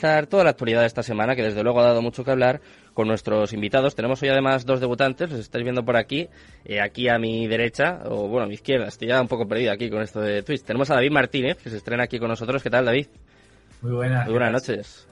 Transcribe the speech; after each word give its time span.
analizar 0.00 0.26
toda 0.26 0.44
la 0.44 0.50
actualidad 0.50 0.80
de 0.80 0.86
esta 0.86 1.02
semana, 1.02 1.36
que 1.36 1.42
desde 1.42 1.62
luego 1.62 1.80
ha 1.80 1.84
dado 1.84 2.02
mucho 2.02 2.24
que 2.24 2.30
hablar, 2.30 2.60
con 2.94 3.08
nuestros 3.08 3.52
invitados. 3.52 3.94
Tenemos 3.94 4.22
hoy 4.22 4.28
además 4.28 4.66
dos 4.66 4.80
debutantes, 4.80 5.30
los 5.30 5.40
estáis 5.40 5.64
viendo 5.64 5.84
por 5.84 5.96
aquí, 5.96 6.28
eh, 6.64 6.80
aquí 6.80 7.08
a 7.08 7.18
mi 7.18 7.46
derecha, 7.46 8.00
o 8.06 8.28
bueno, 8.28 8.44
a 8.44 8.48
mi 8.48 8.54
izquierda, 8.54 8.86
estoy 8.88 9.08
ya 9.08 9.20
un 9.20 9.28
poco 9.28 9.46
perdido 9.46 9.72
aquí 9.72 9.90
con 9.90 10.02
esto 10.02 10.20
de 10.20 10.42
Twitch. 10.42 10.62
Tenemos 10.62 10.90
a 10.90 10.94
David 10.94 11.12
Martínez, 11.12 11.58
que 11.58 11.70
se 11.70 11.76
estrena 11.76 12.04
aquí 12.04 12.18
con 12.18 12.28
nosotros. 12.28 12.62
¿Qué 12.62 12.70
tal, 12.70 12.84
David? 12.84 13.06
Muy 13.82 13.92
buenas. 13.92 14.24
Muy 14.24 14.34
buenas 14.34 14.52
noches. 14.52 15.06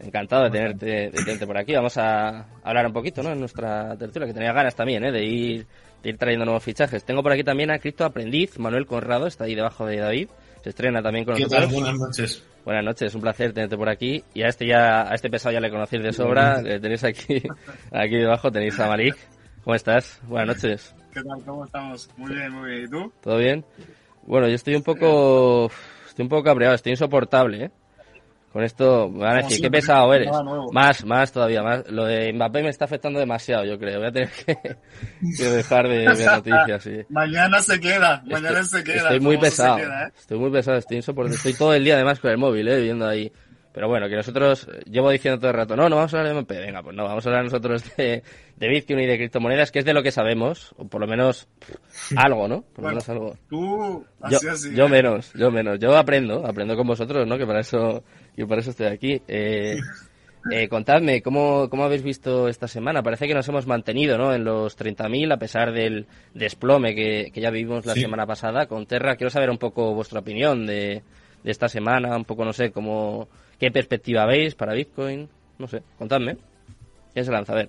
Encantado 0.00 0.44
de 0.44 0.50
tenerte, 0.50 0.86
de 0.86 1.10
tenerte 1.10 1.46
por 1.46 1.58
aquí. 1.58 1.74
Vamos 1.74 1.96
a 1.98 2.46
hablar 2.62 2.86
un 2.86 2.92
poquito, 2.92 3.22
¿no? 3.22 3.32
En 3.32 3.40
nuestra 3.40 3.96
tertulia, 3.96 4.28
que 4.28 4.34
tenía 4.34 4.52
ganas 4.52 4.74
también, 4.74 5.04
¿eh? 5.04 5.12
De 5.12 5.24
ir, 5.24 5.66
de 6.02 6.10
ir 6.10 6.18
trayendo 6.18 6.44
nuevos 6.44 6.62
fichajes. 6.62 7.04
Tengo 7.04 7.22
por 7.22 7.32
aquí 7.32 7.42
también 7.42 7.70
a 7.70 7.78
Cripto 7.78 8.04
Aprendiz, 8.04 8.58
Manuel 8.58 8.86
Conrado, 8.86 9.26
está 9.26 9.44
ahí 9.44 9.54
debajo 9.54 9.86
de 9.86 9.96
David. 9.96 10.28
Se 10.68 10.72
estrena 10.72 11.00
también 11.00 11.24
con 11.24 11.34
¿Qué 11.34 11.44
nosotros. 11.44 11.70
tal? 11.70 11.80
Buenas 11.80 11.98
noches. 11.98 12.44
Buenas 12.62 12.84
noches, 12.84 13.14
un 13.14 13.22
placer 13.22 13.54
tenerte 13.54 13.74
por 13.78 13.88
aquí. 13.88 14.22
Y 14.34 14.42
a 14.42 14.48
este 14.48 14.66
ya, 14.66 15.10
a 15.10 15.14
este 15.14 15.30
pesado 15.30 15.54
ya 15.54 15.60
le 15.60 15.70
conocéis 15.70 16.02
de 16.02 16.12
sobra. 16.12 16.60
Le 16.62 16.78
tenéis 16.78 17.04
aquí, 17.04 17.42
aquí 17.90 18.16
debajo 18.16 18.52
tenéis 18.52 18.78
a 18.78 18.86
Malik. 18.86 19.16
¿Cómo 19.64 19.74
estás? 19.74 20.20
Buenas 20.24 20.56
noches. 20.56 20.94
¿Qué 21.14 21.22
tal? 21.22 21.42
¿Cómo 21.46 21.64
estamos? 21.64 22.10
Muy 22.18 22.34
bien, 22.34 22.52
muy 22.52 22.70
bien. 22.70 22.84
¿Y 22.84 22.90
tú? 22.90 23.12
¿Todo 23.22 23.38
bien? 23.38 23.64
Bueno, 24.26 24.46
yo 24.46 24.56
estoy 24.56 24.74
un 24.74 24.82
poco, 24.82 25.70
estoy 26.06 26.24
un 26.24 26.28
poco 26.28 26.42
cabreado, 26.42 26.74
estoy 26.74 26.92
insoportable, 26.92 27.64
¿eh? 27.64 27.70
Con 28.52 28.64
esto 28.64 29.10
me 29.10 29.18
van 29.20 29.34
a 29.36 29.42
decir, 29.42 29.60
qué 29.60 29.70
pesado 29.70 30.12
eres. 30.14 30.30
Más, 30.72 31.04
más 31.04 31.30
todavía, 31.32 31.62
más. 31.62 31.88
Lo 31.90 32.04
de 32.06 32.32
Mbappé 32.32 32.62
me 32.62 32.70
está 32.70 32.86
afectando 32.86 33.18
demasiado, 33.18 33.64
yo 33.64 33.78
creo. 33.78 33.98
Voy 33.98 34.08
a 34.08 34.12
tener 34.12 34.30
que, 34.30 34.56
que 35.36 35.44
dejar 35.44 35.86
de 35.86 35.98
ver 35.98 36.08
noticias, 36.26 36.82
sí. 36.82 36.96
Mañana 37.10 37.60
se 37.60 37.78
queda, 37.78 38.22
mañana 38.26 38.60
Estoy- 38.60 38.78
se 38.80 38.84
queda. 38.84 39.02
Estoy 39.02 39.20
muy 39.20 39.36
pesado. 39.36 39.76
queda, 39.76 40.06
¿eh? 40.08 40.12
Estoy 40.18 40.38
muy 40.38 40.50
pesado, 40.50 40.78
estoy 40.78 40.96
insoportable. 40.96 41.36
Estoy 41.36 41.54
todo 41.54 41.74
el 41.74 41.84
día 41.84 41.94
además 41.96 42.20
con 42.20 42.30
el 42.30 42.38
móvil, 42.38 42.66
eh, 42.68 42.80
viendo 42.80 43.06
ahí. 43.06 43.30
Pero 43.70 43.86
bueno, 43.86 44.08
que 44.08 44.16
nosotros 44.16 44.66
eh, 44.72 44.80
llevo 44.90 45.10
diciendo 45.10 45.38
todo 45.38 45.50
el 45.50 45.56
rato, 45.56 45.76
no, 45.76 45.88
no 45.88 45.96
vamos 45.96 46.12
a 46.12 46.16
hablar 46.16 46.32
de 46.32 46.38
MP. 46.40 46.58
Venga, 46.58 46.82
pues 46.82 46.96
no, 46.96 47.04
vamos 47.04 47.24
a 47.24 47.28
hablar 47.28 47.44
nosotros 47.44 47.84
de, 47.96 48.24
de 48.56 48.68
Bitcoin 48.68 48.98
y 49.00 49.06
de 49.06 49.16
criptomonedas, 49.18 49.70
que 49.70 49.80
es 49.80 49.84
de 49.84 49.92
lo 49.92 50.02
que 50.02 50.10
sabemos, 50.10 50.74
o 50.78 50.88
por 50.88 51.00
lo 51.02 51.06
menos 51.06 51.46
algo, 52.16 52.48
¿no? 52.48 52.62
Por 52.62 52.78
lo 52.78 52.82
Bueno, 52.82 52.88
menos 52.88 53.08
algo. 53.10 53.36
Tú, 53.48 54.04
Yo, 54.30 54.36
así, 54.38 54.48
así. 54.48 54.74
yo 54.74 54.86
¿eh? 54.86 54.88
menos, 54.88 55.32
yo 55.34 55.50
menos. 55.52 55.78
Yo 55.78 55.96
aprendo, 55.96 56.44
aprendo 56.44 56.76
con 56.76 56.86
vosotros, 56.88 57.24
¿no? 57.28 57.38
Que 57.38 57.46
para 57.46 57.60
eso, 57.60 58.02
que 58.38 58.46
para 58.46 58.60
eso 58.60 58.70
estoy 58.70 58.86
aquí. 58.86 59.20
Eh, 59.26 59.78
eh, 60.52 60.68
contadme, 60.68 61.20
¿cómo, 61.22 61.68
¿cómo 61.68 61.84
habéis 61.84 62.02
visto 62.04 62.48
esta 62.48 62.68
semana? 62.68 63.02
Parece 63.02 63.26
que 63.26 63.34
nos 63.34 63.48
hemos 63.48 63.66
mantenido, 63.66 64.16
¿no? 64.16 64.32
En 64.32 64.44
los 64.44 64.78
30.000, 64.78 65.32
a 65.32 65.36
pesar 65.38 65.72
del 65.72 66.06
desplome 66.34 66.94
que, 66.94 67.30
que 67.34 67.40
ya 67.40 67.50
vivimos 67.50 67.84
la 67.84 67.94
Sí. 67.94 68.02
semana 68.02 68.26
pasada 68.26 68.66
con 68.66 68.86
Terra. 68.86 69.16
Quiero 69.16 69.30
saber 69.30 69.50
un 69.50 69.58
poco 69.58 69.92
vuestra 69.92 70.20
opinión 70.20 70.66
de, 70.66 71.02
de 71.42 71.50
esta 71.50 71.68
semana, 71.68 72.16
un 72.16 72.24
poco, 72.24 72.44
no 72.44 72.52
sé, 72.52 72.70
cómo, 72.70 73.28
qué 73.58 73.70
perspectiva 73.72 74.24
veis 74.24 74.54
para 74.54 74.72
Bitcoin. 74.74 75.28
No 75.58 75.66
sé, 75.66 75.82
contadme. 75.98 76.36
¿Quién 77.12 77.24
se 77.24 77.32
lanza? 77.32 77.52
A 77.54 77.56
ver, 77.56 77.68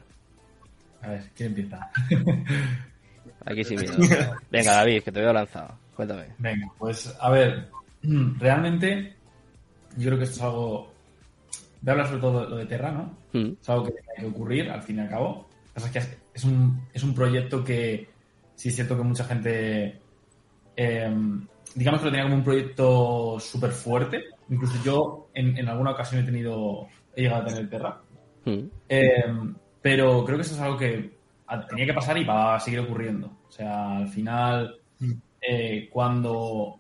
A 1.01 1.09
ver, 1.09 1.23
¿quién 1.35 1.49
empieza? 1.49 1.89
aquí 3.45 3.63
sí 3.63 3.75
miedo. 3.75 3.97
Venga, 4.51 4.73
David, 4.73 5.01
que 5.01 5.11
te 5.11 5.19
veo 5.19 5.33
lanzado. 5.33 5.75
Cuéntame. 5.95 6.25
Venga, 6.37 6.67
pues 6.77 7.13
a 7.19 7.29
ver, 7.31 7.67
realmente 8.03 9.15
yo 9.99 10.07
creo 10.07 10.17
que 10.17 10.23
esto 10.25 10.35
es 10.37 10.41
algo... 10.43 10.91
Voy 11.81 11.89
a 11.89 11.91
hablar 11.91 12.07
sobre 12.07 12.21
todo 12.21 12.43
de 12.43 12.49
lo 12.49 12.55
de 12.57 12.65
Terra, 12.65 12.91
¿no? 12.91 13.17
Mm, 13.33 13.53
Es 13.61 13.69
algo 13.69 13.85
que 13.85 13.91
tiene 13.91 14.13
que 14.19 14.25
ocurrir, 14.25 14.69
al 14.69 14.81
fin 14.81 14.97
y 14.97 14.99
al 15.01 15.09
cabo. 15.09 15.47
Lo 15.49 15.65
que 15.67 15.73
pasa 15.73 15.87
es 15.87 16.07
que 16.07 16.17
es 16.33 16.43
un, 16.43 16.81
es 16.93 17.03
un 17.03 17.13
proyecto 17.15 17.63
que 17.63 18.09
sí 18.55 18.69
es 18.69 18.75
cierto 18.75 18.97
que 18.97 19.03
mucha 19.03 19.23
gente... 19.23 19.99
eh, 20.75 21.15
digamos 21.75 21.99
que 22.01 22.05
lo 22.07 22.11
tenía 22.11 22.25
como 22.25 22.35
un 22.35 22.43
proyecto 22.43 23.37
súper 23.39 23.71
fuerte. 23.71 24.23
Incluso 24.49 24.75
yo 24.83 25.29
en, 25.33 25.57
en 25.57 25.67
alguna 25.69 25.91
ocasión 25.91 26.21
he 26.21 26.25
tenido... 26.25 26.87
He 27.15 27.21
llegado 27.23 27.43
a 27.43 27.45
tener 27.45 27.69
Terra. 27.69 28.01
mm, 28.45 28.59
Eh, 28.89 29.23
pero 29.81 30.25
creo 30.25 30.37
que 30.37 30.41
eso 30.43 30.55
es 30.55 30.59
algo 30.61 30.77
que 30.77 31.17
tenía 31.69 31.85
que 31.85 31.93
pasar 31.93 32.17
y 32.17 32.25
va 32.25 32.55
a 32.55 32.59
seguir 32.59 32.79
ocurriendo. 32.81 33.27
O 33.47 33.51
sea, 33.51 33.97
al 33.97 34.07
final, 34.09 34.75
eh, 35.41 35.87
cuando 35.91 36.75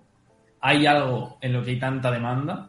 hay 0.59 0.85
algo 0.85 1.37
en 1.41 1.53
lo 1.53 1.63
que 1.63 1.71
hay 1.71 1.79
tanta 1.79 2.11
demanda, 2.11 2.68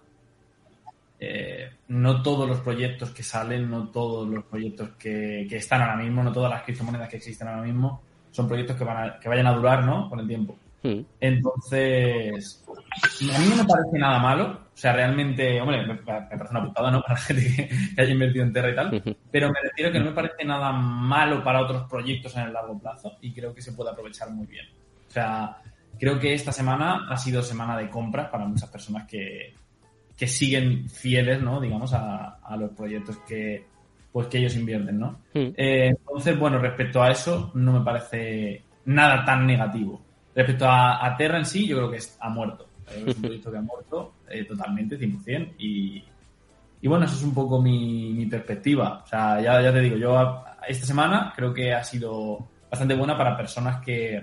eh, 1.21 1.71
no 1.89 2.23
todos 2.23 2.49
los 2.49 2.61
proyectos 2.61 3.11
que 3.11 3.23
salen, 3.23 3.71
no 3.71 3.89
todos 3.89 4.27
los 4.29 4.43
proyectos 4.45 4.91
que, 4.99 5.47
que 5.49 5.57
están 5.57 5.83
ahora 5.83 5.97
mismo, 5.97 6.23
no 6.23 6.33
todas 6.33 6.51
las 6.51 6.63
criptomonedas 6.63 7.09
que 7.11 7.17
existen 7.19 7.47
ahora 7.49 7.63
mismo, 7.63 8.01
son 8.31 8.49
proyectos 8.49 8.77
que, 8.77 8.85
van 8.85 8.97
a- 9.11 9.19
que 9.21 9.29
vayan 9.29 9.47
a 9.47 9.53
durar, 9.53 9.85
¿no? 9.85 10.09
Con 10.09 10.21
el 10.21 10.27
tiempo. 10.27 10.57
mm. 10.83 11.01
Entonces, 11.21 12.65
a 13.35 13.39
mí 13.39 13.47
no 13.51 13.57
me 13.57 13.65
parece 13.65 13.99
nada 13.99 14.19
malo. 14.19 14.61
O 14.75 14.77
sea, 14.81 14.93
realmente, 14.95 15.61
hombre, 15.61 15.83
me, 15.83 15.89
me 15.89 15.97
parece 15.97 16.51
una 16.51 16.65
putada, 16.65 16.91
¿no? 16.91 17.03
Para 17.07 17.15
la 17.15 17.21
gente 17.21 17.43
que, 17.55 17.69
que 17.95 18.01
haya 18.01 18.13
invertido 18.13 18.45
en 18.45 18.53
Terra 18.53 18.71
y 18.71 18.75
tal. 18.75 18.95
Ujú. 18.95 19.17
Pero 19.31 19.49
me 19.49 19.61
refiero 19.63 19.93
que 19.93 19.99
no 19.99 20.07
me 20.07 20.13
parece 20.13 20.45
nada 20.45 20.73
malo 20.73 21.45
para 21.45 21.61
otros 21.61 21.89
proyectos 21.91 22.35
en 22.37 22.45
el 22.45 22.53
largo 22.53 22.79
plazo 22.79 23.19
y 23.21 23.33
creo 23.33 23.53
que 23.55 23.61
se 23.61 23.73
puede 23.73 23.91
aprovechar 23.91 24.31
muy 24.31 24.47
bien. 24.47 24.65
O 25.09 25.13
sea, 25.13 25.59
creo 25.99 26.19
que 26.19 26.33
esta 26.33 26.53
semana 26.53 27.07
ha 27.11 27.17
sido 27.19 27.43
semana 27.43 27.77
de 27.77 27.91
compras 27.91 28.29
para 28.31 28.47
muchas 28.47 28.71
personas 28.71 29.07
que, 29.07 29.53
que 30.21 30.27
siguen 30.29 30.87
fieles, 30.91 31.41
¿no? 31.41 31.59
Digamos, 31.63 31.95
a, 31.95 32.37
a 32.45 32.55
los 32.59 32.73
proyectos 32.73 33.17
que, 33.27 33.65
pues, 34.13 34.27
que 34.27 34.37
ellos 34.37 34.55
invierten, 34.55 34.99
¿no? 34.99 35.13
Mm. 35.33 35.49
Eh, 35.57 35.87
entonces, 35.89 36.39
bueno, 36.39 36.59
respecto 36.59 37.03
a 37.03 37.11
eso, 37.11 37.51
no 37.55 37.73
me 37.73 37.81
parece 37.83 38.63
nada 38.85 39.25
tan 39.25 39.47
negativo. 39.47 39.99
Respecto 40.35 40.67
a, 40.67 41.07
a 41.07 41.17
Terra 41.17 41.39
en 41.39 41.47
sí, 41.47 41.67
yo 41.67 41.79
creo 41.79 41.91
que 41.91 41.97
es- 41.97 42.19
ha 42.21 42.29
muerto. 42.29 42.67
Eh, 42.91 43.05
Es 43.07 43.17
un 43.17 43.23
proyecto 43.29 43.51
que 43.51 43.57
ha 43.57 43.63
muerto 43.63 44.13
eh, 44.29 44.45
totalmente, 44.45 44.99
100%. 44.99 45.55
Y, 45.59 46.05
y 46.83 46.87
bueno, 46.89 47.07
eso 47.07 47.15
es 47.15 47.23
un 47.23 47.33
poco 47.33 47.63
mi, 47.63 48.13
mi 48.13 48.27
perspectiva. 48.27 49.01
O 49.03 49.07
sea, 49.07 49.41
ya, 49.41 49.63
ya 49.63 49.73
te 49.73 49.81
digo, 49.81 49.97
yo 49.97 50.19
a- 50.19 50.59
esta 50.69 50.85
semana 50.85 51.33
creo 51.35 51.55
que 51.55 51.73
ha 51.73 51.83
sido 51.83 52.47
bastante 52.71 52.95
buena 52.95 53.17
para 53.17 53.35
personas 53.39 53.81
que, 53.83 54.23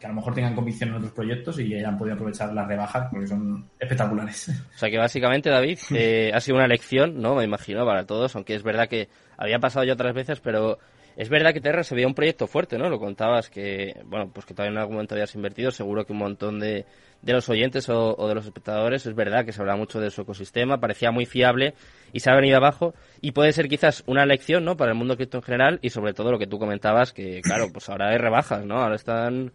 que 0.00 0.06
a 0.06 0.08
lo 0.08 0.14
mejor 0.14 0.34
tengan 0.34 0.54
convicción 0.54 0.88
en 0.88 0.96
otros 0.96 1.12
proyectos 1.12 1.60
y 1.60 1.74
hayan 1.74 1.98
podido 1.98 2.14
aprovechar 2.14 2.52
las 2.54 2.66
rebajas 2.66 3.08
porque 3.10 3.26
son 3.26 3.68
espectaculares. 3.78 4.48
O 4.48 4.78
sea 4.78 4.90
que 4.90 4.96
básicamente, 4.96 5.50
David, 5.50 5.78
eh, 5.94 6.30
ha 6.34 6.40
sido 6.40 6.56
una 6.56 6.66
lección, 6.66 7.20
¿no? 7.20 7.34
Me 7.34 7.44
imagino, 7.44 7.84
para 7.84 8.06
todos, 8.06 8.34
aunque 8.34 8.54
es 8.54 8.62
verdad 8.62 8.88
que 8.88 9.08
había 9.36 9.58
pasado 9.58 9.84
ya 9.84 9.92
otras 9.92 10.14
veces, 10.14 10.40
pero 10.40 10.78
es 11.16 11.28
verdad 11.28 11.52
que 11.52 11.60
Terra 11.60 11.82
se 11.84 11.94
veía 11.94 12.06
un 12.06 12.14
proyecto 12.14 12.46
fuerte, 12.46 12.78
¿no? 12.78 12.88
Lo 12.88 12.98
contabas 12.98 13.50
que, 13.50 14.00
bueno, 14.06 14.30
pues 14.32 14.46
que 14.46 14.54
todavía 14.54 14.72
en 14.72 14.78
algún 14.78 14.94
momento 14.94 15.14
habías 15.14 15.34
invertido, 15.34 15.70
seguro 15.70 16.06
que 16.06 16.14
un 16.14 16.18
montón 16.20 16.58
de, 16.60 16.86
de 17.20 17.32
los 17.34 17.46
oyentes 17.50 17.90
o, 17.90 18.16
o 18.16 18.26
de 18.26 18.34
los 18.34 18.46
espectadores, 18.46 19.04
es 19.04 19.14
verdad 19.14 19.44
que 19.44 19.52
se 19.52 19.60
habla 19.60 19.76
mucho 19.76 20.00
de 20.00 20.10
su 20.10 20.22
ecosistema, 20.22 20.80
parecía 20.80 21.10
muy 21.10 21.26
fiable 21.26 21.74
y 22.14 22.20
se 22.20 22.30
ha 22.30 22.34
venido 22.34 22.56
abajo 22.56 22.94
y 23.20 23.32
puede 23.32 23.52
ser 23.52 23.68
quizás 23.68 24.02
una 24.06 24.24
lección, 24.24 24.64
¿no? 24.64 24.78
Para 24.78 24.92
el 24.92 24.96
mundo 24.96 25.16
cripto 25.16 25.36
en 25.36 25.42
general 25.42 25.78
y 25.82 25.90
sobre 25.90 26.14
todo 26.14 26.32
lo 26.32 26.38
que 26.38 26.46
tú 26.46 26.58
comentabas, 26.58 27.12
que 27.12 27.42
claro, 27.42 27.66
pues 27.70 27.90
ahora 27.90 28.08
hay 28.08 28.16
rebajas, 28.16 28.64
¿no? 28.64 28.78
Ahora 28.78 28.96
están 28.96 29.52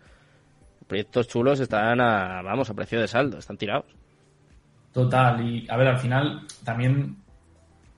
proyectos 0.88 1.28
chulos, 1.28 1.60
están 1.60 2.00
a, 2.02 2.42
vamos, 2.42 2.70
a 2.70 2.74
precio 2.74 3.00
de 3.00 3.08
saldo, 3.08 3.38
están 3.38 3.58
tirados. 3.58 3.86
Total, 4.92 5.46
y 5.46 5.68
a 5.70 5.78
ver, 5.78 5.88
al 5.88 6.00
final 6.00 6.42
también 6.64 7.18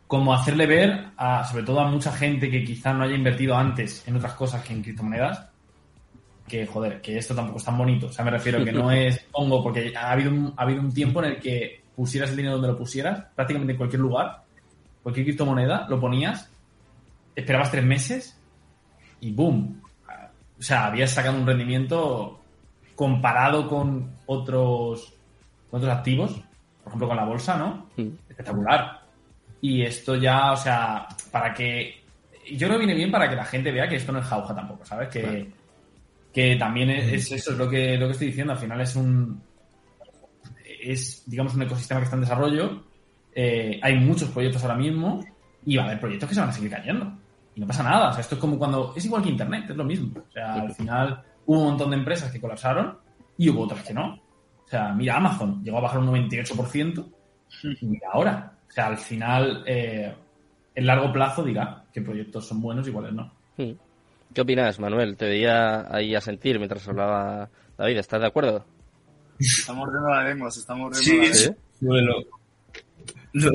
como 0.07 0.33
hacerle 0.33 0.65
ver, 0.65 1.07
a, 1.17 1.43
sobre 1.43 1.63
todo 1.63 1.81
a 1.81 1.91
mucha 1.91 2.11
gente 2.13 2.49
que 2.49 2.63
quizá 2.63 2.93
no 2.93 3.03
haya 3.03 3.15
invertido 3.15 3.55
antes 3.55 4.07
en 4.07 4.15
otras 4.15 4.33
cosas 4.33 4.63
que 4.63 4.73
en 4.73 4.81
criptomonedas, 4.81 5.49
que 6.47 6.65
joder, 6.65 7.01
que 7.01 7.17
esto 7.17 7.35
tampoco 7.35 7.59
es 7.59 7.65
tan 7.65 7.77
bonito. 7.77 8.07
O 8.07 8.11
sea, 8.11 8.23
me 8.23 8.31
refiero 8.31 8.63
que 8.63 8.71
no 8.71 8.89
es 8.91 9.19
pongo, 9.31 9.61
porque 9.61 9.93
ha 9.95 10.11
habido 10.11 10.31
un, 10.31 10.53
ha 10.55 10.63
habido 10.63 10.81
un 10.81 10.93
tiempo 10.93 11.21
en 11.21 11.31
el 11.31 11.39
que 11.39 11.81
pusieras 11.93 12.29
el 12.29 12.37
dinero 12.37 12.53
donde 12.53 12.69
lo 12.69 12.77
pusieras, 12.77 13.25
prácticamente 13.35 13.73
en 13.73 13.77
cualquier 13.77 14.01
lugar, 14.01 14.43
cualquier 15.03 15.25
criptomoneda, 15.25 15.87
lo 15.89 15.99
ponías, 15.99 16.49
esperabas 17.35 17.69
tres 17.69 17.83
meses 17.83 18.39
y 19.19 19.33
boom. 19.33 19.81
O 20.57 20.61
sea, 20.61 20.85
habías 20.85 21.11
sacado 21.11 21.37
un 21.37 21.45
rendimiento 21.45 22.39
comparado 22.97 23.67
con 23.67 24.11
otros, 24.25 25.13
con 25.69 25.79
otros 25.79 25.95
activos, 25.95 26.31
por 26.83 26.87
ejemplo 26.87 27.07
con 27.07 27.17
la 27.17 27.25
bolsa, 27.25 27.55
¿no? 27.55 27.89
Mm. 27.95 28.09
Espectacular. 28.27 29.01
Y 29.61 29.83
esto 29.83 30.15
ya, 30.15 30.51
o 30.51 30.57
sea, 30.57 31.07
para 31.31 31.53
que. 31.53 32.03
Yo 32.51 32.67
creo 32.67 32.79
que 32.79 32.85
viene 32.85 32.95
bien 32.95 33.11
para 33.11 33.29
que 33.29 33.35
la 33.35 33.45
gente 33.45 33.71
vea 33.71 33.87
que 33.87 33.97
esto 33.97 34.11
no 34.11 34.19
es 34.19 34.25
jauja 34.25 34.55
tampoco, 34.55 34.83
¿sabes? 34.83 35.09
Que, 35.09 35.21
Claro. 35.21 35.45
que 36.33 36.55
también 36.55 36.89
es, 36.89 37.13
es 37.13 37.31
eso, 37.33 37.51
es 37.51 37.57
lo 37.57 37.69
que, 37.69 37.97
lo 37.97 38.07
que 38.07 38.13
estoy 38.13 38.27
diciendo. 38.27 38.53
Al 38.53 38.59
final 38.59 38.81
es 38.81 38.95
un. 38.95 39.41
Es, 40.81 41.23
digamos, 41.27 41.53
un 41.53 41.61
ecosistema 41.61 41.99
que 41.99 42.05
está 42.05 42.15
en 42.15 42.21
desarrollo. 42.21 42.83
Eh, 43.35 43.79
hay 43.83 43.95
muchos 43.99 44.29
proyectos 44.29 44.63
ahora 44.63 44.75
mismo 44.75 45.23
y 45.65 45.77
va 45.77 45.83
a 45.83 45.85
haber 45.85 45.99
proyectos 45.99 46.29
que 46.29 46.35
se 46.35 46.41
van 46.41 46.49
a 46.49 46.53
seguir 46.53 46.71
cayendo. 46.71 47.13
Y 47.53 47.61
no 47.61 47.67
pasa 47.67 47.83
nada. 47.83 48.09
O 48.09 48.13
sea, 48.13 48.21
esto 48.21 48.33
es 48.35 48.41
como 48.41 48.57
cuando. 48.57 48.93
Es 48.95 49.05
igual 49.05 49.21
que 49.21 49.29
Internet, 49.29 49.69
es 49.69 49.75
lo 49.75 49.83
mismo. 49.83 50.19
O 50.19 50.31
sea, 50.31 50.55
al 50.55 50.73
final 50.73 51.23
hubo 51.47 51.59
un 51.59 51.65
montón 51.69 51.89
de 51.89 51.97
empresas 51.97 52.31
que 52.31 52.39
colapsaron 52.39 52.99
y 53.37 53.49
hubo 53.49 53.63
otras 53.63 53.83
que 53.83 53.93
no. 53.93 54.13
O 54.65 54.69
sea, 54.69 54.93
mira, 54.93 55.17
Amazon 55.17 55.63
llegó 55.63 55.79
a 55.79 55.81
bajar 55.81 55.99
un 55.99 56.07
98% 56.07 57.05
y 57.81 57.85
mira 57.85 58.09
ahora. 58.13 58.53
O 58.67 58.71
sea, 58.71 58.87
al 58.87 58.97
final, 58.97 59.63
eh, 59.65 60.13
en 60.75 60.85
largo 60.85 61.11
plazo 61.11 61.43
dirá 61.43 61.85
qué 61.91 62.01
proyectos 62.01 62.45
son 62.47 62.61
buenos 62.61 62.87
y 62.87 62.91
cuáles 62.91 63.13
no. 63.13 63.33
Hmm. 63.57 63.71
¿Qué 64.33 64.41
opinas, 64.41 64.79
Manuel? 64.79 65.15
Te 65.17 65.25
veía 65.25 65.87
ahí 65.93 66.13
a 66.13 66.21
sentir 66.21 66.57
mientras 66.59 66.87
hablaba 66.87 67.49
David. 67.77 67.97
¿Estás 67.97 68.21
de 68.21 68.27
acuerdo? 68.27 68.65
Se 69.39 69.61
está 69.61 69.73
mordiendo 69.73 70.09
la 70.09 70.23
lengua, 70.27 70.51
se 70.51 70.59
está 70.59 70.75
mordiendo 70.75 71.03
Sí, 71.03 71.15
la 71.81 71.93
lengua. 71.95 72.21
sí. 72.21 72.27
Lo, 73.37 73.51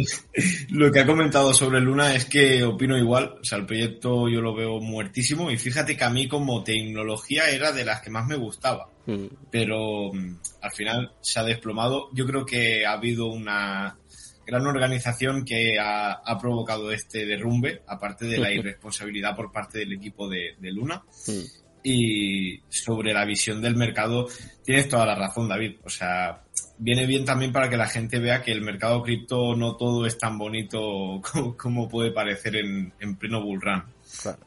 lo 0.71 0.93
que 0.93 1.01
ha 1.01 1.07
comentado 1.07 1.53
sobre 1.53 1.81
Luna 1.81 2.15
es 2.15 2.27
que 2.27 2.63
opino 2.63 2.97
igual. 2.97 3.37
O 3.41 3.45
sea, 3.45 3.59
el 3.59 3.67
proyecto 3.67 4.29
yo 4.29 4.41
lo 4.41 4.55
veo 4.55 4.81
muertísimo 4.81 5.51
y 5.51 5.57
fíjate 5.57 5.97
que 5.97 6.05
a 6.05 6.11
mí 6.11 6.29
como 6.29 6.63
tecnología 6.63 7.51
era 7.51 7.73
de 7.73 7.85
las 7.85 8.01
que 8.01 8.11
más 8.11 8.27
me 8.27 8.37
gustaba. 8.37 8.89
Mm. 9.07 9.27
Pero 9.51 10.13
mm, 10.13 10.37
al 10.61 10.71
final 10.71 11.13
se 11.21 11.41
ha 11.41 11.45
desplomado. 11.45 12.11
Yo 12.13 12.27
creo 12.27 12.47
que 12.47 12.87
ha 12.87 12.93
habido 12.93 13.27
una 13.27 13.99
gran 14.47 14.67
organización 14.67 15.45
que 15.45 15.79
ha, 15.81 16.13
ha 16.13 16.39
provocado 16.39 16.93
este 16.93 17.27
derrumbe, 17.27 17.83
aparte 17.87 18.27
de 18.27 18.39
la 18.39 18.53
irresponsabilidad 18.53 19.35
por 19.35 19.51
parte 19.51 19.79
del 19.79 19.95
equipo 19.95 20.29
de, 20.29 20.55
de 20.59 20.71
Luna. 20.71 21.03
Mm. 21.27 21.63
Y 21.85 22.61
sobre 22.69 23.13
la 23.13 23.25
visión 23.25 23.61
del 23.61 23.75
mercado, 23.75 24.29
tienes 24.65 24.89
toda 24.89 25.07
la 25.07 25.17
razón, 25.17 25.49
David. 25.49 25.79
O 25.83 25.91
sea, 25.91 26.42
viene 26.83 27.07
bien 27.07 27.25
también 27.25 27.53
para 27.53 27.71
que 27.71 27.77
la 27.77 27.87
gente 27.87 28.19
vea 28.19 28.43
que 28.43 28.51
el 28.53 28.61
mercado 28.63 29.03
cripto 29.03 29.55
no 29.55 29.77
todo 29.77 30.05
es 30.05 30.19
tan 30.19 30.37
bonito 30.37 30.81
como, 31.33 31.57
como 31.57 31.89
puede 31.89 32.11
parecer 32.11 32.57
en, 32.57 32.93
en 33.01 33.17
pleno 33.17 33.41
bull 33.43 33.61
run. 33.61 33.85
Claro. 34.21 34.39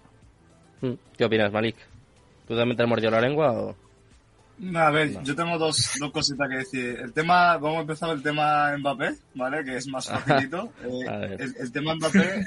Mm. 0.82 0.94
¿Qué 1.18 1.26
opinas, 1.26 1.52
Malik? 1.52 1.76
¿Tú 2.48 2.56
también 2.56 2.76
te 2.78 2.84
has 2.84 2.90
mordido 2.90 3.12
la 3.12 3.22
lengua 3.22 3.52
o...? 3.54 3.76
No, 4.58 4.80
a 4.80 4.90
ver, 4.90 5.12
No. 5.12 5.22
yo 5.24 5.36
tengo 5.36 5.58
dos, 5.58 5.98
dos 6.00 6.12
cositas 6.14 6.48
que 6.48 6.58
decir. 6.58 6.98
El 7.02 7.12
tema, 7.12 7.58
vamos 7.58 7.80
a 7.80 7.82
empezar 7.82 8.10
el 8.12 8.24
tema 8.24 8.78
Mbappé, 8.78 9.16
¿vale? 9.34 9.66
Que 9.66 9.76
es 9.76 9.88
más 9.88 10.08
facilito. 10.10 10.72
Eh, 10.82 11.36
el, 11.40 11.56
el 11.60 11.72
tema 11.74 11.94
Mbappé, 11.96 12.40
eh, 12.40 12.44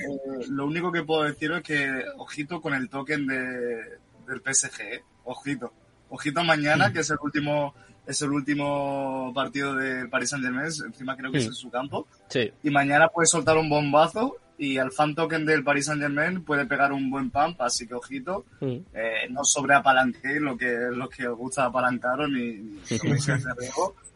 lo 0.48 0.66
único 0.66 0.90
que 0.90 1.02
puedo 1.02 1.24
decir 1.24 1.52
es 1.52 1.62
que 1.62 2.02
ojito 2.16 2.62
con 2.62 2.72
el 2.72 2.88
token 2.88 3.26
de, 3.26 3.98
del 4.26 4.40
PSG, 4.42 4.80
¿eh? 4.80 5.02
Ojito. 5.24 5.70
Ojito 6.08 6.42
mañana, 6.44 6.90
que 6.90 7.00
es 7.00 7.10
el 7.10 7.18
último, 7.20 7.74
es 8.08 8.22
el 8.22 8.30
último 8.30 9.30
partido 9.34 9.74
del 9.76 10.08
Paris 10.08 10.30
Saint 10.30 10.44
Germain, 10.44 10.66
encima 10.66 11.16
creo 11.16 11.30
que 11.30 11.38
es 11.38 11.44
Mm. 11.44 11.48
en 11.48 11.54
su 11.54 11.70
campo. 11.70 12.06
Sí. 12.28 12.50
Y 12.64 12.70
mañana 12.70 13.08
puede 13.08 13.26
soltar 13.26 13.56
un 13.58 13.68
bombazo 13.68 14.36
y 14.60 14.76
al 14.78 14.90
fan 14.90 15.14
token 15.14 15.46
del 15.46 15.62
Paris 15.62 15.86
Saint 15.86 16.00
Germain 16.02 16.42
puede 16.42 16.66
pegar 16.66 16.92
un 16.92 17.10
buen 17.10 17.30
pump, 17.30 17.60
así 17.60 17.86
que 17.86 17.94
ojito 17.94 18.44
Mm. 18.60 18.76
eh, 18.92 19.28
no 19.30 19.44
sobreapalanquéis 19.44 20.40
lo 20.40 20.56
que, 20.56 20.74
lo 20.92 21.08
que 21.08 21.28
os 21.28 21.38
gusta 21.38 21.66
apalancaros 21.66 22.28
ni, 22.28 22.54
ni. 22.54 22.78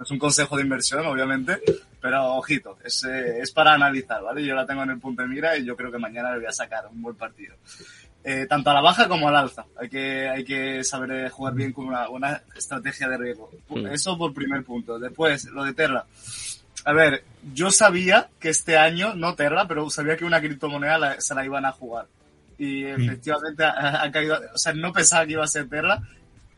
Es 0.00 0.10
un 0.10 0.18
consejo 0.18 0.56
de 0.56 0.62
inversión, 0.62 1.06
obviamente, 1.06 1.60
pero 2.00 2.34
ojito, 2.34 2.76
es, 2.84 3.04
eh, 3.04 3.38
es 3.40 3.52
para 3.52 3.74
analizar, 3.74 4.20
¿vale? 4.22 4.44
Yo 4.44 4.54
la 4.54 4.66
tengo 4.66 4.82
en 4.82 4.90
el 4.90 4.98
punto 4.98 5.22
de 5.22 5.28
mira 5.28 5.56
y 5.56 5.64
yo 5.64 5.76
creo 5.76 5.92
que 5.92 5.98
mañana 5.98 6.32
le 6.32 6.38
voy 6.38 6.46
a 6.46 6.52
sacar 6.52 6.86
un 6.90 7.00
buen 7.02 7.14
partido. 7.14 7.54
Eh, 8.24 8.46
tanto 8.48 8.70
a 8.70 8.74
la 8.74 8.80
baja 8.80 9.08
como 9.08 9.28
al 9.28 9.34
alza. 9.36 9.66
Hay 9.76 9.88
que, 9.88 10.28
hay 10.28 10.44
que 10.44 10.84
saber 10.84 11.10
eh, 11.26 11.28
jugar 11.28 11.54
bien 11.54 11.72
con 11.72 11.86
una 11.86 12.06
buena 12.06 12.40
estrategia 12.56 13.08
de 13.08 13.16
riesgo. 13.18 13.50
Mm. 13.68 13.86
Eso 13.88 14.16
por 14.16 14.32
primer 14.32 14.62
punto. 14.64 14.98
Después, 14.98 15.44
lo 15.46 15.64
de 15.64 15.74
Terra. 15.74 16.04
A 16.84 16.92
ver, 16.92 17.24
yo 17.52 17.70
sabía 17.70 18.28
que 18.38 18.48
este 18.50 18.76
año, 18.78 19.14
no 19.14 19.34
Terra, 19.34 19.66
pero 19.66 19.90
sabía 19.90 20.16
que 20.16 20.24
una 20.24 20.40
criptomoneda 20.40 20.98
la- 20.98 21.20
se 21.20 21.34
la 21.34 21.44
iban 21.44 21.64
a 21.64 21.72
jugar. 21.72 22.06
Y 22.58 22.84
efectivamente 22.84 23.64
ha, 23.64 24.02
ha 24.04 24.12
caído, 24.12 24.38
o 24.54 24.58
sea, 24.58 24.72
no 24.72 24.92
pensaba 24.92 25.26
que 25.26 25.32
iba 25.32 25.42
a 25.44 25.48
ser 25.48 25.68
Terra 25.68 26.00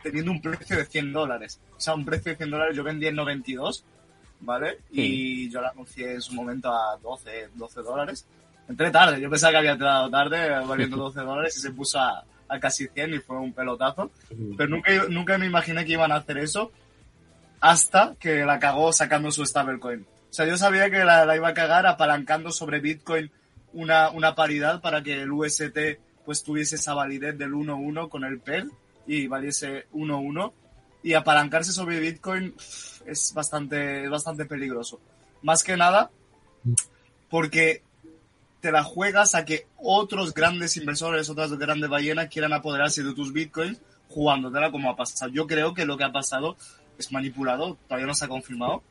teniendo 0.03 0.33
un 0.33 0.43
precio 0.43 0.77
de 0.77 0.85
100 0.85 1.13
dólares. 1.15 1.61
O 1.77 1.81
sea, 1.81 1.95
un 1.95 2.05
precio 2.05 2.33
de 2.33 2.37
100 2.37 2.51
dólares 2.51 2.77
yo 2.77 2.83
vendí 2.85 3.07
en 3.07 3.15
92, 3.17 3.85
¿vale? 4.41 4.81
Y 4.91 5.49
yo 5.51 5.63
la 5.63 5.71
anuncié 5.71 6.13
en 6.13 6.21
su 6.21 6.35
momento 6.35 6.71
a 6.71 6.99
12, 7.03 7.49
12 7.55 7.81
dólares. 7.81 8.27
Entré 8.69 8.91
tarde, 8.91 9.21
yo 9.21 9.29
pensaba 9.29 9.53
que 9.53 9.59
había 9.59 9.73
entrado 9.73 10.11
tarde 10.11 10.49
valiendo 10.67 10.97
12 10.97 11.21
dólares 11.21 11.57
y 11.57 11.61
se 11.61 11.71
puso 11.71 11.99
a, 11.99 12.25
a 12.49 12.61
casi 12.61 12.87
100 12.89 13.15
y 13.15 13.19
fue 13.19 13.39
un 13.39 13.53
pelotazo. 13.53 14.11
Pero 14.57 14.69
nunca, 14.69 14.91
nunca 15.09 15.39
me 15.39 15.47
imaginé 15.47 15.85
que 15.85 15.93
iban 15.93 16.13
a 16.13 16.17
hacer 16.17 16.39
eso 16.39 16.73
hasta 17.61 18.15
que 18.19 18.45
la 18.45 18.59
cagó 18.59 18.93
sacando 18.93 19.31
su 19.31 19.45
stablecoin. 19.45 20.03
O 20.03 20.33
sea, 20.37 20.47
yo 20.47 20.57
sabía 20.57 20.91
que 20.91 21.05
la, 21.05 21.25
la 21.25 21.37
iba 21.37 21.49
a 21.49 21.55
cagar 21.55 21.87
apalancando 21.87 22.51
sobre 22.51 22.81
Bitcoin 22.81 23.31
una, 23.73 24.11
una 24.11 24.35
paridad 24.35 24.81
para 24.81 25.03
que 25.03 25.23
el 25.23 25.33
UST 25.33 25.79
pues 26.25 26.43
tuviese 26.43 26.77
esa 26.77 26.95
validez 26.95 27.37
del 27.37 27.53
1-1 27.53 28.09
con 28.09 28.25
el 28.25 28.41
PER 28.41 28.67
y 29.07 29.27
valiese 29.27 29.87
1-1. 29.93 30.53
Y 31.03 31.13
apalancarse 31.13 31.73
sobre 31.73 32.01
Bitcoin 32.01 32.55
es 33.07 33.33
bastante, 33.35 34.05
es 34.05 34.11
bastante 34.11 34.47
peligroso. 34.47 35.01
Más 35.43 35.63
que 35.63 35.77
nada 35.77 36.11
porque 37.29 37.83
te 38.65 38.73
la 38.73 38.83
juegas 38.83 39.35
a 39.35 39.45
que 39.45 39.67
otros 39.77 40.33
grandes 40.33 40.79
inversores, 40.79 41.29
otras 41.29 41.53
grandes 41.59 41.91
ballenas 41.91 42.29
quieran 42.29 42.55
apoderarse 42.55 43.03
de 43.03 43.13
tus 43.13 43.31
bitcoins 43.31 43.79
jugándotela 44.09 44.71
como 44.71 44.91
ha 44.91 44.97
pasado. 44.97 45.31
Yo 45.31 45.47
creo 45.47 45.75
que 45.75 45.85
lo 45.85 45.99
que 45.99 46.05
ha 46.05 46.13
pasado 46.13 46.57
es 46.97 47.13
manipulado, 47.13 47.77
todavía 47.87 48.07
no 48.07 48.15
se 48.15 48.25
ha 48.25 48.29
confirmado, 48.29 48.83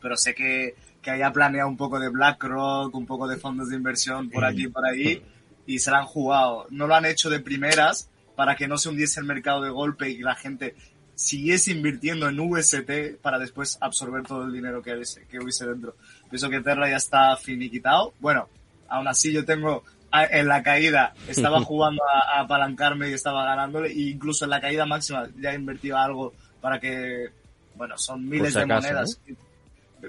pero 0.00 0.16
sé 0.16 0.36
que, 0.36 0.76
que 1.02 1.10
haya 1.10 1.32
planeado 1.32 1.68
un 1.68 1.76
poco 1.76 1.98
de 1.98 2.10
BlackRock, 2.10 2.94
un 2.94 3.04
poco 3.04 3.26
de 3.26 3.38
fondos 3.38 3.70
de 3.70 3.76
inversión 3.76 4.30
por 4.30 4.44
aquí 4.44 4.66
y 4.66 4.68
por 4.68 4.86
ahí, 4.86 5.20
y 5.66 5.80
se 5.80 5.90
la 5.90 5.98
han 5.98 6.06
jugado. 6.06 6.68
No 6.70 6.86
lo 6.86 6.94
han 6.94 7.04
hecho 7.04 7.28
de 7.28 7.40
primeras 7.40 8.08
para 8.36 8.54
que 8.54 8.68
no 8.68 8.78
se 8.78 8.88
hundiese 8.88 9.18
el 9.18 9.26
mercado 9.26 9.62
de 9.62 9.70
golpe 9.70 10.10
y 10.10 10.18
la 10.18 10.36
gente 10.36 10.76
siguiese 11.16 11.72
invirtiendo 11.72 12.28
en 12.28 12.38
UST 12.38 13.18
para 13.20 13.40
después 13.40 13.78
absorber 13.80 14.22
todo 14.22 14.44
el 14.44 14.52
dinero 14.52 14.80
que 14.80 14.94
hubiese, 14.94 15.26
que 15.26 15.40
hubiese 15.40 15.66
dentro. 15.66 15.96
Pienso 16.30 16.48
que 16.48 16.60
Terra 16.60 16.88
ya 16.88 16.98
está 16.98 17.36
finiquitado. 17.36 18.14
Bueno, 18.20 18.48
aún 18.92 19.08
así 19.08 19.32
yo 19.32 19.44
tengo 19.44 19.82
en 20.30 20.46
la 20.46 20.62
caída, 20.62 21.14
estaba 21.26 21.62
jugando 21.62 22.02
a, 22.04 22.36
a 22.38 22.40
apalancarme 22.42 23.08
y 23.08 23.14
estaba 23.14 23.44
ganándole, 23.46 23.88
e 23.90 24.10
incluso 24.10 24.44
en 24.44 24.50
la 24.50 24.60
caída 24.60 24.84
máxima 24.84 25.26
ya 25.40 25.52
he 25.52 25.54
invertido 25.54 25.96
algo 25.96 26.34
para 26.60 26.78
que, 26.78 27.30
bueno, 27.76 27.96
son 27.96 28.28
miles 28.28 28.52
de 28.54 28.62
acaso, 28.62 28.88
monedas. 28.88 29.20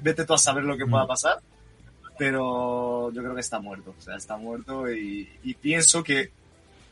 Vete 0.02 0.26
tú 0.26 0.34
a 0.34 0.38
saber 0.38 0.66
lo 0.66 0.76
que 0.78 0.86
Mm. 0.86 0.90
pueda 0.90 1.08
pasar, 1.08 1.40
pero 2.18 3.12
yo 3.14 3.22
creo 3.22 3.34
que 3.34 3.42
está 3.42 3.60
muerto, 3.60 3.96
o 3.98 4.02
sea, 4.02 4.16
está 4.18 4.36
muerto 4.38 4.92
y, 4.92 5.30
y 5.44 5.54
pienso 5.54 6.04
que 6.04 6.32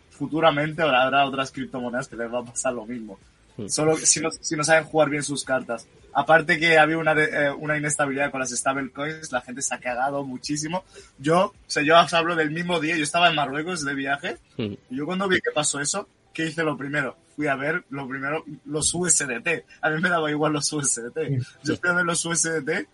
futuramente 0.09 0.81
habrá, 0.81 1.03
habrá 1.03 1.25
otras 1.25 1.51
criptomonedas 1.51 2.07
que 2.07 2.15
les 2.15 2.31
va 2.33 2.39
a 2.39 2.43
pasar 2.45 2.73
lo 2.73 2.85
mismo. 2.85 3.19
Mm. 3.57 3.67
Solo 3.67 3.97
si 3.97 4.19
no, 4.21 4.29
si 4.31 4.55
no 4.55 4.63
saben 4.63 4.85
jugar 4.85 5.09
bien 5.09 5.23
sus 5.23 5.43
cartas. 5.43 5.85
Aparte 6.13 6.59
que 6.59 6.77
había 6.77 6.97
una, 6.97 7.13
eh, 7.13 7.51
una 7.51 7.77
inestabilidad 7.77 8.31
con 8.31 8.39
las 8.41 8.49
stablecoins, 8.49 9.31
la 9.31 9.41
gente 9.41 9.61
se 9.61 9.73
ha 9.75 9.79
cagado 9.79 10.23
muchísimo. 10.23 10.83
Yo, 11.17 11.45
o 11.45 11.53
sea, 11.67 11.83
yo 11.83 11.99
os 11.99 12.13
hablo 12.13 12.35
del 12.35 12.51
mismo 12.51 12.79
día, 12.79 12.97
yo 12.97 13.03
estaba 13.03 13.29
en 13.29 13.35
Marruecos 13.35 13.85
de 13.85 13.93
viaje, 13.95 14.37
Mm. 14.57 14.73
y 14.89 14.95
yo 14.97 15.05
cuando 15.05 15.27
vi 15.27 15.37
que 15.37 15.51
pasó 15.53 15.79
eso, 15.79 16.07
¿qué 16.33 16.47
hice 16.47 16.63
lo 16.63 16.77
primero? 16.77 17.15
Fui 17.35 17.47
a 17.47 17.55
ver 17.55 17.83
lo 17.89 18.07
primero, 18.07 18.43
los 18.65 18.93
USDT. 18.93 19.65
A 19.81 19.89
mí 19.89 20.01
me 20.01 20.09
daba 20.09 20.29
igual 20.29 20.53
los 20.53 20.71
USDT. 20.71 21.39
Yo 21.63 21.77
fui 21.77 21.89
a 21.89 21.93
ver 21.93 22.05
los 22.05 22.25
USDT 22.25 22.87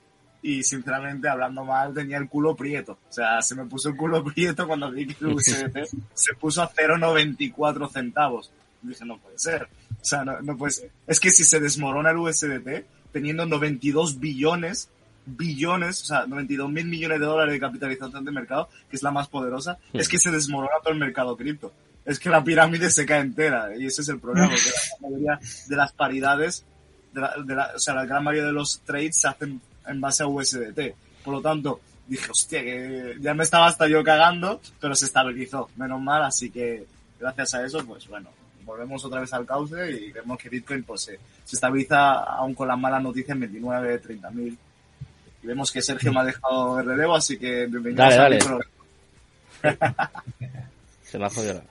y 0.43 0.61
sinceramente 0.63 1.27
hablando 1.27 1.65
mal 1.65 1.93
tenía 1.95 2.17
el 2.17 2.29
culo 2.29 2.55
prieto. 2.55 2.99
O 3.09 3.11
sea, 3.11 3.41
se 3.41 3.55
me 3.55 3.65
puso 3.65 3.89
el 3.89 3.95
culo 3.97 4.23
prieto 4.33 4.67
cuando 4.67 4.91
vi 4.91 5.07
que 5.07 5.15
el 5.25 5.33
USDT 5.33 5.77
se 6.13 6.33
puso 6.35 6.61
a 6.61 6.69
0,94 6.71 7.89
centavos. 7.91 8.51
Y 8.83 8.89
dije, 8.89 9.05
no 9.05 9.17
puede 9.17 9.39
ser. 9.39 9.63
O 9.99 10.05
sea, 10.05 10.23
no, 10.23 10.39
no 10.41 10.55
puede 10.55 10.71
ser. 10.71 10.91
Es 11.07 11.19
que 11.19 11.31
si 11.31 11.43
se 11.43 11.59
desmorona 11.59 12.11
el 12.11 12.17
USDT, 12.17 12.85
teniendo 13.17 13.45
92 13.45 14.19
billones, 14.19 14.89
billones, 15.25 16.01
o 16.03 16.05
sea, 16.05 16.25
92 16.25 16.69
mil 16.71 16.85
millones 16.85 17.19
de 17.19 17.25
dólares 17.25 17.53
de 17.53 17.59
capitalización 17.59 18.23
de 18.23 18.31
mercado, 18.31 18.69
que 18.89 18.95
es 18.95 19.03
la 19.03 19.11
más 19.11 19.27
poderosa, 19.27 19.77
Sí. 19.91 19.97
es 19.99 20.07
que 20.09 20.19
se 20.19 20.31
desmorona 20.31 20.71
todo 20.81 20.93
el 20.93 20.99
mercado 20.99 21.35
cripto. 21.35 21.73
Es 22.05 22.19
que 22.19 22.29
la 22.29 22.41
pirámide 22.43 22.89
se 22.89 23.05
cae 23.05 23.19
entera 23.19 23.75
y 23.77 23.85
ese 23.85 24.01
es 24.01 24.09
el 24.09 24.19
problema, 24.19 24.47
porque 24.51 24.69
la 25.01 25.09
mayoría 25.09 25.39
de 25.67 25.75
las 25.75 25.91
paridades, 25.91 26.63
de 27.13 27.21
la, 27.21 27.33
de 27.45 27.55
la- 27.55 27.71
o 27.75 27.79
sea, 27.79 27.93
la 27.95 28.05
gran 28.05 28.23
mayoría 28.23 28.45
de 28.47 28.53
los 28.53 28.79
trades 28.85 29.17
se 29.19 29.27
hacen 29.27 29.59
en 29.85 29.99
base 30.01 30.23
a 30.23 30.27
USDT. 30.27 30.95
Por 31.25 31.33
lo 31.33 31.41
tanto, 31.41 31.81
dije, 32.07 32.31
hostia, 32.31 32.61
que 32.63 33.17
ya 33.19 33.33
me 33.33 33.43
estaba 33.43 33.67
hasta 33.67 33.87
yo 33.89 34.01
cagando, 34.05 34.61
pero 34.79 34.95
se 34.95 35.05
estabilizó, 35.05 35.69
menos 35.75 36.01
mal, 36.01 36.23
así 36.23 36.49
que 36.49 36.85
gracias 37.19 37.53
a 37.55 37.65
eso, 37.65 37.85
pues 37.85 38.07
bueno, 38.07 38.29
volvemos 38.67 39.03
otra 39.05 39.21
vez 39.21 39.33
al 39.33 39.45
cauce 39.45 39.89
y 39.89 40.11
vemos 40.11 40.37
que 40.37 40.49
Bitcoin 40.49 40.83
pues 40.83 41.01
se, 41.01 41.19
se 41.45 41.55
estabiliza 41.55 42.15
aún 42.23 42.53
con 42.53 42.67
las 42.67 42.77
malas 42.77 43.01
noticias 43.01 43.33
en 43.33 43.39
29, 43.39 43.97
30 43.99 44.29
mil. 44.31 44.57
Y 45.41 45.47
vemos 45.47 45.71
que 45.71 45.81
Sergio 45.81 46.11
me 46.11 46.19
ha 46.19 46.25
dejado 46.25 46.79
el 46.79 46.85
relevo, 46.85 47.15
así 47.15 47.39
que 47.39 47.65
bienvenidos 47.67 48.09
Dale, 48.09 48.15
a 48.15 48.19
dale. 48.19 48.39
Se 51.03 51.17
me 51.17 51.25
ha 51.25 51.29
jodido. 51.29 51.63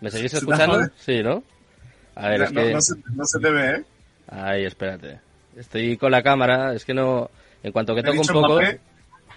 ¿Me 0.00 0.10
seguís 0.10 0.30
¿Se 0.30 0.36
te 0.36 0.44
escuchando? 0.44 0.86
Sí, 0.98 1.22
¿no? 1.22 1.42
A 2.14 2.28
ver, 2.28 2.42
es 2.42 2.52
no, 2.52 2.60
que... 2.62 2.72
no 2.72 2.80
se, 2.82 2.94
no 3.14 3.24
se 3.24 3.38
te 3.40 3.50
ve, 3.50 3.76
¿eh? 3.76 3.84
Ay, 4.28 4.64
espérate. 4.66 5.20
Estoy 5.56 5.96
con 5.96 6.12
la 6.12 6.22
cámara, 6.22 6.74
es 6.74 6.84
que 6.84 6.92
no... 6.92 7.30
En 7.62 7.72
cuanto 7.72 7.94
que 7.94 8.02
toco 8.02 8.20
un 8.20 8.26
poco... 8.26 8.54
Mbappé, 8.56 8.80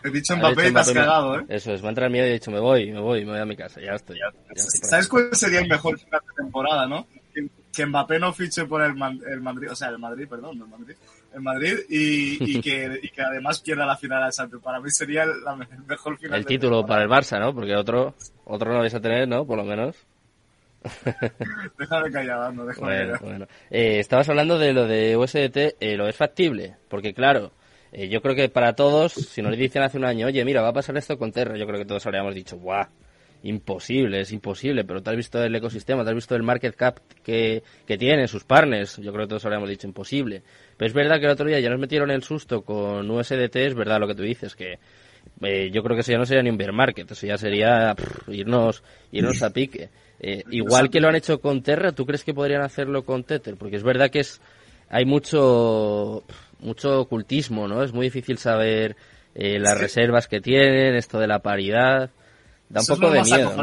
he 0.04 0.10
dicho 0.10 0.34
he 0.34 0.38
Mbappé 0.38 0.70
y 0.70 0.74
te 0.74 0.80
has 0.80 0.88
me- 0.88 0.94
cagado, 0.94 1.40
¿eh? 1.40 1.46
Eso 1.50 1.74
es, 1.74 1.82
me 1.82 1.88
ha 1.88 1.90
entrado 1.90 2.08
el 2.08 2.12
miedo 2.14 2.28
y 2.28 2.30
he 2.30 2.34
dicho, 2.34 2.52
me 2.52 2.60
voy, 2.60 2.92
me 2.92 3.00
voy, 3.00 3.26
me 3.26 3.32
voy 3.32 3.40
a 3.42 3.46
mi 3.46 3.56
casa, 3.56 3.80
ya 3.82 3.94
estoy. 3.94 4.18
Ya, 4.20 4.32
ya 4.32 4.54
estoy 4.54 4.80
por 4.82 4.90
¿Sabes 4.90 5.08
cuál 5.08 5.30
sería 5.34 5.60
el 5.62 5.68
mejor 5.70 5.98
final 6.00 6.22
de 6.28 6.44
temporada, 6.44 6.88
no? 6.88 7.08
Que, 7.34 7.48
que 7.74 7.86
Mbappé 7.86 8.20
no 8.20 8.34
fiche 8.34 8.66
por 8.66 8.82
el, 8.82 8.96
Man- 8.96 9.22
el 9.28 9.42
Madrid, 9.42 9.72
o 9.72 9.76
sea, 9.76 9.90
el 9.90 10.00
Madrid, 10.00 10.28
perdón, 10.30 10.58
no 10.60 10.66
el 10.66 10.72
Madrid, 10.72 10.96
el 11.34 11.42
Madrid 11.42 11.74
y, 11.90 12.58
y, 12.58 12.62
que, 12.62 13.00
y 13.02 13.10
que 13.10 13.22
además 13.22 13.62
pierda 13.62 13.86
la 13.86 13.96
final 13.96 14.22
al 14.24 14.34
Santos. 14.34 14.62
Para 14.62 14.80
mí 14.82 14.90
sería 14.90 15.24
el, 15.24 15.42
la 15.44 15.54
el 15.54 15.84
mejor 15.88 16.18
final 16.18 16.38
El 16.38 16.44
de 16.44 16.48
título 16.48 16.86
para 16.86 17.04
el 17.04 17.10
Barça, 17.10 17.40
¿no? 17.40 17.54
Porque 17.54 17.76
otro 17.76 18.16
otro 18.46 18.74
no 18.74 18.80
vais 18.80 18.94
a 18.94 19.00
tener, 19.00 19.28
¿no? 19.28 19.46
Por 19.46 19.58
lo 19.58 19.64
menos. 19.64 19.96
Déjame 21.78 22.12
callado, 22.12 22.52
no, 22.52 22.66
déjame 22.66 22.88
Bueno, 22.88 23.12
callado. 23.14 23.26
bueno. 23.30 23.48
Eh, 23.70 24.00
estabas 24.00 24.28
hablando 24.30 24.58
de 24.58 24.74
lo 24.74 24.88
de 24.88 25.16
USDT, 25.16 25.76
eh, 25.80 25.96
lo 25.96 26.08
es 26.08 26.16
factible, 26.16 26.76
porque 26.90 27.14
claro, 27.14 27.52
eh, 27.92 28.08
yo 28.08 28.22
creo 28.22 28.36
que 28.36 28.50
para 28.50 28.74
todos, 28.74 29.14
si 29.14 29.42
nos 29.42 29.58
dicen 29.58 29.84
hace 29.84 29.98
un 29.98 30.06
año, 30.06 30.28
oye, 30.28 30.44
mira, 30.46 30.62
va 30.62 30.70
a 30.70 30.74
pasar 30.74 30.98
esto 30.98 31.18
con 31.18 31.32
Terra, 31.32 31.58
yo 31.58 31.66
creo 31.66 31.80
que 31.80 31.86
todos 31.86 32.06
habríamos 32.06 32.34
dicho, 32.34 32.58
¡guau! 32.58 32.88
Imposible, 33.44 34.22
es 34.22 34.32
imposible, 34.32 34.84
pero 34.84 35.02
te 35.02 35.10
has 35.10 35.16
visto 35.16 35.44
el 35.44 35.56
ecosistema, 35.56 36.04
te 36.04 36.10
has 36.12 36.16
visto 36.16 36.36
el 36.36 36.44
market 36.44 36.76
cap 36.76 37.00
que, 37.24 37.64
que 37.88 37.98
tiene, 37.98 38.28
sus 38.28 38.44
partners, 38.44 38.98
yo 38.98 39.12
creo 39.12 39.26
que 39.26 39.30
todos 39.30 39.46
habríamos 39.46 39.68
dicho 39.68 39.88
imposible. 39.88 40.44
Pero 40.78 40.88
es 40.88 40.94
verdad 40.94 41.20
que 41.20 41.26
el 41.26 41.32
otro 41.32 41.48
día 41.48 41.60
ya 41.60 41.72
nos 41.72 41.80
metieron 41.80 42.12
el 42.12 42.22
susto 42.22 42.62
con 42.62 43.10
USDT, 43.10 43.56
es 43.56 43.74
verdad 43.74 44.00
lo 44.00 44.08
que 44.08 44.14
tú 44.14 44.22
dices, 44.22 44.56
que 44.56 44.78
eh, 45.42 45.72
yo 45.74 45.82
creo 45.82 45.96
que 45.96 46.02
eso 46.02 46.12
ya 46.12 46.20
no 46.20 46.26
sería 46.26 46.44
ni 46.44 46.52
un 46.52 46.58
bear 46.58 46.72
market, 46.72 47.10
eso 47.10 47.26
ya 47.26 47.38
sería 47.38 47.96
irnos, 48.28 48.84
irnos 49.12 49.42
a 49.42 49.50
pique. 49.50 49.90
Eh, 50.20 50.44
igual 50.52 50.92
que 50.92 51.00
lo 51.00 51.08
han 51.08 51.16
hecho 51.16 51.42
con 51.42 51.64
Terra, 51.64 51.94
¿tú 51.94 52.06
crees 52.06 52.24
que 52.24 52.36
podrían 52.36 52.62
hacerlo 52.62 53.04
con 53.04 53.24
Tether? 53.24 53.56
Porque 53.58 53.78
es 53.78 53.84
verdad 53.84 54.12
que 54.12 54.20
es 54.20 54.40
hay 54.88 55.06
mucho 55.06 56.24
mucho 56.62 57.02
ocultismo, 57.02 57.68
¿no? 57.68 57.84
Es 57.84 57.94
muy 57.94 58.06
difícil 58.08 58.38
saber 58.38 58.96
eh, 59.36 59.60
las 59.60 59.80
reservas 59.80 60.28
que 60.28 60.42
tienen, 60.42 60.96
esto 60.96 61.20
de 61.20 61.28
la 61.28 61.40
paridad. 61.40 62.10
Da 62.70 62.82
un 62.82 62.88
poco 62.88 63.12
de 63.12 63.22
miedo. 63.22 63.54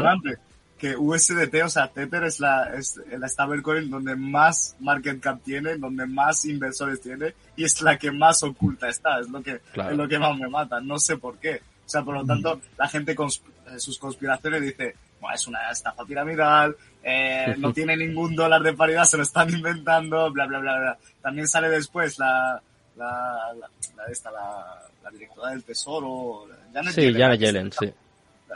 Que 0.77 0.95
USDT, 0.95 1.55
o 1.65 1.69
sea, 1.69 1.89
Tether 1.89 2.23
es 2.23 2.39
la, 2.39 2.73
es 2.73 3.01
la 3.11 3.27
stablecoin 3.27 3.89
donde 3.89 4.15
más 4.15 4.77
market 4.79 5.19
cap 5.19 5.41
tiene, 5.43 5.75
donde 5.75 6.05
más 6.05 6.45
inversores 6.45 7.01
tiene 7.01 7.33
y 7.57 7.65
es 7.65 7.81
la 7.81 7.97
que 7.97 8.11
más 8.11 8.43
oculta 8.43 8.87
está. 8.87 9.19
Es 9.19 9.27
lo 9.27 9.43
que, 9.43 9.59
es 9.75 9.97
lo 9.97 10.07
que 10.07 10.17
más 10.17 10.37
me 10.37 10.47
mata. 10.47 10.79
No 10.79 10.97
sé 10.97 11.17
por 11.17 11.37
qué. 11.37 11.59
O 11.85 11.89
sea, 11.89 12.01
por 12.03 12.13
lo 12.15 12.25
tanto, 12.25 12.61
la 12.77 12.87
gente 12.87 13.13
con 13.13 13.29
sus 13.29 13.99
conspiraciones 13.99 14.61
dice, 14.61 14.95
bueno, 15.19 15.35
es 15.35 15.47
una 15.47 15.69
estafa 15.69 16.05
piramidal, 16.05 16.77
eh, 17.03 17.55
no 17.57 17.73
tiene 17.73 17.97
ningún 17.97 18.35
dólar 18.35 18.61
de 18.61 18.73
paridad, 18.73 19.03
se 19.03 19.17
lo 19.17 19.23
están 19.23 19.49
inventando, 19.49 20.31
bla, 20.31 20.45
bla, 20.45 20.59
bla, 20.59 20.79
bla. 20.79 20.97
También 21.21 21.47
sale 21.47 21.67
después 21.67 22.19
la, 22.19 22.61
la, 22.99 23.53
la, 23.97 24.05
esta, 24.11 24.31
la, 24.31 24.83
la 25.03 25.09
directora 25.09 25.51
del 25.51 25.63
Tesoro, 25.63 26.47
Janet 26.73 26.93
sí, 26.93 27.13
Janet 27.13 27.39
Yellen, 27.39 27.71
sí 27.71 27.93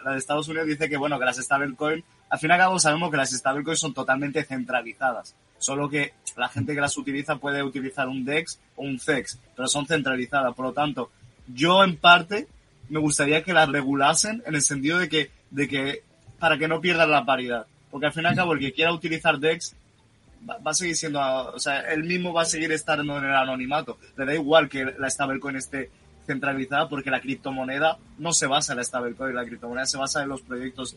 la 0.03 0.11
de 0.11 0.17
Estados 0.17 0.47
Unidos 0.47 0.67
dice 0.67 0.89
que, 0.89 0.97
bueno, 0.97 1.19
que 1.19 1.25
las 1.25 1.37
stablecoins, 1.37 2.03
al 2.29 2.39
fin 2.39 2.49
y 2.49 2.53
al 2.53 2.59
cabo 2.59 2.79
sabemos 2.79 3.11
que 3.11 3.17
las 3.17 3.31
stablecoins 3.31 3.79
son 3.79 3.93
totalmente 3.93 4.43
centralizadas. 4.43 5.35
Solo 5.57 5.89
que 5.89 6.13
la 6.35 6.49
gente 6.49 6.73
que 6.73 6.81
las 6.81 6.97
utiliza 6.97 7.37
puede 7.37 7.63
utilizar 7.63 8.07
un 8.07 8.25
DEX 8.25 8.59
o 8.75 8.83
un 8.83 8.99
CEX, 8.99 9.39
pero 9.55 9.67
son 9.67 9.85
centralizadas. 9.85 10.53
Por 10.55 10.65
lo 10.65 10.73
tanto, 10.73 11.11
yo 11.47 11.83
en 11.83 11.97
parte 11.97 12.47
me 12.89 12.99
gustaría 12.99 13.43
que 13.43 13.53
las 13.53 13.69
regulasen 13.69 14.43
en 14.45 14.55
el 14.55 14.61
sentido 14.61 14.99
de 14.99 15.09
que, 15.09 15.31
de 15.51 15.67
que, 15.67 16.03
para 16.39 16.57
que 16.57 16.67
no 16.67 16.81
pierdan 16.81 17.11
la 17.11 17.25
paridad. 17.25 17.65
Porque 17.91 18.07
al 18.07 18.13
fin 18.13 18.23
y 18.23 18.27
al 18.27 18.35
cabo 18.35 18.53
el 18.53 18.59
que 18.59 18.73
quiera 18.73 18.91
utilizar 18.91 19.39
DEX 19.39 19.75
va, 20.49 20.59
a 20.63 20.73
seguir 20.73 20.95
siendo, 20.95 21.19
o 21.19 21.59
sea, 21.59 21.81
él 21.91 22.03
mismo 22.03 22.33
va 22.33 22.43
a 22.43 22.45
seguir 22.45 22.71
estando 22.71 23.17
en 23.17 23.25
el 23.25 23.35
anonimato. 23.35 23.97
Le 24.17 24.25
da 24.25 24.33
igual 24.33 24.69
que 24.69 24.85
la 24.97 25.09
stablecoin 25.09 25.55
esté 25.55 25.89
centralizada 26.25 26.87
porque 26.87 27.11
la 27.11 27.19
criptomoneda 27.19 27.97
no 28.17 28.31
se 28.33 28.47
basa 28.47 28.73
en 28.73 28.77
la 28.77 28.83
stablecoin, 28.83 29.35
la 29.35 29.45
criptomoneda 29.45 29.85
se 29.85 29.97
basa 29.97 30.23
en 30.23 30.29
los 30.29 30.41
proyectos 30.41 30.95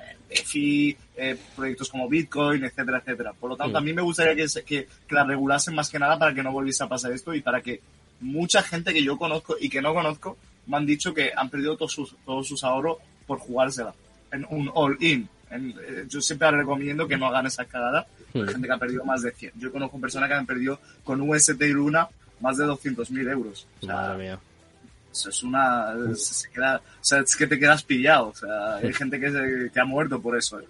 eh, 0.00 0.16
DeFi, 0.30 0.96
eh, 1.16 1.36
proyectos 1.54 1.88
como 1.88 2.08
Bitcoin, 2.08 2.64
etcétera, 2.64 2.98
etcétera. 2.98 3.32
Por 3.32 3.50
lo 3.50 3.56
tanto, 3.56 3.78
a 3.78 3.80
mí 3.80 3.92
me 3.92 4.02
gustaría 4.02 4.34
que, 4.34 4.46
que, 4.64 4.88
que, 5.06 5.14
la 5.14 5.24
regulasen 5.24 5.74
más 5.74 5.90
que 5.90 5.98
nada 5.98 6.18
para 6.18 6.34
que 6.34 6.42
no 6.42 6.52
volviese 6.52 6.84
a 6.84 6.88
pasar 6.88 7.12
esto 7.12 7.34
y 7.34 7.42
para 7.42 7.60
que 7.60 7.80
mucha 8.20 8.62
gente 8.62 8.92
que 8.92 9.02
yo 9.02 9.18
conozco 9.18 9.56
y 9.60 9.68
que 9.68 9.82
no 9.82 9.92
conozco 9.92 10.38
me 10.66 10.76
han 10.76 10.86
dicho 10.86 11.12
que 11.12 11.32
han 11.36 11.50
perdido 11.50 11.76
todos 11.76 11.92
sus, 11.92 12.16
todos 12.24 12.46
sus 12.46 12.62
ahorros 12.64 12.98
por 13.26 13.38
jugársela 13.38 13.94
en 14.32 14.46
un 14.48 14.70
all-in. 14.74 15.28
Eh, 15.50 16.06
yo 16.08 16.20
siempre 16.20 16.50
recomiendo 16.50 17.06
que 17.06 17.16
no 17.16 17.26
hagan 17.26 17.46
esa 17.46 17.64
cagada. 17.64 18.06
Hay 18.34 18.46
gente 18.46 18.66
que 18.66 18.72
ha 18.72 18.78
perdido 18.78 19.04
más 19.04 19.22
de 19.22 19.32
100. 19.32 19.52
Yo 19.56 19.72
conozco 19.72 20.00
personas 20.00 20.28
que 20.28 20.34
han 20.34 20.46
perdido 20.46 20.80
con 21.04 21.20
UST 21.20 21.60
y 21.62 21.72
Luna 21.72 22.08
más 22.40 22.56
de 22.56 22.64
200.000 22.64 23.30
euros. 23.30 23.66
O 23.80 23.86
sea, 23.86 23.94
Madre 23.94 24.18
mía 24.22 24.38
eso 25.12 25.28
es 25.28 25.42
una. 25.42 25.94
Se 26.14 26.50
queda, 26.50 26.76
o 26.78 27.04
sea, 27.04 27.20
es 27.20 27.36
que 27.36 27.46
te 27.46 27.58
quedas 27.58 27.82
pillado. 27.84 28.28
O 28.28 28.34
sea, 28.34 28.76
hay 28.76 28.92
gente 28.92 29.20
que, 29.20 29.30
se, 29.30 29.70
que 29.72 29.80
ha 29.80 29.84
muerto 29.84 30.20
por 30.20 30.36
eso, 30.36 30.58
eh, 30.58 30.64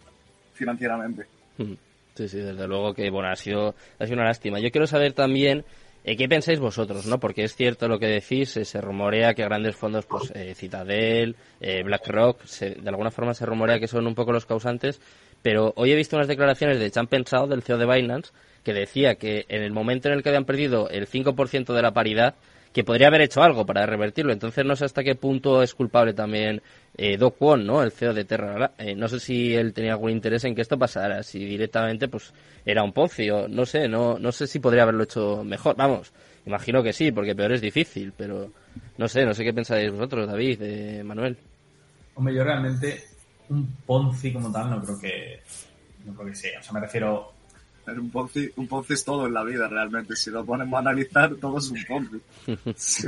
financieramente. 0.55 1.27
Sí, 1.57 2.29
sí, 2.29 2.39
desde 2.39 2.67
luego 2.67 2.93
que, 2.93 3.09
bueno, 3.11 3.29
ha 3.29 3.37
sido, 3.37 3.75
ha 3.99 4.05
sido 4.05 4.17
una 4.17 4.27
lástima. 4.27 4.59
Yo 4.59 4.71
quiero 4.71 4.87
saber 4.87 5.13
también. 5.13 5.65
Eh, 6.05 6.17
¿Qué 6.17 6.29
pensáis 6.29 6.59
vosotros, 6.59 7.07
no? 7.07 7.21
Porque 7.21 7.45
es 7.45 7.55
cierto 7.55 7.87
lo 7.87 8.01
que 8.01 8.09
decís, 8.09 8.57
eh, 8.57 8.65
se 8.65 8.81
rumorea 8.81 9.35
que 9.35 9.45
grandes 9.45 9.77
fondos, 9.77 10.05
pues 10.05 10.33
eh, 10.35 10.53
Citadel, 10.57 11.37
BlackRock, 11.61 12.45
se, 12.45 12.71
de 12.71 12.89
alguna 12.89 13.13
forma 13.13 13.35
se 13.35 13.47
rumorea 13.47 13.79
que 13.79 13.87
son 13.87 14.09
un 14.09 14.17
poco 14.17 14.33
los 14.33 14.45
causantes, 14.45 15.01
pero 15.43 15.73
hoy 15.77 15.93
he 15.93 15.97
visto 15.97 16.17
unas 16.17 16.29
declaraciones 16.29 16.79
de 16.79 16.91
Chan 16.91 17.09
Pensado, 17.09 17.47
del 17.47 17.63
CEO 17.63 17.79
de 17.79 17.87
Binance, 17.87 18.33
que 18.65 18.73
decía 18.73 19.17
que 19.17 19.45
en 19.49 19.63
el 19.63 19.73
momento 19.73 20.09
en 20.09 20.15
el 20.15 20.23
que 20.23 20.29
habían 20.29 20.45
perdido 20.45 20.89
el 20.89 21.09
5% 21.09 21.75
de 21.75 21.83
la 21.83 21.93
paridad, 21.93 22.35
que 22.73 22.85
podría 22.85 23.09
haber 23.09 23.21
hecho 23.21 23.43
algo 23.43 23.67
para 23.67 23.85
revertirlo. 23.87 24.33
Entonces 24.33 24.65
no 24.65 24.77
sé 24.77 24.85
hasta 24.85 25.05
qué 25.05 25.15
punto 25.15 25.63
es 25.63 25.75
culpable 25.75 26.15
también 26.15 26.63
eh, 26.97 27.17
Doc 27.17 27.41
¿no? 27.41 27.83
El 27.83 27.93
CEO 27.93 28.15
de 28.15 28.25
Terra. 28.25 28.73
Eh, 28.79 28.95
no 28.95 29.09
sé 29.09 29.21
si 29.21 29.55
él 29.55 29.73
tenía 29.73 29.93
algún 29.93 30.11
interés 30.11 30.45
en 30.45 30.55
que 30.55 30.63
esto 30.63 30.79
pasara, 30.79 31.23
si 31.23 31.45
directamente 31.45 32.09
pues 32.09 32.33
era 32.65 32.83
un 32.83 32.93
Ponzi 32.93 33.31
o 33.31 33.49
no 33.49 33.67
sé, 33.67 33.89
no, 33.89 34.19
no 34.19 34.33
sé 34.33 34.47
si 34.47 34.59
podría 34.59 34.85
haberlo 34.85 35.05
hecho 35.05 35.45
mejor. 35.45 35.77
Vamos, 35.77 36.13
imagino 36.47 36.83
que 36.83 36.93
sí, 36.93 37.13
porque 37.13 37.35
peor 37.35 37.53
es 37.53 37.61
difícil, 37.61 38.13
pero 38.17 38.51
no 38.97 39.09
sé, 39.09 39.25
no 39.25 39.35
sé 39.35 39.45
qué 39.45 39.53
pensáis 39.53 39.91
vosotros, 39.91 40.27
David, 40.27 40.63
eh, 40.63 41.03
Manuel. 41.05 41.37
Hombre, 42.15 42.35
yo 42.35 42.45
realmente 42.45 43.03
un 43.53 43.77
Ponzi 43.87 44.33
como 44.33 44.51
tal 44.51 44.71
no 44.71 44.83
creo 44.83 44.99
que 44.99 45.43
no 46.05 46.15
creo 46.15 46.29
que 46.29 46.35
sea. 46.35 46.61
O 46.61 46.63
sea, 46.63 46.73
me 46.73 46.81
refiero 46.81 47.33
un 47.87 48.11
Ponzi, 48.11 48.51
un 48.57 48.67
Ponzi 48.67 48.95
es 48.95 49.05
todo 49.05 49.27
en 49.27 49.35
la 49.35 49.45
vida, 49.45 49.69
realmente. 49.69 50.17
Si 50.17 50.31
lo 50.31 50.45
ponemos 50.45 50.75
a 50.75 50.79
analizar, 50.79 51.35
todo 51.37 51.59
es 51.59 51.71
un 51.71 51.79
Ponzi. 51.87 53.07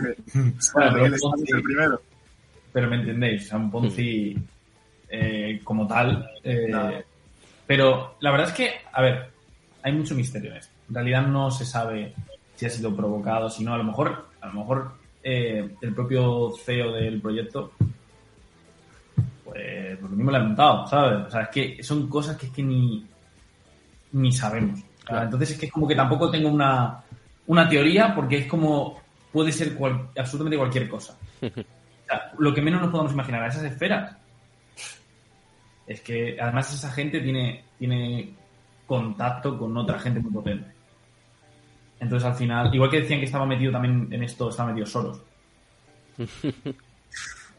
el 1.53 1.63
primero. 1.63 2.03
Pero 2.73 2.91
me 2.91 2.97
entendéis, 2.97 3.47
o 3.47 3.49
sea, 3.49 3.59
un 3.59 3.71
Ponzi 3.71 4.37
eh, 5.09 5.61
como 5.65 5.87
tal. 5.87 6.29
Eh, 6.43 7.05
pero 7.67 8.17
la 8.21 8.31
verdad 8.31 8.49
es 8.49 8.55
que, 8.55 8.71
a 8.93 9.01
ver, 9.01 9.31
hay 9.83 9.93
mucho 9.93 10.15
misterio 10.15 10.51
en 10.51 10.57
esto. 10.59 10.73
En 10.89 10.95
realidad 10.95 11.27
no 11.27 11.51
se 11.51 11.65
sabe 11.65 12.13
si 12.57 12.67
ha 12.67 12.71
sido 12.71 12.95
provocado, 12.95 13.49
si 13.49 13.65
no, 13.65 13.75
a 13.75 13.79
lo 13.79 13.85
mejor, 13.85 14.29
a 14.41 14.49
lo 14.49 14.55
mejor 14.55 14.93
eh, 15.23 15.71
el 15.81 15.95
propio 15.95 16.53
CEO 16.65 16.93
del 16.93 17.21
proyecto 17.21 17.73
pues 19.55 20.11
lo 20.11 20.17
mismo 20.17 20.31
le 20.31 20.39
ha 20.39 20.43
montado, 20.43 20.87
¿sabes? 20.87 21.27
O 21.27 21.31
sea, 21.31 21.43
es 21.43 21.49
que 21.49 21.83
son 21.83 22.09
cosas 22.09 22.37
que 22.37 22.47
es 22.47 22.53
que 22.53 22.63
ni, 22.63 23.07
ni 24.13 24.33
sabemos. 24.33 24.81
Entonces 25.09 25.53
es 25.53 25.59
que 25.59 25.67
es 25.67 25.73
como 25.73 25.87
que 25.87 25.95
tampoco 25.95 26.31
tengo 26.31 26.49
una, 26.49 27.03
una 27.47 27.69
teoría 27.69 28.15
porque 28.15 28.39
es 28.39 28.47
como 28.47 29.01
puede 29.33 29.53
ser 29.53 29.77
absolutamente 30.17 30.57
cualquier 30.57 30.89
cosa. 30.89 31.17
lo 32.39 32.55
que 32.55 32.63
menos 32.63 32.81
nos 32.81 32.91
podemos 32.91 33.13
imaginar 33.13 33.43
a 33.43 33.49
esas 33.49 33.65
esferas 33.65 34.17
es 35.87 36.01
que 36.01 36.37
además 36.41 36.73
esa 36.73 36.91
gente 36.91 37.21
tiene, 37.21 37.65
tiene 37.79 38.35
contacto 38.87 39.59
con 39.59 39.77
otra 39.77 39.99
gente 39.99 40.21
muy 40.21 40.33
potente. 40.33 40.73
Entonces 42.01 42.27
al 42.27 42.35
final, 42.35 42.75
igual 42.75 42.91
que 42.91 43.01
decían 43.01 43.21
que 43.21 43.27
estaba 43.27 43.47
metido 43.47 43.73
también 43.73 44.09
en 44.11 44.23
esto, 44.23 44.49
estaba 44.49 44.71
metido 44.71 44.87
solos. 44.87 45.21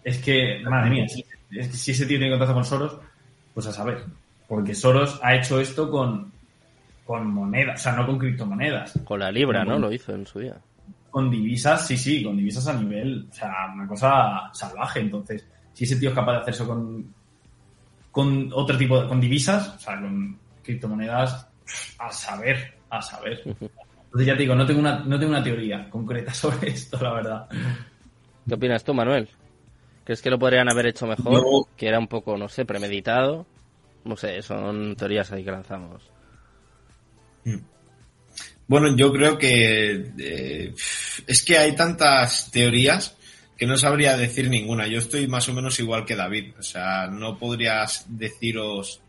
es 0.05 0.19
que, 0.19 0.61
madre 0.63 0.91
mía, 0.91 1.07
si, 1.09 1.25
si 1.71 1.91
ese 1.91 2.05
tío 2.05 2.19
tiene 2.19 2.29
contacto 2.29 2.53
con 2.53 2.63
Soros, 2.63 2.97
pues 3.55 3.65
a 3.65 3.73
saber. 3.73 4.05
Porque 4.47 4.75
Soros 4.75 5.19
ha 5.23 5.35
hecho 5.35 5.59
esto 5.59 5.89
con, 5.89 6.31
con 7.03 7.27
monedas, 7.27 7.79
o 7.79 7.83
sea, 7.83 7.93
no 7.93 8.05
con 8.05 8.19
criptomonedas. 8.19 8.99
Con 9.03 9.19
la 9.19 9.31
libra, 9.31 9.65
¿no? 9.65 9.79
Lo 9.79 9.91
hizo 9.91 10.13
en 10.13 10.27
su 10.27 10.39
día. 10.39 10.57
Con 11.09 11.31
divisas, 11.31 11.87
sí, 11.87 11.97
sí, 11.97 12.23
con 12.23 12.37
divisas 12.37 12.67
a 12.67 12.73
nivel, 12.73 13.27
o 13.31 13.33
sea, 13.33 13.71
una 13.73 13.87
cosa 13.87 14.51
salvaje. 14.53 14.99
Entonces, 14.99 15.43
si 15.73 15.85
ese 15.85 15.95
tío 15.95 16.09
es 16.09 16.15
capaz 16.15 16.33
de 16.33 16.37
hacer 16.37 16.53
eso 16.53 16.67
con, 16.67 17.11
con 18.11 18.51
otro 18.53 18.77
tipo 18.77 19.01
de, 19.01 19.07
con 19.07 19.19
divisas, 19.19 19.69
o 19.69 19.79
sea, 19.79 19.99
con 19.99 20.37
criptomonedas, 20.61 21.49
a 21.97 22.11
saber, 22.11 22.75
a 22.91 23.01
saber. 23.01 23.41
Entonces 23.43 24.27
ya 24.27 24.33
te 24.33 24.43
digo, 24.43 24.53
no 24.53 24.67
tengo 24.67 24.81
una, 24.81 24.99
no 24.99 25.17
tengo 25.17 25.31
una 25.31 25.43
teoría 25.43 25.89
concreta 25.89 26.31
sobre 26.35 26.69
esto, 26.69 26.99
la 27.01 27.13
verdad. 27.13 27.49
¿Qué 28.47 28.53
opinas 28.53 28.83
tú, 28.83 28.93
Manuel? 28.93 29.27
¿Crees 30.05 30.21
que 30.21 30.29
lo 30.29 30.37
podrían 30.37 30.69
haber 30.69 30.85
hecho 30.85 31.07
mejor? 31.07 31.67
Que 31.75 31.87
era 31.87 31.97
un 31.97 32.07
poco, 32.07 32.37
no 32.37 32.47
sé, 32.47 32.63
premeditado. 32.63 33.47
No 34.03 34.15
sé, 34.15 34.41
son 34.43 34.95
teorías 34.95 35.31
ahí 35.31 35.43
que 35.43 35.51
lanzamos. 35.51 36.03
Mm. 37.43 37.57
Bueno, 38.67 38.95
yo 38.95 39.11
creo 39.11 39.37
que 39.37 40.11
eh, 40.17 40.73
es 41.25 41.43
que 41.43 41.57
hay 41.57 41.75
tantas 41.75 42.51
teorías 42.51 43.17
que 43.57 43.65
no 43.65 43.77
sabría 43.77 44.15
decir 44.15 44.47
ninguna. 44.47 44.87
Yo 44.87 44.99
estoy 44.99 45.27
más 45.27 45.49
o 45.49 45.53
menos 45.53 45.79
igual 45.79 46.05
que 46.05 46.15
David. 46.15 46.53
O 46.59 46.63
sea, 46.63 47.07
no 47.07 47.39
podrías 47.39 48.05
deciros 48.07 49.01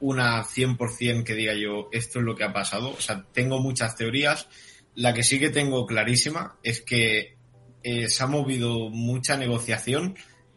una 0.00 0.44
100% 0.44 1.24
que 1.24 1.34
diga 1.34 1.54
yo 1.54 1.88
esto 1.90 2.20
es 2.20 2.24
lo 2.24 2.36
que 2.36 2.44
ha 2.44 2.52
pasado. 2.52 2.90
O 2.90 3.00
sea, 3.00 3.24
tengo 3.32 3.60
muchas 3.60 3.96
teorías. 3.96 4.46
La 4.94 5.12
que 5.12 5.24
sí 5.24 5.40
que 5.40 5.50
tengo 5.50 5.86
clarísima 5.86 6.56
es 6.62 6.80
que 6.82 7.33
eh, 7.84 8.08
se 8.08 8.24
ha 8.24 8.26
movido 8.26 8.90
mucha 8.90 9.36
negociación 9.36 10.16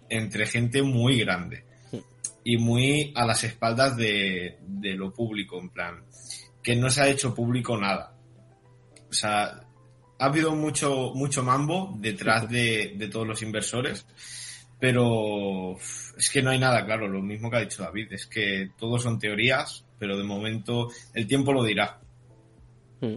entre 0.10 0.48
gente 0.48 0.82
muy 0.82 1.20
grande 1.20 1.66
y 2.44 2.58
muy 2.58 3.12
a 3.16 3.26
las 3.26 3.44
espaldas 3.44 3.98
de, 3.98 4.58
de 4.66 4.94
lo 4.94 5.14
público, 5.14 5.60
en 5.60 5.70
plan 5.70 6.04
que 6.64 6.76
no 6.76 6.90
se 6.90 7.02
ha 7.02 7.08
hecho 7.08 7.34
público 7.34 7.78
nada. 7.78 8.14
O 9.10 9.14
sea, 9.14 9.46
ha 10.20 10.26
habido 10.26 10.56
mucho, 10.56 11.12
mucho 11.14 11.44
mambo 11.44 11.96
detrás 12.00 12.50
de, 12.50 12.94
de 12.98 13.08
todos 13.08 13.28
los 13.28 13.42
inversores, 13.42 14.06
pero 14.80 15.78
es 16.18 16.30
que 16.30 16.42
no 16.42 16.50
hay 16.50 16.60
nada 16.60 16.86
claro, 16.86 17.08
lo 17.08 17.22
mismo 17.22 17.50
que 17.50 17.58
ha 17.58 17.62
dicho 17.62 17.84
David, 17.84 18.12
es 18.12 18.28
que 18.28 18.72
todo 18.78 18.98
son 18.98 19.20
teorías, 19.20 19.86
pero 19.98 20.18
de 20.18 20.24
momento 20.24 20.90
el 21.14 21.28
tiempo 21.28 21.54
lo 21.54 21.64
dirá. 21.64 22.00
Hmm. 23.00 23.16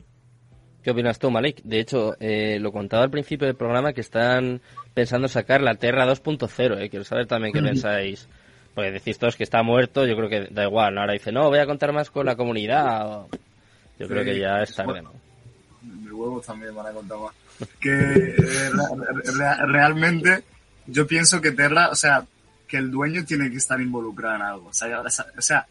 ¿Qué 0.82 0.90
opinas 0.90 1.18
tú, 1.18 1.30
Malik? 1.30 1.62
De 1.62 1.80
hecho, 1.80 2.16
eh, 2.20 2.58
lo 2.58 2.72
contaba 2.72 3.04
al 3.04 3.10
principio 3.10 3.46
del 3.46 3.56
programa 3.56 3.92
que 3.92 4.00
están 4.00 4.60
pensando 4.94 5.28
sacar 5.28 5.60
la 5.60 5.74
Terra 5.74 6.06
2.0. 6.06 6.80
Eh. 6.80 6.88
Quiero 6.88 7.04
saber 7.04 7.26
también 7.26 7.52
qué 7.52 7.62
pensáis. 7.62 8.28
Porque 8.74 8.92
decís 8.92 9.18
todos 9.18 9.36
que 9.36 9.44
está 9.44 9.62
muerto, 9.62 10.06
yo 10.06 10.16
creo 10.16 10.28
que 10.28 10.48
da 10.52 10.64
igual. 10.64 10.96
Ahora 10.96 11.12
dice, 11.12 11.32
no, 11.32 11.48
voy 11.48 11.58
a 11.58 11.66
contar 11.66 11.92
más 11.92 12.10
con 12.10 12.24
la 12.24 12.36
comunidad. 12.36 13.26
Yo 13.98 14.08
creo 14.08 14.24
que 14.24 14.38
ya 14.38 14.62
es 14.62 14.74
tarde, 14.74 15.02
¿no? 15.02 15.12
Mis 15.82 16.12
huevos 16.12 16.46
también 16.46 16.74
van 16.74 16.86
a 16.86 16.90
contar 16.92 17.18
más. 17.18 17.34
Que 17.78 17.90
eh, 17.90 18.70
realmente 19.66 20.44
yo 20.86 21.06
pienso 21.06 21.40
que 21.40 21.50
Terra, 21.50 21.90
o 21.90 21.94
sea, 21.94 22.24
que 22.66 22.78
el 22.78 22.90
dueño 22.90 23.24
tiene 23.24 23.50
que 23.50 23.56
estar 23.56 23.78
involucrado 23.80 24.36
en 24.36 24.42
algo. 24.42 24.68
O 24.68 24.72
sea, 24.72 25.00
o 25.00 25.42
sea 25.42 25.66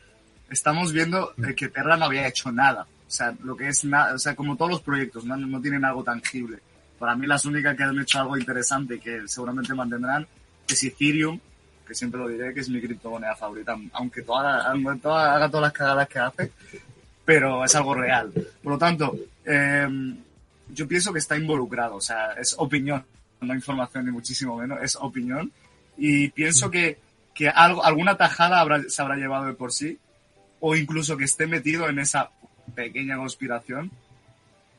estamos 0.52 0.92
viendo 0.94 1.34
que 1.56 1.70
Terra 1.70 1.98
no 1.98 2.06
había 2.06 2.28
hecho 2.28 2.52
nada. 2.52 2.86
O 3.10 3.12
sea, 3.12 3.34
lo 3.44 3.58
que 3.58 3.68
es 3.68 3.84
nada, 3.86 4.14
o 4.14 4.20
sea, 4.20 4.36
como 4.36 4.56
todos 4.56 4.70
los 4.70 4.82
proyectos, 4.82 5.26
no, 5.26 5.36
no 5.36 5.60
tienen 5.60 5.84
algo 5.84 6.04
tangible. 6.04 6.60
Para 7.00 7.16
mí 7.16 7.26
las 7.26 7.44
únicas 7.44 7.76
que 7.76 7.82
han 7.82 8.00
hecho 8.00 8.20
algo 8.20 8.38
interesante 8.38 8.96
y 8.96 9.00
que 9.00 9.28
seguramente 9.28 9.74
mantendrán 9.74 10.28
es 10.68 10.84
Ethereum, 10.84 11.40
que 11.88 11.96
siempre 11.96 12.20
lo 12.20 12.28
diré, 12.28 12.54
que 12.54 12.60
es 12.60 12.70
mi 12.70 12.80
criptomoneda 12.80 13.36
favorita, 13.36 13.76
aunque 13.94 14.22
toda, 14.22 14.72
haga 14.72 15.50
todas 15.50 15.62
las 15.64 15.74
cagadas 15.74 16.08
que 16.08 16.20
hace, 16.20 16.52
pero 17.26 17.66
es 17.66 17.74
algo 17.74 17.96
real. 17.96 18.32
Por 18.62 18.74
lo 18.74 18.78
tanto, 18.78 19.16
em, 19.44 20.16
yo 20.72 20.88
pienso 20.88 21.12
que 21.12 21.18
está 21.18 21.36
involucrado, 21.36 21.96
o 21.96 22.02
sea, 22.02 22.34
es 22.34 22.54
opinión, 22.60 23.04
no 23.42 23.56
información 23.56 24.06
ni 24.06 24.12
muchísimo 24.12 24.56
menos, 24.56 24.78
es 24.84 24.96
opinión. 24.98 25.52
Y 25.98 26.30
pienso 26.30 26.70
que, 26.70 27.00
que 27.34 27.50
algo, 27.50 27.84
alguna 27.84 28.18
tajada 28.18 28.60
habrá, 28.60 28.84
se 28.88 29.02
habrá 29.02 29.16
llevado 29.16 29.48
de 29.48 29.54
por 29.54 29.74
sí, 29.74 29.98
o 30.60 30.76
incluso 30.76 31.18
que 31.18 31.24
esté 31.24 31.48
metido 31.48 31.90
en 31.90 31.98
esa 31.98 32.30
pequeña 32.72 33.18
conspiración 33.18 33.92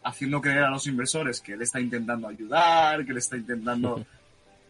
haciendo 0.02 0.40
creer 0.40 0.64
a 0.64 0.70
los 0.70 0.87
inversores 0.87 1.40
que 1.40 1.52
él 1.52 1.62
está 1.62 1.80
intentando 1.80 2.28
ayudar, 2.28 3.04
que 3.04 3.12
él 3.12 3.18
está 3.18 3.37
intentando, 3.37 4.04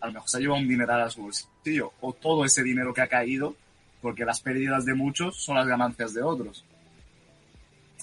a 0.00 0.06
lo 0.06 0.12
mejor 0.12 0.28
se 0.28 0.36
ha 0.36 0.40
llevado 0.40 0.60
un 0.60 0.68
dineral 0.68 1.02
a 1.02 1.10
su 1.10 1.22
bolsillo, 1.22 1.92
o 2.00 2.12
todo 2.12 2.44
ese 2.44 2.62
dinero 2.62 2.92
que 2.92 3.02
ha 3.02 3.06
caído, 3.06 3.54
porque 4.02 4.24
las 4.24 4.40
pérdidas 4.40 4.84
de 4.84 4.94
muchos 4.94 5.36
son 5.36 5.56
las 5.56 5.66
ganancias 5.66 6.14
de 6.14 6.22
otros. 6.22 6.64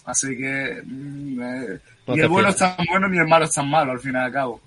Así 0.06 0.38
que 0.38 0.82
mm, 0.86 1.42
eh, 1.42 1.80
ni 2.08 2.20
el 2.22 2.30
bueno 2.30 2.50
es 2.50 2.56
tan 2.56 2.78
bueno 2.90 3.10
ni 3.10 3.18
el 3.18 3.28
malo 3.28 3.46
es 3.46 3.54
tan 3.54 3.70
malo, 3.70 3.92
al 3.92 4.00
fin 4.00 4.14
y 4.14 4.18
al 4.18 4.32
cabo. 4.32 4.62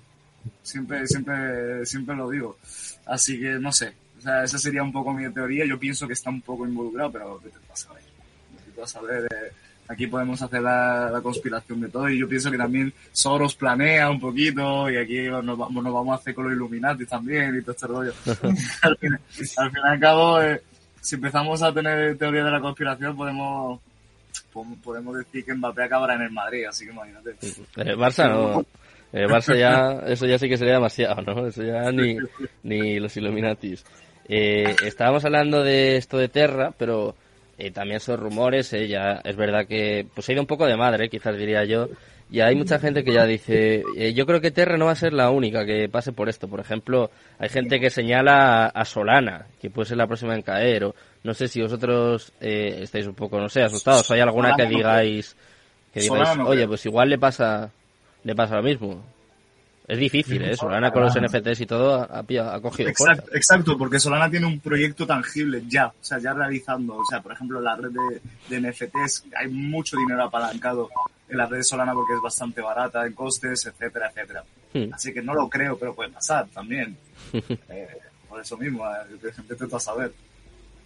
Siempre, 0.61 1.07
siempre, 1.07 1.85
siempre 1.85 2.15
lo 2.15 2.29
digo. 2.29 2.57
Así 3.05 3.39
que 3.39 3.53
no 3.53 3.71
sé. 3.71 3.93
O 4.19 4.21
sea, 4.21 4.43
esa 4.43 4.59
sería 4.59 4.83
un 4.83 4.91
poco 4.91 5.13
mi 5.13 5.27
teoría. 5.33 5.65
Yo 5.65 5.79
pienso 5.79 6.05
que 6.05 6.13
está 6.13 6.29
un 6.29 6.41
poco 6.41 6.67
involucrado, 6.67 7.11
pero 7.11 7.39
vete 7.39 7.57
a 7.71 7.75
saber. 7.75 8.03
Vete 8.67 8.81
a 8.83 8.87
saber. 8.87 9.23
Eh, 9.23 9.51
aquí 9.91 10.07
podemos 10.07 10.41
hacer 10.41 10.61
la, 10.61 11.19
conspiración 11.21 11.81
de 11.81 11.89
todo 11.89 12.09
y 12.09 12.19
yo 12.19 12.27
pienso 12.27 12.49
que 12.49 12.57
también 12.57 12.93
Soros 13.11 13.55
planea 13.55 14.09
un 14.09 14.19
poquito 14.19 14.89
y 14.89 14.97
aquí 14.97 15.23
nos, 15.23 15.57
vamos, 15.57 15.83
nos 15.83 15.93
vamos 15.93 16.13
a 16.13 16.21
hacer 16.21 16.33
con 16.33 16.45
los 16.45 16.53
Illuminati 16.53 17.05
también 17.05 17.55
y 17.57 17.61
todo 17.61 17.71
este 17.71 17.87
rollo. 17.87 18.13
al, 18.81 18.97
fin, 18.97 19.13
al, 19.57 19.71
y 19.71 19.87
al 19.87 19.99
cabo, 19.99 20.41
eh, 20.41 20.61
si 21.01 21.15
empezamos 21.15 21.61
a 21.61 21.73
tener 21.73 22.17
teoría 22.17 22.43
de 22.43 22.51
la 22.51 22.61
conspiración 22.61 23.15
podemos 23.15 23.79
podemos 24.83 25.17
decir 25.17 25.45
que 25.45 25.53
Mbappé 25.53 25.83
acabará 25.83 26.15
en 26.15 26.21
el 26.23 26.31
Madrid, 26.31 26.65
así 26.65 26.85
que 26.85 26.91
imagínate. 26.91 27.31
Eh, 27.41 27.95
Barça 27.95 28.29
no. 28.29 28.65
Eh, 29.13 29.25
Barça 29.27 29.57
ya, 29.57 30.03
eso 30.07 30.25
ya 30.25 30.37
sí 30.37 30.47
que 30.47 30.57
sería 30.57 30.75
demasiado, 30.75 31.21
¿no? 31.21 31.47
Eso 31.47 31.63
ya 31.63 31.91
ni, 31.91 32.17
ni 32.63 32.99
los 32.99 33.15
Illuminatis. 33.17 33.83
Eh, 34.27 34.75
estábamos 34.85 35.25
hablando 35.25 35.63
de 35.63 35.97
esto 35.97 36.17
de 36.17 36.29
Terra, 36.29 36.73
pero 36.77 37.15
eh, 37.63 37.69
también 37.69 37.99
son 37.99 38.17
rumores, 38.19 38.73
eh, 38.73 38.87
ya 38.87 39.21
es 39.23 39.35
verdad 39.35 39.67
que 39.67 40.07
pues 40.15 40.27
ha 40.27 40.33
ido 40.33 40.41
un 40.41 40.47
poco 40.47 40.65
de 40.65 40.75
madre, 40.75 41.09
quizás 41.09 41.37
diría 41.37 41.63
yo, 41.63 41.89
y 42.31 42.39
hay 42.39 42.55
mucha 42.55 42.79
gente 42.79 43.03
que 43.03 43.13
ya 43.13 43.27
dice, 43.27 43.83
eh, 43.95 44.13
yo 44.15 44.25
creo 44.25 44.41
que 44.41 44.49
Terra 44.49 44.77
no 44.77 44.85
va 44.85 44.93
a 44.93 44.95
ser 44.95 45.13
la 45.13 45.29
única 45.29 45.63
que 45.63 45.87
pase 45.87 46.11
por 46.11 46.27
esto. 46.27 46.47
Por 46.47 46.59
ejemplo, 46.59 47.11
hay 47.37 47.49
gente 47.49 47.79
que 47.79 47.91
señala 47.91 48.65
a, 48.65 48.83
Solana, 48.85 49.45
que 49.61 49.69
puede 49.69 49.89
ser 49.89 49.97
la 49.97 50.07
próxima 50.07 50.33
en 50.33 50.41
caer, 50.41 50.85
o 50.85 50.95
no 51.23 51.35
sé 51.35 51.47
si 51.47 51.61
vosotros 51.61 52.33
estáis 52.39 53.05
un 53.05 53.13
poco, 53.13 53.39
no 53.39 53.47
sé, 53.47 53.61
asustados, 53.61 54.09
o 54.09 54.13
hay 54.15 54.21
alguna 54.21 54.55
que 54.55 54.65
digáis, 54.65 55.35
que 55.93 55.99
digáis, 55.99 56.39
oye, 56.43 56.67
pues 56.67 56.83
igual 56.87 57.09
le 57.09 57.19
pasa, 57.19 57.69
le 58.23 58.33
pasa 58.33 58.55
lo 58.55 58.63
mismo. 58.63 59.03
Es 59.87 59.97
difícil, 59.97 60.41
¿eh? 60.43 60.55
Solana 60.55 60.91
con 60.91 61.03
los 61.03 61.19
NFTs 61.19 61.61
y 61.61 61.65
todo 61.65 61.95
ha, 61.95 62.19
ha 62.19 62.61
cogido 62.61 62.89
exacto, 62.89 63.29
exacto, 63.33 63.77
porque 63.77 63.99
Solana 63.99 64.29
tiene 64.29 64.45
un 64.45 64.59
proyecto 64.59 65.07
tangible 65.07 65.63
ya, 65.67 65.87
o 65.87 65.93
sea, 66.03 66.19
ya 66.19 66.33
realizando. 66.33 66.97
O 66.97 67.05
sea, 67.05 67.21
por 67.21 67.33
ejemplo, 67.33 67.59
la 67.59 67.75
red 67.75 67.91
de, 68.49 68.61
NFTs, 68.61 69.25
hay 69.35 69.47
mucho 69.49 69.97
dinero 69.97 70.23
apalancado 70.23 70.89
en 71.27 71.37
la 71.37 71.45
red 71.45 71.57
de 71.57 71.63
Solana 71.63 71.93
porque 71.93 72.13
es 72.13 72.21
bastante 72.21 72.61
barata 72.61 73.05
en 73.05 73.13
costes, 73.13 73.65
etcétera, 73.65 74.09
etcétera. 74.09 74.43
Hmm. 74.73 74.93
Así 74.93 75.13
que 75.13 75.21
no 75.21 75.33
lo 75.33 75.49
creo, 75.49 75.77
pero 75.77 75.93
puede 75.93 76.09
pasar 76.09 76.47
también. 76.47 76.97
Eh, 77.69 77.87
por 78.29 78.39
eso 78.39 78.57
mismo, 78.57 78.85
eh, 78.85 79.31
intento 79.37 79.79
saber. 79.79 80.13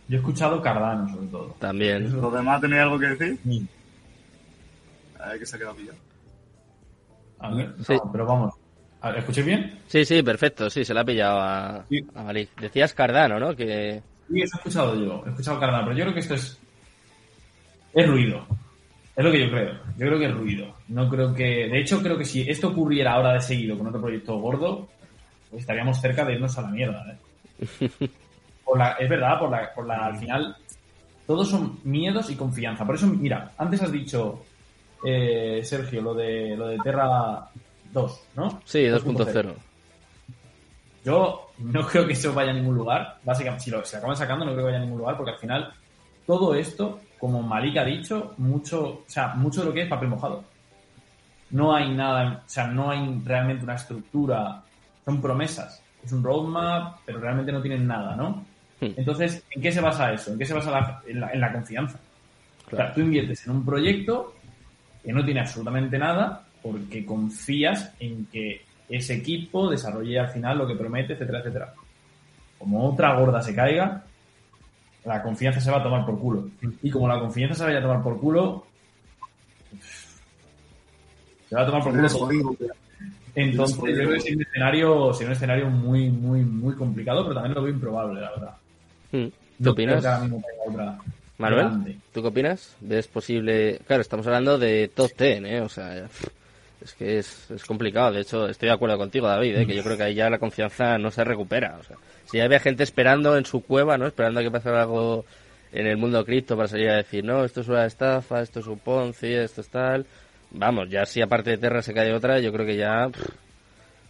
Yo 0.08 0.18
he 0.18 0.20
escuchado 0.20 0.62
Cardano, 0.62 1.08
sobre 1.14 1.28
todo. 1.28 1.56
También. 1.60 2.20
¿Los 2.20 2.34
demás 2.34 2.62
tenéis 2.62 2.82
algo 2.82 3.00
que 3.00 3.08
decir? 3.08 3.40
Sí. 3.44 3.68
A 5.20 5.30
ver, 5.30 5.40
que 5.40 5.46
se 5.46 5.56
ha 5.56 5.60
quedado 5.60 5.76
pillado. 5.76 5.98
A 7.40 7.54
ver, 7.54 7.76
sí. 7.86 7.96
pero 8.12 8.26
vamos, 8.26 8.56
¿Escuché 9.14 9.44
bien? 9.44 9.80
Sí, 9.88 10.06
sí, 10.06 10.24
perfecto. 10.24 10.70
Sí, 10.70 10.84
se 10.84 10.94
la 10.94 11.02
ha 11.02 11.06
pillado 11.06 11.40
a, 11.40 11.86
Malik. 12.16 12.60
Decías 12.60 12.94
Cardano, 12.94 13.40
¿no? 13.40 13.56
Que... 13.56 14.02
Sí, 14.28 14.42
eso 14.42 14.56
he 14.56 14.58
escuchado 14.58 14.96
yo. 14.96 15.24
He 15.26 15.30
escuchado 15.30 15.60
Cardano, 15.60 15.86
pero 15.86 15.98
yo 15.98 16.04
creo 16.06 16.14
que 16.14 16.20
esto 16.22 16.36
es... 16.36 16.60
Es 17.94 18.08
ruido. 18.08 18.46
Es 19.16 19.24
lo 19.24 19.32
que 19.32 19.46
yo 19.46 19.52
creo. 19.52 19.74
Yo 19.98 20.08
creo 20.08 20.20
que 20.20 20.26
es 20.26 20.34
ruido. 20.34 20.76
No 20.88 21.08
creo 21.10 21.34
que... 21.34 21.68
De 21.68 21.80
hecho, 21.80 22.02
creo 22.02 22.18
que 22.18 22.26
si 22.26 22.50
esto 22.50 22.70
ocurriera 22.70 23.14
ahora 23.14 23.34
de 23.34 23.42
seguido 23.42 23.78
con 23.78 23.88
otro 23.88 24.02
proyecto 24.02 24.38
gordo, 24.38 24.88
pues 25.50 25.62
estaríamos 25.62 26.02
cerca 26.02 26.26
de 26.26 26.34
irnos 26.34 26.58
a 26.58 26.62
la 26.64 26.70
mierda, 26.70 27.06
¿eh? 27.12 28.00
Es 29.00 29.10
verdad, 29.10 29.40
por 29.40 29.52
la, 29.52 29.74
por 29.74 29.86
la... 29.86 30.08
Al 30.08 30.18
final, 30.18 30.56
todos 31.28 31.50
son 31.50 31.80
miedos 31.84 32.30
y 32.30 32.36
confianza. 32.36 32.86
Por 32.86 32.96
eso, 32.96 33.08
mira, 33.08 33.52
antes 33.58 33.82
has 33.82 33.92
dicho, 33.92 34.44
eh, 35.06 35.62
Sergio, 35.64 36.02
lo 36.02 36.14
de, 36.14 36.56
lo 36.58 36.68
de 36.68 36.78
Terra 36.80 37.48
2, 37.96 38.24
¿no? 38.36 38.62
Sí, 38.66 38.80
2.0. 38.80 39.54
Yo 41.06 41.52
no 41.60 41.88
creo 41.88 42.06
que 42.06 42.14
eso 42.14 42.34
vaya 42.34 42.52
a 42.52 42.54
ningún 42.54 42.76
lugar. 42.76 43.20
Básicamente, 43.24 43.64
si 43.64 43.72
lo 43.72 43.84
se 43.86 43.98
acaban 43.98 44.18
sacando, 44.18 44.44
no 44.44 44.52
creo 44.52 44.66
que 44.66 44.72
vaya 44.72 44.78
a 44.78 44.86
ningún 44.86 45.00
lugar, 45.00 45.16
porque 45.16 45.32
al 45.32 45.40
final 45.40 45.74
todo 46.28 46.54
esto, 46.54 47.00
como 47.18 47.42
Malik 47.42 47.78
ha 47.78 47.86
dicho, 47.86 48.34
mucho, 48.38 48.84
o 48.84 49.04
sea, 49.08 49.30
mucho 49.36 49.62
de 49.62 49.68
lo 49.68 49.74
que 49.74 49.84
es 49.84 49.88
papel 49.88 50.10
mojado. 50.10 50.44
No 51.52 51.74
hay 51.74 51.90
nada, 51.96 52.44
o 52.46 52.50
sea, 52.50 52.68
no 52.68 52.92
hay 52.92 53.22
realmente 53.24 53.64
una 53.64 53.76
estructura, 53.76 54.62
son 55.06 55.22
promesas, 55.22 55.82
es 56.04 56.12
un 56.12 56.22
roadmap, 56.22 56.98
pero 57.06 57.20
realmente 57.20 57.52
no 57.52 57.62
tienen 57.62 57.88
nada, 57.88 58.16
¿no? 58.16 58.46
Hmm. 58.82 58.92
Entonces, 58.98 59.42
¿en 59.52 59.62
qué 59.62 59.72
se 59.72 59.80
basa 59.80 60.12
eso? 60.12 60.34
¿En 60.34 60.40
qué 60.40 60.46
se 60.46 60.54
basa 60.54 61.02
en, 61.08 61.40
la, 61.40 61.54
confianza? 61.54 61.98
O 62.70 62.76
sea, 62.76 62.94
tú 62.94 63.00
inviertes 63.00 63.46
en 63.46 63.54
un 63.54 63.64
proyecto 63.64 64.34
que 65.02 65.14
no 65.14 65.24
tiene 65.24 65.40
absolutamente 65.40 65.98
nada 65.98 66.45
porque 66.66 67.06
confías 67.06 67.94
en 68.00 68.26
que 68.26 68.64
ese 68.90 69.14
equipo 69.14 69.70
desarrolle 69.70 70.20
al 70.20 70.30
final 70.30 70.58
lo 70.58 70.68
que 70.68 70.74
promete, 70.74 71.14
etcétera, 71.14 71.40
etcétera. 71.40 71.74
Como 72.58 72.90
otra 72.90 73.16
gorda 73.20 73.40
se 73.44 73.54
caiga, 73.54 74.04
la 75.04 75.22
confianza 75.22 75.62
se 75.62 75.70
va 75.70 75.78
a 75.78 75.84
tomar 75.84 76.04
por 76.08 76.18
culo. 76.18 76.50
Y 76.82 76.90
como 76.90 77.08
la 77.08 77.20
confianza 77.20 77.54
se 77.54 77.64
vaya 77.66 77.78
a 77.78 77.82
tomar 77.84 78.02
por 78.02 78.20
culo, 78.20 78.66
se 81.48 81.56
va 81.56 81.62
a 81.62 81.66
tomar 81.68 81.84
por 81.84 81.92
culo 81.92 82.58
Entonces, 83.36 83.78
yo 83.78 83.84
creo 83.84 84.10
que 84.10 84.16
es 84.16 84.36
un 84.36 84.42
escenario, 84.42 85.10
un 85.12 85.32
escenario 85.32 85.70
muy, 85.70 86.10
muy, 86.10 86.44
muy 86.44 86.74
complicado, 86.74 87.22
pero 87.26 87.36
también 87.36 87.54
lo 87.54 87.62
veo 87.62 87.74
improbable, 87.74 88.22
la 88.22 88.32
verdad. 88.32 88.56
Hmm. 89.12 89.28
¿Qué 89.64 89.70
opinas? 89.70 90.04
Manuel, 91.38 92.00
¿tú 92.12 92.24
qué 92.24 92.28
opinas? 92.28 92.76
¿Ves 92.82 93.08
posible...? 93.08 93.82
Claro, 93.86 94.02
estamos 94.02 94.26
hablando 94.26 94.58
de 94.58 94.88
top 94.88 95.12
10, 95.16 95.44
¿eh? 95.44 95.62
O 95.62 95.70
sea, 95.70 96.08
es 96.86 96.94
que 96.94 97.18
es, 97.18 97.50
es 97.50 97.66
complicado. 97.66 98.12
De 98.12 98.22
hecho, 98.22 98.48
estoy 98.48 98.68
de 98.68 98.76
acuerdo 98.76 98.98
contigo, 98.98 99.28
David, 99.28 99.58
¿eh? 99.58 99.68
que 99.68 99.76
yo 99.76 99.84
creo 99.84 99.98
que 99.98 100.04
ahí 100.04 100.14
ya 100.14 100.30
la 100.30 100.38
confianza 100.38 101.00
no 101.00 101.10
se 101.10 101.24
recupera. 101.24 101.78
O 101.80 101.84
sea, 101.84 101.98
si 102.26 102.40
había 102.40 102.60
gente 102.60 102.84
esperando 102.84 103.36
en 103.38 103.46
su 103.46 103.64
cueva, 103.64 103.98
¿no? 103.98 104.06
Esperando 104.06 104.40
a 104.40 104.44
que 104.44 104.52
pasara 104.52 104.84
algo 104.84 105.26
en 105.72 105.88
el 105.88 105.98
mundo 105.98 106.24
cripto 106.24 106.56
para 106.56 106.68
salir 106.68 106.90
a 106.90 106.98
decir, 106.98 107.26
no, 107.26 107.44
esto 107.44 107.62
es 107.62 107.68
una 107.68 107.88
estafa, 107.88 108.42
esto 108.42 108.60
es 108.60 108.68
un 108.68 108.78
Ponzi, 108.78 109.34
esto 109.34 109.62
es 109.62 109.70
tal. 109.70 110.06
Vamos, 110.52 110.90
ya 110.90 111.08
si 111.08 111.22
aparte 111.22 111.50
de 111.50 111.58
Terra 111.58 111.82
se 111.82 111.94
cae 111.94 112.14
otra, 112.14 112.40
yo 112.40 112.54
creo 112.54 112.66
que 112.68 112.78
ya 112.78 113.10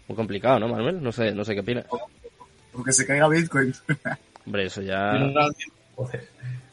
muy 0.08 0.16
complicado, 0.16 0.60
¿no, 0.60 0.68
Manuel? 0.68 1.02
No 1.02 1.14
sé, 1.14 1.32
no 1.32 1.46
sé 1.46 1.54
qué 1.54 1.62
opinas. 1.62 1.86
Porque 2.74 2.92
se 2.92 3.08
caiga 3.08 3.30
Bitcoin. 3.30 3.74
Hombre, 4.46 4.66
eso 4.66 4.82
ya 4.82 5.14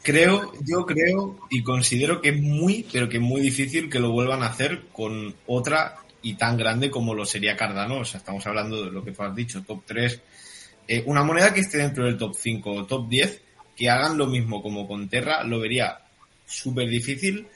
creo, 0.03 0.51
yo 0.65 0.85
creo 0.85 1.39
y 1.49 1.63
considero 1.63 2.21
que 2.21 2.29
es 2.29 2.41
muy, 2.41 2.85
pero 2.91 3.09
que 3.09 3.19
muy 3.19 3.41
difícil 3.41 3.89
que 3.89 3.99
lo 3.99 4.11
vuelvan 4.11 4.43
a 4.43 4.47
hacer 4.47 4.83
con 4.91 5.33
otra 5.47 5.95
y 6.21 6.35
tan 6.35 6.57
grande 6.57 6.91
como 6.91 7.15
lo 7.15 7.25
sería 7.25 7.57
Cardano. 7.57 7.99
O 7.99 8.05
sea, 8.05 8.19
estamos 8.19 8.45
hablando 8.45 8.85
de 8.85 8.91
lo 8.91 9.03
que 9.03 9.11
tú 9.11 9.23
has 9.23 9.35
dicho, 9.35 9.63
top 9.63 9.81
3. 9.85 10.21
Eh, 10.87 11.03
una 11.05 11.23
moneda 11.23 11.53
que 11.53 11.61
esté 11.61 11.79
dentro 11.79 12.05
del 12.05 12.17
top 12.17 12.35
5 12.35 12.71
o 12.71 12.85
top 12.85 13.09
10, 13.09 13.41
que 13.75 13.89
hagan 13.89 14.17
lo 14.17 14.27
mismo 14.27 14.61
como 14.61 14.87
con 14.87 15.09
Terra, 15.09 15.43
lo 15.43 15.59
vería 15.59 15.99
súper 16.45 16.89
difícil 16.89 17.47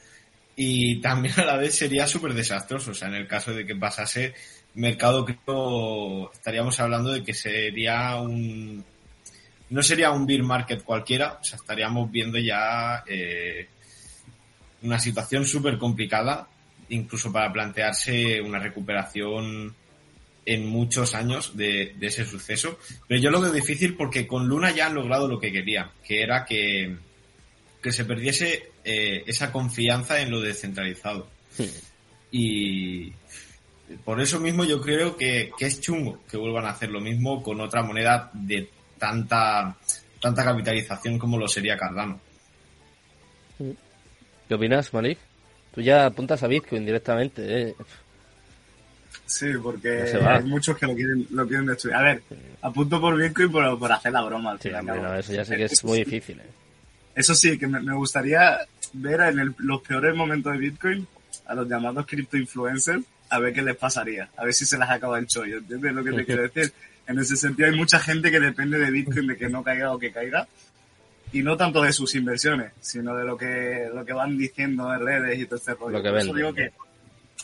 y 0.55 0.99
también 1.01 1.39
a 1.39 1.45
la 1.45 1.57
vez 1.57 1.75
sería 1.75 2.07
súper 2.07 2.33
desastroso. 2.33 2.91
O 2.91 2.93
sea, 2.93 3.07
en 3.09 3.15
el 3.15 3.27
caso 3.27 3.53
de 3.53 3.65
que 3.65 3.75
pasase 3.75 4.33
mercado 4.73 5.25
cripto, 5.25 6.31
estaríamos 6.31 6.79
hablando 6.79 7.11
de 7.11 7.23
que 7.23 7.33
sería 7.33 8.15
un... 8.17 8.83
No 9.69 9.83
sería 9.83 10.11
un 10.11 10.25
bear 10.25 10.43
market 10.43 10.83
cualquiera, 10.83 11.39
o 11.41 11.43
sea, 11.43 11.57
estaríamos 11.57 12.09
viendo 12.09 12.37
ya 12.37 13.03
eh, 13.05 13.67
una 14.81 14.99
situación 14.99 15.45
súper 15.45 15.77
complicada, 15.77 16.47
incluso 16.89 17.31
para 17.31 17.51
plantearse 17.51 18.41
una 18.41 18.59
recuperación 18.59 19.75
en 20.45 20.65
muchos 20.65 21.13
años 21.13 21.57
de, 21.57 21.93
de, 21.97 22.07
ese 22.07 22.25
suceso. 22.25 22.79
Pero 23.07 23.19
yo 23.19 23.29
lo 23.29 23.41
veo 23.41 23.51
difícil 23.51 23.95
porque 23.95 24.25
con 24.25 24.47
Luna 24.47 24.71
ya 24.71 24.87
han 24.87 24.95
logrado 24.95 25.27
lo 25.27 25.39
que 25.39 25.51
querían, 25.51 25.91
que 26.05 26.21
era 26.21 26.45
que, 26.45 26.95
que 27.81 27.91
se 27.91 28.05
perdiese 28.05 28.71
eh, 28.85 29.23
esa 29.27 29.51
confianza 29.51 30.21
en 30.21 30.31
lo 30.31 30.39
descentralizado. 30.39 31.29
Sí. 31.51 31.69
Y 32.31 33.13
por 34.05 34.21
eso 34.21 34.39
mismo 34.39 34.63
yo 34.63 34.81
creo 34.81 35.17
que, 35.17 35.51
que, 35.57 35.65
es 35.65 35.81
chungo 35.81 36.21
que 36.29 36.37
vuelvan 36.37 36.65
a 36.65 36.71
hacer 36.71 36.89
lo 36.89 37.01
mismo 37.01 37.43
con 37.43 37.59
otra 37.59 37.83
moneda 37.83 38.31
de 38.33 38.69
tanta, 38.97 39.75
tanta 40.21 40.43
capitalización 40.43 41.17
como 41.17 41.37
lo 41.37 41.47
sería 41.47 41.77
Cardano. 41.77 42.19
¿Qué 44.47 44.53
opinas, 44.53 44.93
Malik? 44.93 45.17
Tú 45.73 45.81
ya 45.81 46.05
apuntas 46.05 46.41
a 46.43 46.47
Bitcoin 46.47 46.85
directamente, 46.85 47.61
¿eh? 47.61 47.75
Sí, 49.25 49.47
porque 49.61 50.03
hay 50.25 50.43
muchos 50.43 50.77
que 50.77 50.87
lo 50.87 50.95
quieren, 50.95 51.27
lo 51.31 51.45
quieren 51.45 51.65
destruir. 51.65 51.95
A 51.95 52.01
ver, 52.01 52.23
apunto 52.61 53.01
por 53.01 53.17
Bitcoin 53.17 53.51
por, 53.51 53.77
por 53.77 53.91
hacer 53.91 54.11
la 54.13 54.21
broma. 54.23 54.51
Al 54.51 54.61
sí, 54.61 54.69
hombre, 54.69 55.01
no, 55.01 55.15
eso 55.15 55.33
ya 55.33 55.43
sé 55.43 55.57
que 55.57 55.65
es 55.65 55.83
muy 55.83 55.99
difícil. 55.99 56.39
¿eh? 56.39 56.49
Eso 57.13 57.35
sí, 57.35 57.57
que 57.57 57.67
me, 57.67 57.81
me 57.81 57.93
gustaría 57.93 58.59
ver 58.93 59.21
en 59.21 59.39
el, 59.39 59.55
los 59.57 59.81
peores 59.81 60.15
momentos 60.15 60.53
de 60.53 60.59
Bitcoin 60.59 61.07
a 61.45 61.55
los 61.55 61.67
llamados 61.67 62.05
cripto 62.05 62.37
influencers 62.37 63.03
a 63.29 63.39
ver 63.39 63.53
qué 63.53 63.61
les 63.61 63.75
pasaría, 63.75 64.29
a 64.37 64.45
ver 64.45 64.53
si 64.53 64.65
se 64.65 64.77
les 64.77 64.89
acaba 64.89 65.19
el 65.19 65.27
chollo. 65.27 65.57
¿Entiendes 65.57 65.93
lo 65.93 66.03
que 66.03 66.11
te 66.11 66.25
quiero 66.25 66.43
decir? 66.43 66.71
En 67.07 67.19
ese 67.19 67.35
sentido 67.35 67.69
hay 67.69 67.75
mucha 67.75 67.99
gente 67.99 68.29
que 68.31 68.39
depende 68.39 68.77
de 68.77 68.91
Bitcoin 68.91 69.27
de 69.27 69.37
que 69.37 69.49
no 69.49 69.63
caiga 69.63 69.93
o 69.93 69.99
que 69.99 70.11
caiga. 70.11 70.47
Y 71.31 71.41
no 71.41 71.57
tanto 71.57 71.81
de 71.81 71.91
sus 71.91 72.15
inversiones, 72.15 72.71
sino 72.79 73.15
de 73.15 73.25
lo 73.25 73.37
que, 73.37 73.89
lo 73.93 74.05
que 74.05 74.13
van 74.13 74.37
diciendo 74.37 74.93
en 74.93 75.05
redes 75.05 75.39
y 75.39 75.45
todo 75.45 75.57
este 75.57 75.73
rollo. 75.73 75.97
Lo 75.97 76.03
que 76.03 76.09
Por 76.09 76.19
eso 76.19 76.33
digo 76.33 76.53
que, 76.53 76.71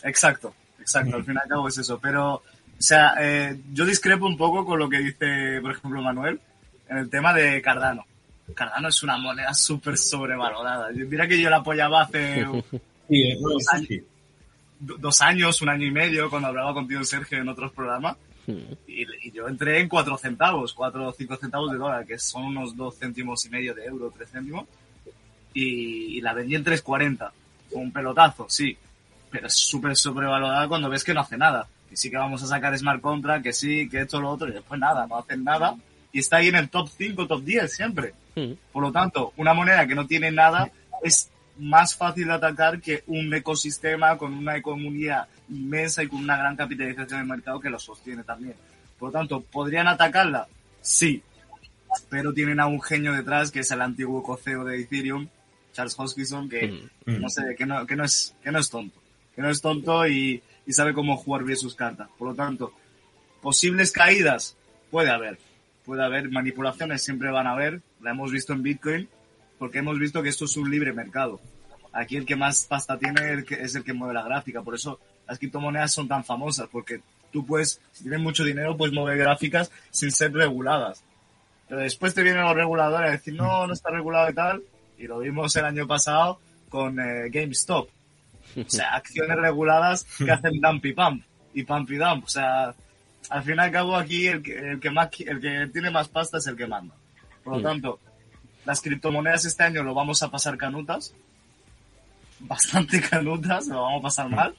exacto, 0.02 0.54
exacto, 0.80 1.16
al 1.16 1.24
fin 1.24 1.34
y 1.34 1.38
al 1.38 1.48
cabo 1.48 1.68
es 1.68 1.78
eso. 1.78 1.98
Pero, 1.98 2.34
o 2.34 2.42
sea, 2.78 3.14
eh, 3.20 3.58
yo 3.72 3.84
discrepo 3.84 4.26
un 4.26 4.38
poco 4.38 4.64
con 4.64 4.78
lo 4.78 4.88
que 4.88 4.98
dice, 4.98 5.60
por 5.60 5.72
ejemplo, 5.72 6.00
Manuel, 6.00 6.40
en 6.88 6.96
el 6.96 7.10
tema 7.10 7.34
de 7.34 7.60
Cardano. 7.60 8.06
Cardano 8.54 8.88
es 8.88 9.02
una 9.02 9.18
moneda 9.18 9.52
súper 9.52 9.98
sobrevalorada. 9.98 10.90
Mira 10.92 11.26
que 11.26 11.40
yo 11.40 11.50
la 11.50 11.56
apoyaba 11.56 12.02
hace 12.02 12.46
Sí, 13.08 13.34
dos, 13.40 13.68
años, 13.72 13.88
sí. 13.88 14.02
dos 14.80 15.22
años, 15.22 15.60
un 15.62 15.68
año 15.68 15.86
y 15.86 15.90
medio, 15.90 16.30
cuando 16.30 16.48
hablaba 16.48 16.72
contigo, 16.72 17.04
Sergio, 17.04 17.38
en 17.38 17.48
otros 17.48 17.72
programas. 17.72 18.16
Y, 18.46 19.28
y 19.28 19.32
yo 19.32 19.48
entré 19.48 19.80
en 19.80 19.88
4 19.88 20.18
centavos, 20.18 20.72
4 20.74 21.08
o 21.08 21.12
5 21.12 21.36
centavos 21.36 21.72
de 21.72 21.78
dólar, 21.78 22.06
que 22.06 22.18
son 22.18 22.44
unos 22.44 22.76
2 22.76 22.98
céntimos 22.98 23.44
y 23.46 23.50
medio 23.50 23.74
de 23.74 23.84
euro, 23.84 24.12
3 24.16 24.30
céntimos. 24.30 24.66
Y, 25.52 26.18
y 26.18 26.20
la 26.20 26.34
vendí 26.34 26.54
en 26.54 26.64
3.40. 26.64 27.30
Fue 27.70 27.80
un 27.80 27.92
pelotazo, 27.92 28.46
sí. 28.48 28.76
Pero 29.30 29.46
es 29.46 29.54
súper 29.54 29.96
sobrevalorada 29.96 30.68
cuando 30.68 30.88
ves 30.88 31.04
que 31.04 31.14
no 31.14 31.20
hace 31.20 31.36
nada. 31.36 31.66
Que 31.88 31.96
sí 31.96 32.10
que 32.10 32.16
vamos 32.16 32.42
a 32.42 32.46
sacar 32.46 32.76
Smart 32.76 33.00
Contract, 33.00 33.42
que 33.42 33.52
sí, 33.52 33.88
que 33.88 34.00
esto, 34.00 34.20
lo 34.20 34.30
otro, 34.30 34.48
y 34.48 34.52
después 34.52 34.78
nada, 34.80 35.06
no 35.06 35.18
hacen 35.18 35.44
nada. 35.44 35.76
Y 36.12 36.20
está 36.20 36.36
ahí 36.36 36.48
en 36.48 36.56
el 36.56 36.68
top 36.68 36.88
5, 36.88 37.26
top 37.26 37.42
10 37.42 37.72
siempre. 37.72 38.14
Por 38.72 38.82
lo 38.82 38.92
tanto, 38.92 39.32
una 39.36 39.54
moneda 39.54 39.86
que 39.86 39.94
no 39.94 40.06
tiene 40.06 40.30
nada 40.30 40.70
es 41.02 41.30
más 41.58 41.94
fácil 41.96 42.26
de 42.26 42.32
atacar 42.34 42.80
que 42.80 43.04
un 43.06 43.32
ecosistema 43.32 44.16
con 44.18 44.34
una 44.34 44.56
economía 44.56 45.28
inmensa 45.48 46.02
y 46.02 46.08
con 46.08 46.20
una 46.20 46.36
gran 46.36 46.56
capitalización 46.56 47.20
de 47.20 47.26
mercado 47.26 47.60
que 47.60 47.70
lo 47.70 47.78
sostiene 47.78 48.24
también. 48.24 48.54
Por 48.98 49.08
lo 49.10 49.12
tanto, 49.12 49.40
¿podrían 49.40 49.86
atacarla? 49.88 50.48
Sí. 50.80 51.22
Pero 52.08 52.32
tienen 52.32 52.58
a 52.60 52.66
un 52.66 52.80
genio 52.82 53.12
detrás 53.12 53.50
que 53.50 53.60
es 53.60 53.70
el 53.70 53.80
antiguo 53.82 54.22
coceo 54.22 54.64
de 54.64 54.80
Ethereum, 54.80 55.28
Charles 55.72 55.94
Hoskinson, 55.98 56.48
que 56.48 56.68
Mm. 57.06 57.20
no 57.20 57.28
sé, 57.28 57.54
que 57.56 57.66
no, 57.66 57.86
que 57.86 57.96
no 57.96 58.04
es, 58.04 58.34
que 58.42 58.50
no 58.50 58.58
es 58.58 58.70
tonto. 58.70 59.00
Que 59.34 59.42
no 59.42 59.50
es 59.50 59.60
tonto 59.60 60.06
y, 60.06 60.42
y 60.66 60.72
sabe 60.72 60.92
cómo 60.94 61.16
jugar 61.16 61.44
bien 61.44 61.56
sus 61.58 61.74
cartas. 61.74 62.08
Por 62.18 62.28
lo 62.28 62.34
tanto, 62.34 62.72
posibles 63.42 63.92
caídas 63.92 64.56
puede 64.90 65.10
haber. 65.10 65.38
Puede 65.84 66.02
haber 66.02 66.30
manipulaciones, 66.30 67.02
siempre 67.04 67.30
van 67.30 67.46
a 67.46 67.52
haber. 67.52 67.82
La 68.00 68.10
hemos 68.12 68.32
visto 68.32 68.52
en 68.54 68.62
Bitcoin, 68.62 69.08
porque 69.64 69.78
hemos 69.78 69.98
visto 69.98 70.22
que 70.22 70.28
esto 70.28 70.44
es 70.44 70.58
un 70.58 70.70
libre 70.70 70.92
mercado. 70.92 71.40
Aquí 71.90 72.18
el 72.18 72.26
que 72.26 72.36
más 72.36 72.66
pasta 72.68 72.98
tiene 72.98 73.46
es 73.48 73.74
el 73.74 73.82
que 73.82 73.94
mueve 73.94 74.12
la 74.12 74.22
gráfica. 74.22 74.60
Por 74.60 74.74
eso 74.74 75.00
las 75.26 75.38
criptomonedas 75.38 75.90
son 75.90 76.06
tan 76.06 76.22
famosas, 76.22 76.68
porque 76.70 77.00
tú 77.32 77.46
puedes, 77.46 77.80
si 77.92 78.02
tienes 78.02 78.20
mucho 78.20 78.44
dinero, 78.44 78.76
puedes 78.76 78.94
mover 78.94 79.16
gráficas 79.16 79.72
sin 79.90 80.12
ser 80.12 80.34
reguladas. 80.34 81.02
Pero 81.66 81.80
después 81.80 82.12
te 82.12 82.22
vienen 82.22 82.42
los 82.42 82.54
reguladores 82.54 83.08
a 83.08 83.12
decir, 83.12 83.32
no, 83.32 83.66
no 83.66 83.72
está 83.72 83.88
regulado 83.88 84.28
y 84.28 84.34
tal. 84.34 84.62
Y 84.98 85.06
lo 85.06 85.20
vimos 85.20 85.56
el 85.56 85.64
año 85.64 85.86
pasado 85.86 86.38
con 86.68 87.00
eh, 87.00 87.30
GameStop. 87.30 87.88
O 88.58 88.64
sea, 88.68 88.96
acciones 88.96 89.34
reguladas 89.38 90.04
que 90.18 90.30
hacen 90.30 90.60
dump 90.60 90.84
y 90.84 90.92
pump. 90.92 91.24
Y 91.54 91.62
pump 91.62 91.90
y 91.90 91.96
dump. 91.96 92.24
O 92.26 92.28
sea, 92.28 92.74
al 93.30 93.42
fin 93.42 93.54
y 93.56 93.60
al 93.60 93.70
cabo 93.70 93.96
aquí 93.96 94.26
el 94.26 94.42
que, 94.42 94.58
el 94.58 94.78
que, 94.78 94.90
más, 94.90 95.08
el 95.20 95.40
que 95.40 95.70
tiene 95.72 95.88
más 95.90 96.08
pasta 96.08 96.36
es 96.36 96.46
el 96.48 96.54
que 96.54 96.66
manda. 96.66 96.94
Por 97.42 97.54
lo 97.54 97.60
Mm. 97.60 97.62
tanto, 97.62 97.98
las 98.64 98.80
criptomonedas 98.80 99.44
este 99.44 99.62
año 99.62 99.82
lo 99.82 99.94
vamos 99.94 100.22
a 100.22 100.30
pasar 100.30 100.56
canutas. 100.56 101.14
Bastante 102.40 103.00
canutas, 103.10 103.66
lo 103.68 103.82
vamos 103.82 104.00
a 104.00 104.02
pasar 104.02 104.28
mal. 104.28 104.54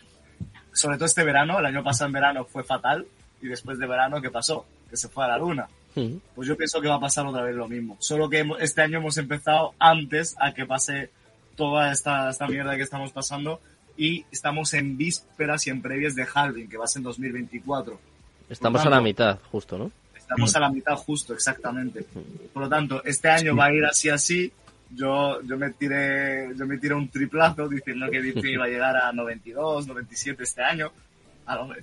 Sobre 0.73 0.97
todo 0.97 1.05
este 1.05 1.23
verano, 1.23 1.59
el 1.59 1.65
año 1.65 1.83
pasado 1.83 2.07
en 2.07 2.13
verano 2.13 2.45
fue 2.45 2.63
fatal. 2.63 3.05
Y 3.41 3.47
después 3.47 3.77
de 3.77 3.87
verano, 3.87 4.21
¿qué 4.21 4.29
pasó? 4.29 4.65
Que 4.89 4.97
se 4.97 5.09
fue 5.09 5.25
a 5.25 5.29
la 5.29 5.37
luna. 5.37 5.67
Pues 6.35 6.47
yo 6.47 6.57
pienso 6.57 6.81
que 6.81 6.89
va 6.89 6.95
a 6.95 6.99
pasar 6.99 7.25
otra 7.25 7.43
vez 7.43 7.55
lo 7.55 7.69
mismo. 7.69 7.95
Solo 7.99 8.29
que 8.29 8.45
este 8.59 8.81
año 8.81 8.97
hemos 8.97 9.17
empezado 9.17 9.73
antes 9.79 10.35
a 10.39 10.53
que 10.53 10.65
pase 10.65 11.09
toda 11.55 11.91
esta, 11.91 12.29
esta 12.29 12.47
mierda 12.47 12.75
que 12.75 12.83
estamos 12.83 13.13
pasando 13.13 13.61
y 13.97 14.25
estamos 14.29 14.73
en 14.73 14.97
vísperas 14.97 15.67
y 15.67 15.69
en 15.69 15.81
previas 15.81 16.15
de 16.15 16.27
halving, 16.31 16.67
que 16.67 16.77
va 16.77 16.83
a 16.83 16.87
ser 16.87 16.99
en 16.99 17.03
2024. 17.05 17.97
Estamos 18.49 18.85
a 18.85 18.89
la 18.89 18.99
mitad, 18.99 19.39
justo, 19.51 19.77
¿no? 19.77 19.91
Estamos 20.25 20.55
a 20.55 20.59
la 20.59 20.69
mitad 20.71 20.95
justo, 20.95 21.35
exactamente. 21.35 22.03
Por 22.51 22.63
lo 22.63 22.67
tanto, 22.67 23.03
este 23.03 23.29
año 23.29 23.55
va 23.55 23.65
a 23.65 23.73
ir 23.73 23.85
así 23.85 24.09
así. 24.09 24.51
Yo, 24.89 25.39
yo 25.43 25.55
me 25.55 25.69
tiré, 25.71 26.49
yo 26.55 26.65
me 26.65 26.79
tiré 26.79 26.95
un 26.95 27.09
triplazo 27.09 27.69
diciendo 27.69 28.09
que 28.09 28.21
Bitcoin 28.21 28.53
iba 28.53 28.65
a 28.65 28.67
llegar 28.67 28.97
a 28.97 29.13
92, 29.13 29.85
97 29.85 30.43
este 30.43 30.63
año. 30.63 30.91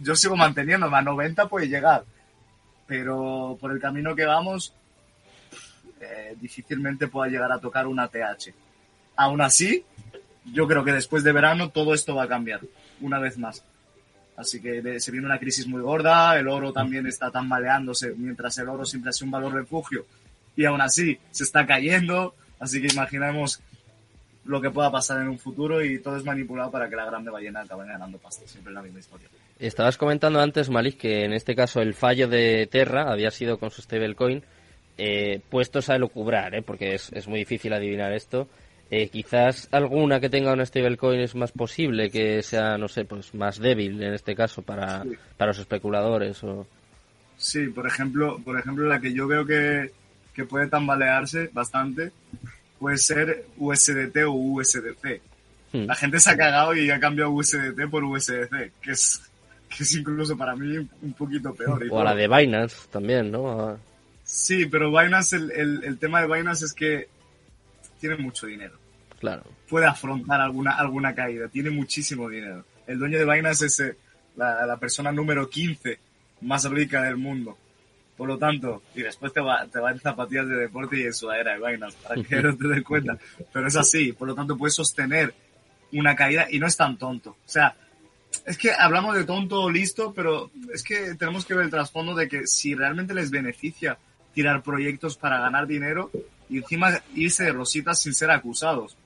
Yo 0.00 0.16
sigo 0.16 0.34
manteniéndome, 0.34 0.96
a 0.96 1.02
90 1.02 1.48
puede 1.48 1.68
llegar. 1.68 2.04
Pero 2.88 3.56
por 3.60 3.70
el 3.70 3.80
camino 3.80 4.16
que 4.16 4.24
vamos, 4.24 4.74
eh, 6.00 6.34
difícilmente 6.40 7.06
pueda 7.06 7.30
llegar 7.30 7.52
a 7.52 7.60
tocar 7.60 7.86
una 7.86 8.08
TH. 8.08 8.52
Aún 9.14 9.40
así, 9.40 9.84
yo 10.52 10.66
creo 10.66 10.82
que 10.82 10.92
después 10.92 11.22
de 11.22 11.30
verano 11.30 11.70
todo 11.70 11.94
esto 11.94 12.16
va 12.16 12.24
a 12.24 12.28
cambiar, 12.28 12.60
una 13.00 13.20
vez 13.20 13.38
más. 13.38 13.62
Así 14.36 14.60
que 14.60 14.98
se 14.98 15.10
viene 15.10 15.26
una 15.26 15.38
crisis 15.38 15.66
muy 15.66 15.82
gorda, 15.82 16.38
el 16.38 16.48
oro 16.48 16.72
también 16.72 17.06
está 17.06 17.30
tambaleándose, 17.30 18.14
mientras 18.16 18.56
el 18.58 18.68
oro 18.68 18.84
siempre 18.84 19.10
ha 19.10 19.12
sido 19.12 19.26
un 19.26 19.32
valor 19.32 19.52
refugio, 19.52 20.06
y 20.56 20.64
aún 20.64 20.80
así 20.80 21.18
se 21.30 21.44
está 21.44 21.66
cayendo, 21.66 22.34
así 22.58 22.80
que 22.80 22.88
imaginemos 22.92 23.60
lo 24.44 24.60
que 24.60 24.70
pueda 24.70 24.90
pasar 24.90 25.20
en 25.20 25.28
un 25.28 25.38
futuro 25.38 25.84
y 25.84 26.00
todo 26.00 26.16
es 26.16 26.24
manipulado 26.24 26.70
para 26.70 26.88
que 26.88 26.96
la 26.96 27.04
grande 27.04 27.30
ballena 27.30 27.60
acabe 27.60 27.86
ganando 27.86 28.18
pasta, 28.18 28.46
siempre 28.46 28.72
la 28.72 28.82
misma 28.82 28.98
historia. 28.98 29.28
Estabas 29.58 29.96
comentando 29.96 30.40
antes, 30.40 30.68
Malik, 30.70 30.98
que 30.98 31.24
en 31.24 31.32
este 31.32 31.54
caso 31.54 31.80
el 31.80 31.94
fallo 31.94 32.26
de 32.26 32.66
Terra 32.70 33.12
había 33.12 33.30
sido 33.30 33.58
con 33.58 33.70
su 33.70 33.82
stablecoin, 33.82 34.42
eh, 34.98 35.40
puestos 35.48 35.88
a 35.90 35.98
lucubrar, 35.98 36.54
¿eh? 36.54 36.62
porque 36.62 36.94
es, 36.94 37.12
es 37.12 37.28
muy 37.28 37.38
difícil 37.38 37.72
adivinar 37.72 38.12
esto. 38.12 38.48
Eh, 38.94 39.08
quizás 39.08 39.68
alguna 39.72 40.20
que 40.20 40.28
tenga 40.28 40.52
una 40.52 40.66
stablecoin 40.66 41.20
es 41.20 41.34
más 41.34 41.50
posible 41.50 42.10
que 42.10 42.42
sea, 42.42 42.76
no 42.76 42.88
sé, 42.88 43.06
pues 43.06 43.34
más 43.34 43.58
débil 43.58 44.02
en 44.02 44.12
este 44.12 44.34
caso 44.36 44.60
para, 44.60 45.02
Sí. 45.02 45.12
para 45.38 45.48
los 45.52 45.58
especuladores. 45.58 46.44
O... 46.44 46.66
Sí, 47.38 47.68
por 47.68 47.86
ejemplo, 47.86 48.38
por 48.44 48.58
ejemplo, 48.58 48.86
la 48.86 49.00
que 49.00 49.14
yo 49.14 49.26
veo 49.26 49.46
que, 49.46 49.90
que 50.34 50.44
puede 50.44 50.66
tambalearse 50.66 51.48
bastante 51.54 52.12
puede 52.78 52.98
ser 52.98 53.46
USDT 53.56 54.16
o 54.26 54.32
USDC. 54.32 55.22
Hmm. 55.72 55.86
La 55.86 55.94
gente 55.94 56.20
se 56.20 56.28
ha 56.28 56.36
cagado 56.36 56.74
y 56.74 56.90
ha 56.90 57.00
cambiado 57.00 57.30
USDT 57.30 57.88
por 57.90 58.04
USDC, 58.04 58.72
que 58.82 58.90
es, 58.90 59.22
que 59.74 59.84
es 59.84 59.94
incluso 59.94 60.36
para 60.36 60.54
mí 60.54 60.76
un 61.00 61.12
poquito 61.14 61.54
peor. 61.54 61.82
y 61.86 61.88
O 61.88 61.98
a 61.98 62.04
la 62.04 62.14
de 62.14 62.28
Binance 62.28 62.88
también, 62.90 63.30
¿no? 63.30 63.58
A- 63.70 63.78
Sí, 64.22 64.66
pero 64.66 64.90
Binance, 64.90 65.36
el, 65.36 65.50
el, 65.50 65.84
el 65.84 65.98
tema 65.98 66.20
de 66.20 66.26
Binance 66.36 66.66
es 66.66 66.74
que 66.74 67.08
tiene 68.00 68.16
mucho 68.16 68.46
dinero. 68.46 68.74
Claro. 69.22 69.44
Puede 69.68 69.86
afrontar 69.86 70.40
alguna, 70.40 70.72
alguna 70.72 71.14
caída, 71.14 71.46
tiene 71.46 71.70
muchísimo 71.70 72.28
dinero. 72.28 72.64
El 72.88 72.98
dueño 72.98 73.18
de 73.18 73.24
Binance 73.24 73.66
es, 73.66 73.78
eh, 73.78 73.96
la, 74.34 74.66
la 74.66 74.76
persona 74.78 75.12
número 75.12 75.48
15 75.48 75.96
más 76.40 76.68
rica 76.68 77.02
del 77.02 77.16
mundo. 77.16 77.56
Por 78.16 78.26
lo 78.26 78.36
tanto, 78.36 78.82
y 78.96 79.02
después 79.02 79.32
te 79.32 79.40
va, 79.40 79.64
te 79.68 79.78
va 79.78 79.92
en 79.92 80.00
zapatillas 80.00 80.48
de 80.48 80.56
deporte 80.56 80.98
y 80.98 81.04
en 81.04 81.14
sudadera 81.14 81.52
de 81.52 81.60
vainas, 81.60 81.94
para 81.94 82.20
que 82.20 82.42
no 82.42 82.56
te 82.56 82.66
des 82.66 82.82
cuenta. 82.82 83.16
Pero 83.52 83.68
es 83.68 83.76
así, 83.76 84.12
por 84.12 84.26
lo 84.26 84.34
tanto 84.34 84.58
puedes 84.58 84.74
sostener 84.74 85.32
una 85.92 86.16
caída 86.16 86.48
y 86.50 86.58
no 86.58 86.66
es 86.66 86.76
tan 86.76 86.98
tonto. 86.98 87.30
O 87.30 87.48
sea, 87.48 87.76
es 88.44 88.58
que 88.58 88.72
hablamos 88.72 89.14
de 89.14 89.22
tonto 89.22 89.70
listo, 89.70 90.12
pero 90.12 90.50
es 90.74 90.82
que 90.82 91.14
tenemos 91.14 91.46
que 91.46 91.54
ver 91.54 91.66
el 91.66 91.70
trasfondo 91.70 92.16
de 92.16 92.26
que 92.26 92.48
si 92.48 92.74
realmente 92.74 93.14
les 93.14 93.30
beneficia 93.30 93.96
tirar 94.34 94.64
proyectos 94.64 95.16
para 95.16 95.38
ganar 95.38 95.68
dinero 95.68 96.10
y 96.48 96.58
encima 96.58 97.00
irse 97.14 97.44
de 97.44 97.52
rositas 97.52 98.00
sin 98.00 98.14
ser 98.14 98.32
acusados. 98.32 98.96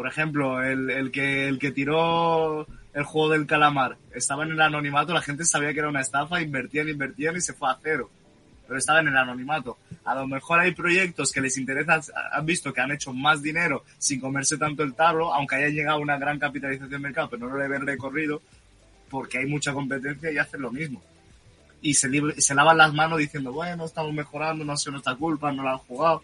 Por 0.00 0.08
ejemplo, 0.08 0.62
el, 0.62 1.10
que, 1.12 1.46
el 1.46 1.58
que 1.58 1.72
tiró 1.72 2.66
el 2.94 3.04
juego 3.04 3.28
del 3.28 3.46
calamar 3.46 3.98
estaba 4.14 4.44
en 4.44 4.52
el 4.52 4.60
anonimato, 4.62 5.12
la 5.12 5.20
gente 5.20 5.44
sabía 5.44 5.74
que 5.74 5.80
era 5.80 5.90
una 5.90 6.00
estafa, 6.00 6.40
invertían, 6.40 6.88
invertían 6.88 7.36
y 7.36 7.42
se 7.42 7.52
fue 7.52 7.68
a 7.68 7.78
cero. 7.82 8.08
Pero 8.66 8.78
estaba 8.78 9.00
en 9.00 9.08
el 9.08 9.16
anonimato. 9.18 9.76
A 10.06 10.14
lo 10.14 10.26
mejor 10.26 10.60
hay 10.60 10.72
proyectos 10.72 11.30
que 11.30 11.42
les 11.42 11.58
interesa, 11.58 12.00
han 12.32 12.46
visto 12.46 12.72
que 12.72 12.80
han 12.80 12.92
hecho 12.92 13.12
más 13.12 13.42
dinero 13.42 13.84
sin 13.98 14.22
comerse 14.22 14.56
tanto 14.56 14.82
el 14.84 14.94
tarro, 14.94 15.34
aunque 15.34 15.56
haya 15.56 15.68
llegado 15.68 15.98
a 15.98 16.00
una 16.00 16.16
gran 16.16 16.38
capitalización 16.38 16.88
de 16.88 16.98
mercado, 16.98 17.28
pero 17.28 17.50
no 17.50 17.58
le 17.58 17.68
ven 17.68 17.86
recorrido, 17.86 18.40
porque 19.10 19.36
hay 19.36 19.44
mucha 19.48 19.74
competencia 19.74 20.32
y 20.32 20.38
hacen 20.38 20.62
lo 20.62 20.72
mismo. 20.72 21.02
Y 21.82 21.92
se, 21.92 22.08
se 22.38 22.54
lavan 22.54 22.78
las 22.78 22.94
manos 22.94 23.18
diciendo, 23.18 23.52
bueno, 23.52 23.84
estamos 23.84 24.14
mejorando, 24.14 24.64
no 24.64 24.72
ha 24.72 24.78
sido 24.78 24.92
nuestra 24.92 25.14
culpa, 25.16 25.52
no 25.52 25.62
lo 25.62 25.68
han 25.68 25.78
jugado. 25.78 26.22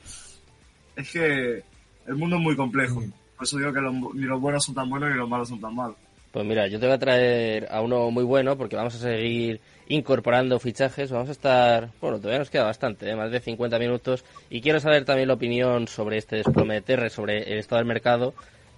Es 0.96 1.10
que 1.10 1.62
el 2.06 2.14
mundo 2.14 2.36
es 2.36 2.42
muy 2.42 2.56
complejo. 2.56 3.02
Por 3.36 3.44
eso 3.44 3.58
digo 3.58 3.72
que 3.72 3.80
los, 3.80 3.94
ni 4.14 4.22
los 4.22 4.40
buenos 4.40 4.64
son 4.64 4.74
tan 4.74 4.88
buenos 4.88 5.10
ni 5.10 5.16
los 5.16 5.28
malos 5.28 5.48
son 5.48 5.60
tan 5.60 5.74
malos. 5.74 5.96
Pues 6.32 6.44
mira, 6.44 6.66
yo 6.66 6.78
te 6.78 6.86
voy 6.86 6.94
a 6.94 6.98
traer 6.98 7.66
a 7.70 7.80
uno 7.80 8.10
muy 8.10 8.24
bueno 8.24 8.56
porque 8.58 8.76
vamos 8.76 8.94
a 8.94 8.98
seguir 8.98 9.60
incorporando 9.88 10.58
fichajes. 10.58 11.10
Vamos 11.10 11.28
a 11.30 11.32
estar, 11.32 11.88
bueno, 12.00 12.18
todavía 12.18 12.40
nos 12.40 12.50
queda 12.50 12.64
bastante, 12.64 13.08
¿eh? 13.10 13.16
más 13.16 13.30
de 13.30 13.40
50 13.40 13.78
minutos. 13.78 14.24
Y 14.50 14.60
quiero 14.60 14.78
saber 14.80 15.04
también 15.06 15.28
la 15.28 15.34
opinión 15.34 15.88
sobre 15.88 16.18
este 16.18 16.36
desplome 16.36 16.74
de 16.74 16.80
Terre, 16.82 17.08
sobre 17.10 17.50
el 17.52 17.58
estado 17.58 17.78
del 17.78 17.86
mercado. 17.88 18.34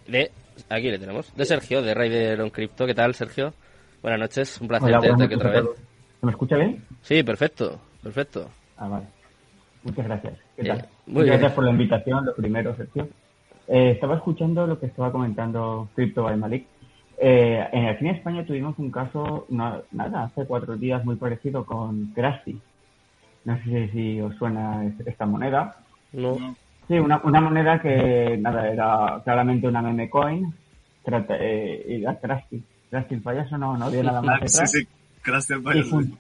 De, 0.07 0.31
aquí 0.69 0.89
le 0.91 0.99
tenemos, 1.01 1.35
de 1.35 1.45
Sergio, 1.45 1.83
de 1.83 1.95
Raider 1.95 2.41
on 2.41 2.51
Crypto. 2.51 2.87
¿Qué 2.87 2.95
tal, 2.95 3.15
Sergio? 3.15 3.53
Buenas 4.03 4.21
noches, 4.21 4.61
un 4.61 4.69
placer 4.69 4.89
Hola, 4.91 5.01
tenerte 5.01 5.25
aquí 5.25 5.35
otra 5.35 5.51
vez. 5.51 5.63
noches 5.65 5.79
a 5.79 5.83
todos. 5.83 5.89
¿Se 6.21 6.27
me 6.27 6.33
escucha 6.33 6.57
bien? 6.57 6.85
Sí, 7.03 7.23
perfecto, 7.25 7.81
perfecto. 8.03 8.49
Ah, 8.77 8.89
vale. 8.89 9.07
Muchas 9.83 10.05
gracias. 10.07 10.35
¿Qué 10.57 10.63
Bien, 10.63 10.77
tal? 10.79 10.89
muy 11.07 11.15
Muchas 11.15 11.25
bien. 11.25 11.39
gracias 11.41 11.53
por 11.55 11.65
la 11.65 11.71
invitación, 11.71 12.25
lo 12.27 12.35
primero, 12.37 12.77
Sergio. 12.77 13.09
Eh, 13.69 13.91
estaba 13.93 14.17
escuchando 14.17 14.67
lo 14.67 14.81
que 14.81 14.87
estaba 14.87 15.13
comentando 15.13 15.89
Crypto 15.95 16.23
by 16.23 16.37
Malik. 16.37 16.67
Eh, 17.21 17.67
en 17.73 17.87
aquí 17.87 18.07
en 18.07 18.15
España 18.17 18.45
tuvimos 18.47 18.79
un 18.79 18.91
caso, 18.91 19.47
no- 19.51 19.83
nada, 19.93 20.25
hace 20.25 20.47
cuatro 20.47 20.77
días 20.77 21.05
muy 21.05 21.17
parecido 21.17 21.65
con 21.67 22.07
Krusty. 22.15 22.59
No 23.45 23.57
sé 23.65 23.91
si 23.93 24.21
os 24.21 24.35
suena 24.37 24.85
es- 24.85 25.07
esta 25.07 25.27
moneda. 25.27 25.77
No, 26.13 26.37
Sí, 26.87 26.99
una, 26.99 27.21
una 27.23 27.43
moneda 27.43 27.83
que, 27.83 28.39
nada, 28.41 28.67
era 28.71 29.21
claramente 29.23 29.69
una 29.69 29.83
meme 29.83 30.09
coin. 30.09 30.51
Trata, 31.05 31.37
eh, 31.39 31.85
y 31.87 32.03
era 32.03 32.19
Krusty. 32.19 32.63
Krusty 32.91 33.15
el 33.17 33.21
payaso 33.23 33.59
no, 33.59 33.77
no 33.77 33.85
había 33.85 34.03
nada 34.03 34.23
más 34.23 34.39
sí, 34.41 34.45
detrás. 34.47 34.71
sí, 34.71 34.89
Sí, 35.53 35.63
vaya. 35.63 35.83
fun- 35.85 36.19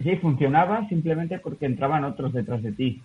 sí, 0.00 0.16
funcionaba 0.18 0.88
simplemente 0.88 1.40
porque 1.40 1.66
entraban 1.66 2.04
otros 2.04 2.32
detrás 2.32 2.62
de 2.62 2.70
ti. 2.70 3.02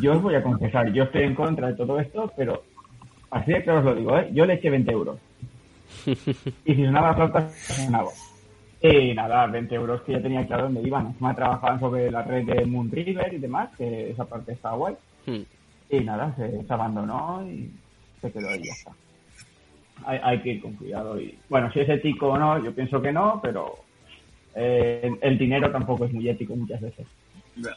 Yo 0.00 0.12
os 0.12 0.22
voy 0.22 0.34
a 0.34 0.42
confesar, 0.42 0.92
yo 0.92 1.04
estoy 1.04 1.22
en 1.22 1.34
contra 1.34 1.68
de 1.68 1.74
todo 1.74 2.00
esto, 2.00 2.32
pero 2.36 2.62
así 3.30 3.52
de 3.52 3.62
claro 3.62 3.80
os 3.80 3.84
lo 3.84 3.94
digo, 3.94 4.18
¿eh? 4.18 4.30
Yo 4.32 4.46
le 4.46 4.54
eché 4.54 4.70
20 4.70 4.92
euros. 4.92 5.18
Y 6.64 6.74
si 6.74 6.84
sonaba 6.84 7.08
la 7.08 7.14
flauta, 7.14 7.50
sonaba. 7.50 8.10
Y 8.80 9.14
nada, 9.14 9.46
20 9.46 9.74
euros 9.74 10.02
que 10.02 10.12
ya 10.12 10.20
tenía 10.20 10.46
claro 10.46 10.64
dónde 10.64 10.82
iban. 10.82 11.06
Encima 11.06 11.34
trabajaban 11.34 11.80
sobre 11.80 12.10
la 12.10 12.22
red 12.22 12.44
de 12.44 12.66
Moon 12.66 12.90
River 12.90 13.32
y 13.32 13.38
demás, 13.38 13.70
que 13.76 14.10
esa 14.10 14.24
parte 14.24 14.52
estaba 14.52 14.76
guay. 14.76 14.94
Hmm. 15.26 15.42
Y 15.90 16.00
nada, 16.00 16.34
se, 16.36 16.64
se 16.64 16.72
abandonó 16.72 17.46
y 17.48 17.70
se 18.20 18.30
quedó 18.30 18.48
ahí, 18.48 18.62
ya 18.62 18.72
está. 18.72 18.92
Hay, 20.04 20.18
hay 20.22 20.40
que 20.40 20.50
ir 20.50 20.62
con 20.62 20.72
cuidado. 20.74 21.20
y 21.20 21.38
Bueno, 21.48 21.72
si 21.72 21.80
es 21.80 21.88
ético 21.88 22.28
o 22.28 22.38
no, 22.38 22.62
yo 22.62 22.74
pienso 22.74 23.00
que 23.00 23.12
no, 23.12 23.40
pero 23.42 23.78
eh, 24.54 25.10
el 25.20 25.38
dinero 25.38 25.70
tampoco 25.70 26.04
es 26.04 26.12
muy 26.12 26.28
ético 26.28 26.54
muchas 26.54 26.80
veces. 26.80 27.06
Ya. 27.56 27.70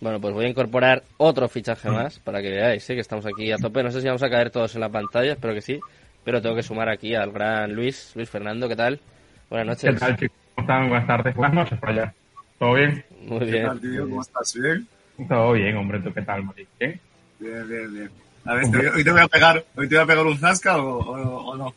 Bueno, 0.00 0.20
pues 0.20 0.32
voy 0.32 0.44
a 0.44 0.48
incorporar 0.48 1.02
otro 1.16 1.48
fichaje 1.48 1.90
más 1.90 2.18
para 2.20 2.40
que 2.40 2.50
veáis 2.50 2.88
¿eh? 2.88 2.94
que 2.94 3.00
estamos 3.00 3.26
aquí 3.26 3.50
a 3.50 3.58
tope. 3.58 3.82
No 3.82 3.90
sé 3.90 4.00
si 4.00 4.06
vamos 4.06 4.22
a 4.22 4.30
caer 4.30 4.50
todos 4.50 4.74
en 4.74 4.80
la 4.80 4.88
pantalla, 4.88 5.32
espero 5.32 5.54
que 5.54 5.60
sí. 5.60 5.80
Pero 6.24 6.40
tengo 6.42 6.54
que 6.54 6.62
sumar 6.62 6.88
aquí 6.88 7.14
al 7.14 7.32
gran 7.32 7.72
Luis, 7.74 8.12
Luis 8.14 8.28
Fernando, 8.30 8.68
¿qué 8.68 8.76
tal? 8.76 9.00
Buenas 9.50 9.80
¿Qué 9.80 9.88
noches. 9.88 10.00
tal, 10.00 10.16
chicos? 10.16 10.36
¿Cómo 10.54 10.66
están? 10.68 10.88
Buenas 10.88 11.06
tardes, 11.06 11.34
buenas 11.34 11.54
noches 11.54 11.78
por 11.80 11.88
allá. 11.90 12.14
¿Todo 12.58 12.74
bien? 12.74 13.04
Muy 13.22 13.38
¿Qué 13.40 13.46
bien. 13.46 13.66
tal, 13.66 13.80
tío? 13.80 14.08
¿Cómo 14.08 14.20
estás? 14.22 14.54
¿Bien? 14.54 14.86
Todo 15.28 15.52
bien, 15.52 15.76
hombre. 15.76 16.00
¿Tú 16.00 16.12
qué 16.12 16.22
tal, 16.22 16.44
Mari? 16.44 16.66
¿Bien? 16.78 17.00
Bien, 17.40 17.68
bien, 17.68 17.94
bien. 17.94 18.10
A 18.44 18.54
ver, 18.54 18.70
te- 18.70 18.90
hoy 18.90 19.04
te 19.04 19.10
voy 19.10 19.20
a 19.20 19.28
pegar, 19.28 19.64
hoy 19.76 19.88
te 19.88 19.94
voy 19.96 20.04
a 20.04 20.06
pegar 20.06 20.26
un 20.26 20.38
zasca 20.38 20.78
o, 20.78 20.98
o- 20.98 21.50
o 21.50 21.56
no. 21.56 21.74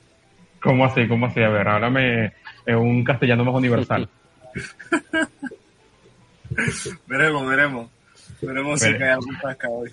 ¿Cómo 0.61 0.85
así? 0.85 1.07
¿Cómo 1.07 1.25
así? 1.25 1.41
A 1.41 1.49
ver, 1.49 1.67
háblame 1.67 2.33
en 2.65 2.75
un 2.77 3.03
castellano 3.03 3.43
más 3.45 3.55
universal. 3.55 4.07
Veremos, 7.07 7.47
veremos. 7.47 7.89
Veremos 8.41 8.79
si 8.79 8.97
cae 8.97 9.11
algún 9.11 9.37
zasca 9.37 9.69
hoy. 9.69 9.89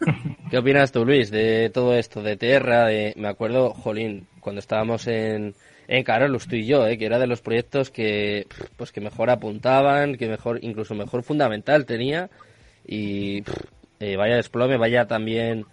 ¿Qué 0.50 0.58
opinas 0.58 0.92
tú, 0.92 1.04
Luis, 1.04 1.30
de 1.30 1.70
todo 1.70 1.94
esto, 1.94 2.22
de 2.22 2.36
Terra? 2.36 2.86
De... 2.86 3.14
Me 3.16 3.28
acuerdo, 3.28 3.72
Jolín, 3.72 4.26
cuando 4.40 4.60
estábamos 4.60 5.06
en, 5.06 5.54
en 5.88 6.04
Carolus, 6.04 6.46
tú 6.46 6.56
y 6.56 6.66
yo, 6.66 6.86
¿eh? 6.86 6.98
que 6.98 7.06
era 7.06 7.18
de 7.18 7.26
los 7.26 7.40
proyectos 7.40 7.90
que, 7.90 8.46
pues 8.76 8.92
que 8.92 9.00
mejor 9.00 9.30
apuntaban, 9.30 10.16
que 10.16 10.28
mejor, 10.28 10.58
incluso 10.62 10.94
mejor 10.94 11.22
fundamental 11.22 11.86
tenía. 11.86 12.30
Y 12.86 13.44
eh, 14.00 14.16
vaya 14.16 14.36
desplome, 14.36 14.76
vaya 14.76 15.06
también 15.06 15.64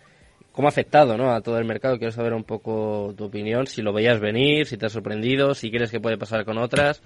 cómo 0.51 0.67
ha 0.67 0.69
afectado 0.69 1.17
¿no? 1.17 1.33
a 1.33 1.41
todo 1.41 1.57
el 1.57 1.65
mercado. 1.65 1.97
Quiero 1.97 2.11
saber 2.11 2.33
un 2.33 2.43
poco 2.43 3.13
tu 3.17 3.25
opinión, 3.25 3.67
si 3.67 3.81
lo 3.81 3.93
veías 3.93 4.19
venir, 4.19 4.65
si 4.65 4.77
te 4.77 4.85
ha 4.85 4.89
sorprendido, 4.89 5.55
si 5.55 5.71
crees 5.71 5.91
que 5.91 5.99
puede 5.99 6.17
pasar 6.17 6.45
con 6.45 6.57
otras. 6.57 7.01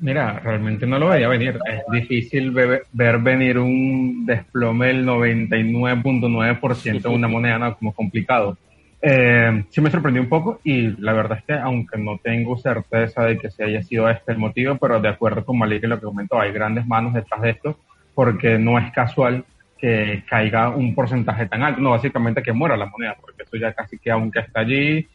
Mira, 0.00 0.40
realmente 0.40 0.86
no 0.86 0.98
lo 0.98 1.08
veía 1.08 1.28
venir. 1.28 1.58
Es 1.70 1.82
difícil 1.90 2.50
ve- 2.50 2.82
ver 2.92 3.18
venir 3.18 3.58
un 3.58 4.26
desplome 4.26 4.88
del 4.88 5.06
99.9% 5.06 7.08
en 7.08 7.14
una 7.14 7.28
moneda, 7.28 7.58
¿no? 7.58 7.76
Como 7.76 7.92
complicado. 7.92 8.58
Eh, 9.06 9.64
sí 9.68 9.80
me 9.82 9.90
sorprendió 9.90 10.22
un 10.22 10.28
poco 10.30 10.60
y 10.64 10.88
la 11.00 11.12
verdad 11.12 11.38
es 11.38 11.44
que 11.44 11.52
aunque 11.52 11.98
no 11.98 12.18
tengo 12.22 12.56
certeza 12.56 13.24
de 13.24 13.38
que 13.38 13.50
se 13.50 13.62
haya 13.64 13.82
sido 13.82 14.08
este 14.08 14.32
el 14.32 14.38
motivo, 14.38 14.76
pero 14.76 14.98
de 15.00 15.08
acuerdo 15.08 15.44
con 15.44 15.58
Malik 15.58 15.84
en 15.84 15.90
lo 15.90 15.98
que 16.00 16.06
comentó, 16.06 16.40
hay 16.40 16.52
grandes 16.52 16.86
manos 16.86 17.12
detrás 17.12 17.42
de 17.42 17.50
esto 17.50 17.78
porque 18.14 18.58
no 18.58 18.78
es 18.78 18.90
casual 18.92 19.44
que 19.78 20.22
caiga 20.26 20.70
un 20.70 20.94
porcentaje 20.94 21.46
tan 21.46 21.62
alto, 21.62 21.82
no 21.82 21.90
básicamente 21.90 22.42
que 22.42 22.52
muera 22.54 22.78
la 22.78 22.86
moneda, 22.86 23.14
porque 23.20 23.42
eso 23.42 23.56
ya 23.58 23.74
casi 23.74 23.98
que 23.98 24.10
aunque 24.10 24.38
está 24.40 24.60
allí 24.60 25.06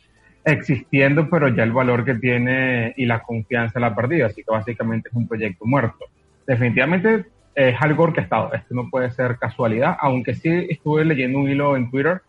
existiendo, 0.43 1.29
pero 1.29 1.47
ya 1.49 1.63
el 1.63 1.71
valor 1.71 2.05
que 2.05 2.15
tiene 2.15 2.93
y 2.97 3.05
la 3.05 3.21
confianza 3.21 3.79
la 3.79 3.87
ha 3.87 3.95
perdido, 3.95 4.25
así 4.25 4.43
que 4.43 4.51
básicamente 4.51 5.09
es 5.09 5.15
un 5.15 5.27
proyecto 5.27 5.65
muerto. 5.65 6.05
Definitivamente 6.47 7.25
es 7.55 7.75
algo 7.81 8.03
orquestado, 8.03 8.53
esto 8.53 8.73
no 8.73 8.89
puede 8.89 9.11
ser 9.11 9.37
casualidad, 9.37 9.97
aunque 9.99 10.33
sí 10.33 10.67
estuve 10.69 11.05
leyendo 11.05 11.39
un 11.39 11.49
hilo 11.49 11.75
en 11.75 11.89
Twitter 11.91 12.21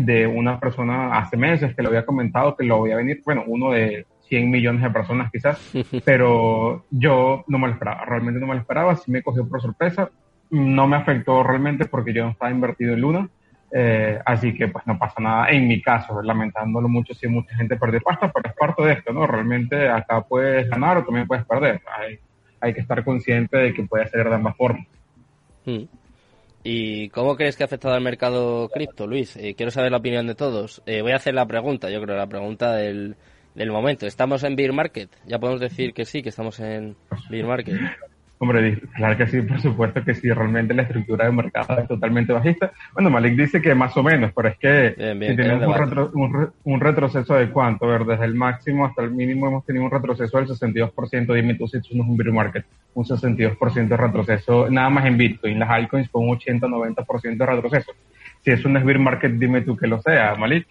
de 0.00 0.26
una 0.26 0.58
persona 0.60 1.16
hace 1.16 1.36
meses 1.36 1.74
que 1.74 1.82
lo 1.82 1.88
había 1.88 2.04
comentado 2.04 2.56
que 2.56 2.64
lo 2.64 2.78
voy 2.78 2.92
a 2.92 2.96
venir, 2.96 3.22
bueno, 3.24 3.44
uno 3.46 3.70
de 3.70 4.06
100 4.28 4.50
millones 4.50 4.82
de 4.82 4.90
personas 4.90 5.30
quizás, 5.30 5.72
pero 6.04 6.84
yo 6.90 7.44
no 7.48 7.58
me 7.58 7.68
lo 7.68 7.74
esperaba, 7.74 8.04
realmente 8.04 8.40
no 8.40 8.46
me 8.46 8.54
lo 8.54 8.60
esperaba, 8.60 8.96
sí 8.96 9.10
me 9.10 9.22
cogió 9.22 9.48
por 9.48 9.60
sorpresa, 9.60 10.10
no 10.50 10.86
me 10.86 10.96
afectó 10.96 11.42
realmente 11.42 11.86
porque 11.86 12.12
yo 12.12 12.24
no 12.24 12.30
estaba 12.30 12.50
invertido 12.50 12.94
en 12.94 13.00
Luna, 13.00 13.28
eh, 13.72 14.18
así 14.24 14.54
que 14.54 14.68
pues 14.68 14.86
no 14.86 14.98
pasa 14.98 15.20
nada 15.20 15.48
en 15.50 15.66
mi 15.66 15.82
caso, 15.82 16.22
lamentándolo 16.22 16.88
mucho 16.88 17.14
si 17.14 17.26
mucha 17.26 17.54
gente 17.56 17.76
perdió 17.76 18.00
pasta, 18.00 18.30
pero 18.32 18.48
es 18.48 18.56
parte 18.56 18.82
de 18.84 18.92
esto, 18.92 19.12
¿no? 19.12 19.26
Realmente 19.26 19.88
acá 19.88 20.22
puedes 20.22 20.68
ganar 20.68 20.98
o 20.98 21.04
también 21.04 21.26
puedes 21.26 21.44
perder, 21.44 21.82
hay, 21.98 22.18
hay 22.60 22.74
que 22.74 22.80
estar 22.80 23.04
consciente 23.04 23.56
de 23.56 23.74
que 23.74 23.82
puede 23.84 24.08
ser 24.08 24.28
de 24.28 24.34
ambas 24.34 24.56
formas. 24.56 24.86
Hmm. 25.64 25.84
¿Y 26.68 27.10
cómo 27.10 27.36
crees 27.36 27.56
que 27.56 27.62
ha 27.62 27.66
afectado 27.66 27.94
al 27.94 28.02
mercado 28.02 28.68
cripto, 28.68 29.06
Luis? 29.06 29.36
Eh, 29.36 29.54
quiero 29.56 29.70
saber 29.70 29.92
la 29.92 29.98
opinión 29.98 30.26
de 30.26 30.34
todos. 30.34 30.82
Eh, 30.86 31.00
voy 31.00 31.12
a 31.12 31.16
hacer 31.16 31.32
la 31.32 31.46
pregunta, 31.46 31.90
yo 31.90 32.02
creo, 32.02 32.16
la 32.16 32.26
pregunta 32.26 32.74
del, 32.74 33.14
del 33.54 33.70
momento. 33.70 34.04
¿Estamos 34.04 34.42
en 34.42 34.56
Bear 34.56 34.72
Market? 34.72 35.10
Ya 35.26 35.38
podemos 35.38 35.60
decir 35.60 35.92
que 35.92 36.04
sí, 36.04 36.22
que 36.22 36.30
estamos 36.30 36.58
en 36.58 36.96
Bear 37.30 37.46
Market. 37.46 37.76
Hombre, 38.38 38.78
claro 38.94 39.16
que 39.16 39.26
sí, 39.28 39.40
por 39.40 39.58
supuesto 39.62 40.04
que 40.04 40.14
sí, 40.14 40.30
realmente 40.30 40.74
la 40.74 40.82
estructura 40.82 41.24
de 41.24 41.32
mercado 41.32 41.78
es 41.80 41.88
totalmente 41.88 42.34
bajista. 42.34 42.70
Bueno, 42.92 43.08
Malik 43.08 43.34
dice 43.34 43.62
que 43.62 43.74
más 43.74 43.96
o 43.96 44.02
menos, 44.02 44.30
pero 44.36 44.48
es 44.48 44.58
que 44.58 44.94
Bien, 44.98 45.18
bien, 45.18 45.30
si 45.32 45.36
tenemos 45.38 45.66
un, 45.66 45.74
retro- 45.74 46.10
un, 46.12 46.34
re- 46.34 46.48
un 46.64 46.80
retroceso 46.80 47.34
de 47.34 47.48
cuánto, 47.48 47.86
a 47.86 47.92
ver, 47.96 48.04
desde 48.04 48.26
el 48.26 48.34
máximo 48.34 48.84
hasta 48.84 49.02
el 49.02 49.12
mínimo 49.12 49.48
hemos 49.48 49.64
tenido 49.64 49.86
un 49.86 49.90
retroceso 49.90 50.36
del 50.36 50.48
62%, 50.48 51.32
dime 51.34 51.54
tú 51.54 51.66
si 51.66 51.78
esto 51.78 51.88
no 51.94 52.02
es 52.02 52.08
un 52.10 52.16
bear 52.18 52.30
market, 52.30 52.66
un 52.92 53.04
62% 53.06 53.88
de 53.88 53.96
retroceso, 53.96 54.68
nada 54.68 54.90
más 54.90 55.06
en 55.06 55.16
Bitcoin, 55.16 55.58
las 55.58 55.70
altcoins 55.70 56.10
con 56.10 56.28
un 56.28 56.36
80-90% 56.38 57.36
de 57.38 57.46
retroceso. 57.46 57.92
Si 58.44 58.50
eso 58.50 58.68
no 58.68 58.78
es 58.78 58.84
bear 58.84 58.98
market, 58.98 59.32
dime 59.32 59.62
tú 59.62 59.76
que 59.78 59.86
lo 59.86 60.02
sea, 60.02 60.34
Malik. 60.34 60.66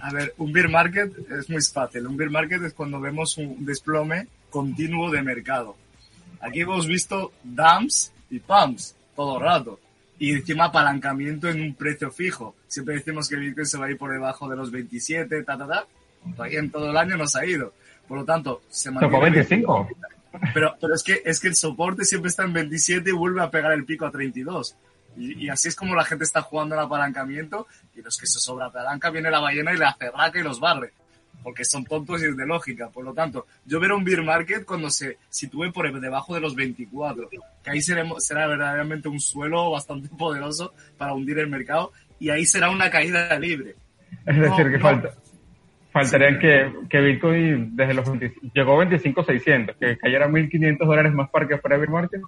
A 0.00 0.12
ver, 0.12 0.34
un 0.38 0.52
beer 0.52 0.68
market 0.68 1.12
es 1.30 1.48
muy 1.48 1.62
fácil. 1.62 2.08
Un 2.08 2.16
beer 2.16 2.30
market 2.30 2.60
es 2.64 2.72
cuando 2.74 3.00
vemos 3.00 3.38
un 3.38 3.64
desplome 3.64 4.26
continuo 4.50 5.12
de 5.12 5.22
mercado. 5.22 5.76
Aquí 6.40 6.60
hemos 6.60 6.86
visto 6.86 7.32
dumps 7.42 8.12
y 8.30 8.38
pumps 8.38 8.94
todo 9.14 9.38
el 9.38 9.44
rato. 9.44 9.80
Y 10.18 10.32
encima 10.32 10.66
apalancamiento 10.66 11.48
en 11.48 11.60
un 11.60 11.74
precio 11.74 12.10
fijo. 12.10 12.54
Siempre 12.68 12.94
decimos 12.96 13.28
que 13.28 13.36
Bitcoin 13.36 13.66
se 13.66 13.78
va 13.78 13.86
a 13.86 13.90
ir 13.90 13.98
por 13.98 14.12
debajo 14.12 14.48
de 14.48 14.56
los 14.56 14.70
27, 14.70 15.42
ta, 15.42 15.58
ta, 15.58 15.66
ta. 15.66 15.86
Todavía 16.36 16.60
en 16.60 16.70
todo 16.70 16.90
el 16.90 16.96
año 16.96 17.16
nos 17.16 17.36
ha 17.36 17.44
ido. 17.44 17.74
Por 18.06 18.18
lo 18.18 18.24
tanto, 18.24 18.62
se 18.68 18.90
mantiene... 18.90 19.30
25. 19.30 19.88
Pero, 20.52 20.74
pero 20.80 20.96
es 20.96 21.04
que 21.04 21.22
es 21.24 21.38
que 21.38 21.46
el 21.46 21.54
soporte 21.54 22.04
siempre 22.04 22.28
está 22.28 22.42
en 22.42 22.52
27 22.52 23.08
y 23.08 23.12
vuelve 23.12 23.40
a 23.40 23.52
pegar 23.52 23.70
el 23.70 23.84
pico 23.84 24.04
a 24.04 24.10
32. 24.10 24.74
Y, 25.16 25.44
y 25.44 25.48
así 25.48 25.68
es 25.68 25.76
como 25.76 25.94
la 25.94 26.04
gente 26.04 26.24
está 26.24 26.42
jugando 26.42 26.74
el 26.74 26.80
apalancamiento 26.80 27.68
y 27.94 28.02
los 28.02 28.18
que 28.18 28.26
se 28.26 28.40
sobra 28.40 28.68
palanca 28.68 29.10
viene 29.10 29.30
la 29.30 29.38
ballena 29.38 29.72
y 29.72 29.76
le 29.76 29.84
hace 29.84 30.10
raca 30.10 30.40
y 30.40 30.42
los 30.42 30.58
barre. 30.58 30.92
Porque 31.44 31.64
son 31.64 31.84
tontos 31.84 32.20
y 32.22 32.26
es 32.26 32.36
de 32.36 32.46
lógica. 32.46 32.88
Por 32.88 33.04
lo 33.04 33.14
tanto, 33.14 33.46
yo 33.64 33.78
veré 33.78 33.94
un 33.94 34.02
beer 34.02 34.22
market 34.22 34.64
cuando 34.64 34.90
se 34.90 35.18
sitúe 35.28 35.70
por 35.72 35.88
debajo 36.00 36.34
de 36.34 36.40
los 36.40 36.56
24. 36.56 37.28
Que 37.28 37.70
ahí 37.70 37.80
seremos, 37.80 38.26
será 38.26 38.48
verdaderamente 38.48 39.08
un 39.08 39.20
suelo 39.20 39.70
bastante 39.70 40.08
poderoso 40.18 40.74
para 40.98 41.12
hundir 41.14 41.38
el 41.38 41.48
mercado 41.48 41.92
y 42.18 42.30
ahí 42.30 42.46
será 42.46 42.70
una 42.70 42.90
caída 42.90 43.38
libre. 43.38 43.76
Es 44.26 44.36
No, 44.36 44.42
decir, 44.44 44.70
que 44.70 44.78
no. 44.78 44.80
falta, 44.80 45.14
faltaría 45.92 46.38
que, 46.38 46.72
que 46.88 47.00
Bitcoin 47.00 47.76
desde 47.76 47.94
los 47.94 48.08
20 48.08 48.34
llegó 48.54 48.80
a 48.80 48.84
25.600, 48.86 49.76
que 49.78 49.98
cayera 49.98 50.28
1.500 50.28 50.78
dólares 50.86 51.12
más 51.12 51.28
para 51.30 51.46
que 51.46 51.58
fuera 51.58 51.76
bear 51.76 51.90
market. 51.90 52.22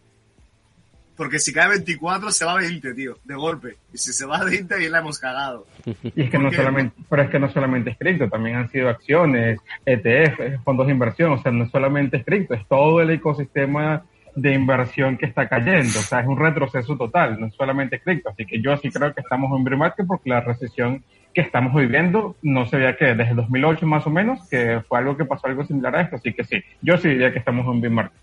Porque 1.17 1.39
si 1.39 1.53
cae 1.53 1.69
24 1.69 2.31
se 2.31 2.45
va 2.45 2.53
a 2.53 2.57
20, 2.57 2.95
tío, 2.95 3.19
de 3.25 3.35
golpe. 3.35 3.77
Y 3.93 3.99
si 3.99 4.13
se 4.13 4.27
va 4.27 4.39
a 4.39 4.45
20 4.45 4.75
ahí 4.75 4.89
la 4.89 4.99
hemos 4.99 5.19
cagado. 5.19 5.67
Y 6.03 6.23
es 6.23 6.31
que 6.31 6.39
no 6.39 6.53
solamente, 6.53 6.95
pero 7.09 7.23
es 7.23 7.31
que 7.31 7.39
no 7.39 7.51
solamente 7.51 7.91
es 7.91 7.97
cripto, 7.97 8.29
también 8.29 8.57
han 8.57 8.71
sido 8.71 8.89
acciones, 8.89 9.59
ETF, 9.87 10.63
fondos 10.63 10.87
de 10.87 10.93
inversión, 10.93 11.33
o 11.33 11.43
sea, 11.43 11.53
no 11.53 11.65
es 11.65 11.71
solamente 11.71 12.19
es 12.19 12.25
cripto, 12.25 12.55
es 12.55 12.67
todo 12.67 13.01
el 13.01 13.11
ecosistema 13.11 14.05
de 14.35 14.53
inversión 14.53 15.17
que 15.17 15.25
está 15.25 15.49
cayendo, 15.49 15.99
o 15.99 16.03
sea, 16.03 16.21
es 16.21 16.27
un 16.27 16.39
retroceso 16.39 16.97
total, 16.97 17.41
no 17.41 17.47
es 17.47 17.55
solamente 17.55 18.01
cripto, 18.01 18.29
así 18.29 18.45
que 18.45 18.61
yo 18.61 18.77
sí 18.77 18.91
creo 18.91 19.15
que 19.15 19.23
estamos 19.23 19.51
en 19.57 19.65
bear 19.65 19.79
market 19.79 20.07
porque 20.07 20.29
la 20.29 20.43
recesión 20.43 21.03
que 21.33 21.41
estamos 21.41 21.75
viviendo 21.75 22.37
no 22.43 22.67
se 22.67 22.77
veía 22.77 22.97
que 22.97 23.15
desde 23.15 23.31
el 23.31 23.37
2008 23.37 23.87
más 23.87 24.07
o 24.07 24.11
menos, 24.11 24.47
que 24.49 24.83
fue 24.87 24.99
algo 24.99 25.17
que 25.17 25.25
pasó 25.25 25.47
algo 25.47 25.65
similar 25.65 25.97
a 25.97 26.03
esto, 26.03 26.17
así 26.17 26.35
que 26.35 26.45
sí, 26.45 26.63
yo 26.83 26.99
sí 26.99 27.09
diría 27.09 27.33
que 27.33 27.39
estamos 27.39 27.67
en 27.67 27.81
bear 27.81 27.93
market. 27.93 28.21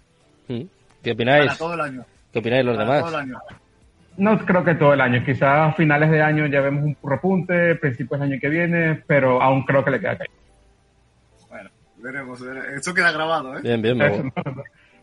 ¿Qué 0.47 0.67
Para 1.01 1.13
opináis? 1.13 1.57
todo 1.57 1.73
el 1.73 1.81
año. 1.81 2.05
¿Qué 2.33 2.39
opináis 2.39 2.65
los 2.65 2.77
demás? 2.77 3.07
el 3.07 3.15
año. 3.15 3.37
No 4.17 4.37
creo 4.39 4.63
que 4.63 4.75
todo 4.75 4.93
el 4.93 5.01
año, 5.01 5.23
quizás 5.23 5.69
a 5.69 5.73
finales 5.73 6.09
de 6.11 6.21
año 6.21 6.47
ya 6.47 6.61
vemos 6.61 6.83
un 6.83 6.97
repunte, 7.03 7.75
principios 7.75 8.19
del 8.19 8.31
año 8.31 8.41
que 8.41 8.49
viene, 8.49 9.03
pero 9.07 9.41
aún 9.41 9.63
creo 9.63 9.83
que 9.85 9.91
le 9.91 9.99
queda 9.99 10.17
caer. 10.17 10.29
Bueno, 11.49 11.69
veremos, 11.97 12.41
veremos. 12.41 12.69
Esto 12.75 12.93
queda 12.93 13.11
grabado, 13.11 13.57
¿eh? 13.57 13.61
Bien, 13.63 13.81
bien, 13.81 14.01
Eso, 14.01 14.23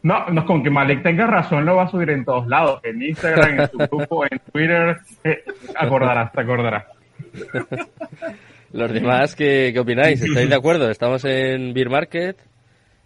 No, 0.02 0.28
no, 0.28 0.44
con 0.44 0.62
que 0.62 0.70
Malik 0.70 1.02
tenga 1.02 1.26
razón 1.26 1.64
lo 1.64 1.76
va 1.76 1.84
a 1.84 1.90
subir 1.90 2.10
en 2.10 2.24
todos 2.24 2.46
lados, 2.46 2.80
en 2.84 3.02
Instagram, 3.02 3.60
en 3.60 3.70
su 3.70 3.78
grupo, 3.90 4.24
en 4.24 4.38
Twitter, 4.52 4.96
eh, 5.24 5.44
acordarás, 5.76 6.32
te 6.32 6.40
acordarás. 6.40 6.84
Los 8.72 8.92
demás, 8.92 9.34
¿qué, 9.34 9.70
qué 9.72 9.80
opináis? 9.80 10.22
¿Estáis 10.22 10.48
de 10.48 10.54
acuerdo? 10.54 10.88
Estamos 10.90 11.24
en 11.24 11.74
Beer 11.74 11.90
Market. 11.90 12.36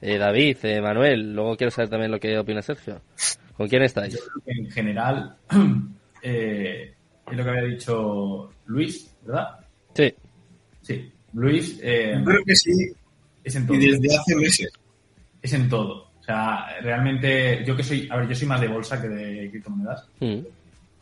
Eh, 0.02 0.18
David, 0.18 0.58
eh, 0.64 0.82
Manuel, 0.82 1.34
luego 1.34 1.56
quiero 1.56 1.70
saber 1.70 1.88
también 1.88 2.10
lo 2.10 2.20
que 2.20 2.36
opina 2.38 2.60
Sergio. 2.60 3.00
¿Con 3.56 3.68
quién 3.68 3.82
estáis? 3.82 4.18
En 4.46 4.70
general, 4.70 5.36
eh, 6.22 6.94
es 7.30 7.36
lo 7.36 7.44
que 7.44 7.50
había 7.50 7.62
dicho 7.62 8.50
Luis, 8.66 9.14
¿verdad? 9.22 9.60
Sí, 9.94 10.14
Sí, 10.84 11.10
Luis 11.32 11.80
eh, 11.82 12.14
Yo 12.18 12.24
creo 12.24 12.44
que 12.44 12.54
sí, 12.54 12.92
es 13.42 13.56
en 13.56 13.66
todo. 13.66 13.76
y 13.76 13.90
desde 13.90 14.16
hace 14.16 14.36
meses. 14.36 14.72
Es 15.40 15.52
en 15.54 15.68
todo. 15.68 16.10
O 16.20 16.22
sea, 16.22 16.78
realmente, 16.82 17.64
yo 17.66 17.74
que 17.74 17.82
soy, 17.82 18.06
a 18.10 18.16
ver, 18.16 18.28
yo 18.28 18.34
soy 18.34 18.48
más 18.48 18.60
de 18.60 18.68
bolsa 18.68 19.00
que 19.00 19.08
de 19.08 19.50
criptomonedas. 19.50 20.06
Mm. 20.20 20.40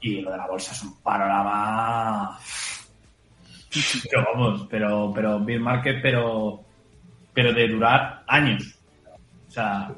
Y 0.01 0.21
lo 0.21 0.31
de 0.31 0.37
la 0.37 0.47
bolsa 0.47 0.73
es 0.73 0.83
un 0.83 1.01
panorama. 1.03 2.39
Pero 4.11 4.25
vamos, 4.35 4.67
pero, 4.71 5.11
pero 5.15 5.39
market, 5.39 6.03
pero, 6.03 6.63
pero 7.33 7.55
de 7.55 7.69
durar 7.69 8.23
años. 8.27 8.79
O 9.49 9.51
sea, 9.51 9.91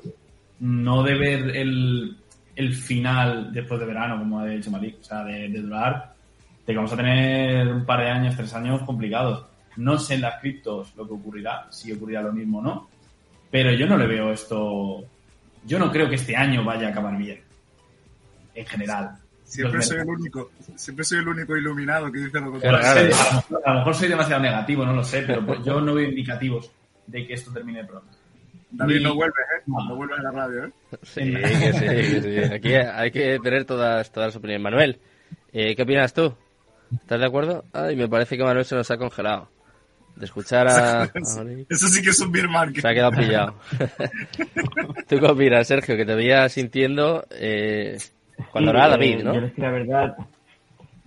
no 0.61 1.03
de 1.03 1.15
ver 1.15 1.57
el, 1.57 2.17
el 2.57 2.75
final 2.75 3.53
después 3.53 3.81
de 3.81 3.87
verano, 3.87 4.19
como 4.19 4.41
ha 4.41 4.47
dicho 4.47 4.71
Malik. 4.71 4.99
O 5.01 5.05
sea, 5.05 5.25
de, 5.25 5.49
de 5.49 5.61
durar, 5.61 6.15
de 6.67 6.73
que 6.73 6.77
vamos 6.77 6.93
a 6.93 6.97
tener 6.97 7.67
un 7.69 7.85
par 7.85 8.01
de 8.01 8.11
años, 8.11 8.37
tres 8.37 8.53
años 8.55 8.83
complicados. 8.83 9.47
No 9.77 9.99
sé 9.99 10.15
en 10.15 10.23
las 10.23 10.41
criptos 10.41 10.95
lo 10.97 11.07
que 11.07 11.15
ocurrirá, 11.15 11.67
si 11.71 11.93
ocurrirá 11.93 12.23
lo 12.23 12.33
mismo 12.33 12.59
o 12.59 12.63
no. 12.63 12.89
Pero 13.51 13.73
yo 13.73 13.87
no 13.87 13.97
le 13.97 14.07
veo 14.07 14.33
esto. 14.33 15.05
Yo 15.65 15.79
no 15.79 15.91
creo 15.91 16.09
que 16.09 16.17
este 16.17 16.37
año 16.37 16.65
vaya 16.65 16.89
a 16.89 16.91
acabar 16.91 17.17
bien. 17.17 17.41
En 18.55 18.67
general. 18.67 19.17
Siempre 19.45 19.83
soy 19.83 19.99
el 19.99 20.09
único, 20.09 20.51
siempre 20.75 21.05
soy 21.05 21.19
el 21.19 21.29
único 21.29 21.57
iluminado 21.57 22.11
que 22.11 22.19
dice 22.19 22.41
lo 22.41 22.51
contrario. 22.51 22.81
a, 22.81 22.95
lo 22.95 23.05
mejor, 23.05 23.63
a 23.65 23.73
lo 23.73 23.79
mejor 23.81 23.95
soy 23.95 24.09
demasiado 24.09 24.43
negativo, 24.43 24.85
no 24.87 24.95
lo 24.95 25.05
sé, 25.05 25.23
pero 25.23 25.45
pues 25.45 25.63
yo 25.65 25.81
no 25.81 25.95
veo 25.95 26.09
indicativos 26.09 26.73
de 27.07 27.27
que 27.27 27.35
esto 27.35 27.53
termine 27.53 27.85
pronto. 27.85 28.17
David, 28.77 29.01
no 29.03 29.15
vuelves, 29.15 29.45
¿eh? 29.59 29.63
No. 29.67 29.97
Vuelves 29.97 30.19
a 30.19 30.23
la 30.23 30.31
radio, 30.31 30.65
¿eh? 30.67 30.71
Sí, 31.03 31.21
que 31.33 31.73
sí, 31.73 31.81
que 31.87 32.23
sí. 32.23 32.53
Aquí 32.55 32.75
hay 32.75 33.11
que 33.11 33.39
tener 33.43 33.65
todas, 33.65 34.11
todas 34.13 34.29
las 34.29 34.37
opiniones. 34.37 34.63
Manuel, 34.63 34.99
eh, 35.53 35.75
¿qué 35.75 35.83
opinas 35.83 36.13
tú? 36.13 36.35
¿Estás 36.93 37.21
de 37.21 37.27
acuerdo? 37.27 37.65
Ay, 37.73 37.97
me 37.97 38.09
parece 38.09 38.37
que 38.37 38.45
Manuel 38.45 38.65
se 38.65 38.75
nos 38.77 38.91
ha 38.91 38.97
congelado. 38.97 39.49
De 40.17 40.27
escuchar 40.27 40.69
a... 40.69 41.05
Eso 41.69 41.89
sí 41.89 42.01
que 42.03 42.11
es 42.11 42.21
un 42.21 42.31
beer 42.31 42.49
market. 42.49 42.83
Se 42.83 42.89
ha 42.89 42.95
quedado 42.95 43.13
pillado. 43.13 43.55
¿Tú 45.09 45.19
qué 45.19 45.27
opinas, 45.27 45.67
Sergio? 45.67 45.97
Que 45.97 46.05
te 46.05 46.15
veía 46.15 46.49
sintiendo 46.49 47.27
eh, 47.31 47.99
cuando 48.53 48.71
Sí, 48.71 48.77
era 48.77 48.89
David, 48.89 49.19
Yo 49.19 49.25
¿no? 49.25 49.47
es 49.47 49.53
que 49.53 49.63
la 49.63 49.71
verdad 49.71 50.17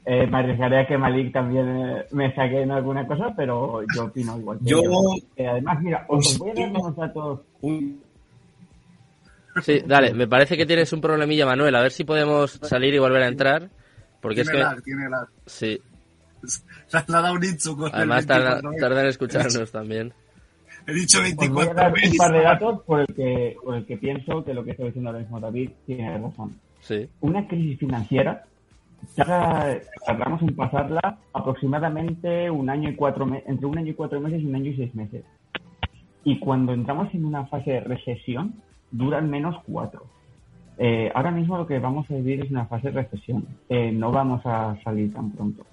eh, 0.10 0.26
me 0.26 0.38
arriesgaré 0.38 0.80
a 0.80 0.88
que 0.88 0.98
Malik 0.98 1.34
también 1.34 1.68
eh, 1.68 2.06
me 2.12 2.34
saque 2.34 2.62
en 2.62 2.72
alguna 2.72 3.06
cosa, 3.06 3.34
pero 3.36 3.82
yo 3.94 4.06
opino 4.06 4.38
igual. 4.40 4.58
que 4.60 4.70
Yo-. 4.70 4.82
Eh, 5.36 5.46
además, 5.48 5.82
mira, 5.82 6.06
os, 6.08 6.26
os 6.28 6.38
voy 6.40 6.52
a 6.52 6.54
dar 6.54 6.70
unos 6.70 6.96
datos. 6.96 7.42
Un- 7.62 8.02
Sí, 9.64 9.82
dale, 9.86 10.14
me 10.14 10.28
parece 10.28 10.56
que 10.56 10.68
tienes 10.68 10.94
un 10.94 11.02
problemilla, 11.02 11.46
Manuel. 11.46 11.76
A 11.76 11.82
ver 11.82 11.92
si 11.92 12.04
podemos 12.04 12.52
salir 12.62 12.94
y 12.94 13.00
volver 13.00 13.24
a 13.24 13.28
entrar. 13.28 13.70
Porque 14.22 14.42
es 14.42 14.48
tiene 14.48 14.60
que... 14.60 14.64
lag, 14.64 14.84
tiene 14.84 15.10
lag. 15.10 15.28
Sí, 15.46 15.82
Le 16.94 17.00
ha 17.00 17.22
dado 17.22 17.34
un 17.34 17.76
con 17.76 17.92
además 17.94 18.22
el 18.22 18.28
tarda, 18.28 18.50
24, 18.62 18.80
tarda 18.80 19.02
en 19.02 19.08
escucharnos 19.08 19.72
también. 19.72 20.14
He 20.86 20.94
dicho 20.94 21.18
Os 21.20 21.24
voy 21.24 21.66
a 21.66 21.70
24 21.70 21.74
dar 21.74 21.92
un 21.94 22.18
par 22.18 22.32
de 22.32 22.42
datos 22.44 22.82
por 22.84 23.00
el 23.02 23.08
que, 23.08 23.58
por 23.64 23.76
el 23.76 23.86
que 23.86 23.98
pienso 23.98 24.46
que 24.46 24.54
lo 24.54 24.64
que 24.64 24.72
está 24.72 24.86
diciendo 24.86 25.10
ahora 25.10 25.20
mismo 25.22 25.40
David 25.40 25.72
tiene 25.86 26.18
razón. 26.18 26.56
Sí. 26.80 27.10
Una 27.20 27.46
crisis 27.48 27.80
financiera 27.80 28.46
tarda- 29.16 29.80
tardamos 30.06 30.42
en 30.42 30.56
pasarla 30.56 31.18
aproximadamente 31.34 32.50
un 32.50 32.70
año 32.70 32.90
y 32.90 32.96
cuatro 32.96 33.28
entre 33.46 33.66
un 33.66 33.78
año 33.78 33.92
y 33.92 33.96
cuatro 33.96 34.20
meses 34.20 34.42
y 34.42 34.46
un 34.46 34.56
año 34.56 34.72
y 34.72 34.76
seis 34.76 34.96
meses. 34.96 35.24
Y 36.24 36.40
cuando 36.40 36.74
entramos 36.74 37.14
en 37.14 37.26
una 37.26 37.46
fase 37.46 37.72
de 37.72 37.80
recesión, 37.82 38.56
duran 38.92 39.30
menos 39.30 39.56
cuatro. 39.66 40.04
Eh, 40.78 41.12
ahora 41.16 41.32
mismo 41.32 41.58
lo 41.58 41.66
que 41.66 41.80
vamos 41.80 42.10
a 42.12 42.16
vivir 42.16 42.44
es 42.44 42.52
una 42.52 42.66
fase 42.66 42.92
de 42.92 43.02
recesión. 43.02 43.46
Eh, 43.70 43.92
no 43.92 44.12
vamos 44.12 44.42
a 44.46 44.78
salir 44.84 45.14
tan 45.14 45.32
pronto. 45.32 45.66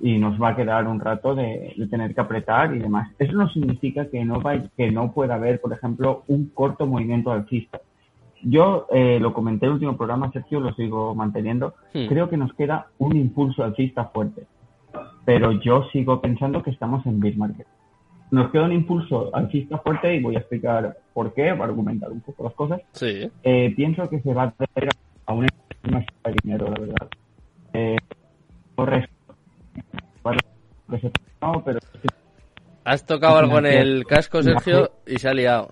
Y 0.00 0.18
nos 0.18 0.40
va 0.42 0.48
a 0.50 0.56
quedar 0.56 0.86
un 0.88 0.98
rato 0.98 1.34
de, 1.34 1.72
de 1.76 1.86
tener 1.86 2.14
que 2.14 2.20
apretar 2.20 2.74
y 2.74 2.80
demás. 2.80 3.10
Eso 3.18 3.32
no 3.34 3.48
significa 3.48 4.06
que 4.10 4.24
no, 4.24 4.42
que 4.76 4.90
no 4.90 5.12
pueda 5.12 5.36
haber, 5.36 5.60
por 5.60 5.72
ejemplo, 5.72 6.24
un 6.26 6.50
corto 6.52 6.86
movimiento 6.86 7.30
alcista. 7.30 7.80
Yo 8.44 8.86
eh, 8.92 9.18
lo 9.20 9.32
comenté 9.32 9.64
en 9.64 9.70
el 9.70 9.74
último 9.74 9.96
programa, 9.96 10.30
Sergio, 10.30 10.60
lo 10.60 10.74
sigo 10.74 11.14
manteniendo. 11.14 11.74
Hmm. 11.94 12.06
Creo 12.06 12.28
que 12.28 12.36
nos 12.36 12.52
queda 12.54 12.88
un 12.98 13.16
impulso 13.16 13.64
alcista 13.64 14.04
fuerte. 14.06 14.46
Pero 15.24 15.52
yo 15.52 15.88
sigo 15.92 16.20
pensando 16.20 16.62
que 16.62 16.70
estamos 16.70 17.04
en 17.06 17.18
bear 17.18 17.36
market. 17.36 17.66
Nos 18.30 18.50
queda 18.50 18.64
un 18.64 18.72
impulso 18.72 19.34
alcista 19.34 19.78
fuerte 19.78 20.14
y 20.14 20.22
voy 20.22 20.36
a 20.36 20.40
explicar 20.40 20.96
por 21.14 21.32
qué, 21.32 21.50
para 21.52 21.64
argumentar 21.64 22.12
un 22.12 22.20
poco 22.20 22.44
las 22.44 22.54
cosas. 22.54 22.80
Sí. 22.92 23.30
Eh, 23.42 23.72
pienso 23.74 24.08
que 24.08 24.20
se 24.20 24.34
va 24.34 24.44
a 24.44 24.46
hacer 24.58 24.88
a 25.26 25.32
un 25.32 25.46
más 25.90 26.04
de 26.24 26.34
dinero, 26.42 26.66
la 26.66 26.80
verdad. 26.80 27.08
Eh, 27.72 27.96
pero 28.76 29.02
Has 32.84 33.06
tocado 33.06 33.38
algo 33.38 33.58
en 33.58 33.66
el 33.66 34.04
casco, 34.04 34.42
Sergio, 34.42 34.90
y 35.06 35.18
se 35.18 35.28
ha 35.28 35.34
liado. 35.34 35.70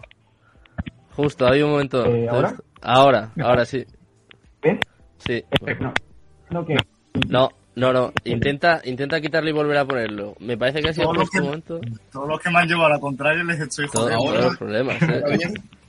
Justo, 1.16 1.46
hay 1.46 1.62
un 1.62 1.70
momento. 1.72 2.04
Eh, 2.06 2.28
¿ahora? 2.28 2.54
Ahora, 2.80 3.30
ahora 3.42 3.64
sí. 3.64 3.84
¿ves? 4.62 4.78
Sí. 5.18 5.44
No, 5.80 5.92
no 6.50 6.66
que 6.66 6.76
No, 7.28 7.48
no, 7.76 7.92
no. 7.92 8.12
Intenta, 8.24 8.80
intenta 8.84 9.20
quitarlo 9.20 9.50
y 9.50 9.52
volver 9.52 9.78
a 9.78 9.84
ponerlo. 9.84 10.34
Me 10.40 10.56
parece 10.56 10.80
que 10.80 10.88
ha 10.90 10.92
sido 10.92 11.08
justo 11.14 11.38
un 11.38 11.44
momento. 11.44 11.80
Todos 12.10 12.28
los 12.28 12.40
que 12.40 12.50
me 12.50 12.58
han 12.60 12.68
llevado 12.68 12.86
a 12.86 12.90
la 12.90 12.98
contraria 13.00 13.44
les 13.44 13.60
estoy 13.60 13.86
jodiendo. 13.88 14.24
todos 14.24 14.44
los 14.44 14.56
problemas. 14.56 15.02
¿eh? 15.02 15.22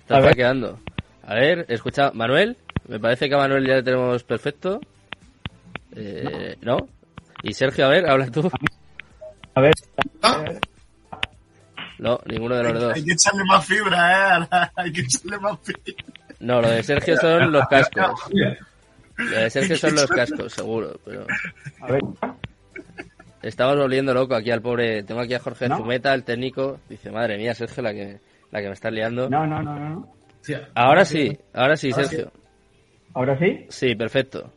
¿Está 0.07 0.33
quedando. 0.33 0.79
A 1.25 1.35
ver, 1.35 1.65
escucha, 1.69 2.11
Manuel. 2.13 2.57
Me 2.87 2.99
parece 2.99 3.29
que 3.29 3.35
a 3.35 3.39
Manuel 3.39 3.65
ya 3.65 3.75
le 3.75 3.83
tenemos 3.83 4.23
perfecto. 4.23 4.81
Eh, 5.95 6.57
¿No? 6.61 6.77
Y 7.43 7.53
Sergio, 7.53 7.85
a 7.85 7.89
ver, 7.89 8.09
habla 8.09 8.29
tú. 8.29 8.49
a 9.55 9.61
ver, 9.61 9.73
Ah, 10.21 10.43
No, 12.03 12.19
ninguno 12.25 12.57
de 12.57 12.63
los 12.63 12.81
dos. 12.81 12.95
Hay 12.95 13.05
que 13.05 13.13
echarle 13.13 13.45
más 13.45 13.65
fibra, 13.65 14.37
¿eh? 14.41 14.47
Hay 14.75 14.91
que 14.91 15.01
echarle 15.01 15.39
más 15.39 15.57
fibra. 15.61 16.03
No, 16.41 16.61
lo 16.61 16.69
de 16.69 16.83
Sergio 16.83 17.15
son 17.15 17.49
los 17.49 17.65
cascos. 17.69 18.19
Lo 19.15 19.39
de 19.39 19.49
Sergio 19.49 19.77
son 19.77 19.95
los 19.95 20.07
cascos, 20.07 20.51
seguro. 20.51 20.99
Pero 21.05 21.25
A 21.79 21.91
ver, 21.93 22.01
estamos 23.41 23.77
volviendo 23.77 24.13
loco 24.13 24.35
aquí 24.35 24.51
al 24.51 24.61
pobre. 24.61 25.03
Tengo 25.03 25.21
aquí 25.21 25.33
a 25.33 25.39
Jorge 25.39 25.69
¿No? 25.69 25.77
Zumeta, 25.77 26.13
el 26.13 26.25
técnico. 26.25 26.81
Dice, 26.89 27.09
madre 27.09 27.37
mía, 27.37 27.55
Sergio, 27.55 27.81
la 27.81 27.93
que, 27.93 28.19
la 28.51 28.59
que 28.59 28.67
me 28.67 28.73
está 28.73 28.91
liando. 28.91 29.29
no, 29.29 29.47
no, 29.47 29.63
no, 29.63 29.79
no. 29.79 30.13
Sí, 30.41 30.55
Ahora 30.75 31.05
sí, 31.05 31.39
ahora 31.53 31.77
sí, 31.77 31.91
Ahora 31.93 32.03
Sergio. 32.03 32.31
¿Ahora 33.13 33.39
sí? 33.39 33.65
Sí, 33.69 33.95
perfecto. 33.95 34.51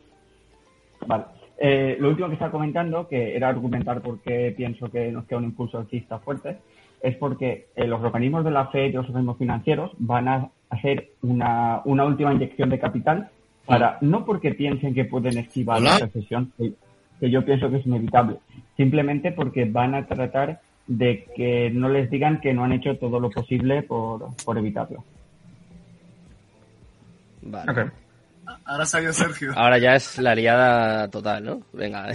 Vale. 1.05 1.23
Eh, 1.57 1.95
lo 1.97 2.09
último 2.09 2.27
que 2.27 2.33
estaba 2.33 2.51
comentando, 2.51 3.07
que 3.07 3.37
era 3.37 3.47
argumentar 3.47 4.01
por 4.01 4.19
qué 4.19 4.53
pienso 4.55 4.91
que 4.91 5.13
nos 5.13 5.25
queda 5.25 5.39
un 5.39 5.45
impulso 5.45 5.77
alcista 5.77 6.19
fuerte, 6.19 6.57
es 7.01 7.15
porque 7.17 7.67
eh, 7.75 7.87
los 7.87 8.01
organismos 8.01 8.43
de 8.43 8.51
la 8.51 8.67
FED 8.67 8.89
y 8.89 8.93
los 8.93 9.05
organismos 9.07 9.37
financieros 9.37 9.91
van 9.97 10.27
a 10.27 10.49
hacer 10.69 11.11
una, 11.21 11.81
una 11.85 12.05
última 12.05 12.33
inyección 12.33 12.69
de 12.69 12.79
capital 12.79 13.29
para, 13.65 13.97
no 14.01 14.25
porque 14.25 14.53
piensen 14.53 14.93
que 14.93 15.05
pueden 15.05 15.37
esquivar 15.37 15.79
Hola. 15.79 15.93
la 15.93 16.05
recesión, 16.05 16.51
que, 16.57 16.73
que 17.19 17.29
yo 17.29 17.43
pienso 17.45 17.69
que 17.69 17.77
es 17.77 17.85
inevitable, 17.85 18.37
simplemente 18.75 19.31
porque 19.31 19.65
van 19.65 19.95
a 19.95 20.05
tratar 20.05 20.61
de 20.87 21.25
que 21.35 21.69
no 21.69 21.89
les 21.89 22.09
digan 22.09 22.39
que 22.39 22.53
no 22.53 22.63
han 22.63 22.71
hecho 22.71 22.97
todo 22.97 23.19
lo 23.19 23.29
posible 23.29 23.83
por, 23.83 24.29
por 24.45 24.57
evitarlo. 24.57 25.03
Vale. 27.41 27.91
Ahora 28.69 28.85
salió 28.85 29.13
Sergio. 29.13 29.53
Ahora 29.55 29.77
ya 29.77 29.95
es 29.95 30.17
la 30.19 30.35
liada 30.35 31.07
total, 31.09 31.43
¿no? 31.45 31.61
Venga, 31.73 32.09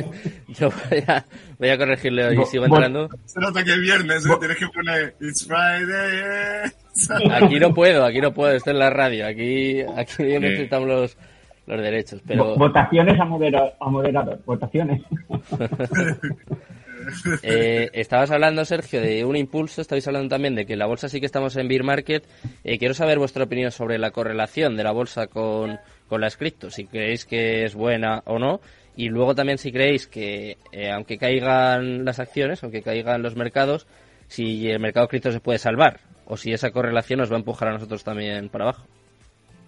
yo 0.48 0.70
voy 0.70 1.02
a, 1.08 1.24
voy 1.58 1.68
a 1.68 1.76
corregirle 1.78 2.32
y 2.32 2.36
Bo- 2.36 2.46
sigo 2.46 2.64
entrando. 2.66 3.08
Se 3.24 3.40
nota 3.40 3.64
que 3.64 3.70
es 3.72 3.80
viernes, 3.80 4.24
¿eh? 4.24 4.30
Tienes 4.38 4.56
que 4.56 4.68
poner 4.68 5.16
It's 5.20 5.44
Friday. 5.46 6.20
eh. 6.64 7.32
Aquí 7.32 7.58
no 7.58 7.74
puedo, 7.74 8.04
aquí 8.04 8.20
no 8.20 8.32
puedo, 8.32 8.52
esto 8.54 8.70
es 8.70 8.76
la 8.76 8.90
radio, 8.90 9.26
aquí, 9.26 9.80
aquí 9.82 10.12
Sí. 10.16 10.38
necesitamos 10.38 10.88
los, 10.88 11.18
los 11.66 11.82
derechos, 11.82 12.20
pero 12.26 12.54
Votaciones 12.56 13.18
a, 13.20 13.24
modera- 13.24 13.74
a 13.80 13.90
moderador, 13.90 14.38
votaciones. 14.46 15.02
eh, 17.42 17.90
estabas 17.92 18.30
hablando, 18.30 18.64
Sergio, 18.64 19.00
de 19.00 19.24
un 19.24 19.36
impulso, 19.36 19.80
estabais 19.80 20.06
hablando 20.06 20.28
también 20.28 20.54
de 20.54 20.66
que 20.66 20.72
en 20.74 20.78
la 20.78 20.86
bolsa 20.86 21.08
sí 21.08 21.20
que 21.20 21.26
estamos 21.26 21.56
en 21.56 21.68
bear 21.68 21.82
market. 21.84 22.24
Eh, 22.64 22.78
quiero 22.78 22.94
saber 22.94 23.18
vuestra 23.18 23.44
opinión 23.44 23.70
sobre 23.70 23.98
la 23.98 24.10
correlación 24.10 24.76
de 24.76 24.84
la 24.84 24.92
bolsa 24.92 25.26
con, 25.26 25.78
con 26.08 26.20
las 26.20 26.36
criptos, 26.36 26.74
si 26.74 26.86
creéis 26.86 27.24
que 27.24 27.64
es 27.64 27.74
buena 27.74 28.22
o 28.26 28.38
no, 28.38 28.60
y 28.96 29.08
luego 29.08 29.34
también 29.34 29.58
si 29.58 29.72
creéis 29.72 30.06
que, 30.06 30.56
eh, 30.72 30.90
aunque 30.90 31.18
caigan 31.18 32.04
las 32.04 32.18
acciones, 32.18 32.62
aunque 32.62 32.82
caigan 32.82 33.22
los 33.22 33.36
mercados, 33.36 33.86
si 34.28 34.68
el 34.70 34.80
mercado 34.80 35.08
cripto 35.08 35.30
se 35.32 35.40
puede 35.40 35.58
salvar, 35.58 36.00
o 36.24 36.36
si 36.36 36.52
esa 36.52 36.70
correlación 36.70 37.18
nos 37.20 37.30
va 37.30 37.36
a 37.36 37.40
empujar 37.40 37.68
a 37.68 37.72
nosotros 37.72 38.02
también 38.02 38.48
para 38.48 38.64
abajo. 38.64 38.86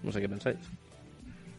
No 0.03 0.13
sé 0.13 0.21
qué 0.21 0.29
pensáis. 0.29 0.59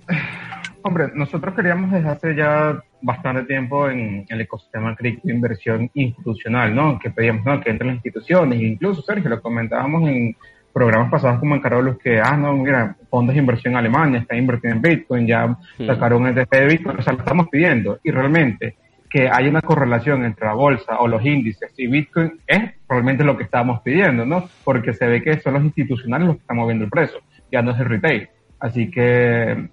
Hombre, 0.82 1.10
nosotros 1.14 1.54
queríamos 1.56 1.92
desde 1.92 2.10
hace 2.10 2.36
ya 2.36 2.82
bastante 3.02 3.44
tiempo 3.44 3.90
en 3.90 4.26
el 4.30 4.42
ecosistema 4.42 4.96
cripto 4.96 5.30
inversión 5.30 5.90
institucional, 5.94 6.74
¿no? 6.74 6.98
Que 6.98 7.10
pedíamos 7.10 7.46
¿no? 7.46 7.60
que 7.62 7.70
entren 7.70 7.90
las 7.90 7.98
instituciones, 7.98 8.62
incluso 8.62 9.02
Sergio, 9.02 9.30
lo 9.30 9.42
comentábamos 9.42 10.10
en 10.10 10.36
programas 10.74 11.12
pasados 11.12 11.40
como 11.40 11.56
en 11.56 11.62
Carolus, 11.62 11.98
que, 11.98 12.20
ah, 12.20 12.38
no, 12.38 12.54
mira, 12.54 12.96
fondos 13.10 13.34
de 13.34 13.40
inversión 13.42 13.74
en 13.74 13.80
Alemania 13.80 14.20
están 14.20 14.38
invirtiendo 14.38 14.76
en 14.76 14.82
Bitcoin, 14.82 15.28
ya 15.28 15.58
sacaron 15.86 16.24
un 16.24 16.30
ETF 16.30 16.52
de 16.52 16.66
Bitcoin, 16.66 17.00
o 17.00 17.02
sea, 17.02 17.14
lo 17.14 17.20
estamos 17.20 17.48
pidiendo. 17.50 18.00
Y 18.04 18.12
realmente 18.12 18.76
que 19.10 19.28
hay 19.28 19.48
una 19.48 19.62
correlación 19.62 20.24
entre 20.24 20.46
la 20.46 20.54
bolsa 20.54 21.00
o 21.00 21.08
los 21.08 21.26
índices 21.26 21.74
y 21.78 21.88
Bitcoin 21.88 22.40
es 22.46 22.74
realmente 22.88 23.24
lo 23.24 23.36
que 23.36 23.44
estábamos 23.44 23.82
pidiendo, 23.82 24.26
¿no? 24.26 24.48
Porque 24.64 24.94
se 24.94 25.08
ve 25.08 25.24
que 25.24 25.40
son 25.40 25.56
los 25.56 25.64
institucionales 25.64 26.28
los 26.28 26.36
que 26.38 26.42
están 26.42 26.58
moviendo 26.58 26.86
el 26.86 26.92
precio, 26.92 27.20
ya 27.52 27.62
no 27.62 27.72
es 27.72 27.80
el 27.80 27.86
retail. 27.86 28.30
Así 28.60 28.92
que 28.92 29.70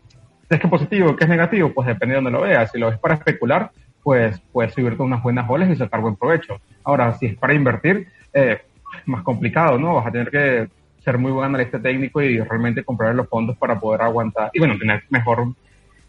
es 0.48 0.60
que 0.60 0.68
positivo, 0.68 1.14
que 1.16 1.24
es 1.24 1.30
negativo, 1.30 1.72
pues 1.74 1.86
depende 1.86 2.14
de 2.14 2.22
donde 2.22 2.30
lo 2.30 2.40
veas. 2.40 2.70
Si 2.70 2.78
lo 2.78 2.88
ves 2.88 2.98
para 2.98 3.14
especular, 3.14 3.70
pues 4.02 4.40
puedes 4.52 4.72
subirte 4.72 5.02
unas 5.02 5.22
buenas 5.22 5.50
olas 5.50 5.68
y 5.68 5.76
sacar 5.76 6.00
buen 6.00 6.16
provecho. 6.16 6.60
Ahora, 6.84 7.12
si 7.14 7.26
es 7.26 7.36
para 7.36 7.52
invertir, 7.52 8.06
eh, 8.32 8.62
más 9.04 9.22
complicado, 9.22 9.78
¿no? 9.78 9.94
Vas 9.94 10.06
a 10.06 10.12
tener 10.12 10.30
que 10.30 10.68
ser 11.06 11.18
muy 11.18 11.30
buen 11.30 11.46
analista 11.46 11.80
técnico 11.80 12.20
y 12.20 12.40
realmente 12.40 12.82
comprar 12.82 13.14
los 13.14 13.28
fondos 13.28 13.56
para 13.56 13.78
poder 13.78 14.02
aguantar 14.02 14.50
y 14.52 14.58
bueno, 14.58 14.76
tener 14.76 15.04
mejor 15.08 15.54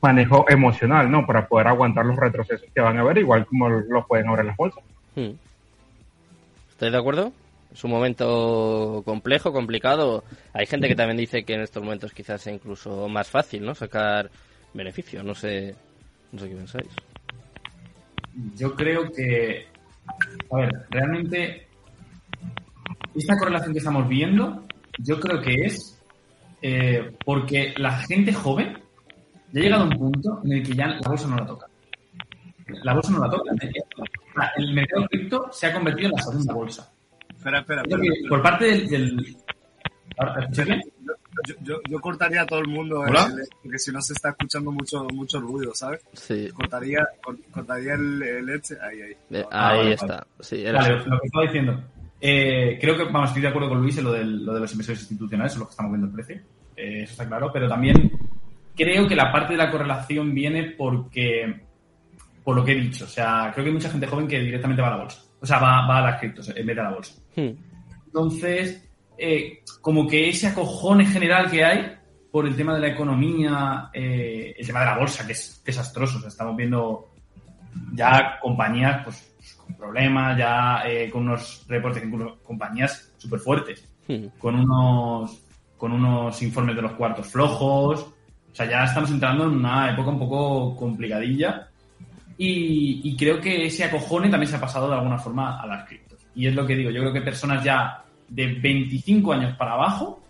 manejo 0.02 0.43
emocional, 0.50 1.12
¿no? 1.12 1.24
Para 1.28 1.48
poder 1.48 1.68
aguantar 1.68 2.04
los 2.04 2.16
retrocesos 2.16 2.68
que 2.74 2.82
van 2.82 2.98
a 2.98 3.02
haber, 3.02 3.20
igual 3.20 3.45
como 3.45 3.70
lo 3.70 4.08
pueden 4.08 4.28
haber 4.28 4.39
en 4.39 4.48
las 4.48 4.58
bolsas. 4.58 4.84
Hmm. 5.16 5.34
¿Estáis 6.72 6.91
de 6.91 6.98
acuerdo? 6.98 7.32
Es 7.72 7.84
un 7.84 7.91
momento 7.91 9.04
complejo, 9.06 9.54
complicado. 9.54 10.24
Hay 10.52 10.66
gente 10.66 10.88
que 10.88 10.95
también 10.95 11.18
dice 11.18 11.43
que 11.43 11.54
en 11.54 11.62
estos 11.62 11.84
momentos 11.84 12.12
quizás 12.12 12.41
sea 12.41 12.54
incluso 12.54 13.08
más 13.08 13.30
fácil, 13.30 13.64
¿no? 13.64 13.76
Sacar 13.76 14.32
beneficios. 14.74 15.24
No 15.24 15.36
sé, 15.36 15.76
no 16.32 16.39
sé 16.39 16.50
qué 16.50 16.56
pensáis. 16.56 16.89
Yo 18.56 18.74
creo 18.74 19.12
que, 19.12 19.68
a 20.52 20.58
ver, 20.58 20.72
realmente 20.89 21.68
esta 23.14 23.38
correlación 23.38 23.74
que 23.74 23.80
estamos 23.80 24.08
viendo, 24.08 24.66
yo 25.00 25.20
creo 25.20 25.41
que 25.41 25.54
es 25.66 26.00
eh, 26.62 27.12
porque 27.26 27.74
la 27.78 27.98
gente 28.00 28.34
joven 28.34 28.78
ya 29.52 29.60
ha 29.60 29.64
llegado 29.64 29.84
a 29.84 29.88
un 29.88 29.98
punto 29.98 30.41
en 30.43 30.52
el 30.54 30.64
que 30.64 30.74
ya 30.76 30.88
la 30.88 31.00
bolsa 31.08 31.28
no 31.28 31.36
la 31.38 31.45
toca. 31.45 31.68
La 32.84 32.93
bolsa 32.93 33.12
no 33.12 33.20
la 33.20 33.30
toca. 33.30 33.52
Sea, 33.56 34.52
El 34.58 34.74
mercado 34.74 35.08
cripto 35.08 35.48
se 35.52 35.68
ha 35.68 35.74
convertido 35.74 36.10
en 36.10 36.16
la 36.16 36.22
segunda 36.24 36.54
bolsa. 36.54 36.91
Espera, 37.30 37.60
espera, 37.60 37.82
espera. 37.84 38.02
que 38.02 38.28
por 38.30 38.41
parte 38.41 38.66
del... 38.66 38.88
del... 38.88 39.38
¿Ahora, 40.18 40.41
¿escuchas 40.41 40.66
bien? 40.66 40.82
Yo, 41.48 41.54
yo, 41.62 41.80
yo 41.88 42.02
cortaría 42.02 42.41
a 42.41 42.45
todo 42.48 42.60
el 42.60 42.68
mundo, 42.68 43.06
eh, 43.06 43.12
porque 43.62 43.78
si 43.78 43.91
no 43.91 44.02
se 44.02 44.14
está 44.14 44.30
escuchando 44.30 44.72
mucho 44.72 45.04
mucho 45.14 45.39
ruido, 45.39 45.72
¿sabes? 45.76 46.02
Sí, 46.14 46.50
Cortaría, 46.52 47.08
cor- 47.24 47.38
cortaría 47.52 47.93
el, 47.93 48.24
el 48.24 48.50
Edge, 48.50 48.76
ahí, 48.82 49.02
ahí. 49.04 49.12
eh, 49.30 49.45
Ah, 49.52 49.70
ahí 49.70 49.78
vale, 49.78 49.93
está. 49.93 50.26
Sí, 50.39 50.66
era 50.66 50.80
Vale, 50.80 50.95
lo 51.06 51.20
que 51.20 51.28
estaba 51.28 51.45
diciendo. 51.45 51.84
Eh, 52.20 52.78
creo 52.82 52.97
que 52.97 53.03
vamos, 53.05 53.30
estoy 53.30 53.41
de 53.43 53.47
acuerdo 53.49 53.70
con 53.70 53.82
Luis 53.82 53.97
en 53.97 54.03
lo, 54.05 54.11
del- 54.11 54.43
lo 54.45 54.53
de 54.53 54.59
los 54.61 54.72
inversores 54.72 55.01
institucionales, 55.01 55.53
son 55.53 55.59
los 55.61 55.70
que 55.70 55.74
estamos 55.74 55.91
viendo 55.91 56.07
el 56.07 56.13
precio. 56.13 56.36
Eh, 56.76 57.03
eso 57.03 57.11
está 57.11 57.28
claro, 57.28 57.51
pero 57.53 57.68
también 57.68 58.11
creo 58.76 59.07
que 59.07 59.15
la 59.15 59.32
parte 59.32 59.53
de 59.53 59.57
la 59.57 59.72
correlación 59.72 60.34
viene 60.34 60.72
porque, 60.78 61.61
por 62.43 62.55
lo 62.55 62.63
que 62.65 62.72
he 62.74 62.76
dicho, 62.82 63.05
o 63.05 63.07
sea, 63.07 63.51
creo 63.53 63.63
que 63.63 63.70
hay 63.70 63.76
mucha 63.76 63.89
gente 63.89 64.07
joven 64.07 64.28
que 64.28 64.39
directamente 64.39 64.82
va 64.82 64.88
a 64.89 64.91
la 64.97 65.03
bolsa. 65.03 65.22
O 65.39 65.45
sea, 65.45 65.59
va, 65.59 65.86
va 65.88 65.97
a 65.99 66.01
las 66.11 66.20
criptos 66.20 66.49
en 66.55 66.65
vez 66.65 66.76
de 66.76 66.82
a 66.82 66.86
la 66.86 66.93
bolsa. 66.95 67.13
Hmm. 67.36 67.49
Entonces, 68.07 68.89
eh, 69.18 69.59
como 69.82 70.07
que 70.07 70.30
ese 70.30 70.47
acojone 70.47 71.05
general 71.05 71.49
que 71.51 71.63
hay 71.63 71.93
por 72.32 72.47
el 72.47 72.55
tema 72.55 72.74
de 72.74 72.82
la 72.82 72.88
economía, 72.89 73.89
eh, 73.93 74.55
el 74.57 74.65
tema 74.65 74.80
de 74.82 74.86
la 74.88 74.97
bolsa, 74.97 75.26
que 75.26 75.34
es 75.34 75.61
desastroso. 75.65 76.18
O 76.18 76.22
sea, 76.22 76.30
estamos 76.30 76.55
viendo 76.55 77.13
ya 77.93 78.39
compañías 78.41 79.03
pues, 79.03 79.36
con 79.57 79.75
problemas, 79.75 80.38
ya 80.38 80.84
eh, 80.86 81.09
con 81.09 81.23
unos 81.23 81.65
reportes, 81.67 82.03
incluso 82.03 82.39
compañías 82.43 83.13
súper 83.17 83.39
fuertes, 83.39 83.88
Hmm. 84.07 84.28
con 84.39 84.55
unos, 84.55 85.43
con 85.78 85.91
unos 85.91 86.41
informes 86.41 86.75
de 86.75 86.82
los 86.82 86.93
cuartos 86.93 87.28
flojos. 87.28 88.01
O 88.51 88.55
sea, 88.55 88.69
ya 88.69 88.86
estamos 88.86 89.11
entrando 89.11 89.43
en 89.43 89.51
una 89.51 89.91
época 89.91 90.09
un 90.09 90.19
poco 90.19 90.75
complicadilla. 90.75 91.67
Y, 92.38 93.01
y 93.03 93.17
creo 93.17 93.41
que 93.41 93.65
ese 93.65 93.84
acojone 93.84 94.30
también 94.30 94.49
se 94.49 94.55
ha 94.55 94.61
pasado 94.61 94.88
de 94.89 94.95
alguna 94.95 95.17
forma 95.17 95.59
a 95.59 95.65
las 95.65 95.88
criptos. 95.88 96.19
Y 96.36 96.47
es 96.47 96.55
lo 96.55 96.65
que 96.65 96.75
digo, 96.75 96.91
yo 96.91 97.01
creo 97.01 97.13
que 97.13 97.21
personas 97.21 97.63
ya 97.63 98.03
de 98.28 98.53
25 98.53 99.34
años 99.34 99.57
para 99.57 99.73
abajo, 99.73 100.23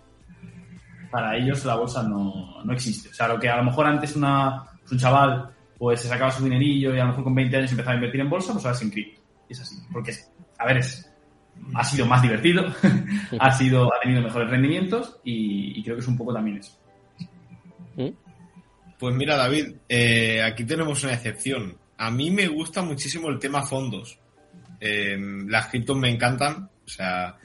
para 1.12 1.38
ellos 1.38 1.64
la 1.66 1.76
bolsa 1.76 2.04
no, 2.04 2.64
no 2.64 2.74
existe. 2.74 3.10
O 3.10 3.14
sea, 3.14 3.28
lo 3.28 3.40
que 3.40 3.50
a 3.50 3.58
lo 3.58 3.66
mejor 3.66 3.86
antes 3.88 4.16
una, 4.16 4.64
un 4.90 4.98
chaval 4.98 5.50
pues 5.78 6.02
se 6.02 6.08
sacaba 6.08 6.32
su 6.32 6.44
dinerillo 6.44 6.96
y 6.96 7.00
a 7.00 7.04
lo 7.04 7.10
mejor 7.10 7.24
con 7.24 7.36
20 7.36 7.58
años 7.58 7.72
empezaba 7.72 7.94
a 7.94 7.96
invertir 7.96 8.22
en 8.22 8.30
bolsa, 8.30 8.54
pues 8.54 8.66
ahora 8.66 8.76
es 8.76 8.84
en 8.84 8.90
cripto. 8.90 9.22
Y 9.50 9.54
es 9.54 9.62
así. 9.62 9.76
Porque, 9.92 10.14
a 10.58 10.66
ver, 10.66 10.78
es, 10.78 11.12
ha 11.74 11.84
sido 11.84 12.06
más 12.06 12.22
divertido, 12.22 12.66
ha, 13.40 13.52
sido, 13.52 13.94
ha 13.94 14.00
tenido 14.02 14.22
mejores 14.22 14.50
rendimientos 14.50 15.20
y, 15.24 15.80
y 15.80 15.84
creo 15.84 15.96
que 15.96 16.02
es 16.02 16.08
un 16.08 16.18
poco 16.18 16.34
también 16.34 16.58
eso. 16.58 16.78
Hmm. 17.96 18.10
Pues 18.98 19.16
mira, 19.16 19.36
David, 19.36 19.76
eh, 19.88 20.42
aquí 20.44 20.66
tenemos 20.66 21.04
una 21.04 21.14
excepción. 21.14 21.78
A 21.98 22.10
mí 22.10 22.32
me 22.32 22.48
gusta 22.48 22.82
muchísimo 22.82 23.30
el 23.30 23.40
tema 23.40 23.64
fondos. 23.64 24.20
Eh, 24.80 25.18
las 25.48 25.68
criptos 25.68 25.98
me 25.98 26.10
encantan, 26.10 26.70
o 26.86 26.90
sea, 26.90 27.38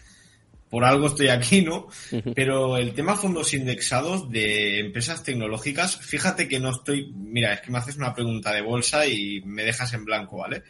por 0.73 0.87
algo 0.87 1.09
estoy 1.09 1.29
aquí, 1.29 1.61
¿no? 1.61 1.89
Pero 2.35 2.79
el 2.79 2.95
tema 2.95 3.15
fondos 3.15 3.53
indexados 3.53 4.31
de 4.31 4.81
empresas 4.81 5.23
tecnológicas, 5.23 5.99
fíjate 5.99 6.49
que 6.49 6.61
no 6.61 6.71
estoy, 6.71 7.13
mira, 7.15 7.53
es 7.53 7.61
que 7.61 7.71
me 7.71 7.77
haces 7.77 7.99
una 7.99 8.15
pregunta 8.15 8.55
de 8.55 8.63
bolsa 8.63 9.07
y 9.07 9.43
me 9.45 9.65
dejas 9.65 9.93
en 9.93 10.07
blanco, 10.07 10.39
¿vale? 10.39 10.63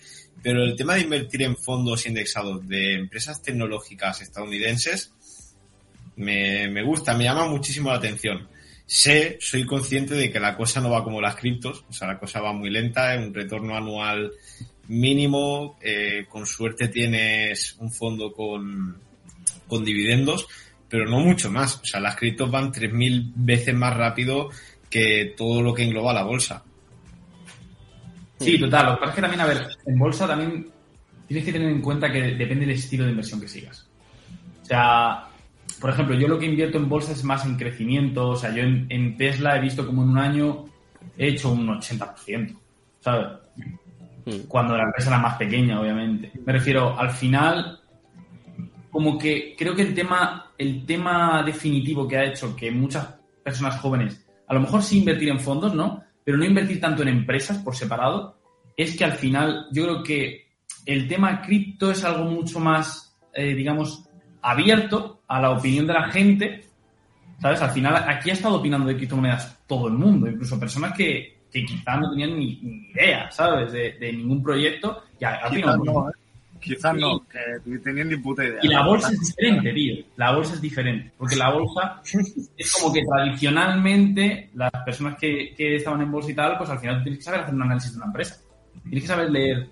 Pero 0.42 0.64
el 0.64 0.74
tema 0.74 0.96
de 0.96 1.02
invertir 1.02 1.42
en 1.42 1.56
fondos 1.56 2.04
indexados 2.04 2.66
de 2.66 2.94
empresas 2.94 3.44
tecnológicas 3.44 4.20
estadounidenses 4.22 5.12
me, 6.16 6.66
me 6.66 6.82
gusta, 6.82 7.16
me 7.16 7.22
llama 7.22 7.46
muchísimo 7.46 7.90
la 7.90 7.98
atención. 7.98 8.48
Sé, 8.84 9.38
soy 9.40 9.64
consciente 9.64 10.16
de 10.16 10.32
que 10.32 10.40
la 10.40 10.56
cosa 10.56 10.80
no 10.80 10.90
va 10.90 11.04
como 11.04 11.20
las 11.20 11.36
criptos, 11.36 11.84
o 11.88 11.92
sea, 11.92 12.08
la 12.08 12.18
cosa 12.18 12.40
va 12.40 12.52
muy 12.52 12.70
lenta, 12.70 13.16
un 13.16 13.32
retorno 13.32 13.76
anual 13.76 14.32
mínimo, 14.88 15.78
eh, 15.80 16.26
con 16.28 16.44
suerte 16.44 16.88
tienes 16.88 17.76
un 17.78 17.92
fondo 17.92 18.32
con, 18.32 19.11
con 19.72 19.84
dividendos, 19.86 20.46
pero 20.86 21.08
no 21.08 21.20
mucho 21.20 21.50
más. 21.50 21.80
O 21.80 21.84
sea, 21.86 21.98
las 21.98 22.16
criptos 22.16 22.50
van 22.50 22.70
3.000 22.70 23.32
veces 23.34 23.74
más 23.74 23.96
rápido 23.96 24.50
que 24.90 25.34
todo 25.34 25.62
lo 25.62 25.72
que 25.72 25.84
engloba 25.84 26.12
la 26.12 26.24
bolsa. 26.24 26.62
Sí, 28.38 28.58
total. 28.58 28.86
Lo 28.86 28.92
que 28.92 29.00
pasa 29.00 29.10
es 29.10 29.14
que 29.14 29.20
también, 29.22 29.40
a 29.40 29.46
ver, 29.46 29.68
en 29.86 29.98
bolsa 29.98 30.26
también 30.26 30.68
tienes 31.26 31.46
que 31.46 31.52
tener 31.52 31.70
en 31.70 31.80
cuenta 31.80 32.12
que 32.12 32.20
depende 32.20 32.66
del 32.66 32.76
estilo 32.76 33.04
de 33.04 33.12
inversión 33.12 33.40
que 33.40 33.48
sigas. 33.48 33.88
O 34.62 34.66
sea, 34.66 35.28
por 35.80 35.88
ejemplo, 35.88 36.14
yo 36.14 36.28
lo 36.28 36.38
que 36.38 36.44
invierto 36.44 36.76
en 36.76 36.90
bolsa 36.90 37.12
es 37.12 37.24
más 37.24 37.46
en 37.46 37.56
crecimiento. 37.56 38.28
O 38.28 38.36
sea, 38.36 38.54
yo 38.54 38.62
en, 38.62 38.86
en 38.90 39.16
Tesla 39.16 39.56
he 39.56 39.60
visto 39.60 39.86
como 39.86 40.02
en 40.02 40.10
un 40.10 40.18
año 40.18 40.66
he 41.16 41.28
hecho 41.28 41.50
un 41.52 41.66
80%, 41.68 42.54
¿sabes? 43.00 43.28
Cuando 44.46 44.76
la 44.76 44.84
empresa 44.84 45.08
era 45.08 45.18
más 45.18 45.36
pequeña, 45.38 45.80
obviamente. 45.80 46.30
Me 46.44 46.52
refiero, 46.52 46.98
al 46.98 47.10
final, 47.10 47.80
como 48.92 49.18
que 49.18 49.56
creo 49.56 49.74
que 49.74 49.82
el 49.82 49.94
tema, 49.94 50.52
el 50.58 50.84
tema 50.84 51.42
definitivo 51.42 52.06
que 52.06 52.18
ha 52.18 52.26
hecho 52.26 52.54
que 52.54 52.70
muchas 52.70 53.06
personas 53.42 53.80
jóvenes, 53.80 54.24
a 54.46 54.52
lo 54.52 54.60
mejor 54.60 54.82
sí 54.82 54.98
invertir 54.98 55.30
en 55.30 55.40
fondos, 55.40 55.74
¿no? 55.74 56.04
Pero 56.22 56.36
no 56.36 56.44
invertir 56.44 56.78
tanto 56.78 57.00
en 57.00 57.08
empresas 57.08 57.56
por 57.58 57.74
separado, 57.74 58.36
es 58.76 58.94
que 58.94 59.04
al 59.04 59.12
final 59.12 59.66
yo 59.72 59.84
creo 59.84 60.02
que 60.02 60.46
el 60.84 61.08
tema 61.08 61.40
cripto 61.40 61.90
es 61.90 62.04
algo 62.04 62.24
mucho 62.24 62.60
más, 62.60 63.18
eh, 63.32 63.54
digamos, 63.54 64.04
abierto 64.42 65.22
a 65.26 65.40
la 65.40 65.52
opinión 65.52 65.86
de 65.86 65.94
la 65.94 66.10
gente, 66.10 66.64
¿sabes? 67.40 67.62
Al 67.62 67.70
final 67.70 67.96
aquí 67.96 68.28
ha 68.28 68.34
estado 68.34 68.56
opinando 68.56 68.88
de 68.88 68.96
criptomonedas 68.96 69.58
todo 69.66 69.88
el 69.88 69.94
mundo, 69.94 70.28
incluso 70.28 70.60
personas 70.60 70.92
que, 70.92 71.44
que 71.50 71.64
quizás 71.64 71.98
no 71.98 72.10
tenían 72.10 72.38
ni, 72.38 72.60
ni 72.60 72.90
idea, 72.90 73.30
¿sabes? 73.30 73.72
De, 73.72 73.92
de 73.92 74.12
ningún 74.12 74.42
proyecto, 74.42 75.04
ya 75.18 75.30
ha 75.30 75.48
Quizás 75.48 75.76
opinado 75.76 75.84
no, 75.84 76.10
¿eh? 76.10 76.12
Quizás 76.62 76.94
no, 76.94 77.26
que 77.28 77.78
tenían 77.78 78.08
ni 78.08 78.16
puta 78.16 78.44
idea. 78.44 78.60
Y 78.62 78.68
la 78.68 78.86
bolsa 78.86 79.10
es 79.12 79.20
diferente, 79.20 79.72
tío. 79.72 80.04
La 80.16 80.32
bolsa 80.34 80.54
es 80.54 80.60
diferente. 80.60 81.12
Porque 81.18 81.36
la 81.36 81.50
bolsa 81.50 82.00
es 82.56 82.72
como 82.72 82.92
que 82.92 83.02
tradicionalmente 83.04 84.50
las 84.54 84.70
personas 84.84 85.16
que, 85.18 85.54
que 85.56 85.76
estaban 85.76 86.00
en 86.02 86.10
bolsa 86.10 86.30
y 86.30 86.34
tal, 86.34 86.56
pues 86.58 86.70
al 86.70 86.78
final 86.78 87.02
tienes 87.02 87.18
que 87.18 87.24
saber 87.24 87.40
hacer 87.40 87.54
un 87.54 87.62
análisis 87.62 87.92
de 87.92 87.96
una 87.98 88.06
empresa. 88.06 88.36
Tienes 88.82 89.02
que 89.02 89.08
saber 89.08 89.30
leer 89.30 89.68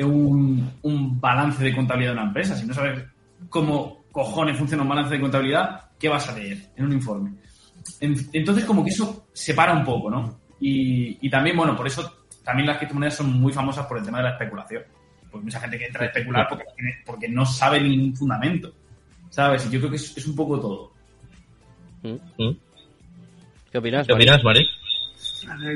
un, 0.00 0.70
un 0.82 1.20
balance 1.20 1.62
de 1.62 1.74
contabilidad 1.74 2.12
de 2.12 2.18
una 2.18 2.26
empresa. 2.28 2.56
Si 2.56 2.66
no 2.66 2.74
sabes 2.74 3.04
cómo 3.48 4.04
cojones 4.12 4.56
funciona 4.58 4.82
un 4.82 4.88
balance 4.88 5.14
de 5.14 5.20
contabilidad, 5.20 5.90
¿qué 5.98 6.08
vas 6.08 6.28
a 6.28 6.36
leer 6.36 6.58
en 6.76 6.84
un 6.84 6.92
informe? 6.92 7.32
En- 8.00 8.16
Entonces, 8.32 8.64
como 8.64 8.84
que 8.84 8.90
eso 8.90 9.26
separa 9.32 9.72
un 9.72 9.84
poco, 9.84 10.10
¿no? 10.10 10.40
Y, 10.60 11.18
y 11.26 11.30
también, 11.30 11.56
bueno, 11.56 11.74
por 11.76 11.86
eso 11.86 12.12
también 12.44 12.66
las 12.66 12.78
criptomonedas 12.78 13.16
son 13.16 13.32
muy 13.40 13.52
famosas 13.52 13.86
por 13.86 13.98
el 13.98 14.04
tema 14.04 14.18
de 14.18 14.24
la 14.24 14.30
especulación. 14.32 14.82
Pues 15.30 15.44
mucha 15.44 15.60
gente 15.60 15.78
que 15.78 15.86
entra 15.86 16.02
a 16.04 16.06
especular 16.06 16.46
porque, 16.48 16.64
porque 17.06 17.28
no 17.28 17.46
sabe 17.46 17.80
ningún 17.80 18.16
fundamento. 18.16 18.72
¿Sabes? 19.30 19.64
Y 19.66 19.70
yo 19.70 19.78
creo 19.78 19.90
que 19.90 19.96
es, 19.96 20.16
es 20.16 20.26
un 20.26 20.34
poco 20.34 20.60
todo. 20.60 20.92
¿Qué 22.02 23.78
opinas? 23.78 24.06
¿Qué 24.06 24.12
Mari? 24.12 24.24
opinas, 24.28 24.44
Mari? 24.44 24.68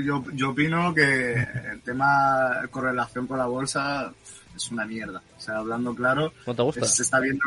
Yo, 0.05 0.23
yo 0.35 0.51
opino 0.51 0.93
que 0.95 1.33
el 1.73 1.81
tema 1.83 2.61
correlación 2.71 3.27
con 3.27 3.39
la 3.39 3.47
bolsa 3.47 4.13
es 4.55 4.71
una 4.71 4.85
mierda. 4.85 5.23
O 5.37 5.41
sea, 5.41 5.59
hablando 5.59 5.95
claro, 5.95 6.33
¿No 6.47 6.55
te 6.55 6.63
gusta? 6.63 6.85
se 6.85 7.03
está 7.03 7.21
viendo. 7.21 7.43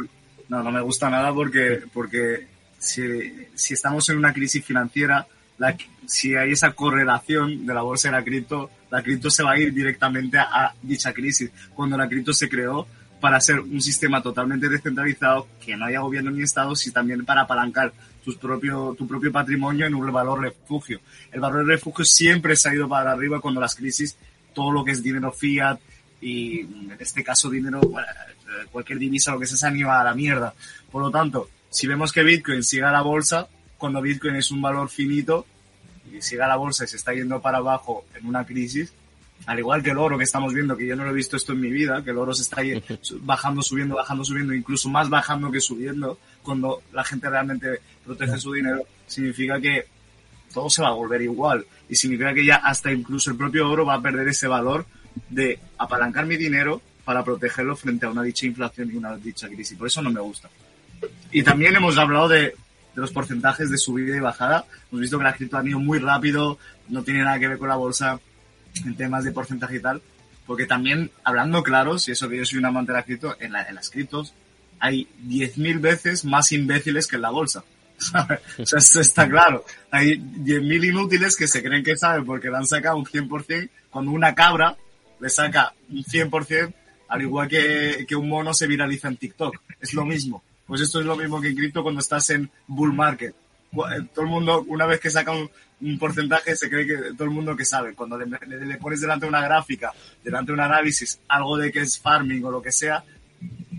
No, 0.49 0.63
no 0.63 0.71
me 0.71 0.81
gusta 0.81 1.09
nada 1.09 1.33
porque, 1.33 1.81
porque 1.93 2.47
si, 2.77 3.47
si 3.53 3.73
estamos 3.73 4.07
en 4.09 4.17
una 4.17 4.33
crisis 4.33 4.63
financiera, 4.63 5.27
la, 5.57 5.75
si 6.05 6.35
hay 6.35 6.51
esa 6.51 6.71
correlación 6.71 7.65
de 7.65 7.73
la 7.73 7.81
bolsa 7.81 8.07
y 8.07 8.11
la 8.11 8.23
cripto, 8.23 8.69
la 8.89 9.03
cripto 9.03 9.29
se 9.29 9.43
va 9.43 9.51
a 9.51 9.59
ir 9.59 9.73
directamente 9.73 10.37
a, 10.37 10.43
a 10.43 10.75
dicha 10.81 11.13
crisis. 11.13 11.51
Cuando 11.73 11.97
la 11.97 12.07
cripto 12.07 12.33
se 12.33 12.49
creó 12.49 12.87
para 13.19 13.41
ser 13.41 13.59
un 13.59 13.81
sistema 13.81 14.21
totalmente 14.21 14.69
descentralizado, 14.69 15.47
que 15.63 15.75
no 15.75 15.85
haya 15.85 15.99
gobierno 15.99 16.31
ni 16.31 16.43
Estado, 16.43 16.75
sino 16.75 16.93
también 16.93 17.25
para 17.25 17.41
apalancar 17.41 17.91
tus 18.23 18.35
propio, 18.35 18.95
tu 18.97 19.07
propio 19.07 19.31
patrimonio 19.31 19.85
en 19.87 19.95
un 19.95 20.11
valor 20.11 20.41
refugio. 20.41 20.99
El 21.31 21.39
valor 21.39 21.65
refugio 21.65 22.05
siempre 22.05 22.55
se 22.55 22.69
ha 22.69 22.73
ido 22.73 22.87
para 22.87 23.11
arriba 23.11 23.41
cuando 23.41 23.61
las 23.61 23.75
crisis, 23.75 24.17
todo 24.53 24.71
lo 24.71 24.83
que 24.83 24.91
es 24.91 25.01
dinero 25.01 25.31
fiat 25.31 25.79
y 26.21 26.61
en 26.61 26.97
este 26.99 27.23
caso 27.23 27.49
dinero, 27.49 27.79
eh, 27.81 28.65
cualquier 28.71 28.99
divisa, 28.99 29.31
lo 29.31 29.39
que 29.39 29.47
sea, 29.47 29.57
se 29.57 29.67
han 29.67 29.77
ido 29.77 29.91
a 29.91 30.03
la 30.03 30.13
mierda. 30.13 30.53
Por 30.91 31.01
lo 31.01 31.11
tanto, 31.11 31.49
si 31.69 31.87
vemos 31.87 32.11
que 32.11 32.23
Bitcoin 32.23 32.63
sigue 32.63 32.83
a 32.83 32.91
la 32.91 33.01
bolsa, 33.01 33.47
cuando 33.77 34.01
Bitcoin 34.01 34.35
es 34.35 34.51
un 34.51 34.61
valor 34.61 34.89
finito 34.89 35.45
y 36.13 36.21
sigue 36.21 36.41
a 36.41 36.47
la 36.47 36.55
bolsa 36.55 36.85
y 36.85 36.87
se 36.87 36.97
está 36.97 37.13
yendo 37.13 37.41
para 37.41 37.57
abajo 37.57 38.05
en 38.15 38.27
una 38.27 38.45
crisis, 38.45 38.93
al 39.45 39.59
igual 39.59 39.83
que 39.83 39.91
el 39.91 39.97
oro 39.97 40.17
que 40.17 40.23
estamos 40.23 40.53
viendo, 40.53 40.75
que 40.75 40.87
yo 40.87 40.95
no 40.95 41.03
lo 41.03 41.11
he 41.11 41.13
visto 41.13 41.37
esto 41.37 41.53
en 41.53 41.61
mi 41.61 41.69
vida, 41.69 42.03
que 42.03 42.09
el 42.09 42.17
oro 42.17 42.33
se 42.33 42.41
está 42.41 42.61
bajando, 43.21 43.61
subiendo, 43.61 43.95
bajando, 43.95 44.23
subiendo, 44.23 44.53
incluso 44.53 44.89
más 44.89 45.09
bajando 45.09 45.51
que 45.51 45.61
subiendo, 45.61 46.17
cuando 46.43 46.81
la 46.91 47.03
gente 47.03 47.29
realmente 47.29 47.81
protege 48.05 48.37
su 48.37 48.53
dinero, 48.53 48.83
significa 49.05 49.59
que 49.59 49.85
todo 50.53 50.69
se 50.69 50.81
va 50.81 50.89
a 50.89 50.93
volver 50.93 51.21
igual. 51.21 51.65
Y 51.89 51.95
significa 51.95 52.33
que 52.33 52.45
ya 52.45 52.55
hasta 52.55 52.91
incluso 52.91 53.29
el 53.31 53.37
propio 53.37 53.69
oro 53.69 53.85
va 53.85 53.95
a 53.95 54.01
perder 54.01 54.27
ese 54.27 54.47
valor 54.47 54.85
de 55.29 55.59
apalancar 55.77 56.25
mi 56.25 56.35
dinero 56.35 56.81
para 57.05 57.23
protegerlo 57.23 57.75
frente 57.75 58.05
a 58.05 58.09
una 58.09 58.23
dicha 58.23 58.45
inflación 58.45 58.91
y 58.91 58.97
una 58.97 59.15
dicha 59.17 59.47
crisis. 59.47 59.77
Por 59.77 59.87
eso 59.87 60.01
no 60.01 60.09
me 60.09 60.19
gusta. 60.19 60.49
Y 61.31 61.43
también 61.43 61.75
hemos 61.75 61.97
hablado 61.97 62.27
de, 62.27 62.55
de 62.97 63.01
los 63.01 63.11
porcentajes 63.11 63.69
de 63.69 63.77
subida 63.77 64.17
y 64.17 64.19
bajada. 64.19 64.65
Hemos 64.91 65.01
visto 65.01 65.19
que 65.19 65.23
la 65.23 65.33
cripto 65.35 65.55
ha 65.57 65.63
ido 65.63 65.77
muy 65.79 65.99
rápido, 65.99 66.57
no 66.89 67.03
tiene 67.03 67.21
nada 67.23 67.37
que 67.37 67.47
ver 67.47 67.59
con 67.59 67.69
la 67.69 67.75
bolsa 67.75 68.19
en 68.83 68.95
temas 68.97 69.23
de 69.23 69.31
porcentaje 69.31 69.75
y 69.75 69.79
tal. 69.79 70.01
Porque 70.47 70.65
también, 70.65 71.11
hablando 71.23 71.61
claros, 71.61 72.07
y 72.07 72.11
eso 72.13 72.27
que 72.27 72.37
yo 72.37 72.45
soy 72.45 72.57
un 72.57 72.65
amante 72.65 72.91
de 72.91 72.97
la 72.97 73.03
cripto, 73.03 73.35
en, 73.39 73.51
la- 73.51 73.63
en 73.69 73.75
las 73.75 73.91
criptos 73.91 74.33
hay 74.79 75.07
10.000 75.27 75.79
veces 75.79 76.25
más 76.25 76.51
imbéciles 76.51 77.05
que 77.05 77.17
en 77.17 77.21
la 77.21 77.29
bolsa. 77.29 77.63
O 78.59 78.65
sea, 78.65 78.79
eso 78.79 78.99
está 78.99 79.29
claro. 79.29 79.63
Hay 79.91 80.17
10.000 80.17 80.89
inútiles 80.89 81.35
que 81.35 81.47
se 81.47 81.61
creen 81.61 81.83
que 81.83 81.95
saben 81.97 82.25
porque 82.25 82.49
le 82.49 82.57
han 82.57 82.65
sacado 82.65 82.97
un 82.97 83.05
100% 83.05 83.69
cuando 83.91 84.09
una 84.11 84.33
cabra 84.33 84.75
le 85.19 85.29
saca 85.29 85.73
un 85.89 86.03
100%, 86.03 86.73
al 87.09 87.21
igual 87.21 87.47
que, 87.47 88.05
que 88.07 88.15
un 88.15 88.27
mono 88.27 88.53
se 88.55 88.65
viraliza 88.65 89.07
en 89.07 89.17
TikTok. 89.17 89.55
Es 89.79 89.93
lo 89.93 90.03
mismo. 90.03 90.43
Pues 90.67 90.81
esto 90.81 90.99
es 90.99 91.05
lo 91.05 91.15
mismo 91.15 91.41
que 91.41 91.47
en 91.47 91.55
cripto 91.55 91.81
cuando 91.81 92.01
estás 92.01 92.29
en 92.29 92.49
bull 92.67 92.93
market. 92.93 93.33
Eh, 93.73 94.07
Todo 94.13 94.25
el 94.25 94.31
mundo, 94.31 94.65
una 94.67 94.85
vez 94.85 94.99
que 94.99 95.09
saca 95.09 95.31
un, 95.31 95.49
porcentaje, 95.97 96.55
se 96.55 96.69
cree 96.69 96.85
que 96.85 96.95
todo 97.13 97.25
el 97.25 97.29
mundo 97.29 97.55
que 97.55 97.65
sabe. 97.65 97.93
Cuando 97.93 98.17
le, 98.17 98.77
pones 98.77 99.01
delante 99.01 99.25
una 99.25 99.41
gráfica, 99.41 99.93
delante 100.23 100.51
un 100.51 100.59
análisis, 100.59 101.19
algo 101.27 101.57
de 101.57 101.71
que 101.71 101.79
es 101.79 101.99
farming 101.99 102.43
o 102.43 102.51
lo 102.51 102.61
que 102.61 102.71
sea, 102.71 103.03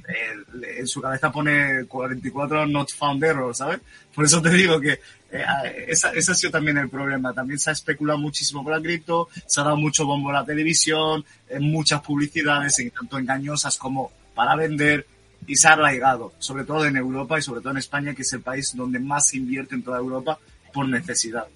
en 0.08 0.86
su 0.86 1.02
cabeza 1.02 1.30
pone 1.30 1.84
44 1.86 2.66
not 2.66 2.90
found 2.92 3.22
error, 3.22 3.54
¿sabes? 3.54 3.80
Por 4.14 4.24
eso 4.24 4.40
te 4.40 4.50
digo 4.50 4.80
que 4.80 5.00
eh, 5.30 5.86
ese 5.88 6.08
ha 6.08 6.34
sido 6.34 6.50
también 6.50 6.78
el 6.78 6.88
problema. 6.88 7.34
También 7.34 7.58
se 7.58 7.70
ha 7.70 7.72
especulado 7.72 8.18
muchísimo 8.18 8.64
con 8.64 8.72
la 8.72 8.80
cripto, 8.80 9.28
se 9.46 9.60
ha 9.60 9.64
dado 9.64 9.76
mucho 9.76 10.06
bombo 10.06 10.30
a 10.30 10.34
la 10.34 10.44
televisión, 10.44 11.24
en 11.48 11.62
muchas 11.62 12.00
publicidades, 12.00 12.76
tanto 12.96 13.18
engañosas 13.18 13.76
como 13.76 14.10
para 14.34 14.56
vender, 14.56 15.06
y 15.48 15.56
se 15.56 15.66
ha 15.66 15.72
arraigado, 15.72 16.32
sobre 16.38 16.64
todo 16.64 16.84
en 16.84 16.96
Europa 16.96 17.38
y 17.38 17.42
sobre 17.42 17.60
todo 17.60 17.72
en 17.72 17.78
España, 17.78 18.14
que 18.14 18.22
es 18.22 18.32
el 18.34 18.42
país 18.42 18.76
donde 18.76 19.00
más 19.00 19.28
se 19.28 19.38
invierte 19.38 19.74
en 19.74 19.82
toda 19.82 19.98
Europa 19.98 20.38
por 20.72 20.86
necesidad, 20.88 21.46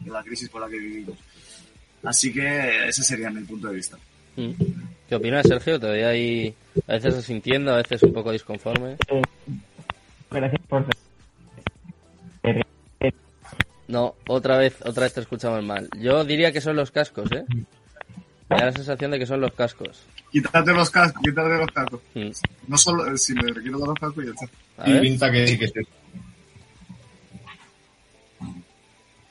de 0.00 0.10
la 0.10 0.22
crisis 0.22 0.48
por 0.48 0.62
la 0.62 0.68
que 0.68 0.78
vivimos. 0.78 1.18
Así 2.04 2.32
que 2.32 2.88
ese 2.88 3.02
sería 3.02 3.30
mi 3.30 3.42
punto 3.42 3.68
de 3.68 3.74
vista. 3.74 3.98
Mm. 4.36 4.52
¿Qué 5.08 5.14
opinas, 5.16 5.46
Sergio? 5.46 5.78
Te 5.78 5.88
veo 5.88 6.08
ahí 6.08 6.54
a 6.86 6.92
veces 6.92 7.16
asintiendo, 7.16 7.72
a 7.72 7.76
veces 7.76 8.02
un 8.04 8.12
poco 8.12 8.32
disconforme. 8.32 8.96
Gracias 10.30 10.62
por... 10.68 10.86
No, 13.88 14.14
otra 14.28 14.56
vez, 14.56 14.76
otra 14.84 15.02
vez 15.02 15.14
te 15.14 15.20
escuchamos 15.20 15.62
mal. 15.64 15.88
Yo 15.98 16.24
diría 16.24 16.52
que 16.52 16.60
son 16.60 16.76
los 16.76 16.90
cascos, 16.92 17.30
¿eh? 17.32 17.44
Me 18.52 18.58
da 18.60 18.66
la 18.66 18.72
sensación 18.72 19.10
de 19.10 19.18
que 19.18 19.26
son 19.26 19.40
los 19.40 19.52
cascos. 19.52 20.02
Quítate 20.30 20.72
los 20.72 20.90
cascos, 20.90 21.22
quítate 21.22 21.48
los 21.58 21.70
cascos. 21.70 22.00
Mm. 22.14 22.30
No 22.68 22.78
solo, 22.78 23.06
eh, 23.12 23.18
si 23.18 23.34
me 23.34 23.42
quiero 23.52 23.78
dar 23.78 23.88
los 23.88 23.98
cascos 23.98 24.24
y 24.24 24.26
ya 24.26 24.32
está. 24.32 24.46
A 24.78 24.88
Y 24.88 24.92
ver, 24.92 25.02
pinta 25.02 25.30
que 25.30 25.46
sí 25.46 25.58
que 25.58 25.68
sí. 25.68 25.80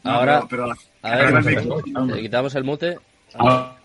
No, 0.04 0.12
ahora, 0.12 0.44
pero, 0.50 0.68
pero 1.02 1.14
a 1.14 1.20
el 1.20 1.34
ver, 1.44 1.56
micro. 1.58 2.06
le 2.08 2.22
quitamos 2.22 2.56
el 2.56 2.64
mute. 2.64 2.98
Ah, 3.36 3.76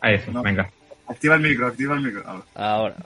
a 0.00 0.10
eso, 0.12 0.30
No. 0.30 0.42
venga. 0.42 0.70
Activa 1.08 1.34
el 1.36 1.40
micro, 1.40 1.66
activa 1.66 1.94
el 1.94 2.02
micro. 2.02 2.22
Ahora, 2.26 2.44
Ahora. 2.54 2.96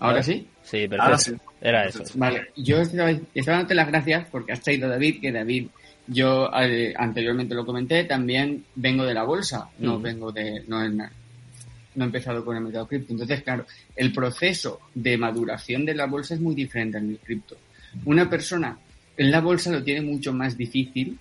¿Ahora 0.00 0.22
sí? 0.22 0.46
Sí, 0.62 0.80
perfecto. 0.88 1.02
Ahora 1.04 1.18
sí. 1.18 1.36
Era 1.60 1.86
eso. 1.86 2.02
Vale, 2.14 2.50
yo 2.56 2.78
estaba, 2.80 3.10
estaba 3.34 3.56
dándote 3.58 3.74
las 3.74 3.86
gracias 3.88 4.26
porque 4.30 4.52
has 4.52 4.60
traído 4.60 4.86
a 4.86 4.90
David, 4.90 5.20
que 5.20 5.32
David, 5.32 5.68
yo 6.08 6.50
eh, 6.60 6.94
anteriormente 6.96 7.54
lo 7.54 7.64
comenté, 7.66 8.04
también 8.04 8.64
vengo 8.74 9.04
de 9.04 9.14
la 9.14 9.24
bolsa, 9.24 9.68
no 9.78 9.98
vengo 10.00 10.32
de, 10.32 10.62
no, 10.68 10.84
en- 10.84 10.96
no 10.98 12.04
he 12.04 12.06
empezado 12.06 12.44
con 12.44 12.56
el 12.56 12.62
mercado 12.62 12.86
cripto. 12.86 13.12
Entonces, 13.12 13.42
claro, 13.42 13.66
el 13.94 14.12
proceso 14.12 14.80
de 14.94 15.16
maduración 15.16 15.84
de 15.84 15.94
la 15.94 16.06
bolsa 16.06 16.34
es 16.34 16.40
muy 16.40 16.54
diferente 16.54 16.98
al 16.98 17.18
cripto. 17.24 17.56
Una 18.04 18.28
persona 18.28 18.78
en 19.16 19.30
la 19.30 19.40
bolsa 19.40 19.70
lo 19.70 19.82
tiene 19.82 20.02
mucho 20.02 20.32
más 20.32 20.56
difícil 20.56 21.18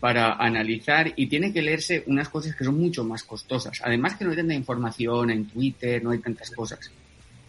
para 0.00 0.34
analizar 0.34 1.12
y 1.16 1.26
tiene 1.26 1.52
que 1.52 1.62
leerse 1.62 2.02
unas 2.06 2.28
cosas 2.28 2.54
que 2.56 2.64
son 2.64 2.78
mucho 2.78 3.04
más 3.04 3.22
costosas. 3.22 3.80
Además 3.84 4.16
que 4.16 4.24
no 4.24 4.32
hay 4.32 4.36
tanta 4.36 4.54
información 4.54 5.30
en 5.30 5.46
Twitter, 5.46 6.02
no 6.02 6.10
hay 6.10 6.18
tantas 6.18 6.50
cosas. 6.50 6.90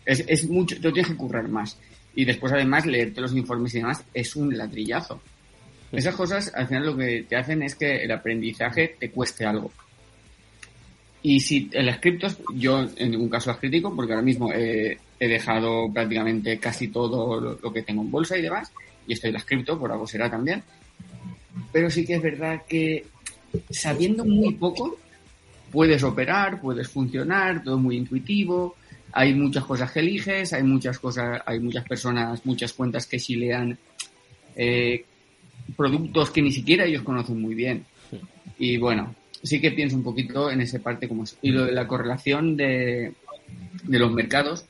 Es, 0.05 0.23
es 0.27 0.47
mucho, 0.49 0.75
te 0.77 0.83
lo 0.87 0.93
tienes 0.93 1.11
que 1.11 1.17
currar 1.17 1.49
más. 1.49 1.77
Y 2.15 2.23
después, 2.25 2.53
además, 2.53 2.85
leerte 2.85 3.19
los 3.21 3.35
informes 3.35 3.73
y 3.75 3.79
demás 3.79 4.03
es 4.13 4.35
un 4.35 4.55
ladrillazo. 4.57 5.21
Esas 5.91 6.15
cosas, 6.15 6.51
al 6.53 6.67
final, 6.67 6.85
lo 6.85 6.97
que 6.97 7.23
te 7.23 7.35
hacen 7.35 7.63
es 7.63 7.75
que 7.75 8.03
el 8.03 8.11
aprendizaje 8.11 8.95
te 8.99 9.09
cueste 9.09 9.45
algo. 9.45 9.71
Y 11.23 11.39
si 11.39 11.69
en 11.73 11.85
las 11.85 11.99
yo 12.53 12.87
en 12.95 13.11
ningún 13.11 13.29
caso 13.29 13.49
las 13.49 13.59
critico, 13.59 13.95
porque 13.95 14.13
ahora 14.13 14.23
mismo 14.23 14.51
he 14.53 14.97
dejado 15.19 15.91
prácticamente 15.91 16.59
casi 16.59 16.89
todo 16.89 17.39
lo, 17.39 17.59
lo, 17.61 17.73
que 17.73 17.81
tengo 17.81 18.01
en 18.01 18.11
bolsa 18.11 18.37
y 18.37 18.41
demás, 18.41 18.71
y 19.07 19.13
estoy 19.13 19.29
en 19.29 19.33
las 19.35 19.45
cripto, 19.45 19.79
por 19.79 19.91
algo 19.91 20.05
será 20.07 20.29
también. 20.29 20.63
Pero 21.71 21.89
sí 21.89 22.05
que 22.05 22.15
es 22.15 22.21
verdad 22.21 22.63
que 22.67 23.05
sabiendo 23.69 24.25
muy 24.25 24.53
poco, 24.53 24.97
puedes 25.71 26.03
operar, 26.03 26.61
puedes 26.61 26.87
funcionar, 26.87 27.63
todo 27.63 27.77
muy 27.77 27.97
intuitivo, 27.97 28.75
hay 29.11 29.33
muchas 29.33 29.65
cosas 29.65 29.91
que 29.91 29.99
eliges, 29.99 30.53
hay 30.53 30.63
muchas 30.63 30.99
cosas, 30.99 31.41
hay 31.45 31.59
muchas 31.59 31.85
personas, 31.85 32.45
muchas 32.45 32.73
cuentas 32.73 33.07
que 33.07 33.19
chilean 33.19 33.77
eh, 34.55 35.05
productos 35.75 36.31
que 36.31 36.41
ni 36.41 36.51
siquiera 36.51 36.85
ellos 36.85 37.03
conocen 37.03 37.41
muy 37.41 37.55
bien. 37.55 37.85
Y 38.57 38.77
bueno, 38.77 39.15
sí 39.43 39.59
que 39.59 39.71
pienso 39.71 39.95
un 39.95 40.03
poquito 40.03 40.49
en 40.49 40.61
esa 40.61 40.79
parte 40.79 41.07
como 41.07 41.23
es. 41.23 41.37
Y 41.41 41.51
lo 41.51 41.65
de 41.65 41.71
la 41.71 41.87
correlación 41.87 42.55
de, 42.55 43.13
de 43.83 43.99
los 43.99 44.11
mercados, 44.11 44.65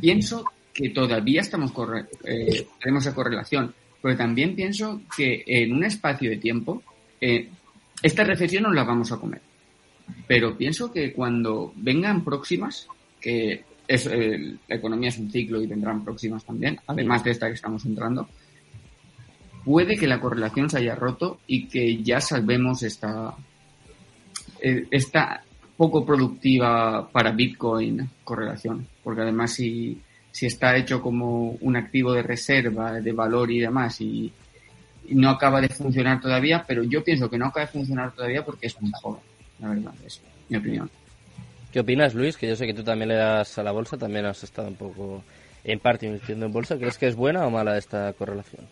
pienso 0.00 0.44
que 0.72 0.90
todavía 0.90 1.40
estamos 1.40 1.72
corre 1.72 2.06
eh, 2.24 2.66
tenemos 2.80 3.06
esa 3.06 3.14
correlación, 3.14 3.74
pero 4.00 4.16
también 4.16 4.54
pienso 4.54 5.02
que 5.16 5.44
en 5.46 5.72
un 5.72 5.84
espacio 5.84 6.30
de 6.30 6.38
tiempo, 6.38 6.82
eh, 7.20 7.48
esta 8.02 8.24
recesión 8.24 8.64
nos 8.64 8.74
la 8.74 8.84
vamos 8.84 9.12
a 9.12 9.18
comer. 9.18 9.40
Pero 10.26 10.56
pienso 10.56 10.92
que 10.92 11.12
cuando 11.12 11.72
vengan 11.76 12.24
próximas, 12.24 12.88
que 13.20 13.64
es, 13.86 14.06
eh, 14.06 14.56
la 14.66 14.76
economía 14.76 15.10
es 15.10 15.18
un 15.18 15.30
ciclo 15.30 15.62
y 15.62 15.66
vendrán 15.66 16.04
próximas 16.04 16.44
también, 16.44 16.78
además 16.86 17.22
de 17.22 17.30
esta 17.30 17.46
que 17.48 17.54
estamos 17.54 17.84
entrando, 17.84 18.28
puede 19.64 19.96
que 19.96 20.06
la 20.06 20.20
correlación 20.20 20.68
se 20.68 20.78
haya 20.78 20.94
roto 20.94 21.40
y 21.46 21.66
que 21.68 22.02
ya 22.02 22.20
salvemos 22.20 22.82
esta, 22.82 23.34
eh, 24.60 24.86
esta 24.90 25.42
poco 25.76 26.04
productiva 26.04 27.08
para 27.10 27.32
Bitcoin 27.32 28.08
correlación. 28.24 28.86
Porque 29.02 29.22
además 29.22 29.54
si, 29.54 30.00
si 30.30 30.46
está 30.46 30.76
hecho 30.76 31.00
como 31.00 31.56
un 31.60 31.76
activo 31.76 32.12
de 32.12 32.22
reserva, 32.22 33.00
de 33.00 33.12
valor 33.12 33.50
y 33.50 33.60
demás, 33.60 34.00
y, 34.00 34.32
no 35.10 35.30
acaba 35.30 35.60
de 35.60 35.68
funcionar 35.68 36.20
todavía, 36.20 36.64
pero 36.66 36.84
yo 36.84 37.02
pienso 37.02 37.28
que 37.28 37.36
no 37.36 37.46
acaba 37.46 37.66
de 37.66 37.72
funcionar 37.72 38.12
todavía 38.12 38.44
porque 38.44 38.68
es 38.68 38.80
muy 38.80 38.92
joven, 39.02 39.20
la 39.58 39.68
verdad, 39.70 39.92
es 40.06 40.22
mi 40.48 40.56
opinión. 40.56 40.88
¿Qué 41.72 41.80
opinas, 41.80 42.14
Luis? 42.14 42.36
Que 42.36 42.46
yo 42.46 42.54
sé 42.54 42.66
que 42.66 42.72
tú 42.72 42.84
también 42.84 43.08
le 43.08 43.16
das 43.16 43.58
a 43.58 43.64
la 43.64 43.72
bolsa, 43.72 43.98
también 43.98 44.26
has 44.26 44.44
estado 44.44 44.68
un 44.68 44.76
poco 44.76 45.24
en 45.64 45.80
parte 45.80 46.06
invirtiendo 46.06 46.46
en 46.46 46.52
bolsa. 46.52 46.76
¿Crees 46.76 46.98
que 46.98 47.08
es 47.08 47.16
buena 47.16 47.44
o 47.44 47.50
mala 47.50 47.76
esta 47.76 48.12
correlación? 48.12 48.64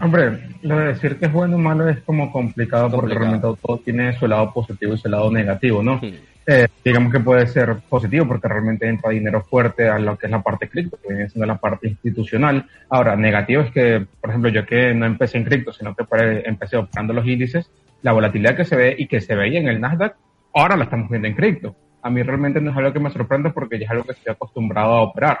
Hombre, 0.00 0.40
lo 0.62 0.78
de 0.78 0.86
decir 0.88 1.18
que 1.18 1.26
es 1.26 1.32
bueno 1.32 1.56
o 1.56 1.58
malo 1.58 1.88
es 1.88 2.00
como 2.00 2.32
complicado, 2.32 2.90
porque 2.90 3.14
realmente 3.14 3.46
todo 3.60 3.78
tiene 3.84 4.14
su 4.14 4.26
lado 4.26 4.52
positivo 4.52 4.94
y 4.94 4.98
su 4.98 5.08
lado 5.08 5.30
negativo, 5.30 5.82
¿no? 5.82 6.00
Eh, 6.46 6.66
digamos 6.82 7.12
que 7.12 7.20
puede 7.20 7.46
ser 7.46 7.76
positivo 7.88 8.26
porque 8.26 8.48
realmente 8.48 8.88
entra 8.88 9.10
dinero 9.10 9.42
fuerte 9.42 9.88
a 9.88 9.98
lo 9.98 10.16
que 10.16 10.26
es 10.26 10.32
la 10.32 10.42
parte 10.42 10.68
cripto, 10.68 10.98
que 11.00 11.12
viene 11.12 11.28
siendo 11.28 11.46
la 11.46 11.58
parte 11.58 11.88
institucional. 11.88 12.66
Ahora, 12.88 13.14
negativo 13.14 13.62
es 13.62 13.70
que, 13.72 14.06
por 14.20 14.30
ejemplo, 14.30 14.50
yo 14.50 14.64
que 14.64 14.94
no 14.94 15.04
empecé 15.04 15.36
en 15.36 15.44
cripto, 15.44 15.72
sino 15.72 15.94
que 15.94 16.04
empecé 16.44 16.78
operando 16.78 17.12
los 17.12 17.26
índices, 17.26 17.70
la 18.00 18.12
volatilidad 18.12 18.56
que 18.56 18.64
se 18.64 18.76
ve 18.76 18.96
y 18.98 19.06
que 19.06 19.20
se 19.20 19.36
veía 19.36 19.60
en 19.60 19.68
el 19.68 19.80
Nasdaq, 19.80 20.16
ahora 20.54 20.76
la 20.76 20.84
estamos 20.84 21.10
viendo 21.10 21.28
en 21.28 21.34
cripto. 21.34 21.76
A 22.02 22.08
mí 22.08 22.22
realmente 22.22 22.60
no 22.60 22.70
es 22.70 22.76
algo 22.76 22.92
que 22.94 23.00
me 23.00 23.10
sorprende 23.10 23.50
porque 23.50 23.78
ya 23.78 23.84
es 23.84 23.90
algo 23.90 24.04
que 24.04 24.12
estoy 24.12 24.32
acostumbrado 24.32 24.94
a 24.94 25.02
operar. 25.02 25.40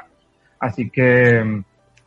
Así 0.58 0.90
que 0.90 1.62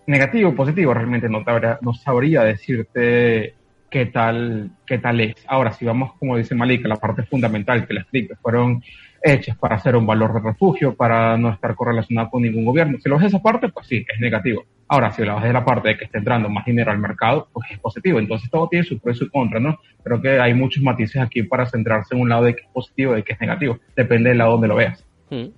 negativo, 0.07 0.55
positivo, 0.55 0.93
realmente 0.93 1.29
no, 1.29 1.43
sabría, 1.43 1.79
no 1.81 1.93
sabría 1.93 2.43
decirte 2.43 3.55
qué 3.89 4.07
tal, 4.07 4.71
qué 4.85 4.97
tal 4.97 5.21
es. 5.21 5.35
Ahora, 5.47 5.71
si 5.71 5.85
vamos, 5.85 6.13
como 6.17 6.35
dice 6.35 6.55
Malika, 6.55 6.87
la 6.87 6.95
parte 6.95 7.23
fundamental 7.23 7.87
que 7.87 7.93
las 7.93 8.05
criptos 8.07 8.39
fueron 8.41 8.81
hechas 9.21 9.55
para 9.57 9.79
ser 9.79 9.95
un 9.95 10.05
valor 10.05 10.33
de 10.33 10.39
refugio, 10.41 10.95
para 10.95 11.37
no 11.37 11.51
estar 11.51 11.75
correlacionado 11.75 12.29
con 12.29 12.41
ningún 12.41 12.65
gobierno. 12.65 12.97
Si 13.01 13.07
lo 13.07 13.17
ves 13.17 13.27
esa 13.27 13.41
parte, 13.41 13.69
pues 13.69 13.87
sí, 13.87 14.05
es 14.11 14.19
negativo. 14.19 14.65
Ahora, 14.87 15.11
si 15.11 15.23
lo 15.23 15.35
ves 15.35 15.45
de 15.45 15.53
la 15.53 15.63
parte 15.63 15.89
de 15.89 15.97
que 15.97 16.05
está 16.05 16.17
entrando 16.17 16.49
más 16.49 16.65
dinero 16.65 16.91
al 16.91 16.99
mercado, 16.99 17.47
pues 17.53 17.71
es 17.71 17.79
positivo. 17.79 18.19
Entonces 18.19 18.49
todo 18.49 18.67
tiene 18.67 18.83
su 18.85 18.99
pro 18.99 19.11
y 19.11 19.15
su 19.15 19.29
contra, 19.29 19.59
¿no? 19.59 19.79
Creo 20.03 20.21
que 20.21 20.39
hay 20.39 20.53
muchos 20.53 20.83
matices 20.83 21.21
aquí 21.21 21.43
para 21.43 21.65
centrarse 21.65 22.15
en 22.15 22.21
un 22.21 22.29
lado 22.29 22.43
de 22.43 22.55
que 22.55 22.63
es 22.63 22.69
positivo 22.73 23.13
y 23.13 23.17
de 23.17 23.23
que 23.23 23.33
es 23.33 23.39
negativo. 23.39 23.79
Depende 23.95 24.29
del 24.29 24.39
lado 24.39 24.51
donde 24.53 24.67
lo 24.67 24.75
veas. 24.75 25.05
Hmm. 25.29 25.49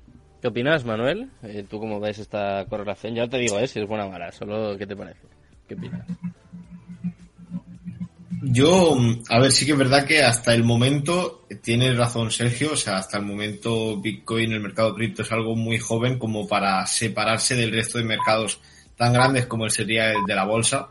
¿Qué 0.46 0.50
opinas, 0.50 0.86
Manuel? 0.86 1.32
Eh, 1.42 1.66
¿Tú 1.68 1.80
cómo 1.80 2.00
ves 2.00 2.20
esta 2.20 2.68
correlación? 2.70 3.16
Ya 3.16 3.28
te 3.28 3.40
digo, 3.40 3.58
¿eh? 3.58 3.68
si 3.68 3.80
es 3.80 3.88
buena 3.88 4.06
o 4.06 4.12
mala, 4.12 4.32
solo 4.32 4.78
¿qué 4.78 4.86
te 4.86 4.96
parece? 4.96 5.22
¿Qué 5.68 5.74
opinas? 5.74 6.06
Yo, 8.44 8.96
a 9.28 9.40
ver, 9.40 9.52
sí 9.52 9.66
que 9.66 9.72
es 9.72 9.78
verdad 9.80 10.06
que 10.06 10.22
hasta 10.22 10.54
el 10.54 10.64
momento, 10.64 11.48
tiene 11.64 11.92
razón 11.96 12.30
Sergio, 12.30 12.74
o 12.74 12.76
sea, 12.76 12.98
hasta 12.98 13.18
el 13.18 13.26
momento 13.26 14.00
Bitcoin, 14.00 14.52
el 14.52 14.60
mercado 14.60 14.94
cripto 14.94 15.24
es 15.24 15.32
algo 15.32 15.56
muy 15.56 15.80
joven 15.80 16.20
como 16.20 16.48
para 16.48 16.86
separarse 16.86 17.56
del 17.56 17.72
resto 17.72 17.98
de 17.98 18.04
mercados 18.04 18.62
tan 18.96 19.14
grandes 19.14 19.48
como 19.48 19.66
el 19.66 19.72
sería 19.72 20.12
el 20.12 20.26
de 20.28 20.36
la 20.36 20.46
bolsa. 20.46 20.90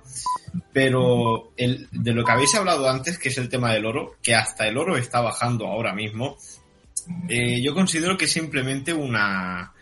Pero 0.72 1.52
el, 1.56 1.88
de 1.92 2.12
lo 2.12 2.24
que 2.24 2.32
habéis 2.32 2.56
hablado 2.56 2.90
antes, 2.90 3.18
que 3.18 3.28
es 3.28 3.38
el 3.38 3.48
tema 3.48 3.72
del 3.72 3.86
oro, 3.86 4.16
que 4.20 4.34
hasta 4.34 4.66
el 4.66 4.76
oro 4.76 4.96
está 4.96 5.20
bajando 5.20 5.68
ahora 5.68 5.94
mismo, 5.94 6.38
eh, 7.28 7.60
yo 7.62 7.74
considero 7.74 8.16
que 8.16 8.26
simplemente 8.26 8.92
una... 8.92 9.72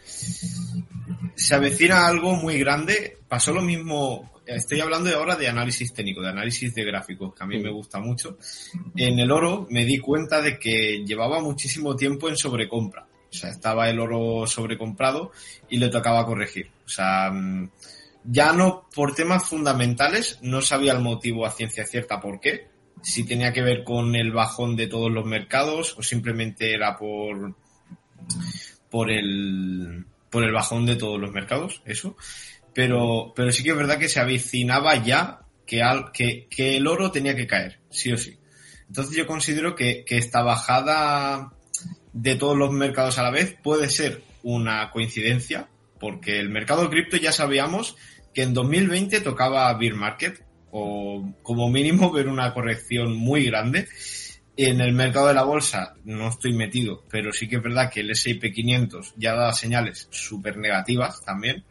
Se 1.34 1.54
avecina 1.54 2.06
algo 2.06 2.34
muy 2.34 2.58
grande. 2.58 3.18
Pasó 3.28 3.52
lo 3.52 3.62
mismo, 3.62 4.32
estoy 4.46 4.80
hablando 4.80 5.14
ahora 5.16 5.36
de 5.36 5.48
análisis 5.48 5.92
técnico, 5.92 6.20
de 6.20 6.28
análisis 6.28 6.74
de 6.74 6.84
gráficos, 6.84 7.34
que 7.34 7.42
a 7.42 7.46
mí 7.46 7.58
me 7.58 7.70
gusta 7.70 7.98
mucho. 7.98 8.38
En 8.96 9.18
el 9.18 9.30
oro 9.30 9.66
me 9.70 9.84
di 9.84 9.98
cuenta 9.98 10.40
de 10.40 10.58
que 10.58 11.04
llevaba 11.04 11.40
muchísimo 11.40 11.96
tiempo 11.96 12.28
en 12.28 12.36
sobrecompra. 12.36 13.06
O 13.30 13.34
sea, 13.34 13.50
estaba 13.50 13.88
el 13.88 13.98
oro 13.98 14.46
sobrecomprado 14.46 15.32
y 15.70 15.78
le 15.78 15.88
tocaba 15.88 16.26
corregir. 16.26 16.70
O 16.84 16.88
sea, 16.88 17.30
mm, 17.30 17.70
ya 18.24 18.52
no 18.52 18.88
por 18.94 19.14
temas 19.14 19.48
fundamentales, 19.48 20.38
no 20.42 20.60
sabía 20.60 20.92
el 20.92 21.00
motivo 21.00 21.46
a 21.46 21.50
ciencia 21.50 21.86
cierta 21.86 22.20
por 22.20 22.40
qué, 22.40 22.68
si 23.02 23.24
tenía 23.24 23.52
que 23.52 23.62
ver 23.62 23.84
con 23.84 24.14
el 24.14 24.32
bajón 24.32 24.76
de 24.76 24.86
todos 24.86 25.10
los 25.10 25.24
mercados 25.24 25.96
o 25.98 26.02
simplemente 26.02 26.72
era 26.74 26.96
por 26.96 27.54
por 28.90 29.10
el 29.10 30.06
por 30.30 30.44
el 30.44 30.52
bajón 30.52 30.86
de 30.86 30.96
todos 30.96 31.20
los 31.20 31.30
mercados, 31.30 31.82
eso. 31.84 32.16
Pero, 32.72 33.34
pero 33.36 33.52
sí 33.52 33.62
que 33.62 33.70
es 33.70 33.76
verdad 33.76 33.98
que 33.98 34.08
se 34.08 34.18
avicinaba 34.18 34.96
ya 34.96 35.40
que, 35.66 35.82
al, 35.82 36.10
que, 36.10 36.46
que 36.48 36.78
el 36.78 36.86
oro 36.86 37.12
tenía 37.12 37.36
que 37.36 37.46
caer, 37.46 37.80
sí 37.90 38.10
o 38.12 38.16
sí. 38.16 38.38
Entonces 38.88 39.14
yo 39.14 39.26
considero 39.26 39.74
que, 39.74 40.04
que 40.06 40.16
esta 40.16 40.42
bajada 40.42 41.52
de 42.14 42.34
todos 42.36 42.56
los 42.56 42.72
mercados 42.72 43.18
a 43.18 43.22
la 43.22 43.30
vez 43.30 43.56
puede 43.62 43.90
ser 43.90 44.22
una 44.42 44.90
coincidencia, 44.90 45.68
porque 46.00 46.40
el 46.40 46.48
mercado 46.48 46.88
cripto 46.88 47.18
ya 47.18 47.32
sabíamos 47.32 47.96
que 48.32 48.42
en 48.42 48.54
2020 48.54 49.20
tocaba 49.20 49.72
Beer 49.74 49.94
Market, 49.94 50.42
o 50.72 51.32
como 51.42 51.70
mínimo 51.70 52.10
ver 52.10 52.26
una 52.28 52.52
corrección 52.52 53.16
muy 53.16 53.44
grande. 53.44 53.86
En 54.56 54.80
el 54.80 54.92
mercado 54.92 55.28
de 55.28 55.34
la 55.34 55.44
bolsa 55.44 55.94
no 56.04 56.28
estoy 56.28 56.52
metido, 56.52 57.04
pero 57.10 57.32
sí 57.32 57.48
que 57.48 57.56
es 57.56 57.62
verdad 57.62 57.90
que 57.90 58.00
el 58.00 58.10
S&P 58.10 58.52
500 58.52 59.14
ya 59.16 59.34
da 59.34 59.52
señales 59.52 60.08
súper 60.10 60.58
negativas 60.58 61.22
también 61.24 61.64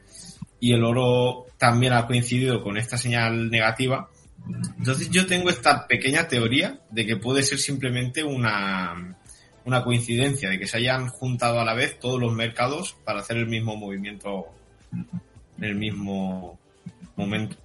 y 0.60 0.74
el 0.74 0.84
oro 0.84 1.48
también 1.58 1.94
ha 1.94 2.08
coincidido 2.08 2.64
con 2.64 2.78
esta 2.78 2.98
señal 2.98 3.50
negativa. 3.50 4.10
Entonces 4.78 5.10
yo 5.10 5.26
tengo 5.26 5.50
esta 5.50 5.88
pequeña 5.88 6.28
teoría 6.28 6.80
de 6.90 7.06
que 7.06 7.18
puede 7.18 7.44
ser 7.44 7.60
simplemente 7.60 8.24
una, 8.24 9.18
una 9.66 9.84
coincidencia, 9.84 10.50
de 10.50 10.60
que 10.60 10.68
se 10.68 10.78
hayan 10.78 11.08
juntado 11.08 11.60
a 11.60 11.66
la 11.66 11.74
vez 11.74 12.00
todos 12.00 12.20
los 12.20 12.34
mercados 12.34 12.96
para 13.04 13.20
hacer 13.22 13.38
el 13.38 13.48
mismo 13.48 13.76
movimiento 13.76 14.46
en 15.58 15.64
el 15.64 15.76
mismo 15.76 16.60
momento. 17.16 17.58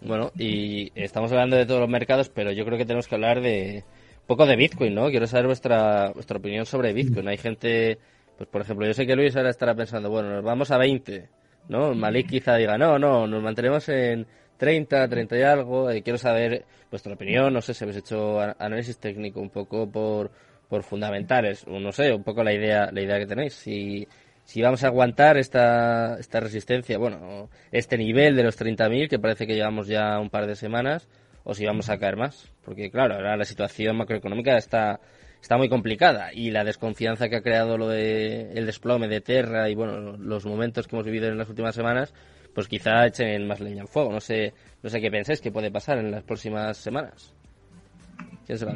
Bueno, 0.00 0.30
y 0.38 0.92
estamos 0.94 1.32
hablando 1.32 1.56
de 1.56 1.66
todos 1.66 1.80
los 1.80 1.88
mercados, 1.88 2.28
pero 2.28 2.52
yo 2.52 2.64
creo 2.64 2.78
que 2.78 2.84
tenemos 2.84 3.08
que 3.08 3.14
hablar 3.16 3.40
de 3.40 3.84
un 4.20 4.26
poco 4.26 4.46
de 4.46 4.56
Bitcoin, 4.56 4.94
¿no? 4.94 5.10
Quiero 5.10 5.26
saber 5.26 5.46
vuestra, 5.46 6.10
vuestra 6.10 6.38
opinión 6.38 6.66
sobre 6.66 6.92
Bitcoin. 6.92 7.26
Hay 7.28 7.36
gente, 7.36 7.98
pues 8.36 8.48
por 8.48 8.60
ejemplo, 8.60 8.86
yo 8.86 8.94
sé 8.94 9.06
que 9.06 9.16
Luis 9.16 9.34
ahora 9.36 9.50
estará 9.50 9.74
pensando, 9.74 10.08
bueno, 10.08 10.30
nos 10.30 10.44
vamos 10.44 10.70
a 10.70 10.78
20, 10.78 11.28
¿no? 11.68 11.94
Malik 11.94 12.28
quizá 12.28 12.54
diga, 12.56 12.78
no, 12.78 12.98
no, 12.98 13.26
nos 13.26 13.42
mantenemos 13.42 13.88
en 13.88 14.26
30, 14.56 15.08
30 15.08 15.38
y 15.38 15.42
algo. 15.42 15.92
Y 15.92 16.02
quiero 16.02 16.18
saber 16.18 16.64
vuestra 16.90 17.14
opinión, 17.14 17.52
no 17.52 17.60
sé 17.60 17.74
si 17.74 17.84
habéis 17.84 17.98
hecho 17.98 18.40
análisis 18.40 18.98
técnico 18.98 19.40
un 19.40 19.50
poco 19.50 19.90
por, 19.90 20.30
por 20.68 20.84
fundamentales, 20.84 21.64
o 21.66 21.80
no 21.80 21.90
sé, 21.90 22.12
un 22.12 22.22
poco 22.22 22.44
la 22.44 22.52
idea, 22.52 22.90
la 22.92 23.00
idea 23.00 23.18
que 23.18 23.26
tenéis. 23.26 23.54
Si, 23.54 24.06
si 24.48 24.62
vamos 24.62 24.82
a 24.82 24.86
aguantar 24.86 25.36
esta, 25.36 26.18
esta 26.18 26.40
resistencia, 26.40 26.96
bueno, 26.96 27.50
este 27.70 27.98
nivel 27.98 28.34
de 28.34 28.44
los 28.44 28.58
30.000 28.58 29.06
que 29.06 29.18
parece 29.18 29.46
que 29.46 29.54
llevamos 29.54 29.88
ya 29.88 30.18
un 30.18 30.30
par 30.30 30.46
de 30.46 30.56
semanas, 30.56 31.06
o 31.44 31.52
si 31.52 31.66
vamos 31.66 31.90
a 31.90 31.98
caer 31.98 32.16
más. 32.16 32.50
Porque 32.64 32.90
claro, 32.90 33.16
ahora 33.16 33.36
la 33.36 33.44
situación 33.44 33.98
macroeconómica 33.98 34.56
está, 34.56 35.00
está 35.42 35.58
muy 35.58 35.68
complicada 35.68 36.32
y 36.32 36.50
la 36.50 36.64
desconfianza 36.64 37.28
que 37.28 37.36
ha 37.36 37.42
creado 37.42 37.76
lo 37.76 37.88
de 37.88 38.52
el 38.54 38.64
desplome 38.64 39.06
de 39.06 39.20
Terra 39.20 39.68
y 39.68 39.74
bueno, 39.74 40.16
los 40.16 40.46
momentos 40.46 40.88
que 40.88 40.96
hemos 40.96 41.04
vivido 41.04 41.28
en 41.28 41.36
las 41.36 41.50
últimas 41.50 41.74
semanas, 41.74 42.14
pues 42.54 42.68
quizá 42.68 43.04
echen 43.04 43.46
más 43.46 43.60
leña 43.60 43.82
al 43.82 43.88
fuego. 43.88 44.10
No 44.10 44.20
sé, 44.20 44.54
no 44.82 44.88
sé 44.88 44.98
qué 45.02 45.10
pensáis 45.10 45.42
que 45.42 45.52
puede 45.52 45.70
pasar 45.70 45.98
en 45.98 46.10
las 46.10 46.22
próximas 46.22 46.78
semanas. 46.78 47.34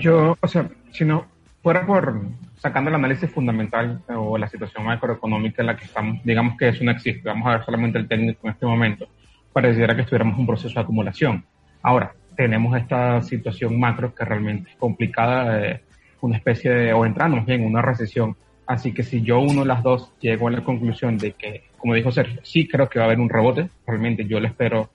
Yo, 0.00 0.36
o 0.38 0.48
sea, 0.48 0.68
si 0.90 1.06
no 1.06 1.26
fuera 1.62 1.86
por 1.86 2.20
sacando 2.56 2.90
el 2.90 2.96
análisis 2.96 3.30
fundamental 3.30 4.02
o 4.08 4.38
la 4.38 4.48
situación 4.48 4.84
macroeconómica 4.84 5.62
en 5.62 5.66
la 5.66 5.76
que 5.76 5.84
estamos, 5.84 6.22
digamos 6.24 6.56
que 6.56 6.68
eso 6.68 6.84
no 6.84 6.90
existe, 6.90 7.28
vamos 7.28 7.46
a 7.46 7.56
ver 7.56 7.64
solamente 7.64 7.98
el 7.98 8.08
técnico 8.08 8.40
en 8.44 8.52
este 8.52 8.66
momento, 8.66 9.06
pareciera 9.52 9.94
que 9.94 10.02
estuviéramos 10.02 10.34
en 10.34 10.40
un 10.40 10.46
proceso 10.46 10.74
de 10.74 10.80
acumulación. 10.80 11.44
Ahora, 11.82 12.14
tenemos 12.36 12.76
esta 12.76 13.20
situación 13.22 13.78
macro 13.78 14.14
que 14.14 14.24
realmente 14.24 14.70
es 14.70 14.76
complicada, 14.76 15.66
eh, 15.66 15.80
una 16.20 16.36
especie 16.36 16.70
de, 16.70 16.92
o 16.92 17.04
entramos 17.04 17.48
en 17.48 17.64
una 17.64 17.82
recesión. 17.82 18.36
Así 18.66 18.92
que 18.92 19.02
si 19.02 19.22
yo 19.22 19.40
uno 19.40 19.64
las 19.64 19.82
dos 19.82 20.12
llego 20.20 20.48
a 20.48 20.52
la 20.52 20.62
conclusión 20.62 21.18
de 21.18 21.32
que, 21.32 21.64
como 21.78 21.94
dijo 21.94 22.12
Sergio, 22.12 22.40
sí 22.44 22.68
creo 22.68 22.88
que 22.88 22.98
va 22.98 23.06
a 23.06 23.08
haber 23.08 23.20
un 23.20 23.28
rebote, 23.28 23.68
realmente 23.86 24.24
yo 24.24 24.38
le 24.38 24.48
espero 24.48 24.90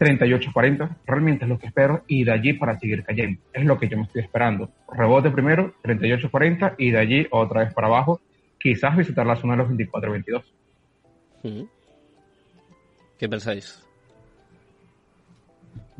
38-40, 0.00 0.96
realmente 1.06 1.44
es 1.44 1.48
lo 1.48 1.58
que 1.58 1.66
espero, 1.66 2.04
y 2.08 2.24
de 2.24 2.32
allí 2.32 2.54
para 2.54 2.78
seguir 2.78 3.04
cayendo. 3.04 3.40
Es 3.52 3.64
lo 3.64 3.78
que 3.78 3.86
yo 3.86 3.98
me 3.98 4.04
estoy 4.04 4.22
esperando. 4.22 4.70
Rebote 4.90 5.30
primero, 5.30 5.74
38-40, 5.84 6.74
y 6.78 6.90
de 6.90 6.98
allí 6.98 7.26
otra 7.30 7.64
vez 7.64 7.74
para 7.74 7.88
abajo, 7.88 8.20
quizás 8.58 8.96
visitar 8.96 9.26
la 9.26 9.36
zona 9.36 9.56
de 9.56 9.62
los 9.62 9.70
24-22. 9.70 10.42
¿Qué 13.18 13.28
pensáis? 13.28 13.86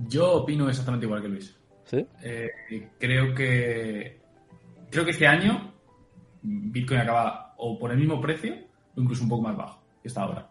Yo 0.09 0.33
opino 0.33 0.69
exactamente 0.69 1.05
igual 1.05 1.21
que 1.21 1.29
Luis. 1.29 1.57
¿Sí? 1.85 2.07
Eh, 2.23 2.51
creo 2.99 3.35
que 3.35 4.21
creo 4.91 5.05
que 5.05 5.11
este 5.11 5.27
año 5.27 5.73
Bitcoin 6.43 7.01
acaba 7.01 7.55
o 7.59 7.79
por 7.79 7.91
el 7.91 7.99
mismo 7.99 8.21
precio 8.21 8.55
o 8.97 9.01
incluso 9.01 9.25
un 9.25 9.29
poco 9.29 9.43
más 9.43 9.57
bajo 9.57 9.83
que 10.01 10.09
está 10.09 10.23
ahora. 10.23 10.50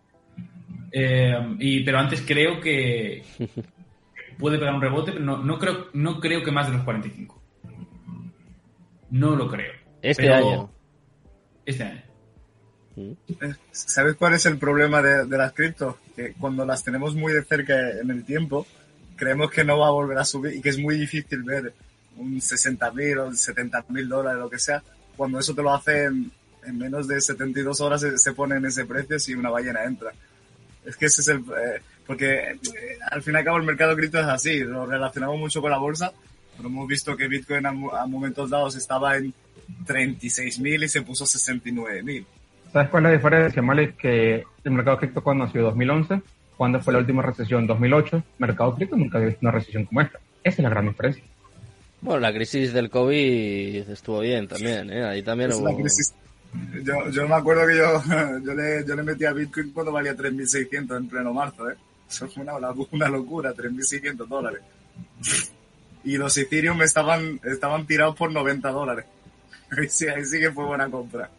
Eh, 0.91 1.55
y, 1.59 1.83
pero 1.83 1.99
antes 1.99 2.23
creo 2.25 2.59
que 2.59 3.23
puede 4.37 4.57
pegar 4.57 4.73
un 4.73 4.81
rebote, 4.81 5.11
pero 5.11 5.23
no, 5.23 5.37
no, 5.43 5.59
creo, 5.59 5.87
no 5.93 6.19
creo 6.19 6.43
que 6.43 6.51
más 6.51 6.67
de 6.67 6.73
los 6.73 6.83
45. 6.83 7.41
No 9.11 9.35
lo 9.35 9.47
creo. 9.47 9.73
Este 10.01 10.31
año. 10.31 10.69
Este 11.65 11.83
año. 11.83 12.03
Mm. 12.95 13.11
¿Sabes 13.71 14.15
cuál 14.15 14.33
es 14.33 14.45
el 14.45 14.57
problema 14.57 15.01
de, 15.01 15.25
de 15.25 15.37
las 15.37 15.53
criptos? 15.53 15.95
Que 16.15 16.33
cuando 16.33 16.65
las 16.65 16.83
tenemos 16.83 17.15
muy 17.15 17.33
de 17.33 17.43
cerca 17.43 17.91
en 17.99 18.09
el 18.11 18.23
tiempo, 18.23 18.65
creemos 19.15 19.51
que 19.51 19.63
no 19.63 19.77
va 19.77 19.87
a 19.87 19.91
volver 19.91 20.17
a 20.17 20.25
subir 20.25 20.55
y 20.55 20.61
que 20.61 20.69
es 20.69 20.77
muy 20.77 20.97
difícil 20.97 21.43
ver 21.43 21.73
un 22.17 22.41
60 22.41 22.91
mil 22.91 23.17
o 23.19 23.33
70 23.33 23.85
mil 23.89 24.07
dólares, 24.07 24.39
lo 24.39 24.49
que 24.49 24.59
sea, 24.59 24.83
cuando 25.15 25.39
eso 25.39 25.53
te 25.53 25.61
lo 25.61 25.73
hacen 25.73 26.31
en 26.65 26.77
menos 26.77 27.07
de 27.07 27.19
72 27.19 27.81
horas 27.81 28.05
se, 28.15 28.33
pone 28.33 28.57
en 28.57 28.65
ese 28.65 28.85
precio 28.85 29.19
si 29.19 29.33
una 29.33 29.49
ballena 29.49 29.83
entra. 29.83 30.11
Es 30.85 30.97
que 30.97 31.05
ese 31.05 31.21
es 31.21 31.27
el... 31.27 31.39
Eh, 31.39 31.81
porque 32.05 32.51
eh, 32.51 32.57
al 33.11 33.21
fin 33.21 33.35
y 33.35 33.37
al 33.37 33.43
cabo 33.43 33.57
el 33.57 33.63
mercado 33.63 33.95
cripto 33.95 34.19
es 34.19 34.25
así, 34.25 34.59
lo 34.59 34.85
relacionamos 34.85 35.37
mucho 35.37 35.61
con 35.61 35.69
la 35.69 35.77
bolsa, 35.77 36.11
pero 36.57 36.69
hemos 36.69 36.87
visto 36.87 37.15
que 37.15 37.27
Bitcoin 37.27 37.65
a, 37.65 37.71
momentos 37.71 38.49
dados 38.49 38.75
estaba 38.75 39.17
en 39.17 39.33
36 39.85 40.59
mil 40.59 40.83
y 40.83 40.89
se 40.89 41.03
puso 41.03 41.25
69 41.25 42.01
mil. 42.01 42.25
¿Sabes 42.73 42.89
cuál 42.89 43.05
es 43.05 43.11
la 43.11 43.17
diferencia, 43.17 43.61
Malik? 43.61 43.97
Que 43.97 44.43
el 44.63 44.71
mercado 44.71 44.97
cripto 44.97 45.21
cuando 45.21 45.45
nació 45.45 45.63
2011 45.63 46.21
¿Cuándo 46.59 46.81
fue 46.81 46.91
la 46.91 46.99
última 46.99 47.21
recesión? 47.21 47.65
2008. 47.65 48.21
Mercado 48.37 48.75
cripto 48.75 48.97
nunca 48.97 49.17
había 49.17 49.29
visto 49.29 49.45
una 49.45 49.51
recesión 49.51 49.85
como 49.85 50.01
esta. 50.01 50.19
Esa 50.43 50.57
es 50.57 50.59
la 50.59 50.69
gran 50.69 50.89
diferencia. 50.89 51.23
Bueno, 52.01 52.19
la 52.19 52.33
crisis 52.33 52.73
del 52.73 52.89
COVID 52.89 53.89
estuvo 53.89 54.19
bien 54.19 54.45
también, 54.49 54.91
¿eh? 54.91 55.05
Ahí 55.05 55.23
también 55.23 55.53
hubo... 55.53 55.69
Yo, 56.83 57.09
yo 57.09 57.27
me 57.27 57.35
acuerdo 57.35 57.67
que 57.67 57.77
yo, 57.77 58.03
yo, 58.43 58.53
le, 58.53 58.85
yo 58.85 58.95
le 58.95 59.03
metí 59.03 59.25
a 59.25 59.33
Bitcoin 59.33 59.71
cuando 59.71 59.91
valía 59.91 60.15
3.600 60.15 60.97
en 60.97 61.07
pleno 61.07 61.33
marzo, 61.33 61.69
¿eh? 61.69 61.75
Eso 62.09 62.27
fue 62.27 62.43
una, 62.43 62.53
una 62.55 63.07
locura, 63.07 63.53
3.600 63.53 64.27
dólares. 64.27 64.61
Y 66.03 66.17
los 66.17 66.35
Ethereum 66.37 66.81
estaban, 66.81 67.39
estaban 67.43 67.85
tirados 67.85 68.15
por 68.15 68.31
90 68.31 68.69
dólares. 68.71 69.05
Ahí 69.77 69.87
sí, 69.89 70.39
que 70.39 70.51
fue 70.51 70.65
buena 70.65 70.89
compra. 70.89 71.29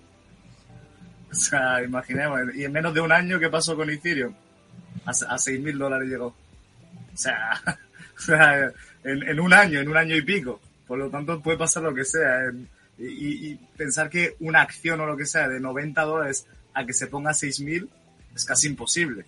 O 1.31 1.35
sea, 1.35 1.83
imaginemos. 1.83 2.55
Y 2.55 2.65
en 2.65 2.73
menos 2.73 2.95
de 2.95 3.01
un 3.01 3.11
año, 3.11 3.41
¿qué 3.41 3.49
pasó 3.49 3.75
con 3.75 3.91
Ethereum? 3.91 4.33
a, 5.05 5.11
a 5.11 5.39
6 5.39 5.61
mil 5.61 5.79
dólares 5.79 6.09
llegó. 6.09 6.27
O 6.27 7.17
sea, 7.17 7.61
en, 9.05 9.41
un 9.41 9.53
año, 9.53 9.81
en 9.81 9.89
un 9.89 9.97
año 9.97 10.17
y 10.17 10.23
pico. 10.23 10.61
Por 10.87 10.99
lo 10.99 11.11
tanto, 11.11 11.41
puede 11.41 11.59
pasar 11.59 11.83
lo 11.83 11.95
que 11.95 12.05
sea. 12.05 12.53
Y, 13.01 13.55
pensar 13.77 14.11
que 14.11 14.37
una 14.41 14.61
acción 14.61 15.01
o 15.01 15.07
lo 15.07 15.17
que 15.17 15.27
sea 15.27 15.49
de 15.49 15.59
90 15.59 16.03
dólares 16.03 16.47
a 16.75 16.85
que 16.85 16.93
se 16.93 17.07
ponga 17.07 17.33
6 17.33 17.61
mil 17.61 17.89
es 18.35 18.45
casi 18.45 18.69
imposible. 18.69 19.25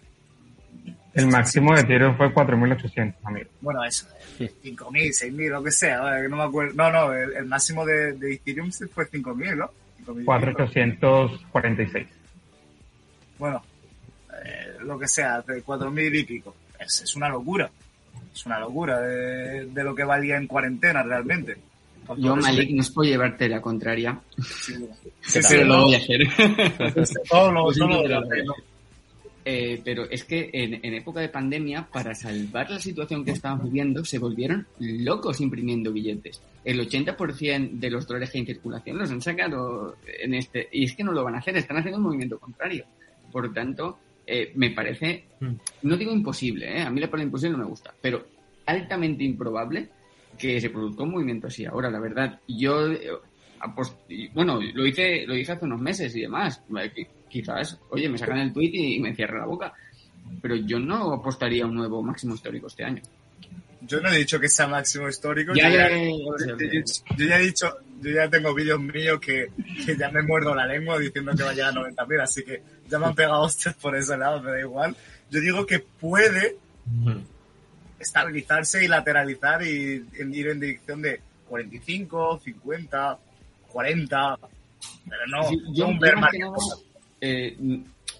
El 1.14 1.26
máximo 1.26 1.74
de 1.74 1.84
tiro 1.84 2.14
fue 2.16 2.32
4.800, 2.32 3.14
amigo. 3.24 3.50
Bueno, 3.60 3.84
eso, 3.84 4.06
5.000, 4.38 4.62
6.000, 4.62 5.50
lo 5.50 5.62
que 5.62 5.70
sea, 5.70 5.98
no 6.28 6.36
me 6.36 6.42
acuerdo. 6.42 6.74
No, 6.74 6.90
no, 6.90 7.12
el, 7.12 7.44
máximo 7.46 7.84
de, 7.84 8.14
de, 8.14 8.34
Ethereum 8.34 8.70
fue 8.72 9.10
5.000, 9.10 9.56
¿no? 9.56 9.70
4.846. 10.06 12.06
Bueno, 13.38 13.62
lo 14.80 14.98
que 14.98 15.08
sea, 15.08 15.42
de 15.42 15.62
cuatro 15.62 15.90
mil 15.90 16.14
y 16.14 16.24
pico. 16.24 16.54
Es, 16.78 17.02
es, 17.02 17.16
una 17.16 17.28
locura. 17.28 17.70
Es 18.32 18.46
una 18.46 18.58
locura 18.58 19.00
de, 19.00 19.66
de, 19.66 19.84
lo 19.84 19.94
que 19.94 20.04
valía 20.04 20.36
en 20.36 20.46
cuarentena 20.46 21.02
realmente. 21.02 21.56
Yo, 22.16 22.36
Malik, 22.36 22.70
no 22.70 22.82
es 22.82 22.90
por 22.90 23.04
llevarte 23.04 23.48
la 23.48 23.60
contraria. 23.60 24.20
Sí, 24.38 24.74
sí, 25.22 25.40
pero 25.48 25.64
lo 25.64 25.82
voy 25.84 25.94
a 25.94 25.98
hacer. 25.98 26.20
todo 27.30 27.52
lo, 27.52 27.72
todo 27.72 28.08
lo, 28.08 28.54
eh, 29.44 29.80
pero 29.84 30.08
es 30.08 30.24
que 30.24 30.50
en, 30.52 30.74
en, 30.84 30.94
época 30.94 31.20
de 31.20 31.28
pandemia, 31.28 31.88
para 31.90 32.14
salvar 32.14 32.70
la 32.70 32.78
situación 32.78 33.24
que 33.24 33.32
estaban 33.32 33.62
viviendo, 33.64 34.04
se 34.04 34.18
volvieron 34.18 34.66
locos 34.78 35.40
imprimiendo 35.40 35.92
billetes. 35.92 36.40
El 36.64 36.80
80% 36.88 37.70
de 37.72 37.90
los 37.90 38.06
dólares 38.06 38.34
en 38.34 38.46
circulación 38.46 38.98
los 38.98 39.10
han 39.10 39.20
sacado 39.20 39.96
en 40.06 40.34
este. 40.34 40.68
Y 40.70 40.84
es 40.84 40.94
que 40.94 41.02
no 41.02 41.12
lo 41.12 41.24
van 41.24 41.34
a 41.34 41.38
hacer, 41.38 41.56
están 41.56 41.78
haciendo 41.78 41.98
un 41.98 42.04
movimiento 42.04 42.38
contrario. 42.38 42.84
Por 43.32 43.52
tanto, 43.52 43.98
eh, 44.26 44.52
me 44.54 44.70
parece, 44.70 45.24
mm. 45.40 45.52
no 45.82 45.96
digo 45.96 46.12
imposible, 46.12 46.78
¿eh? 46.78 46.82
a 46.82 46.90
mí 46.90 47.00
la 47.00 47.08
palabra 47.08 47.24
imposible 47.24 47.56
no 47.56 47.64
me 47.64 47.70
gusta, 47.70 47.92
pero 48.00 48.24
altamente 48.66 49.24
improbable 49.24 49.88
que 50.42 50.60
se 50.60 50.70
produzca 50.70 51.04
un 51.04 51.12
movimiento 51.12 51.46
así. 51.46 51.64
Ahora, 51.64 51.88
la 51.88 52.00
verdad, 52.00 52.40
yo, 52.48 52.90
eh, 52.90 53.12
bueno, 54.34 54.60
lo 54.60 54.84
hice, 54.84 55.24
lo 55.24 55.36
hice 55.36 55.52
hace 55.52 55.64
unos 55.64 55.80
meses 55.80 56.16
y 56.16 56.22
demás. 56.22 56.60
Quizás, 57.28 57.78
oye, 57.90 58.08
me 58.08 58.18
sacan 58.18 58.38
el 58.38 58.52
tweet 58.52 58.70
y 58.72 58.98
me 58.98 59.14
cierran 59.14 59.42
la 59.42 59.46
boca. 59.46 59.72
Pero 60.40 60.56
yo 60.56 60.80
no 60.80 61.12
apostaría 61.12 61.62
a 61.62 61.68
un 61.68 61.76
nuevo 61.76 62.02
máximo 62.02 62.34
histórico 62.34 62.66
este 62.66 62.82
año. 62.82 63.00
Yo 63.82 64.00
no 64.00 64.10
he 64.10 64.18
dicho 64.18 64.40
que 64.40 64.48
sea 64.48 64.66
máximo 64.66 65.08
histórico. 65.08 65.52
Ya, 65.54 65.70
yo, 65.70 65.76
ya, 65.76 65.90
yo, 65.90 66.66
yo, 67.16 67.24
ya 67.24 67.38
he 67.38 67.42
dicho, 67.42 67.72
yo 68.00 68.10
ya 68.10 68.28
tengo 68.28 68.52
vídeos 68.52 68.80
míos 68.80 69.20
que, 69.20 69.46
que, 69.86 69.96
ya 69.96 70.10
me 70.10 70.22
muerdo 70.22 70.56
la 70.56 70.66
lengua 70.66 70.98
diciendo 70.98 71.32
que 71.36 71.44
va 71.44 71.50
a 71.50 71.54
llegar 71.54 71.70
a 71.70 71.80
90.000, 71.82 72.20
así 72.20 72.42
que 72.42 72.62
ya 72.88 72.98
me 72.98 73.06
han 73.06 73.14
pegado 73.14 73.42
hostias 73.42 73.76
por 73.76 73.94
ese 73.94 74.16
lado, 74.16 74.42
me 74.42 74.50
da 74.50 74.58
igual. 74.58 74.96
Yo 75.30 75.40
digo 75.40 75.64
que 75.64 75.78
puede 75.78 76.56
estabilizarse 78.02 78.84
y 78.84 78.88
lateralizar 78.88 79.62
y 79.62 80.04
ir 80.18 80.48
en 80.48 80.60
dirección 80.60 81.02
de 81.02 81.20
45, 81.48 82.40
50, 82.44 83.18
40, 83.68 84.38
pero 85.08 85.26
no, 85.28 85.50
yo, 85.72 85.90
no 85.90 85.98
bear 85.98 86.16
market. 86.18 86.42
Eh, 87.20 87.56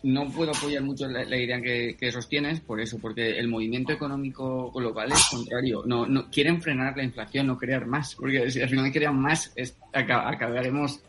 no 0.04 0.30
puedo 0.30 0.50
apoyar 0.50 0.82
mucho 0.82 1.08
la, 1.08 1.24
la 1.24 1.36
idea 1.36 1.60
que, 1.60 1.96
que, 1.98 2.10
sostienes 2.10 2.60
por 2.60 2.80
eso, 2.80 2.98
porque 2.98 3.38
el 3.38 3.48
movimiento 3.48 3.92
económico 3.92 4.70
global 4.72 5.12
es 5.12 5.28
contrario. 5.30 5.82
No, 5.86 6.06
no 6.06 6.28
quieren 6.30 6.60
frenar 6.60 6.96
la 6.96 7.04
inflación, 7.04 7.46
no 7.46 7.58
crear 7.58 7.86
más, 7.86 8.14
porque 8.16 8.50
si 8.50 8.60
al 8.60 8.68
final 8.68 8.92
crean 8.92 9.18
más, 9.18 9.52
es, 9.54 9.76
acabaremos, 9.92 11.00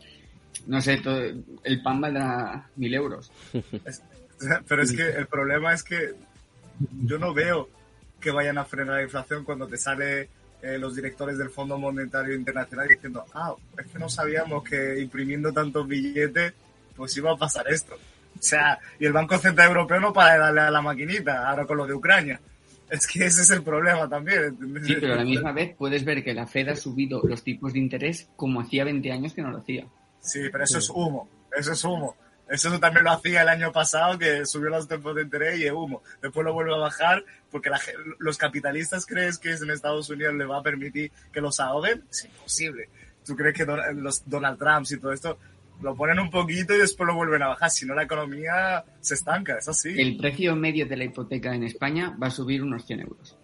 no 0.66 0.80
sé, 0.80 0.98
todo, 0.98 1.22
el 1.64 1.82
pan 1.82 2.00
valdrá 2.00 2.68
mil 2.76 2.94
euros. 2.94 3.30
Pero 4.68 4.82
es 4.82 4.92
que 4.92 5.08
el 5.10 5.26
problema 5.26 5.72
es 5.72 5.82
que 5.82 6.14
yo 7.04 7.18
no 7.18 7.32
veo 7.32 7.68
que 8.24 8.30
vayan 8.30 8.56
a 8.56 8.64
frenar 8.64 8.96
la 8.96 9.02
inflación 9.02 9.44
cuando 9.44 9.68
te 9.68 9.76
sale 9.76 10.30
eh, 10.62 10.78
los 10.78 10.96
directores 10.96 11.36
del 11.36 11.50
Fondo 11.50 11.76
Monetario 11.76 12.34
Internacional 12.34 12.88
diciendo, 12.88 13.22
ah, 13.34 13.54
es 13.78 13.86
que 13.86 13.98
no 13.98 14.08
sabíamos 14.08 14.64
que 14.64 14.98
imprimiendo 14.98 15.52
tantos 15.52 15.86
billetes, 15.86 16.54
pues 16.96 17.14
iba 17.18 17.32
a 17.32 17.36
pasar 17.36 17.68
esto. 17.68 17.94
O 17.94 18.42
sea, 18.42 18.78
y 18.98 19.04
el 19.04 19.12
Banco 19.12 19.36
Central 19.36 19.68
Europeo 19.68 20.00
no 20.00 20.14
para 20.14 20.32
de 20.32 20.38
darle 20.38 20.60
a 20.62 20.70
la 20.70 20.80
maquinita, 20.80 21.46
ahora 21.46 21.66
con 21.66 21.76
lo 21.76 21.86
de 21.86 21.92
Ucrania. 21.92 22.40
Es 22.88 23.06
que 23.06 23.26
ese 23.26 23.42
es 23.42 23.50
el 23.50 23.62
problema 23.62 24.08
también. 24.08 24.56
Sí, 24.82 24.96
pero 24.98 25.12
a 25.12 25.16
la 25.16 25.24
misma 25.24 25.52
vez 25.52 25.74
puedes 25.76 26.02
ver 26.02 26.24
que 26.24 26.32
la 26.32 26.46
Fed 26.46 26.70
ha 26.70 26.76
subido 26.76 27.20
los 27.24 27.42
tipos 27.42 27.74
de 27.74 27.80
interés 27.80 28.30
como 28.36 28.62
hacía 28.62 28.84
20 28.84 29.12
años 29.12 29.34
que 29.34 29.42
no 29.42 29.50
lo 29.50 29.58
hacía. 29.58 29.86
Sí, 30.20 30.40
pero 30.50 30.64
eso 30.64 30.78
es 30.78 30.88
humo, 30.88 31.28
eso 31.54 31.72
es 31.72 31.84
humo. 31.84 32.16
Eso 32.48 32.78
también 32.78 33.04
lo 33.04 33.10
hacía 33.12 33.42
el 33.42 33.48
año 33.48 33.72
pasado, 33.72 34.18
que 34.18 34.44
subió 34.44 34.68
los 34.70 34.86
tipos 34.86 35.14
de 35.14 35.22
interés 35.22 35.58
y 35.58 35.66
es 35.66 35.72
humo. 35.72 36.02
Después 36.20 36.44
lo 36.44 36.52
vuelve 36.52 36.74
a 36.74 36.78
bajar 36.78 37.24
porque 37.50 37.70
la, 37.70 37.80
los 38.18 38.36
capitalistas 38.36 39.06
crees 39.06 39.38
que 39.38 39.52
en 39.52 39.70
Estados 39.70 40.10
Unidos 40.10 40.34
le 40.34 40.44
va 40.44 40.58
a 40.58 40.62
permitir 40.62 41.10
que 41.32 41.40
los 41.40 41.58
ahoguen. 41.60 42.04
Es 42.10 42.24
imposible. 42.26 42.88
¿Tú 43.24 43.34
crees 43.34 43.54
que 43.56 43.64
los 43.94 44.28
Donald 44.28 44.58
Trump 44.58 44.86
y 44.90 44.98
todo 44.98 45.12
esto 45.12 45.38
Lo 45.82 45.96
ponen 45.96 46.18
un 46.20 46.30
poquito 46.30 46.74
y 46.74 46.78
después 46.78 47.06
lo 47.06 47.14
vuelven 47.14 47.42
a 47.42 47.48
bajar. 47.48 47.70
Si 47.70 47.86
no, 47.86 47.94
la 47.94 48.02
economía 48.04 48.84
se 49.00 49.14
estanca, 49.14 49.56
es 49.58 49.66
así. 49.68 49.98
El 49.98 50.16
precio 50.18 50.54
medio 50.54 50.86
de 50.86 50.96
la 50.96 51.04
hipoteca 51.04 51.54
en 51.54 51.64
España 51.64 52.14
va 52.22 52.26
a 52.26 52.30
subir 52.30 52.62
unos 52.62 52.84
100 52.86 53.00
euros 53.00 53.36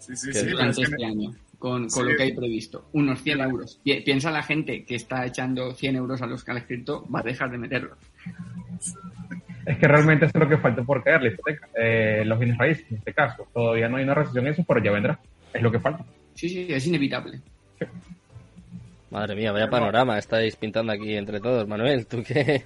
Sí, 0.00 0.16
sí, 0.16 0.16
sí. 0.16 0.30
pero 0.32 0.50
durante 0.50 0.70
es 0.82 0.88
que- 0.88 0.94
este 0.94 1.04
año, 1.04 1.34
con, 1.64 1.88
con 1.88 2.04
Sí. 2.04 2.10
lo 2.10 2.16
que 2.16 2.22
hay 2.24 2.32
previsto. 2.34 2.84
Unos 2.92 3.22
100 3.22 3.40
euros. 3.40 3.80
Pi- 3.82 4.02
Piensa 4.02 4.30
la 4.30 4.42
gente 4.42 4.84
que 4.84 4.96
está 4.96 5.24
echando 5.24 5.72
100 5.72 5.96
euros 5.96 6.20
a 6.20 6.26
los 6.26 6.44
que 6.44 6.50
han 6.50 6.58
escrito, 6.58 7.06
va 7.10 7.20
a 7.20 7.22
dejar 7.22 7.50
de 7.50 7.56
meterlos. 7.56 7.96
Es 9.64 9.78
que 9.78 9.88
realmente 9.88 10.26
eso 10.26 10.32
es 10.36 10.42
lo 10.44 10.48
que 10.50 10.58
falta 10.58 10.82
por 10.82 11.02
caer 11.02 11.22
la 11.22 11.28
hipoteca. 11.28 11.68
Eh, 11.74 12.22
los 12.26 12.38
bienes 12.38 12.58
raíces, 12.58 12.84
en 12.90 12.98
este 12.98 13.14
caso. 13.14 13.48
Todavía 13.54 13.88
no 13.88 13.96
hay 13.96 14.04
una 14.04 14.12
recesión 14.14 14.46
en 14.46 14.52
eso, 14.52 14.64
pero 14.68 14.82
ya 14.84 14.90
vendrá. 14.92 15.18
Es 15.54 15.62
lo 15.62 15.72
que 15.72 15.80
falta. 15.80 16.04
Sí, 16.34 16.50
sí, 16.50 16.66
es 16.68 16.86
inevitable. 16.86 17.40
Madre 19.10 19.34
mía, 19.36 19.52
vaya 19.52 19.70
panorama 19.70 20.18
estáis 20.18 20.56
pintando 20.56 20.92
aquí 20.92 21.14
entre 21.16 21.40
todos. 21.40 21.66
Manuel, 21.66 22.06
¿tú 22.06 22.22
qué, 22.22 22.62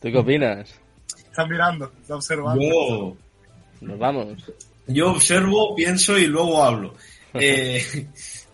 ¿tú 0.00 0.08
qué 0.10 0.16
opinas? 0.18 0.80
Está 1.16 1.46
mirando, 1.46 1.92
está 2.00 2.14
observando. 2.14 2.62
Yo, 2.62 3.16
Nos 3.82 3.98
vamos. 3.98 4.50
yo 4.86 5.10
observo, 5.10 5.74
pienso 5.74 6.16
y 6.18 6.26
luego 6.26 6.62
hablo. 6.64 6.94
Eh, 7.34 7.82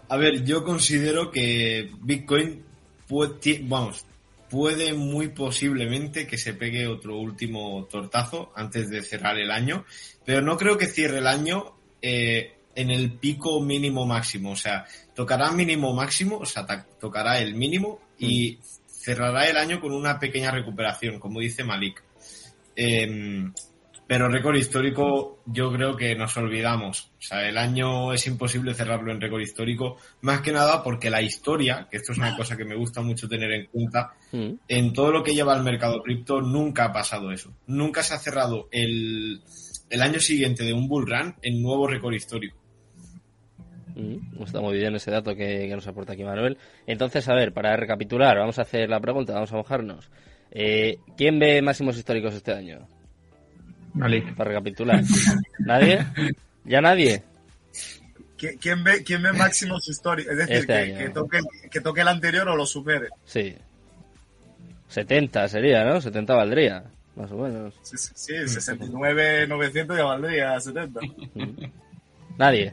a 0.09 0.17
ver, 0.17 0.45
yo 0.45 0.65
considero 0.65 1.31
que 1.31 1.91
Bitcoin 2.01 2.63
puede, 3.09 3.61
vamos, 3.63 4.05
puede 4.51 4.95
muy 4.95 5.29
posiblemente 5.29 6.27
que 6.27 6.39
se 6.39 6.55
pegue 6.55 6.87
otro 6.87 7.19
último 7.19 7.87
tortazo 7.91 8.53
antes 8.55 8.91
de 8.91 9.03
cerrar 9.03 9.39
el 9.39 9.51
año, 9.51 9.85
pero 10.25 10.43
no 10.43 10.57
creo 10.57 10.79
que 10.79 10.87
cierre 10.87 11.19
el 11.19 11.27
año 11.27 11.75
eh, 12.01 12.55
en 12.75 12.91
el 12.91 13.13
pico 13.13 13.61
mínimo 13.61 14.07
máximo. 14.07 14.53
O 14.53 14.57
sea, 14.57 14.85
tocará 15.15 15.51
mínimo 15.51 15.93
máximo, 15.93 16.39
o 16.39 16.47
sea, 16.47 16.67
tocará 17.01 17.41
el 17.41 17.55
mínimo 17.55 18.01
y 18.19 18.59
cerrará 18.87 19.49
el 19.49 19.57
año 19.57 19.81
con 19.81 19.93
una 19.93 20.19
pequeña 20.19 20.51
recuperación, 20.51 21.19
como 21.19 21.41
dice 21.41 21.65
Malik. 21.65 22.03
Em, 22.77 23.53
pero 24.07 24.29
récord 24.29 24.57
histórico, 24.57 25.41
yo 25.47 25.73
creo 25.73 25.97
que 25.97 26.15
nos 26.15 26.37
olvidamos. 26.37 27.11
O 27.19 27.23
sea, 27.23 27.49
el 27.49 27.57
año 27.57 28.13
es 28.13 28.27
imposible 28.27 28.75
cerrarlo 28.75 29.11
en 29.13 29.21
récord 29.21 29.41
histórico, 29.41 29.97
más 30.21 30.41
que 30.43 30.53
nada 30.53 30.83
porque 30.83 31.09
la 31.11 31.23
historia, 31.23 31.89
que 31.91 31.97
esto 31.97 32.13
es 32.13 32.19
una 32.19 32.37
cosa 32.37 32.57
que 32.57 32.65
me 32.67 32.75
gusta 32.77 33.01
mucho 33.01 33.29
tener 33.29 33.51
en 33.53 33.67
cuenta, 33.67 34.13
Mm. 34.33 34.55
en 34.69 34.93
todo 34.93 35.11
lo 35.13 35.23
que 35.23 35.35
lleva 35.35 35.57
el 35.57 35.63
mercado 35.63 36.03
cripto 36.03 36.41
nunca 36.41 36.87
ha 36.87 36.93
pasado 36.93 37.31
eso. 37.33 37.53
Nunca 37.67 38.03
se 38.03 38.15
ha 38.15 38.19
cerrado 38.19 38.69
el, 38.73 39.41
el 39.91 40.03
año 40.03 40.19
siguiente 40.21 40.65
de 40.65 40.73
un 40.73 40.89
bull 40.89 41.07
run 41.07 41.35
en 41.43 41.63
nuevo 41.63 41.87
récord 41.87 42.15
histórico. 42.15 42.57
Mm, 43.95 44.43
Está 44.43 44.61
muy 44.61 44.77
bien 44.77 44.95
ese 44.97 45.11
dato 45.13 45.35
que, 45.37 45.69
que 45.69 45.75
nos 45.75 45.87
aporta 45.87 46.15
aquí 46.15 46.25
Manuel. 46.25 46.59
Entonces, 46.87 47.29
a 47.29 47.35
ver, 47.35 47.53
para 47.53 47.77
recapitular, 47.77 48.37
vamos 48.37 48.59
a 48.59 48.63
hacer 48.63 48.89
la 48.91 49.01
pregunta, 49.01 49.35
vamos 49.35 49.53
a 49.53 49.57
mojarnos. 49.57 50.11
Eh, 50.51 50.99
¿Quién 51.17 51.39
ve 51.39 51.63
máximos 51.63 51.97
históricos 51.97 52.35
este 52.35 52.53
año? 52.53 52.87
Malik. 53.95 54.35
Para 54.35 54.51
recapitular. 54.51 55.03
¿Nadie? 55.61 56.07
¿Ya 56.65 56.81
nadie? 56.81 57.23
¿Qui- 58.39 58.59
¿Quién 58.61 58.83
ve, 58.85 59.03
quién 59.05 59.23
ve 59.23 59.33
máximos 59.33 59.89
históricos? 59.89 60.33
Es 60.33 60.39
decir, 60.39 60.57
Este 60.57 60.93
que, 60.93 60.99
que 61.05 61.09
toque, 61.11 61.39
que 61.71 61.81
toque 61.81 62.01
el 62.03 62.09
anterior 62.09 62.49
o 62.49 62.57
lo 62.57 62.67
supere. 62.67 63.09
Sí. 63.25 63.55
70 64.89 65.49
sería, 65.49 65.85
¿no? 65.85 66.01
70 66.01 66.35
valdría, 66.35 66.85
más 67.17 67.31
o 67.33 67.37
menos. 67.39 67.75
Sí, 67.83 67.97
sí, 67.97 68.11
sí 68.15 68.49
69, 68.49 69.47
900 69.49 69.97
ya 69.97 70.05
valdría 70.05 70.61
70. 70.61 71.01
¿Nadie? 72.39 72.73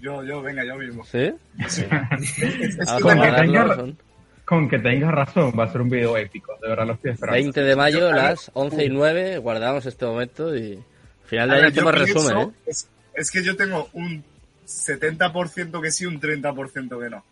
Yo, 0.00 0.22
yo, 0.22 0.42
venga, 0.42 0.64
yo 0.64 0.76
mismo. 0.76 1.04
¿Sí? 1.04 1.32
Es 1.58 2.76
Vamos 2.78 2.78
que 2.78 2.82
a 2.82 3.00
con 3.00 3.20
que 3.20 3.28
tenga- 3.32 3.74
son 3.76 3.98
Con 4.46 4.68
que 4.68 4.78
tengas 4.78 5.12
razón, 5.12 5.52
va 5.58 5.64
a 5.64 5.72
ser 5.72 5.80
un 5.80 5.90
video 5.90 6.16
épico. 6.16 6.56
De 6.62 6.68
verdad 6.68 6.86
lo 6.86 6.92
estoy 6.92 7.10
esperando. 7.10 7.34
20 7.42 7.62
de 7.62 7.76
mayo, 7.76 8.12
las 8.12 8.50
11 8.54 8.84
y 8.84 8.88
9, 8.88 9.38
guardamos 9.38 9.84
este 9.86 10.06
momento 10.06 10.56
y... 10.56 10.82
Final 11.24 11.50
de 11.50 11.56
año 11.56 11.66
hacemos 11.66 11.94
resumen, 11.94 12.38
¿eh? 12.38 12.52
es, 12.66 12.88
es 13.12 13.30
que 13.32 13.42
yo 13.42 13.56
tengo 13.56 13.88
un 13.94 14.22
70% 14.64 15.82
que 15.82 15.90
sí, 15.90 16.06
un 16.06 16.20
30% 16.20 17.02
que 17.02 17.10
no. 17.10 17.24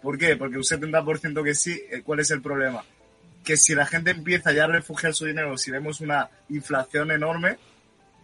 ¿Por 0.00 0.16
qué? 0.16 0.36
Porque 0.36 0.56
un 0.56 0.62
70% 0.62 1.42
que 1.42 1.54
sí, 1.56 1.82
eh, 1.90 2.02
¿cuál 2.04 2.20
es 2.20 2.30
el 2.30 2.40
problema? 2.40 2.84
Que 3.44 3.56
si 3.56 3.74
la 3.74 3.86
gente 3.86 4.12
empieza 4.12 4.52
ya 4.52 4.64
a 4.64 4.68
refugiar 4.68 5.12
su 5.14 5.26
dinero, 5.26 5.58
si 5.58 5.72
vemos 5.72 6.00
una 6.00 6.30
inflación 6.48 7.10
enorme, 7.10 7.58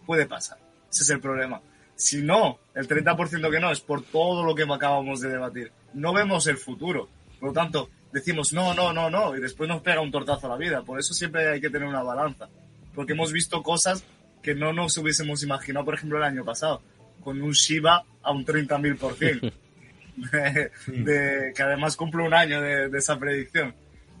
puede 0.05 0.25
pasar. 0.25 0.57
Ese 0.89 1.03
es 1.03 1.09
el 1.09 1.19
problema. 1.19 1.61
Si 1.95 2.21
no, 2.21 2.59
el 2.75 2.87
30% 2.87 3.51
que 3.51 3.59
no, 3.59 3.71
es 3.71 3.81
por 3.81 4.03
todo 4.03 4.45
lo 4.45 4.55
que 4.55 4.63
acabamos 4.63 5.19
de 5.19 5.29
debatir. 5.29 5.71
No 5.93 6.13
vemos 6.13 6.47
el 6.47 6.57
futuro. 6.57 7.09
Por 7.39 7.49
lo 7.49 7.53
tanto, 7.53 7.89
decimos 8.11 8.53
no, 8.53 8.73
no, 8.73 8.93
no, 8.93 9.09
no, 9.09 9.35
y 9.35 9.39
después 9.41 9.67
nos 9.69 9.81
pega 9.81 10.01
un 10.01 10.11
tortazo 10.11 10.47
a 10.47 10.49
la 10.51 10.57
vida. 10.57 10.81
Por 10.83 10.99
eso 10.99 11.13
siempre 11.13 11.47
hay 11.49 11.61
que 11.61 11.69
tener 11.69 11.87
una 11.87 12.03
balanza. 12.03 12.47
Porque 12.95 13.13
hemos 13.13 13.31
visto 13.31 13.61
cosas 13.63 14.03
que 14.41 14.55
no 14.55 14.73
nos 14.73 14.97
hubiésemos 14.97 15.43
imaginado, 15.43 15.85
por 15.85 15.93
ejemplo, 15.95 16.17
el 16.17 16.23
año 16.23 16.43
pasado, 16.45 16.81
con 17.23 17.41
un 17.41 17.51
Shiba 17.51 18.03
a 18.23 18.31
un 18.31 18.45
30.000%. 18.45 19.51
De, 20.17 20.71
de- 20.87 21.53
que 21.55 21.61
además 21.61 21.95
cumple 21.95 22.23
un 22.23 22.33
año 22.33 22.59
de, 22.59 22.89
de 22.89 22.97
esa 22.97 23.19
predicción. 23.19 23.75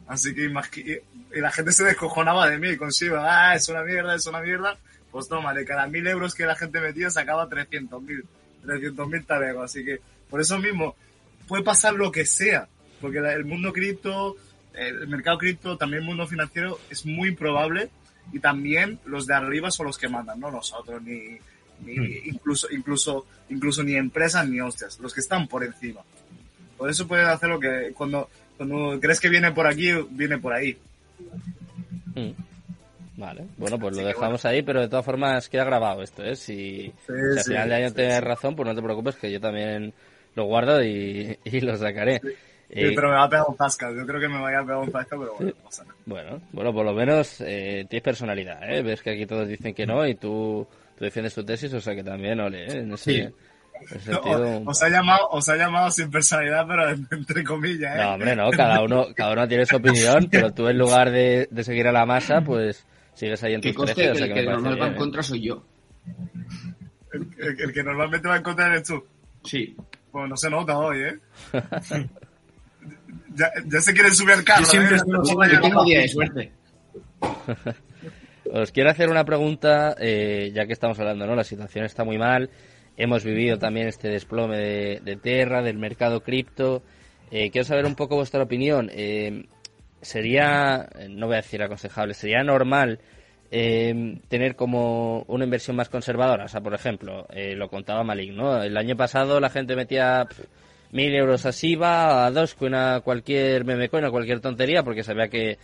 Así 0.07 0.35
que 0.35 0.47
imagi- 0.47 1.01
y 1.35 1.39
la 1.41 1.49
gente 1.51 1.71
se 1.71 1.83
descojonaba 1.85 2.47
de 2.49 2.59
mí 2.59 2.77
con 2.77 2.89
Shiba. 2.89 3.23
Ah, 3.49 3.55
es 3.55 3.67
una 3.67 3.81
mierda, 3.81 4.13
es 4.13 4.27
una 4.27 4.39
mierda. 4.41 4.77
Pues 5.11 5.27
toma, 5.27 5.55
de 5.55 5.65
cada 5.65 5.87
mil 5.87 6.05
euros 6.05 6.35
que 6.35 6.45
la 6.45 6.55
gente 6.55 6.79
metía 6.81 7.09
sacaba 7.09 7.49
300.000. 7.49 8.23
300.000 8.63 9.25
talegos. 9.25 9.63
Así 9.63 9.83
que 9.83 9.99
por 10.29 10.39
eso 10.39 10.59
mismo 10.59 10.95
puede 11.47 11.63
pasar 11.63 11.93
lo 11.95 12.11
que 12.11 12.27
sea. 12.27 12.67
Porque 13.01 13.19
el 13.19 13.45
mundo 13.45 13.71
cripto, 13.73 14.35
el 14.73 15.07
mercado 15.07 15.37
cripto, 15.37 15.77
también 15.77 16.03
el 16.03 16.07
mundo 16.07 16.27
financiero 16.27 16.79
es 16.89 17.05
muy 17.05 17.29
improbable 17.29 17.89
y 18.31 18.39
también 18.39 18.99
los 19.05 19.25
de 19.27 19.35
arriba 19.35 19.71
son 19.71 19.87
los 19.87 19.97
que 19.97 20.09
mandan, 20.09 20.39
no 20.39 20.51
nosotros, 20.51 21.01
ni, 21.01 21.37
ni 21.85 21.95
incluso, 22.25 22.67
incluso, 22.71 23.25
incluso 23.49 23.83
ni 23.83 23.95
empresas 23.95 24.47
ni 24.47 24.59
hostias, 24.59 24.99
los 24.99 25.13
que 25.13 25.21
están 25.21 25.47
por 25.47 25.63
encima. 25.63 26.01
Por 26.77 26.89
eso 26.89 27.07
puedes 27.07 27.27
hacer 27.27 27.49
lo 27.49 27.59
que 27.59 27.91
cuando, 27.93 28.29
cuando 28.55 28.99
crees 28.99 29.19
que 29.19 29.29
viene 29.29 29.51
por 29.51 29.67
aquí, 29.67 29.91
viene 30.11 30.37
por 30.37 30.53
ahí. 30.53 30.77
Mm. 32.15 32.31
Vale, 33.17 33.45
bueno, 33.57 33.79
pues 33.79 33.93
Así 33.93 34.01
lo 34.01 34.07
dejamos 34.07 34.45
ahí, 34.45 34.61
pero 34.61 34.79
de 34.79 34.89
todas 34.89 35.03
formas 35.03 35.49
queda 35.49 35.63
grabado 35.63 36.03
esto, 36.03 36.23
¿eh? 36.23 36.35
Si, 36.35 36.93
si 37.07 37.11
al 37.11 37.39
sí, 37.39 37.49
final 37.49 37.69
de 37.69 37.75
año 37.75 37.89
sí, 37.89 37.95
tienes 37.95 38.19
sí. 38.19 38.21
razón, 38.21 38.55
pues 38.55 38.67
no 38.67 38.75
te 38.75 38.81
preocupes 38.83 39.15
que 39.15 39.31
yo 39.31 39.41
también 39.41 39.91
lo 40.35 40.45
guardo 40.45 40.83
y, 40.83 41.35
y 41.43 41.61
lo 41.61 41.75
sacaré. 41.77 42.21
Sí, 42.69 42.73
Eh, 42.81 42.91
pero 42.93 43.07
me 43.09 43.15
va 43.15 43.23
a 43.23 43.29
pegar 43.29 43.45
un 43.47 43.55
zasca, 43.55 43.91
yo 43.95 44.05
creo 44.05 44.19
que 44.19 44.27
me 44.27 44.41
vaya 44.41 44.59
a 44.59 44.63
pegar 44.63 44.77
un 44.79 44.91
zasca, 44.91 45.17
pero 45.17 45.33
bueno, 45.35 45.53
no 45.57 45.63
pasa 45.63 45.83
nada. 45.85 45.95
Bueno, 46.05 46.41
bueno, 46.51 46.73
por 46.73 46.85
lo 46.85 46.93
menos 46.93 47.39
eh, 47.41 47.85
tienes 47.89 48.03
personalidad, 48.03 48.59
¿eh? 48.69 48.81
Ves 48.81 49.01
que 49.01 49.11
aquí 49.11 49.25
todos 49.25 49.47
dicen 49.47 49.73
que 49.73 49.85
no 49.85 50.05
y 50.05 50.15
tú, 50.15 50.67
tú 50.97 51.03
defiendes 51.05 51.33
tu 51.33 51.45
tesis, 51.45 51.73
o 51.73 51.79
sea 51.79 51.95
que 51.95 52.03
también, 52.03 52.39
ole, 52.41 52.65
¿eh? 52.65 52.79
En 52.79 52.91
ese, 52.93 53.03
Sí. 53.11 53.19
en 53.21 53.33
ese 53.97 54.11
No, 54.11 54.21
sentido... 54.21 54.61
os, 54.65 54.83
ha 54.83 54.89
llamado, 54.89 55.29
os 55.31 55.47
ha 55.47 55.55
llamado 55.55 55.89
sin 55.91 56.11
personalidad, 56.11 56.65
pero 56.67 56.89
entre 57.11 57.43
comillas, 57.45 57.95
¿eh? 57.95 57.99
No, 58.03 58.13
hombre, 58.15 58.35
no, 58.35 58.49
cada 58.51 58.81
uno, 58.83 59.07
cada 59.15 59.31
uno 59.31 59.47
tiene 59.47 59.65
su 59.65 59.77
opinión, 59.77 60.27
pero 60.31 60.51
tú 60.51 60.67
en 60.67 60.77
lugar 60.77 61.09
de, 61.11 61.47
de 61.49 61.63
seguir 61.63 61.87
a 61.87 61.93
la 61.93 62.05
masa, 62.05 62.41
pues 62.41 62.85
sigues 63.13 63.41
ahí 63.43 63.53
en 63.53 63.61
tus 63.61 63.73
conste 63.73 63.95
trece, 63.95 64.09
o 64.09 64.13
que 64.13 64.17
sea 64.19 64.27
el 64.27 64.33
que 64.33 64.39
que 64.41 64.45
me 64.45 64.51
parece 64.51 64.63
normal 64.69 64.81
va 64.81 64.87
en 64.87 64.93
¿eh? 64.93 64.97
contra 64.97 65.23
soy 65.23 65.41
yo. 65.41 65.63
El, 67.13 67.27
el- 67.37 67.61
el 67.61 67.71
que 67.73 67.83
normalmente 67.83 68.27
va 68.27 68.35
a 68.35 68.39
encontrar 68.39 68.71
eres 68.71 68.83
tú. 68.87 69.01
Sí. 69.43 69.73
Pues 70.11 70.29
no 70.29 70.35
se 70.35 70.49
nota 70.49 70.77
hoy, 70.77 70.97
¿eh? 71.03 71.19
ya, 73.33 73.51
ya 73.65 73.81
se 73.81 73.93
quieren 73.93 74.13
subir 74.13 74.33
al 74.33 74.43
carro, 74.43 74.61
Yo 74.61 74.65
siempre 74.65 74.97
¿eh? 74.97 75.59
tengo 75.61 75.83
día 75.83 76.01
de 76.01 76.07
suerte. 76.07 76.51
Os 78.53 78.71
quiero 78.71 78.89
hacer 78.89 79.09
una 79.09 79.25
pregunta, 79.25 79.95
eh, 79.99 80.51
ya 80.53 80.65
que 80.65 80.73
estamos 80.73 80.97
hablando, 80.99 81.25
¿no? 81.27 81.35
La 81.35 81.43
situación 81.43 81.85
está 81.85 82.03
muy 82.03 82.17
mal. 82.17 82.49
Hemos 82.95 83.23
vivido 83.23 83.57
también 83.57 83.87
este 83.87 84.07
desplome 84.07 84.57
de, 84.57 85.01
de 85.03 85.17
Terra, 85.17 85.61
del 85.61 85.77
mercado 85.77 86.21
cripto. 86.21 86.81
Eh, 87.29 87.51
quiero 87.51 87.65
saber 87.65 87.85
un 87.85 87.95
poco 87.95 88.15
vuestra 88.15 88.41
opinión. 88.41 88.89
Eh, 88.93 89.45
sería, 90.01 90.89
no 91.09 91.27
voy 91.27 91.35
a 91.35 91.41
decir 91.41 91.61
aconsejable, 91.61 92.13
sería 92.13 92.43
normal 92.43 92.99
eh, 93.51 94.19
tener 94.27 94.55
como 94.55 95.23
una 95.27 95.45
inversión 95.45 95.75
más 95.75 95.89
conservadora. 95.89 96.45
O 96.45 96.47
sea, 96.47 96.61
por 96.61 96.73
ejemplo, 96.73 97.27
eh, 97.29 97.55
lo 97.55 97.69
contaba 97.69 98.03
Malik, 98.03 98.31
¿no? 98.31 98.61
El 98.61 98.77
año 98.77 98.95
pasado 98.95 99.39
la 99.39 99.49
gente 99.49 99.75
metía 99.75 100.27
mil 100.91 101.13
euros 101.13 101.45
a 101.45 101.51
Siva, 101.51 102.25
a 102.25 102.31
Dogecoin, 102.31 102.75
a 102.75 103.01
cualquier 103.01 103.65
memecoin, 103.65 104.05
a 104.05 104.11
cualquier 104.11 104.39
tontería, 104.39 104.83
porque 104.83 105.03
sabía 105.03 105.27
que 105.27 105.57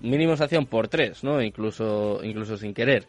mínimo 0.00 0.36
se 0.36 0.44
hacían 0.44 0.66
por 0.66 0.88
tres, 0.88 1.24
¿no? 1.24 1.42
Incluso, 1.42 2.20
incluso 2.22 2.56
sin 2.56 2.74
querer. 2.74 3.04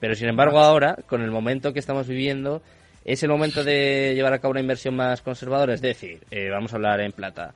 Pero 0.00 0.14
sin 0.14 0.28
embargo 0.28 0.58
ahora, 0.58 0.98
con 1.06 1.22
el 1.22 1.30
momento 1.30 1.72
que 1.72 1.78
estamos 1.78 2.06
viviendo, 2.06 2.62
es 3.04 3.22
el 3.22 3.30
momento 3.30 3.64
de 3.64 4.12
llevar 4.14 4.32
a 4.32 4.38
cabo 4.38 4.52
una 4.52 4.60
inversión 4.60 4.96
más 4.96 5.22
conservadora, 5.22 5.74
es 5.74 5.82
decir, 5.82 6.20
eh, 6.30 6.50
vamos 6.50 6.72
a 6.72 6.76
hablar 6.76 7.00
en 7.00 7.12
plata. 7.12 7.54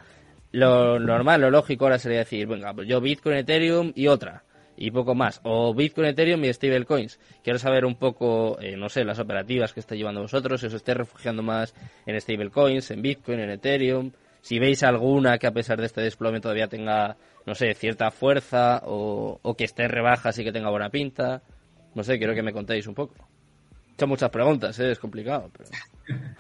Lo 0.53 0.99
normal, 0.99 1.43
lo 1.43 1.51
lógico 1.51 1.85
ahora 1.85 1.99
sería 1.99 2.19
decir, 2.21 2.47
venga, 2.47 2.73
pues 2.73 2.89
yo 2.89 3.01
Bitcoin, 3.01 3.37
Ethereum 3.37 3.93
y 3.95 4.07
otra, 4.07 4.45
y 4.79 4.91
poco 4.91 5.15
más. 5.15 5.41
O 5.45 5.75
Bitcoin, 5.75 6.07
Ethereum 6.09 6.45
y 6.45 6.53
stablecoins. 6.53 7.19
Quiero 7.43 7.59
saber 7.59 7.85
un 7.85 7.97
poco, 7.97 8.59
eh, 8.61 8.77
no 8.77 8.89
sé, 8.89 9.05
las 9.05 9.19
operativas 9.19 9.73
que 9.73 9.81
está 9.81 9.95
llevando 9.95 10.23
vosotros, 10.23 10.61
si 10.61 10.67
os 10.69 10.75
estáis 10.75 10.99
refugiando 10.99 11.43
más 11.43 11.75
en 12.07 12.21
stablecoins, 12.21 12.91
en 12.93 13.03
Bitcoin, 13.03 13.41
en 13.41 13.51
Ethereum, 13.51 14.13
si 14.41 14.59
veis 14.59 14.83
alguna 14.85 15.37
que 15.39 15.47
a 15.49 15.53
pesar 15.53 15.79
de 15.81 15.87
este 15.87 16.01
desplome 16.01 16.41
todavía 16.41 16.69
tenga, 16.69 17.17
no 17.45 17.55
sé, 17.55 17.75
cierta 17.75 18.11
fuerza 18.11 18.83
o, 18.85 19.39
o 19.43 19.55
que 19.57 19.65
esté 19.65 19.83
en 19.85 19.91
rebajas 19.91 20.39
y 20.39 20.45
que 20.45 20.53
tenga 20.53 20.71
buena 20.71 20.91
pinta. 20.91 21.43
No 21.95 22.05
sé, 22.05 22.19
quiero 22.19 22.35
que 22.35 22.43
me 22.43 22.53
contéis 22.53 22.87
un 22.87 22.95
poco. 22.95 23.15
He 23.91 23.93
hecho 23.95 24.07
muchas 24.07 24.31
preguntas, 24.31 24.79
¿eh? 24.79 24.93
es 24.93 24.99
complicado. 25.01 25.51
Pero... 25.57 25.71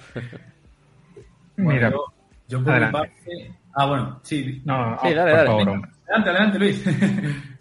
Mira, 1.57 1.91
yo, 1.91 2.05
yo 2.47 2.63
por 2.65 2.81
mi 2.81 2.93
parte... 2.93 3.53
Ah, 3.75 3.87
bueno, 3.87 4.21
sí. 4.23 4.63
no, 4.65 4.97
Sí, 5.03 5.13
dale, 5.13 5.31
por 5.33 5.37
dale. 5.37 5.47
favor. 5.49 5.69
Adelante, 6.07 6.31
adelante, 6.31 6.59
Luis. 6.61 6.85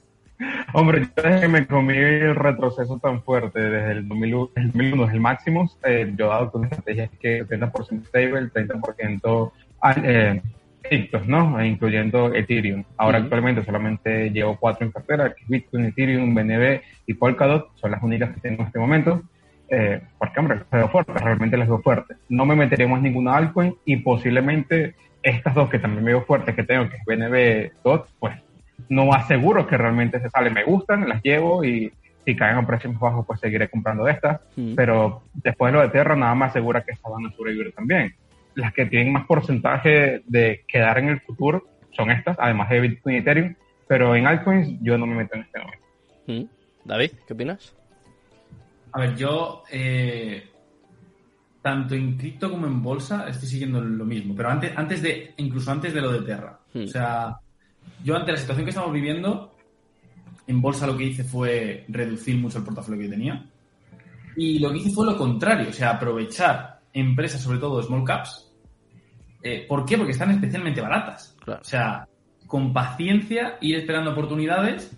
Hombre, 0.74 1.02
yo 1.02 1.24
desde 1.24 1.42
que 1.42 1.48
me 1.48 1.66
comí 1.66 1.96
el 1.96 2.36
retroceso 2.36 3.00
tan 3.00 3.22
fuerte 3.24 3.60
desde 3.60 3.92
el 3.92 4.08
2001, 4.08 4.50
el 4.56 4.68
2001 4.68 5.06
es 5.06 5.14
el 5.14 5.20
máximo, 5.20 5.72
eh, 5.84 6.14
yo 6.16 6.26
he 6.26 6.30
dado 6.30 6.52
con 6.52 6.66
estrategias 6.66 7.10
que 7.20 7.46
30% 7.46 8.06
stable, 8.06 8.52
30% 8.52 9.52
ah, 9.82 9.96
eh, 10.04 10.42
criptos, 10.82 11.28
¿no? 11.28 11.64
Incluyendo 11.64 12.34
Ethereum. 12.34 12.84
Ahora 12.98 13.18
Ujú. 13.18 13.26
actualmente 13.26 13.66
solamente 13.66 14.30
llevo 14.30 14.58
cuatro 14.58 14.86
en 14.86 14.92
cartera, 14.92 15.34
que 15.34 15.44
es 15.44 15.50
Bitcoin, 15.50 15.86
Ethereum, 15.86 16.36
BNB 16.36 16.82
y 17.08 17.14
Polkadot, 17.16 17.72
son 17.76 17.92
las 17.92 18.04
únicas 18.04 18.34
que 18.34 18.42
tengo 18.42 18.62
en 18.62 18.68
este 18.68 18.80
momento. 18.80 19.24
Eh, 19.70 20.02
porque, 20.18 20.40
hombre, 20.40 20.58
las 20.58 20.70
veo 20.70 20.88
fuertes, 20.88 21.22
realmente 21.22 21.58
las 21.58 21.68
veo 21.68 21.82
fuertes. 21.82 22.18
No 22.30 22.46
me 22.46 22.56
meteré 22.56 22.88
más 22.88 23.02
ninguna 23.02 23.36
altcoin 23.36 23.76
y 23.86 23.98
posiblemente 23.98 24.96
estas 25.22 25.56
dos 25.56 25.70
que 25.70 25.80
también 25.80 26.06
veo 26.06 26.22
fuertes 26.22 26.56
que 26.56 26.64
tengo, 26.64 26.90
que 26.90 26.96
es 26.96 27.06
BNB, 27.06 27.84
DOT, 27.84 28.08
pues 28.20 28.36
no 28.90 29.14
aseguro 29.14 29.68
que 29.68 29.78
realmente 29.78 30.20
se 30.20 30.30
salen, 30.30 30.54
me 30.54 30.64
gustan, 30.64 31.08
las 31.08 31.22
llevo 31.24 31.64
y 31.64 31.92
si 32.26 32.36
caen 32.36 32.58
a 32.58 32.68
precios 32.68 32.94
más 32.94 33.02
bajos, 33.02 33.26
pues 33.26 33.40
seguiré 33.40 33.70
comprando 33.70 34.04
de 34.04 34.12
estas. 34.12 34.42
Mm. 34.56 34.76
Pero 34.76 35.24
después 35.34 35.72
de 35.72 35.78
lo 35.78 35.84
de 35.84 35.90
Terra, 35.90 36.16
nada 36.16 36.36
más 36.36 36.52
asegura 36.52 36.84
que 36.84 36.92
estas 36.92 37.12
van 37.12 37.26
a 37.26 37.32
sobrevivir 37.32 37.72
también. 37.74 38.14
Las 38.56 38.74
que 38.74 38.86
tienen 38.86 39.14
más 39.14 39.26
porcentaje 39.26 40.22
de 40.26 40.66
quedar 40.68 40.98
en 41.00 41.10
el 41.10 41.22
futuro 41.22 41.64
son 41.92 42.12
estas, 42.12 42.38
además 42.40 42.70
de 42.70 42.82
Bitcoin 42.82 43.16
y 43.16 43.20
Ethereum. 43.20 43.56
Pero 43.88 44.16
en 44.16 44.28
altcoins 44.28 44.78
yo 44.82 44.98
no 44.98 45.06
me 45.06 45.16
meto 45.16 45.36
en 45.36 45.42
este 45.42 45.60
momento. 45.60 45.86
Mm. 46.28 46.44
David, 46.84 47.12
¿qué 47.26 47.34
opinas? 47.34 47.76
A 48.92 49.00
ver, 49.00 49.16
yo 49.16 49.64
eh, 49.72 50.50
tanto 51.62 51.96
en 51.96 52.18
cripto 52.18 52.50
como 52.50 52.66
en 52.68 52.82
bolsa 52.82 53.28
estoy 53.28 53.48
siguiendo 53.48 53.82
lo 53.82 54.06
mismo, 54.06 54.34
pero 54.36 54.50
antes, 54.50 54.72
antes 54.76 55.02
de, 55.02 55.34
incluso 55.38 55.72
antes 55.72 55.94
de 55.94 56.02
lo 56.02 56.12
de 56.12 56.22
Terra. 56.22 56.60
Hmm. 56.74 56.84
O 56.84 56.88
sea, 56.88 57.36
yo 58.04 58.16
ante 58.16 58.32
la 58.32 58.38
situación 58.38 58.66
que 58.66 58.72
estamos 58.72 58.94
viviendo, 58.94 59.56
en 60.48 60.62
bolsa 60.62 60.88
lo 60.88 60.98
que 60.98 61.06
hice 61.06 61.24
fue 61.24 61.86
reducir 61.90 62.38
mucho 62.38 62.60
el 62.60 62.64
portafolio 62.64 63.02
que 63.02 63.10
tenía. 63.10 63.46
Y 64.36 64.60
lo 64.60 64.72
que 64.72 64.78
hice 64.78 64.92
fue 64.92 65.06
lo 65.06 65.18
contrario, 65.18 65.70
o 65.70 65.74
sea, 65.74 65.92
aprovechar 65.92 66.82
empresas, 66.94 67.42
sobre 67.42 67.60
todo 67.60 67.82
small 67.82 68.04
caps. 68.04 68.52
Eh, 69.42 69.66
¿Por 69.68 69.86
qué? 69.86 69.98
Porque 69.98 70.12
están 70.12 70.32
especialmente 70.32 70.82
baratas. 70.82 71.36
Claro. 71.44 71.62
O 71.62 71.66
sea, 71.66 72.08
con 72.46 72.72
paciencia, 72.74 73.58
ir 73.62 73.76
esperando 73.76 74.12
oportunidades 74.12 74.96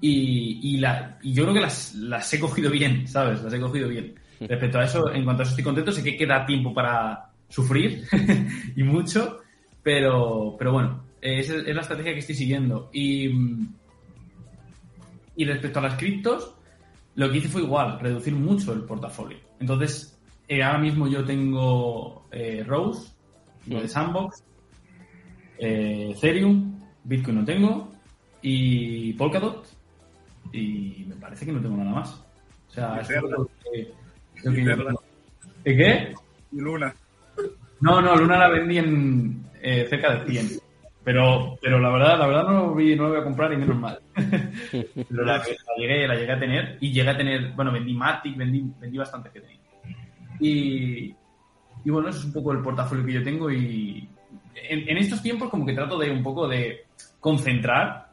y, 0.00 0.60
y 0.62 0.76
la, 0.78 1.18
y 1.22 1.32
yo 1.32 1.42
creo 1.42 1.54
que 1.54 1.60
las, 1.60 1.94
las 1.94 2.32
he 2.32 2.40
cogido 2.40 2.70
bien, 2.70 3.06
¿sabes? 3.06 3.42
Las 3.42 3.52
he 3.52 3.60
cogido 3.60 3.88
bien. 3.88 4.14
Respecto 4.40 4.78
a 4.78 4.84
eso, 4.84 5.12
en 5.12 5.24
cuanto 5.24 5.42
a 5.42 5.44
eso 5.44 5.50
estoy 5.50 5.64
contento, 5.64 5.92
sé 5.92 6.02
que 6.02 6.16
queda 6.16 6.46
tiempo 6.46 6.72
para 6.72 7.30
sufrir 7.48 8.04
y 8.76 8.82
mucho, 8.82 9.40
pero, 9.82 10.54
pero 10.58 10.72
bueno, 10.72 11.07
esa 11.20 11.56
es 11.56 11.74
la 11.74 11.80
estrategia 11.82 12.12
que 12.12 12.18
estoy 12.20 12.34
siguiendo. 12.34 12.90
Y, 12.92 13.30
y 15.36 15.44
respecto 15.44 15.78
a 15.78 15.82
las 15.82 15.94
criptos, 15.94 16.54
lo 17.14 17.30
que 17.30 17.38
hice 17.38 17.48
fue 17.48 17.62
igual, 17.62 17.98
reducir 18.00 18.34
mucho 18.34 18.72
el 18.72 18.82
portafolio. 18.82 19.38
Entonces, 19.60 20.18
eh, 20.48 20.62
ahora 20.62 20.78
mismo 20.78 21.08
yo 21.08 21.24
tengo 21.24 22.26
eh, 22.30 22.64
Rose, 22.66 23.12
lo 23.66 23.80
de 23.80 23.88
Sandbox, 23.88 24.42
eh, 25.58 26.12
Ethereum, 26.16 26.78
Bitcoin 27.04 27.36
no 27.38 27.44
tengo, 27.44 27.90
y 28.42 29.12
Polkadot, 29.14 29.66
y 30.52 31.04
me 31.08 31.16
parece 31.16 31.44
que 31.46 31.52
no 31.52 31.60
tengo 31.60 31.76
nada 31.76 31.90
más. 31.90 32.24
O 32.68 32.70
sea, 32.70 33.00
es 33.00 33.10
lo 33.10 33.46
que, 33.46 33.92
lo 34.44 34.52
que 34.52 34.60
Y 34.60 34.64
yo 34.64 34.70
Terra. 34.70 34.84
tengo. 34.86 35.02
¿Eh, 35.64 35.76
¿Qué? 35.76 36.14
Y 36.52 36.60
Luna. 36.60 36.94
No, 37.80 38.00
no, 38.00 38.16
Luna 38.16 38.38
la 38.38 38.48
vendí 38.48 38.78
en 38.78 39.44
eh, 39.60 39.86
cerca 39.88 40.14
de 40.16 40.30
100. 40.30 40.60
Pero, 41.08 41.56
pero 41.62 41.78
la 41.78 41.88
verdad, 41.88 42.18
la 42.18 42.26
verdad 42.26 42.48
no, 42.48 42.74
vi, 42.74 42.94
no 42.94 43.04
la 43.04 43.08
voy 43.08 43.18
a 43.20 43.24
comprar 43.24 43.50
y 43.50 43.56
menos 43.56 43.78
mal. 43.78 43.98
pero 44.14 45.24
la, 45.24 45.38
la 45.38 45.44
llegué, 45.78 46.06
la 46.06 46.14
llegué 46.14 46.32
a 46.32 46.38
tener 46.38 46.76
y 46.82 46.92
llegué 46.92 47.08
a 47.08 47.16
tener, 47.16 47.52
bueno, 47.54 47.72
vendí 47.72 47.94
Matic, 47.94 48.36
vendí, 48.36 48.70
vendí 48.78 48.98
bastante 48.98 49.30
que 49.30 49.40
tenía. 49.40 49.56
Y, 50.38 51.14
y 51.82 51.90
bueno, 51.90 52.10
eso 52.10 52.18
es 52.18 52.24
un 52.26 52.34
poco 52.34 52.52
el 52.52 52.60
portafolio 52.60 53.06
que 53.06 53.12
yo 53.14 53.22
tengo 53.22 53.50
y 53.50 54.06
en, 54.54 54.86
en 54.86 54.98
estos 54.98 55.22
tiempos 55.22 55.48
como 55.48 55.64
que 55.64 55.72
trato 55.72 55.98
de 55.98 56.10
un 56.10 56.22
poco 56.22 56.46
de 56.46 56.84
concentrar 57.20 58.12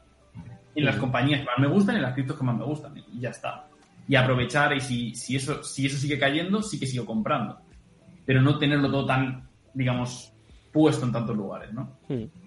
en 0.74 0.84
las 0.86 0.96
compañías 0.96 1.40
que 1.40 1.46
más 1.48 1.58
me 1.58 1.66
gustan 1.66 1.96
y 1.96 1.98
en 1.98 2.02
las 2.02 2.14
criptos 2.14 2.38
que 2.38 2.44
más 2.44 2.56
me 2.56 2.64
gustan 2.64 2.96
y 2.96 3.20
ya 3.20 3.28
está. 3.28 3.66
Y 4.08 4.16
aprovechar 4.16 4.74
y 4.74 4.80
si, 4.80 5.14
si, 5.14 5.36
eso, 5.36 5.62
si 5.62 5.84
eso 5.84 5.98
sigue 5.98 6.18
cayendo, 6.18 6.62
sí 6.62 6.80
que 6.80 6.86
sigo 6.86 7.04
comprando. 7.04 7.58
Pero 8.24 8.40
no 8.40 8.58
tenerlo 8.58 8.90
todo 8.90 9.04
tan, 9.04 9.46
digamos, 9.74 10.32
puesto 10.72 11.04
en 11.04 11.12
tantos 11.12 11.36
lugares, 11.36 11.74
¿no? 11.74 11.98
Mm. 12.08 12.45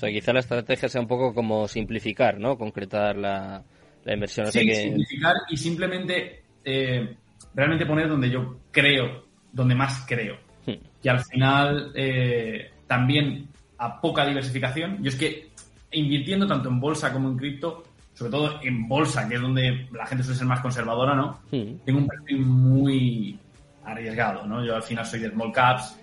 O 0.00 0.06
sea, 0.06 0.10
quizá 0.10 0.32
la 0.32 0.40
estrategia 0.40 0.88
sea 0.88 1.02
un 1.02 1.06
poco 1.06 1.34
como 1.34 1.68
simplificar, 1.68 2.38
¿no? 2.38 2.56
Concretar 2.56 3.16
la, 3.16 3.62
la 4.02 4.14
inversión. 4.14 4.46
No 4.46 4.52
sé 4.52 4.60
Sí, 4.60 4.74
simplificar 4.74 5.34
y 5.50 5.56
simplemente 5.58 6.42
eh, 6.64 7.16
realmente 7.54 7.84
poner 7.84 8.08
donde 8.08 8.30
yo 8.30 8.60
creo, 8.70 9.26
donde 9.52 9.74
más 9.74 10.06
creo. 10.08 10.36
Hmm. 10.64 10.82
Y 11.02 11.08
al 11.10 11.22
final 11.22 11.92
eh, 11.94 12.70
también 12.86 13.46
a 13.76 14.00
poca 14.00 14.24
diversificación. 14.24 15.02
Yo 15.02 15.10
es 15.10 15.16
que 15.16 15.50
invirtiendo 15.92 16.46
tanto 16.46 16.70
en 16.70 16.80
bolsa 16.80 17.12
como 17.12 17.28
en 17.28 17.36
cripto, 17.36 17.84
sobre 18.14 18.30
todo 18.30 18.58
en 18.62 18.88
bolsa, 18.88 19.28
que 19.28 19.34
es 19.34 19.40
donde 19.42 19.86
la 19.92 20.06
gente 20.06 20.24
suele 20.24 20.38
ser 20.38 20.46
más 20.46 20.60
conservadora, 20.60 21.14
¿no? 21.14 21.40
Mm. 21.50 21.84
Tengo 21.84 21.98
un 21.98 22.06
perfil 22.06 22.40
muy 22.40 23.38
arriesgado, 23.84 24.46
¿no? 24.46 24.64
Yo 24.64 24.76
al 24.76 24.82
final 24.82 25.04
soy 25.04 25.20
de 25.20 25.30
small 25.30 25.52
caps, 25.52 26.00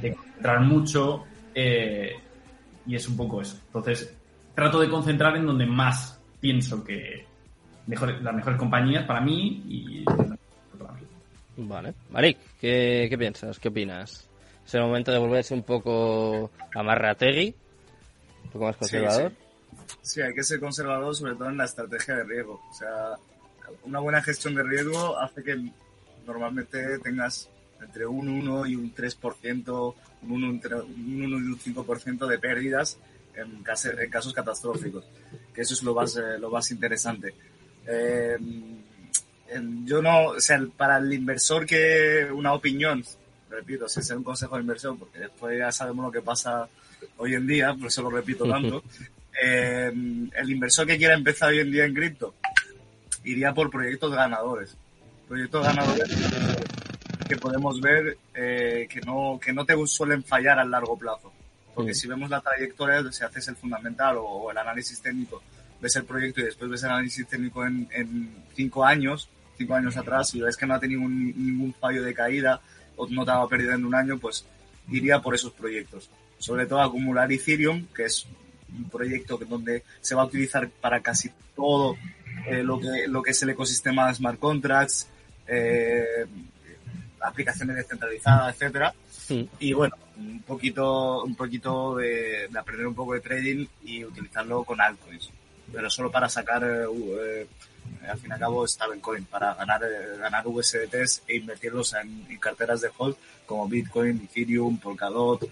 de 0.00 0.14
concentrar 0.14 0.60
mucho 0.62 1.24
eh, 1.54 2.14
y 2.86 2.94
es 2.94 3.08
un 3.08 3.16
poco 3.16 3.40
eso. 3.40 3.58
Entonces, 3.66 4.14
trato 4.54 4.80
de 4.80 4.88
concentrar 4.88 5.36
en 5.36 5.46
donde 5.46 5.66
más 5.66 6.20
pienso 6.40 6.84
que 6.84 7.26
mejor, 7.86 8.20
las 8.22 8.34
mejores 8.34 8.58
compañías 8.58 9.04
para 9.04 9.20
mí 9.20 9.64
y 9.68 10.04
para 10.04 10.92
mí. 10.92 11.06
Vale. 11.58 11.94
Marik, 12.10 12.38
¿qué, 12.60 13.06
¿qué 13.08 13.18
piensas? 13.18 13.58
¿Qué 13.58 13.68
opinas? 13.68 14.28
¿Es 14.66 14.74
el 14.74 14.82
momento 14.82 15.12
de 15.12 15.18
volverse 15.18 15.54
un 15.54 15.62
poco 15.62 16.50
amarrategui? 16.74 17.54
¿Un 18.44 18.50
poco 18.50 18.64
más 18.66 18.76
conservador? 18.76 19.32
Sí, 20.02 20.20
hay 20.20 20.34
que 20.34 20.42
ser 20.42 20.60
conservador, 20.60 21.14
sobre 21.14 21.34
todo 21.34 21.48
en 21.48 21.56
la 21.56 21.64
estrategia 21.64 22.16
de 22.16 22.24
riesgo. 22.24 22.60
O 22.68 22.74
sea, 22.74 23.16
una 23.84 24.00
buena 24.00 24.22
gestión 24.22 24.54
de 24.54 24.62
riesgo 24.64 25.18
hace 25.18 25.42
que 25.42 25.70
normalmente 26.26 26.98
tengas 26.98 27.48
entre 27.80 28.06
un 28.06 28.28
1 28.28 28.66
y 28.66 28.76
un 28.76 28.94
3%, 28.94 29.94
un 30.22 30.32
1, 30.32 30.46
entre 30.50 30.74
un 30.76 31.22
1 31.24 31.38
y 31.38 31.42
un 31.42 31.58
5% 31.58 32.26
de 32.26 32.38
pérdidas 32.38 32.98
en, 33.34 33.62
case- 33.62 33.94
en 34.02 34.10
casos 34.10 34.32
catastróficos. 34.32 35.04
Que 35.54 35.62
eso 35.62 35.74
es 35.74 35.82
lo 35.82 35.94
más, 35.94 36.16
eh, 36.16 36.38
lo 36.38 36.50
más 36.50 36.70
interesante. 36.70 37.34
Eh, 37.86 38.36
en- 39.48 39.86
yo 39.86 40.02
no, 40.02 40.28
o 40.30 40.40
sea, 40.40 40.60
para 40.76 40.98
el 40.98 41.12
inversor 41.12 41.64
que 41.66 42.26
una 42.32 42.52
opinión, 42.52 43.04
repito, 43.50 43.88
sin 43.88 44.02
ser 44.02 44.16
un 44.16 44.24
consejo 44.24 44.56
de 44.56 44.62
inversión, 44.62 44.98
porque 44.98 45.18
después 45.20 45.58
ya 45.58 45.70
sabemos 45.70 46.06
lo 46.06 46.12
que 46.12 46.22
pasa 46.22 46.68
hoy 47.18 47.34
en 47.34 47.46
día, 47.46 47.74
por 47.74 47.88
eso 47.88 48.02
lo 48.02 48.10
repito 48.10 48.44
tanto. 48.50 48.82
Eh, 49.42 49.92
el 50.34 50.50
inversor 50.50 50.86
que 50.86 50.96
quiera 50.96 51.14
empezar 51.14 51.50
hoy 51.50 51.60
en 51.60 51.70
día 51.70 51.84
en 51.84 51.94
cripto 51.94 52.34
iría 53.24 53.52
por 53.52 53.70
proyectos 53.70 54.12
ganadores. 54.12 54.76
Proyectos 55.28 55.62
ganadores 55.64 56.08
que 57.28 57.36
podemos 57.36 57.80
ver 57.80 58.16
eh, 58.34 58.86
que, 58.90 59.00
no, 59.00 59.38
que 59.42 59.52
no 59.52 59.64
te 59.64 59.74
suelen 59.86 60.22
fallar 60.24 60.58
a 60.58 60.64
largo 60.64 60.96
plazo. 60.98 61.32
Porque 61.74 61.94
si 61.94 62.08
vemos 62.08 62.30
la 62.30 62.40
trayectoria, 62.40 63.02
si 63.12 63.22
haces 63.24 63.48
el 63.48 63.56
fundamental 63.56 64.16
o, 64.16 64.24
o 64.24 64.50
el 64.50 64.56
análisis 64.58 65.00
técnico, 65.00 65.42
ves 65.80 65.94
el 65.96 66.04
proyecto 66.04 66.40
y 66.40 66.44
después 66.44 66.70
ves 66.70 66.82
el 66.84 66.90
análisis 66.90 67.26
técnico 67.28 67.66
en, 67.66 67.86
en 67.92 68.30
cinco 68.54 68.84
años, 68.84 69.28
cinco 69.58 69.74
años 69.74 69.96
atrás, 69.96 70.34
y 70.34 70.40
ves 70.40 70.56
que 70.56 70.64
no 70.66 70.74
ha 70.74 70.80
tenido 70.80 71.02
un- 71.02 71.26
ningún 71.36 71.74
fallo 71.74 72.02
de 72.02 72.14
caída 72.14 72.60
o 72.96 73.06
no 73.08 73.24
te 73.24 73.30
ha 73.30 73.46
perdido 73.46 73.72
en 73.74 73.84
un 73.84 73.94
año, 73.94 74.18
pues 74.18 74.46
iría 74.90 75.20
por 75.20 75.34
esos 75.34 75.52
proyectos. 75.52 76.08
Sobre 76.38 76.66
todo 76.66 76.80
acumular 76.80 77.30
Ethereum, 77.30 77.86
que 77.94 78.04
es 78.06 78.26
un 78.74 78.88
proyecto 78.88 79.38
que- 79.38 79.44
donde 79.44 79.82
se 80.00 80.14
va 80.14 80.22
a 80.22 80.26
utilizar 80.26 80.68
para 80.80 81.00
casi 81.00 81.30
todo 81.54 81.96
eh, 82.48 82.62
lo, 82.62 82.78
que, 82.80 83.06
lo 83.08 83.22
que 83.22 83.30
es 83.32 83.42
el 83.42 83.50
ecosistema 83.50 84.08
de 84.08 84.14
smart 84.14 84.38
contracts, 84.38 85.08
eh, 85.46 86.24
aplicaciones 87.20 87.76
descentralizadas, 87.76 88.54
etcétera. 88.54 88.94
Y 89.58 89.72
bueno, 89.72 89.96
un 90.16 90.42
poquito, 90.42 91.24
un 91.24 91.34
poquito 91.34 91.96
de, 91.96 92.48
de 92.48 92.58
aprender 92.58 92.86
un 92.86 92.94
poco 92.94 93.14
de 93.14 93.20
trading 93.20 93.66
y 93.84 94.04
utilizarlo 94.04 94.64
con 94.64 94.80
altcoins. 94.80 95.30
Pero 95.72 95.90
solo 95.90 96.10
para 96.10 96.28
sacar, 96.28 96.62
eh, 96.62 96.86
eh, 97.20 97.46
al 98.08 98.18
fin 98.18 98.30
y 98.30 98.34
al 98.34 98.38
cabo, 98.38 98.66
stablecoin, 98.66 99.24
para 99.24 99.54
ganar, 99.54 99.82
eh, 99.82 100.16
ganar 100.18 100.46
USDTs 100.46 101.22
e 101.26 101.36
invertirlos 101.36 101.94
en, 101.94 102.26
en 102.28 102.38
carteras 102.38 102.80
de 102.80 102.90
hold 102.96 103.16
como 103.44 103.68
Bitcoin, 103.68 104.28
Ethereum, 104.30 104.78
Polkadot, 104.78 105.48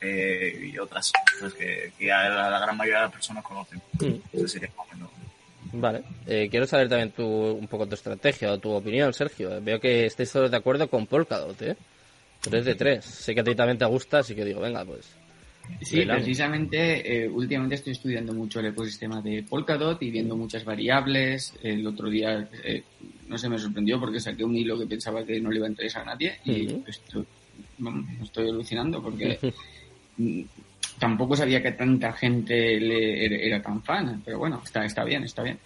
eh, 0.00 0.70
y 0.72 0.78
otras 0.78 1.12
pues, 1.40 1.52
que, 1.54 1.92
que 1.98 2.06
la, 2.06 2.50
la 2.50 2.60
gran 2.60 2.76
mayoría 2.76 3.00
de 3.00 3.04
las 3.06 3.12
personas 3.12 3.44
conocen. 3.44 3.82
Mm. 4.00 4.14
Eso 4.32 4.48
sería. 4.48 4.70
Vale. 5.72 6.02
Eh, 6.26 6.48
quiero 6.50 6.66
saber 6.66 6.88
también 6.88 7.10
tu, 7.10 7.24
un 7.26 7.66
poco 7.66 7.86
tu 7.86 7.94
estrategia 7.94 8.52
o 8.52 8.58
tu 8.58 8.70
opinión, 8.70 9.12
Sergio. 9.12 9.60
Veo 9.62 9.80
que 9.80 10.06
estáis 10.06 10.32
todos 10.32 10.50
de 10.50 10.56
acuerdo 10.56 10.88
con 10.88 11.06
Polkadot, 11.06 11.60
¿eh? 11.62 11.76
3 12.40 12.64
de 12.64 12.74
3. 12.74 13.04
Sé 13.04 13.34
que 13.34 13.40
a 13.40 13.44
ti 13.44 13.54
también 13.54 13.78
te 13.78 13.84
gusta, 13.84 14.18
así 14.20 14.34
que 14.34 14.44
digo, 14.44 14.60
venga, 14.60 14.84
pues. 14.84 15.06
Sí, 15.82 15.98
Bailamos. 15.98 16.22
precisamente 16.22 17.24
eh, 17.24 17.28
últimamente 17.28 17.74
estoy 17.76 17.92
estudiando 17.92 18.32
mucho 18.32 18.60
el 18.60 18.66
ecosistema 18.66 19.20
de 19.20 19.42
Polkadot 19.42 20.02
y 20.02 20.10
viendo 20.10 20.36
muchas 20.36 20.64
variables. 20.64 21.52
El 21.62 21.86
otro 21.86 22.08
día, 22.08 22.48
eh, 22.64 22.82
no 23.28 23.36
sé, 23.36 23.48
me 23.48 23.58
sorprendió 23.58 24.00
porque 24.00 24.18
saqué 24.18 24.44
un 24.44 24.56
hilo 24.56 24.78
que 24.78 24.86
pensaba 24.86 25.24
que 25.24 25.38
no 25.40 25.50
le 25.50 25.58
iba 25.58 25.66
a 25.66 25.70
interesar 25.70 26.02
a 26.02 26.06
nadie 26.06 26.38
y 26.44 26.66
Ujú. 26.66 26.84
estoy, 26.86 27.26
estoy 28.22 28.48
alucinando 28.48 29.02
porque 29.02 29.38
tampoco 30.98 31.36
sabía 31.36 31.62
que 31.62 31.72
tanta 31.72 32.12
gente 32.12 32.78
le, 32.80 33.46
era, 33.46 33.62
tan 33.62 33.82
fan, 33.82 34.22
pero 34.24 34.38
bueno, 34.38 34.60
está, 34.64 34.84
está 34.84 35.04
bien, 35.04 35.24
está 35.24 35.42
bien. 35.42 35.58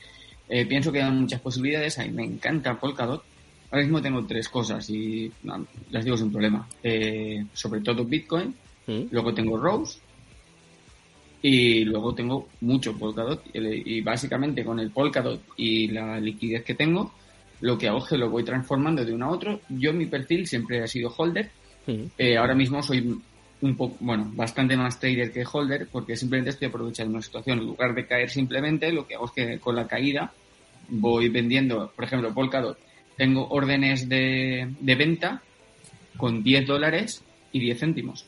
Eh, 0.48 0.66
pienso 0.66 0.92
que 0.92 1.02
hay 1.02 1.10
muchas 1.10 1.40
posibilidades, 1.40 1.98
a 1.98 2.04
mí 2.04 2.10
me 2.10 2.24
encanta 2.24 2.78
Polkadot. 2.78 3.22
Ahora 3.70 3.82
mismo 3.84 4.02
tengo 4.02 4.24
tres 4.26 4.48
cosas 4.48 4.88
y 4.90 5.32
no, 5.44 5.66
las 5.90 6.04
digo 6.04 6.16
sin 6.16 6.30
problema. 6.30 6.66
Eh, 6.82 7.44
sobre 7.52 7.80
todo 7.80 8.04
Bitcoin, 8.04 8.54
Mm. 8.84 9.02
luego 9.12 9.32
tengo 9.32 9.56
Rose 9.56 10.00
y 11.40 11.84
luego 11.84 12.14
tengo 12.14 12.48
mucho 12.62 12.96
Polkadot 12.98 13.44
y 13.54 13.98
y 13.98 14.00
básicamente 14.00 14.64
con 14.64 14.80
el 14.80 14.90
Polkadot 14.90 15.40
y 15.56 15.88
la 15.88 16.18
liquidez 16.18 16.64
que 16.64 16.74
tengo 16.74 17.12
lo 17.60 17.78
que 17.78 17.86
hago 17.88 17.98
es 17.98 18.04
que 18.06 18.18
lo 18.18 18.28
voy 18.28 18.42
transformando 18.42 19.04
de 19.04 19.12
uno 19.12 19.26
a 19.26 19.30
otro 19.30 19.60
yo 19.68 19.92
mi 19.92 20.06
perfil 20.06 20.46
siempre 20.48 20.82
ha 20.82 20.86
sido 20.86 21.14
holder 21.16 21.50
Mm. 21.84 22.04
Eh, 22.16 22.36
ahora 22.36 22.54
mismo 22.54 22.80
soy 22.80 23.20
un 23.62 23.76
poco 23.76 23.96
bueno 24.00 24.30
bastante 24.34 24.76
más 24.76 25.00
trader 25.00 25.32
que 25.32 25.44
holder 25.50 25.88
porque 25.90 26.16
simplemente 26.16 26.50
estoy 26.50 26.68
aprovechando 26.68 27.14
una 27.14 27.22
situación 27.22 27.60
en 27.60 27.66
lugar 27.66 27.94
de 27.94 28.06
caer 28.06 28.28
simplemente 28.28 28.92
lo 28.92 29.06
que 29.06 29.14
hago 29.14 29.26
es 29.26 29.32
que 29.32 29.58
con 29.58 29.74
la 29.76 29.86
caída 29.86 30.32
voy 30.88 31.28
vendiendo 31.28 31.90
por 31.94 32.04
ejemplo 32.04 32.34
Polkadot 32.34 32.78
tengo 33.16 33.48
órdenes 33.48 34.08
de, 34.08 34.68
de 34.80 34.94
venta 34.94 35.42
con 36.16 36.42
10 36.42 36.66
dólares 36.66 37.22
y 37.52 37.60
10 37.60 37.78
céntimos 37.78 38.26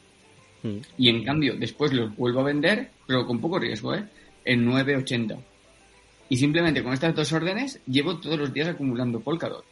Mm. 0.65 0.79
y 0.97 1.09
en 1.11 1.23
cambio 1.25 1.55
después 1.57 1.93
los 1.93 2.17
vuelvo 2.17 2.41
a 2.41 2.45
vender, 2.45 2.91
pero 3.07 3.27
con 3.27 3.39
poco 3.39 3.59
riesgo, 3.59 3.95
¿eh? 3.95 4.05
En 4.45 4.67
9.80. 4.67 5.39
Y 6.31 6.37
simplemente 6.39 6.83
con 6.83 6.95
estas 6.95 7.15
dos 7.15 7.33
órdenes 7.33 7.81
llevo 7.87 8.19
todos 8.19 8.39
los 8.39 8.53
días 8.53 8.69
acumulando 8.69 9.21
Polkadot. 9.21 9.65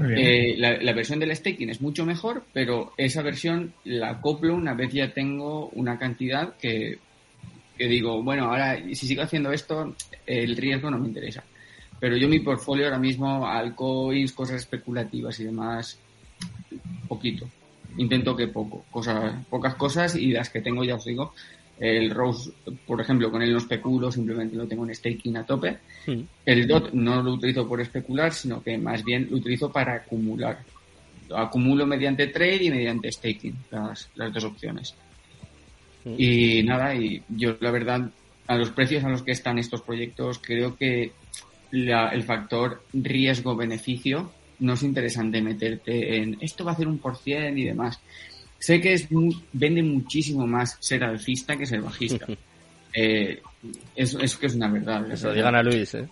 Eh, 0.00 0.54
la, 0.56 0.76
la 0.76 0.92
versión 0.92 1.18
del 1.18 1.34
staking 1.34 1.70
es 1.70 1.80
mucho 1.80 2.06
mejor, 2.06 2.44
pero 2.52 2.92
esa 2.96 3.22
versión 3.22 3.74
la 3.84 4.10
acoplo 4.10 4.54
una 4.54 4.74
vez 4.74 4.92
ya 4.92 5.12
tengo 5.12 5.68
una 5.70 5.98
cantidad 5.98 6.56
que, 6.56 6.98
que 7.76 7.88
digo, 7.88 8.22
bueno, 8.22 8.44
ahora 8.44 8.76
si 8.76 9.06
sigo 9.06 9.22
haciendo 9.22 9.52
esto, 9.52 9.94
el 10.26 10.56
riesgo 10.56 10.90
no 10.90 10.98
me 10.98 11.08
interesa. 11.08 11.42
Pero 12.00 12.16
yo 12.16 12.28
mi 12.28 12.38
portfolio 12.40 12.86
ahora 12.86 12.98
mismo, 12.98 13.46
altcoins, 13.46 14.32
cosas 14.32 14.56
especulativas 14.56 15.38
y 15.40 15.44
demás, 15.44 15.98
poquito. 17.08 17.48
Intento 17.96 18.36
que 18.36 18.46
poco, 18.46 18.84
cosas, 18.90 19.34
pocas 19.50 19.74
cosas 19.74 20.14
y 20.14 20.30
las 20.30 20.50
que 20.50 20.60
tengo 20.60 20.84
ya 20.84 20.94
os 20.94 21.04
digo, 21.04 21.34
el 21.80 22.10
Rose, 22.10 22.50
por 22.86 23.00
ejemplo, 23.00 23.30
con 23.30 23.42
él 23.42 23.52
no 23.52 23.58
especulo, 23.58 24.10
simplemente 24.10 24.56
lo 24.56 24.66
tengo 24.66 24.84
en 24.86 24.94
staking 24.94 25.36
a 25.36 25.44
tope. 25.46 25.78
Mm. 26.06 26.20
El 26.44 26.66
DOT 26.66 26.92
no 26.92 27.22
lo 27.22 27.34
utilizo 27.34 27.68
por 27.68 27.80
especular, 27.80 28.32
sino 28.32 28.62
que 28.62 28.76
más 28.78 29.04
bien 29.04 29.28
lo 29.30 29.36
utilizo 29.36 29.70
para 29.70 29.94
acumular. 29.94 30.58
Lo 31.28 31.38
acumulo 31.38 31.86
mediante 31.86 32.26
trade 32.28 32.64
y 32.64 32.70
mediante 32.70 33.12
staking, 33.12 33.54
las, 33.70 34.08
las 34.14 34.32
dos 34.32 34.44
opciones. 34.44 34.94
Mm. 36.04 36.14
Y 36.16 36.62
nada, 36.64 36.94
y 36.94 37.22
yo 37.28 37.56
la 37.60 37.70
verdad, 37.70 38.10
a 38.46 38.56
los 38.56 38.70
precios 38.70 39.04
a 39.04 39.08
los 39.10 39.22
que 39.22 39.32
están 39.32 39.58
estos 39.58 39.82
proyectos, 39.82 40.38
creo 40.38 40.76
que 40.76 41.12
la- 41.70 42.08
el 42.08 42.22
factor 42.22 42.82
riesgo-beneficio 42.94 44.32
no 44.60 44.72
es 44.72 44.82
interesante 44.82 45.40
meterte 45.40 46.16
en 46.16 46.36
esto 46.40 46.64
va 46.64 46.72
a 46.72 46.74
hacer 46.74 46.88
un 46.88 46.98
por 46.98 47.16
cien 47.16 47.56
y 47.58 47.64
demás. 47.64 48.00
Sé 48.58 48.80
que 48.80 48.92
es 48.94 49.10
mu- 49.12 49.32
vende 49.52 49.82
muchísimo 49.82 50.46
más 50.46 50.76
ser 50.80 51.04
alcista 51.04 51.56
que 51.56 51.66
ser 51.66 51.80
bajista. 51.80 52.26
Eh, 52.94 53.42
es, 53.94 54.14
es 54.14 54.36
que 54.36 54.46
es 54.46 54.54
una 54.54 54.66
verdad. 54.68 55.06
Que 55.06 55.12
es 55.12 55.20
se 55.20 55.26
lo 55.26 55.34
verdad. 55.34 55.50
digan 55.50 55.54
a 55.56 55.62
Luis, 55.62 55.94
¿eh? 55.94 56.08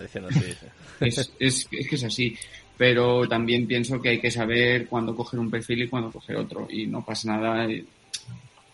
Diciendo 0.00 0.30
así. 0.30 0.40
dice. 0.40 0.66
Es, 1.00 1.18
es, 1.38 1.68
es 1.70 1.88
que 1.88 1.94
es 1.96 2.04
así. 2.04 2.36
Pero 2.78 3.28
también 3.28 3.66
pienso 3.66 4.00
que 4.00 4.08
hay 4.08 4.18
que 4.20 4.30
saber 4.30 4.86
cuándo 4.86 5.14
coger 5.14 5.38
un 5.38 5.50
perfil 5.50 5.82
y 5.82 5.88
cuándo 5.88 6.10
coger 6.10 6.36
otro. 6.36 6.66
Y 6.70 6.86
no 6.86 7.04
pasa 7.04 7.28
nada. 7.36 7.66
eh, 7.66 7.84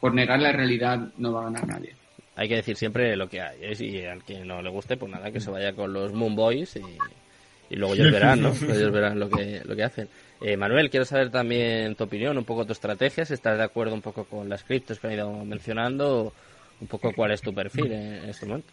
Por 0.01 0.15
negar 0.15 0.41
la 0.41 0.53
realidad 0.53 1.09
no 1.19 1.33
va 1.33 1.41
a 1.43 1.45
ganar 1.47 1.67
nadie. 1.67 1.93
Hay 2.37 2.49
que 2.49 2.57
decir 2.57 2.77
siempre 2.77 3.17
lo 3.17 3.29
que 3.29 3.41
hay. 3.41 3.59
¿eh? 3.63 3.77
Y 3.85 4.05
al 4.05 4.23
que 4.23 4.39
no 4.45 4.63
le 4.63 4.71
guste, 4.71 4.97
pues 4.97 5.11
nada, 5.11 5.33
que 5.33 5.41
se 5.41 5.51
vaya 5.51 5.73
con 5.75 5.93
los 5.93 6.13
Moon 6.13 6.37
Boys 6.37 6.77
y, 6.77 6.81
y 7.71 7.77
luego 7.77 7.95
ellos 7.95 8.13
verán, 8.13 8.43
¿no? 8.43 8.53
ellos 8.53 8.93
verán 8.93 9.19
lo 9.19 9.29
que, 9.29 9.63
lo 9.65 9.75
que 9.75 9.85
hacen. 9.85 10.09
Eh, 10.41 10.57
Manuel, 10.57 10.91
quiero 10.91 11.07
saber 11.07 11.31
también 11.31 11.95
tu 11.95 12.05
opinión, 12.05 12.37
un 12.37 12.45
poco 12.45 12.67
tu 12.67 12.73
estrategia, 12.73 13.25
si 13.25 13.35
estás 13.35 13.57
de 13.57 13.65
acuerdo 13.65 13.95
un 13.95 14.03
poco 14.03 14.25
con 14.25 14.49
las 14.49 14.63
criptos 14.63 14.99
que 14.99 15.07
han 15.07 15.13
ido 15.15 15.45
mencionando, 15.45 16.33
un 16.81 16.87
poco 16.87 17.13
cuál 17.15 17.31
es 17.31 17.41
tu 17.41 17.55
perfil 17.55 17.93
en, 17.93 18.15
en 18.15 18.31
este 18.31 18.47
momento. 18.47 18.73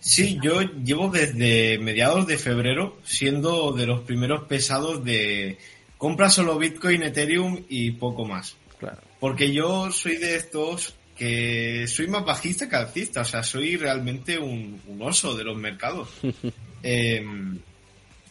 Sí, 0.00 0.38
yo 0.42 0.62
llevo 0.62 1.10
desde 1.10 1.78
mediados 1.78 2.26
de 2.26 2.38
febrero 2.38 2.96
siendo 3.04 3.72
de 3.72 3.86
los 3.86 4.00
primeros 4.02 4.44
pesados 4.44 5.04
de 5.04 5.58
compra 5.98 6.30
solo 6.30 6.56
Bitcoin, 6.56 7.02
Ethereum 7.02 7.64
y 7.68 7.90
poco 7.92 8.24
más. 8.24 8.56
Claro. 8.78 8.98
Porque 9.18 9.52
yo 9.52 9.90
soy 9.90 10.16
de 10.16 10.36
estos 10.36 10.94
que 11.18 11.86
soy 11.88 12.06
más 12.06 12.24
bajista 12.24 12.68
que 12.68 12.76
alcista, 12.76 13.22
o 13.22 13.24
sea, 13.24 13.42
soy 13.42 13.76
realmente 13.76 14.38
un, 14.38 14.80
un 14.86 15.02
oso 15.02 15.34
de 15.34 15.44
los 15.44 15.56
mercados. 15.56 16.08
Eh, 16.80 17.20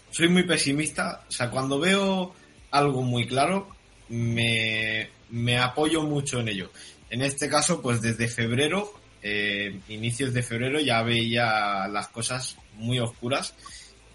soy 0.10 0.30
muy 0.30 0.44
pesimista, 0.44 1.26
o 1.28 1.32
sea, 1.32 1.50
cuando 1.50 1.80
veo 1.82 2.34
algo 2.72 3.02
muy 3.02 3.28
claro, 3.28 3.68
me, 4.08 5.10
me 5.30 5.58
apoyo 5.58 6.04
mucho 6.04 6.40
en 6.40 6.48
ello. 6.48 6.72
En 7.10 7.22
este 7.22 7.50
caso, 7.50 7.82
pues 7.82 8.02
desde 8.02 8.30
febrero, 8.30 8.94
eh, 9.22 9.80
inicios 9.90 10.34
de 10.34 10.44
febrero, 10.44 10.80
ya 10.80 11.02
veía 11.02 11.88
las 11.90 12.08
cosas 12.08 12.58
muy 12.76 13.00
oscuras 13.00 13.54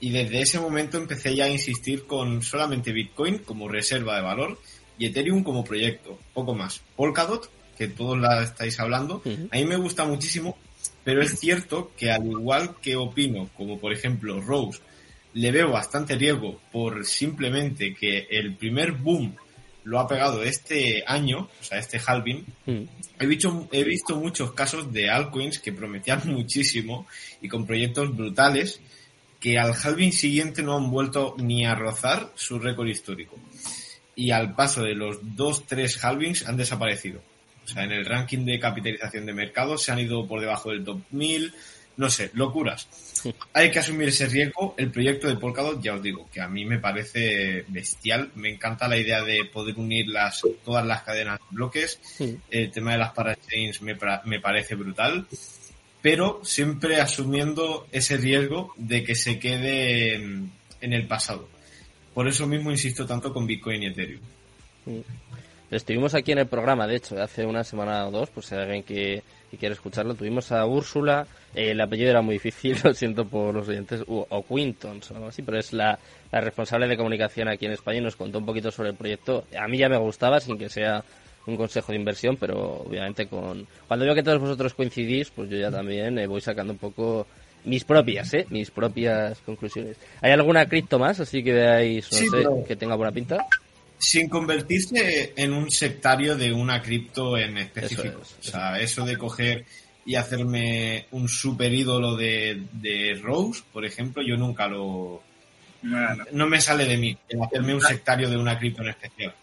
y 0.00 0.10
desde 0.10 0.42
ese 0.42 0.58
momento 0.58 0.98
empecé 0.98 1.34
ya 1.36 1.44
a 1.44 1.48
insistir 1.48 2.06
con 2.06 2.42
solamente 2.42 2.92
Bitcoin 2.92 3.38
como 3.38 3.68
reserva 3.68 4.16
de 4.16 4.22
valor 4.22 4.58
y 4.98 5.06
Ethereum 5.06 5.42
como 5.42 5.64
proyecto, 5.64 6.18
poco 6.34 6.54
más. 6.54 6.80
Polkadot, 6.96 7.50
que 7.76 7.88
todos 7.88 8.18
la 8.18 8.42
estáis 8.42 8.78
hablando, 8.80 9.22
a 9.50 9.56
mí 9.56 9.64
me 9.64 9.76
gusta 9.76 10.04
muchísimo, 10.04 10.56
pero 11.04 11.22
es 11.22 11.38
cierto 11.38 11.92
que 11.96 12.10
al 12.10 12.26
igual 12.26 12.76
que 12.80 12.96
opino, 12.96 13.50
como 13.56 13.78
por 13.78 13.92
ejemplo 13.92 14.40
Rose, 14.40 14.80
le 15.34 15.50
veo 15.50 15.70
bastante 15.70 16.14
riesgo 16.16 16.60
por 16.70 17.04
simplemente 17.04 17.94
que 17.94 18.26
el 18.30 18.54
primer 18.56 18.92
boom 18.92 19.34
lo 19.84 19.98
ha 19.98 20.06
pegado 20.06 20.42
este 20.42 21.02
año, 21.06 21.48
o 21.60 21.64
sea, 21.64 21.78
este 21.78 22.00
halving, 22.04 22.44
Mm. 22.66 22.82
He 23.18 23.26
visto, 23.26 23.68
he 23.72 23.84
visto 23.84 24.16
muchos 24.16 24.52
casos 24.52 24.92
de 24.92 25.10
altcoins 25.10 25.58
que 25.58 25.72
prometían 25.72 26.22
muchísimo 26.26 27.06
y 27.40 27.48
con 27.48 27.66
proyectos 27.66 28.16
brutales 28.16 28.80
que 29.40 29.58
al 29.58 29.74
halving 29.74 30.12
siguiente 30.12 30.62
no 30.62 30.76
han 30.76 30.90
vuelto 30.90 31.34
ni 31.38 31.66
a 31.66 31.74
rozar 31.74 32.32
su 32.36 32.58
récord 32.58 32.86
histórico. 32.86 33.36
Y 34.14 34.30
al 34.30 34.54
paso 34.54 34.82
de 34.82 34.94
los 34.94 35.18
dos, 35.36 35.66
tres 35.66 36.02
halvings 36.04 36.46
han 36.46 36.56
desaparecido. 36.56 37.22
O 37.64 37.68
sea, 37.68 37.84
en 37.84 37.92
el 37.92 38.04
ranking 38.04 38.44
de 38.44 38.58
capitalización 38.58 39.26
de 39.26 39.32
mercado 39.32 39.78
se 39.78 39.92
han 39.92 40.00
ido 40.00 40.26
por 40.26 40.40
debajo 40.40 40.70
del 40.70 40.84
top 40.84 41.00
1000, 41.10 41.54
no 41.96 42.10
sé, 42.10 42.30
locuras. 42.34 42.88
Hay 43.52 43.70
que 43.70 43.78
asumir 43.78 44.08
ese 44.08 44.26
riesgo. 44.26 44.74
El 44.76 44.90
proyecto 44.90 45.28
de 45.28 45.36
Polkadot, 45.36 45.80
ya 45.80 45.94
os 45.94 46.02
digo, 46.02 46.28
que 46.32 46.40
a 46.40 46.48
mí 46.48 46.64
me 46.64 46.78
parece 46.78 47.64
bestial. 47.68 48.30
Me 48.34 48.50
encanta 48.50 48.88
la 48.88 48.96
idea 48.96 49.22
de 49.22 49.44
poder 49.44 49.76
unir 49.78 50.08
las, 50.08 50.42
todas 50.64 50.84
las 50.84 51.02
cadenas 51.02 51.38
de 51.38 51.46
bloques. 51.50 52.00
El 52.50 52.70
tema 52.70 52.92
de 52.92 52.98
las 52.98 53.12
parachains 53.12 53.82
me, 53.82 53.96
me 54.24 54.40
parece 54.40 54.74
brutal. 54.74 55.26
Pero 56.00 56.40
siempre 56.42 57.00
asumiendo 57.00 57.86
ese 57.92 58.16
riesgo 58.16 58.74
de 58.76 59.04
que 59.04 59.14
se 59.14 59.38
quede 59.38 60.16
en, 60.16 60.50
en 60.80 60.92
el 60.92 61.06
pasado. 61.06 61.48
Por 62.12 62.28
eso 62.28 62.46
mismo 62.46 62.70
insisto 62.70 63.06
tanto 63.06 63.32
con 63.32 63.46
Bitcoin 63.46 63.84
y 63.84 63.86
Ethereum. 63.86 64.20
Estuvimos 65.72 66.14
aquí 66.14 66.32
en 66.32 66.38
el 66.38 66.46
programa, 66.46 66.86
de 66.86 66.96
hecho, 66.96 67.20
hace 67.20 67.46
una 67.46 67.64
semana 67.64 68.06
o 68.06 68.10
dos, 68.10 68.28
pues 68.30 68.46
si 68.46 68.54
hay 68.54 68.60
alguien 68.62 68.82
que, 68.82 69.22
que 69.50 69.56
quiere 69.56 69.74
escucharlo. 69.74 70.14
Tuvimos 70.14 70.52
a 70.52 70.64
Úrsula, 70.66 71.26
eh, 71.54 71.70
el 71.70 71.80
apellido 71.80 72.10
era 72.10 72.20
muy 72.20 72.34
difícil, 72.34 72.76
lo 72.84 72.92
siento 72.92 73.24
por 73.26 73.54
los 73.54 73.68
oyentes, 73.68 74.02
u- 74.06 74.26
o 74.28 74.42
Quintons 74.46 75.10
o 75.10 75.14
algo 75.14 75.28
así, 75.28 75.42
pero 75.42 75.58
es 75.58 75.72
la, 75.72 75.98
la 76.30 76.40
responsable 76.40 76.86
de 76.88 76.96
comunicación 76.96 77.48
aquí 77.48 77.66
en 77.66 77.72
España 77.72 77.98
y 77.98 78.02
nos 78.02 78.16
contó 78.16 78.38
un 78.38 78.46
poquito 78.46 78.70
sobre 78.70 78.90
el 78.90 78.96
proyecto. 78.96 79.44
A 79.58 79.66
mí 79.66 79.78
ya 79.78 79.88
me 79.88 79.96
gustaba, 79.96 80.40
sin 80.40 80.58
que 80.58 80.68
sea 80.68 81.02
un 81.46 81.56
consejo 81.56 81.90
de 81.92 81.98
inversión, 81.98 82.36
pero 82.36 82.82
obviamente 82.86 83.26
con... 83.26 83.66
Cuando 83.88 84.04
veo 84.04 84.14
que 84.14 84.22
todos 84.22 84.38
vosotros 84.40 84.74
coincidís, 84.74 85.30
pues 85.30 85.48
yo 85.50 85.56
ya 85.56 85.70
también 85.70 86.18
eh, 86.18 86.26
voy 86.26 86.40
sacando 86.40 86.74
un 86.74 86.78
poco 86.78 87.26
mis 87.64 87.82
propias, 87.84 88.34
¿eh? 88.34 88.44
Mis 88.50 88.70
propias 88.70 89.38
conclusiones. 89.40 89.96
¿Hay 90.20 90.32
alguna 90.32 90.66
cripto 90.68 90.98
más, 90.98 91.18
así 91.18 91.42
que 91.42 91.52
veáis, 91.54 92.12
no 92.12 92.18
Sí, 92.18 92.24
sé, 92.28 92.36
pero- 92.36 92.62
que 92.64 92.76
tenga 92.76 92.94
buena 92.94 93.10
pinta? 93.12 93.38
Sin 94.02 94.28
convertirse 94.28 95.32
en 95.36 95.52
un 95.52 95.70
sectario 95.70 96.36
de 96.36 96.52
una 96.52 96.82
cripto 96.82 97.38
en 97.38 97.56
específico. 97.56 98.18
Eso 98.20 98.36
es, 98.40 98.48
o 98.48 98.50
sea, 98.50 98.80
eso 98.80 99.04
de 99.04 99.16
coger 99.16 99.64
y 100.04 100.16
hacerme 100.16 101.06
un 101.12 101.28
super 101.28 101.72
ídolo 101.72 102.16
de, 102.16 102.64
de 102.72 103.16
Rose, 103.22 103.62
por 103.72 103.84
ejemplo, 103.84 104.20
yo 104.20 104.36
nunca 104.36 104.66
lo... 104.66 105.22
Bueno, 105.82 106.24
No 106.32 106.48
me 106.48 106.60
sale 106.60 106.84
de 106.84 106.96
mí 106.96 107.16
el 107.28 107.42
hacerme 107.42 107.74
un 107.74 107.80
sectario 107.80 108.28
de 108.28 108.36
una 108.36 108.58
cripto 108.58 108.82
en 108.82 108.88
especial. 108.88 109.34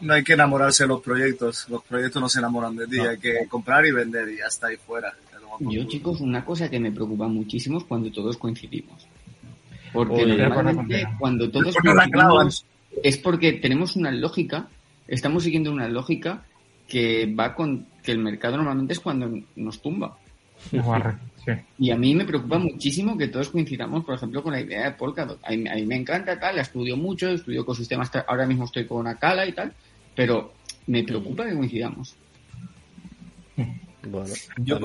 no 0.00 0.14
hay 0.14 0.22
que 0.22 0.34
enamorarse 0.34 0.84
de 0.84 0.88
los 0.88 1.00
proyectos. 1.02 1.68
Los 1.68 1.82
proyectos 1.82 2.22
no 2.22 2.28
se 2.28 2.38
enamoran 2.38 2.76
de 2.76 2.86
ti. 2.86 2.98
No. 2.98 3.08
Hay 3.08 3.18
que 3.18 3.48
comprar 3.48 3.84
y 3.84 3.90
vender 3.90 4.28
y 4.28 4.38
ya 4.38 4.46
está 4.46 4.68
ahí 4.68 4.76
fuera. 4.76 5.12
Yo, 5.58 5.84
chicos, 5.84 6.20
una 6.20 6.44
cosa 6.44 6.70
que 6.70 6.78
me 6.78 6.92
preocupa 6.92 7.26
muchísimo 7.26 7.78
es 7.78 7.84
cuando 7.84 8.12
todos 8.12 8.36
coincidimos. 8.36 9.08
Porque 9.92 10.24
normalmente 10.24 11.04
cuando 11.18 11.50
todos 11.50 11.74
coincidimos 11.76 12.64
es 13.02 13.18
porque 13.18 13.52
tenemos 13.52 13.96
una 13.96 14.10
lógica, 14.10 14.68
estamos 15.08 15.44
siguiendo 15.44 15.72
una 15.72 15.88
lógica 15.88 16.44
que 16.88 17.26
va 17.26 17.54
con 17.54 17.86
que 18.02 18.12
el 18.12 18.18
mercado 18.18 18.56
normalmente 18.56 18.92
es 18.92 19.00
cuando 19.00 19.30
nos 19.56 19.80
tumba. 19.80 20.18
Sí. 21.44 21.52
Y 21.78 21.90
a 21.90 21.96
mí 21.96 22.14
me 22.14 22.24
preocupa 22.24 22.58
muchísimo 22.58 23.18
que 23.18 23.28
todos 23.28 23.50
coincidamos, 23.50 24.04
por 24.04 24.14
ejemplo, 24.14 24.42
con 24.42 24.52
la 24.52 24.60
idea 24.60 24.84
de 24.84 24.92
Polkadot. 24.92 25.38
A 25.44 25.50
mí, 25.50 25.68
a 25.68 25.74
mí 25.74 25.84
me 25.84 25.96
encanta 25.96 26.40
tal, 26.40 26.56
la 26.56 26.62
estudio 26.62 26.96
mucho, 26.96 27.28
estudio 27.28 27.62
ecosistemas, 27.62 28.10
ahora 28.26 28.46
mismo 28.46 28.64
estoy 28.64 28.86
con 28.86 29.06
Akala 29.06 29.46
y 29.46 29.52
tal, 29.52 29.72
pero 30.14 30.54
me 30.86 31.04
preocupa 31.04 31.44
que 31.44 31.54
coincidamos. 31.54 32.16
Bueno, 34.06 34.34
Yo 34.58 34.78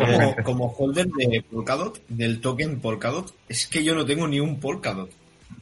como 0.43 0.67
holder 0.77 1.07
de 1.07 1.41
Polkadot, 1.41 2.01
del 2.07 2.39
token 2.39 2.79
Polkadot, 2.79 3.33
es 3.47 3.67
que 3.67 3.83
yo 3.83 3.95
no 3.95 4.05
tengo 4.05 4.27
ni 4.27 4.39
un 4.39 4.59
Polkadot. 4.59 5.11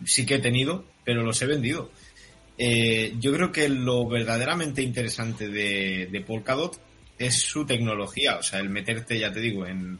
Sí 0.05 0.25
que 0.25 0.35
he 0.35 0.39
tenido, 0.39 0.83
pero 1.03 1.23
los 1.23 1.41
he 1.41 1.45
vendido. 1.47 1.89
Eh, 2.57 3.13
yo 3.19 3.31
creo 3.33 3.51
que 3.51 3.69
lo 3.69 4.07
verdaderamente 4.07 4.81
interesante 4.81 5.47
de, 5.47 6.07
de 6.11 6.21
Polkadot 6.21 6.79
es 7.19 7.39
su 7.41 7.65
tecnología, 7.65 8.37
o 8.37 8.43
sea, 8.43 8.59
el 8.59 8.69
meterte, 8.69 9.19
ya 9.19 9.31
te 9.31 9.39
digo, 9.39 9.65
en, 9.65 9.99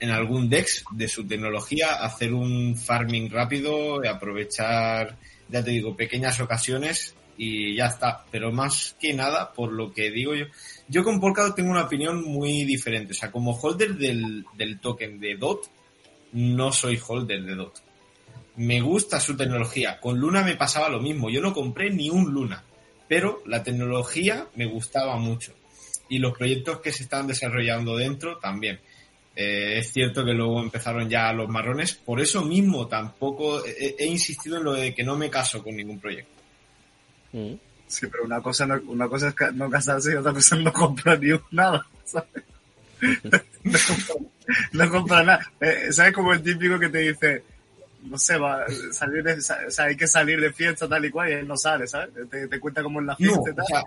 en 0.00 0.10
algún 0.10 0.48
DEX 0.48 0.84
de 0.92 1.08
su 1.08 1.26
tecnología, 1.26 1.94
hacer 1.94 2.32
un 2.32 2.76
farming 2.76 3.30
rápido, 3.30 4.00
aprovechar, 4.08 5.16
ya 5.48 5.64
te 5.64 5.70
digo, 5.70 5.96
pequeñas 5.96 6.40
ocasiones 6.40 7.14
y 7.36 7.76
ya 7.76 7.86
está. 7.86 8.24
Pero 8.30 8.52
más 8.52 8.96
que 9.00 9.14
nada, 9.14 9.52
por 9.52 9.72
lo 9.72 9.92
que 9.92 10.10
digo 10.10 10.34
yo, 10.34 10.46
yo 10.88 11.04
con 11.04 11.20
Polkadot 11.20 11.54
tengo 11.54 11.70
una 11.70 11.84
opinión 11.84 12.22
muy 12.22 12.64
diferente. 12.64 13.12
O 13.12 13.16
sea, 13.16 13.30
como 13.30 13.52
holder 13.52 13.96
del, 13.96 14.44
del 14.56 14.78
token 14.80 15.20
de 15.20 15.36
DOT, 15.36 15.66
no 16.32 16.72
soy 16.72 17.00
holder 17.04 17.44
de 17.44 17.54
DOT. 17.54 17.87
Me 18.58 18.80
gusta 18.80 19.20
su 19.20 19.36
tecnología. 19.36 19.98
Con 20.00 20.18
Luna 20.18 20.42
me 20.42 20.56
pasaba 20.56 20.88
lo 20.88 21.00
mismo. 21.00 21.30
Yo 21.30 21.40
no 21.40 21.52
compré 21.54 21.90
ni 21.90 22.10
un 22.10 22.32
Luna, 22.32 22.62
pero 23.08 23.42
la 23.46 23.62
tecnología 23.62 24.46
me 24.56 24.66
gustaba 24.66 25.16
mucho. 25.16 25.52
Y 26.08 26.18
los 26.18 26.36
proyectos 26.36 26.80
que 26.80 26.92
se 26.92 27.04
están 27.04 27.26
desarrollando 27.26 27.96
dentro 27.96 28.38
también. 28.38 28.80
Eh, 29.36 29.78
es 29.78 29.92
cierto 29.92 30.24
que 30.24 30.32
luego 30.32 30.60
empezaron 30.60 31.08
ya 31.08 31.32
los 31.32 31.48
marrones. 31.48 31.94
Por 31.94 32.20
eso 32.20 32.44
mismo 32.44 32.88
tampoco 32.88 33.64
he, 33.64 33.94
he 33.98 34.06
insistido 34.06 34.58
en 34.58 34.64
lo 34.64 34.72
de 34.72 34.94
que 34.94 35.04
no 35.04 35.16
me 35.16 35.30
caso 35.30 35.62
con 35.62 35.76
ningún 35.76 36.00
proyecto. 36.00 36.32
Mm. 37.32 37.54
Sí, 37.86 38.06
pero 38.06 38.24
una 38.24 38.42
cosa, 38.42 38.66
no, 38.66 38.80
una 38.88 39.08
cosa 39.08 39.28
es 39.28 39.54
no 39.54 39.70
casarse 39.70 40.12
y 40.12 40.16
otra 40.16 40.32
cosa 40.32 40.56
es 40.56 40.62
no 40.62 40.72
comprar 40.72 41.20
ni 41.20 41.30
un 41.30 41.42
nada. 41.50 41.86
¿sabes? 42.04 42.28
No 44.72 44.90
comprar 44.90 45.26
nada. 45.26 45.52
Eh, 45.60 45.92
¿Sabes 45.92 46.14
como 46.14 46.32
el 46.32 46.42
típico 46.42 46.78
que 46.78 46.88
te 46.88 46.98
dice, 46.98 47.42
no 48.08 48.18
sé, 48.18 48.36
va, 48.38 48.64
salir 48.92 49.22
de, 49.22 49.34
o 49.34 49.40
sea, 49.70 49.84
hay 49.84 49.96
que 49.96 50.06
salir 50.06 50.40
de 50.40 50.52
fiesta 50.52 50.88
tal 50.88 51.04
y 51.04 51.10
cual 51.10 51.28
y 51.30 51.32
él 51.34 51.46
no 51.48 51.56
sale, 51.56 51.86
¿sabes? 51.86 52.10
Te, 52.30 52.48
te 52.48 52.60
cuenta 52.60 52.82
como 52.82 53.00
en 53.00 53.06
la 53.06 53.12
No, 53.12 53.16
fiesta 53.18 53.50
y 53.50 53.54
tal. 53.54 53.64
o 53.64 53.66
sea, 53.66 53.84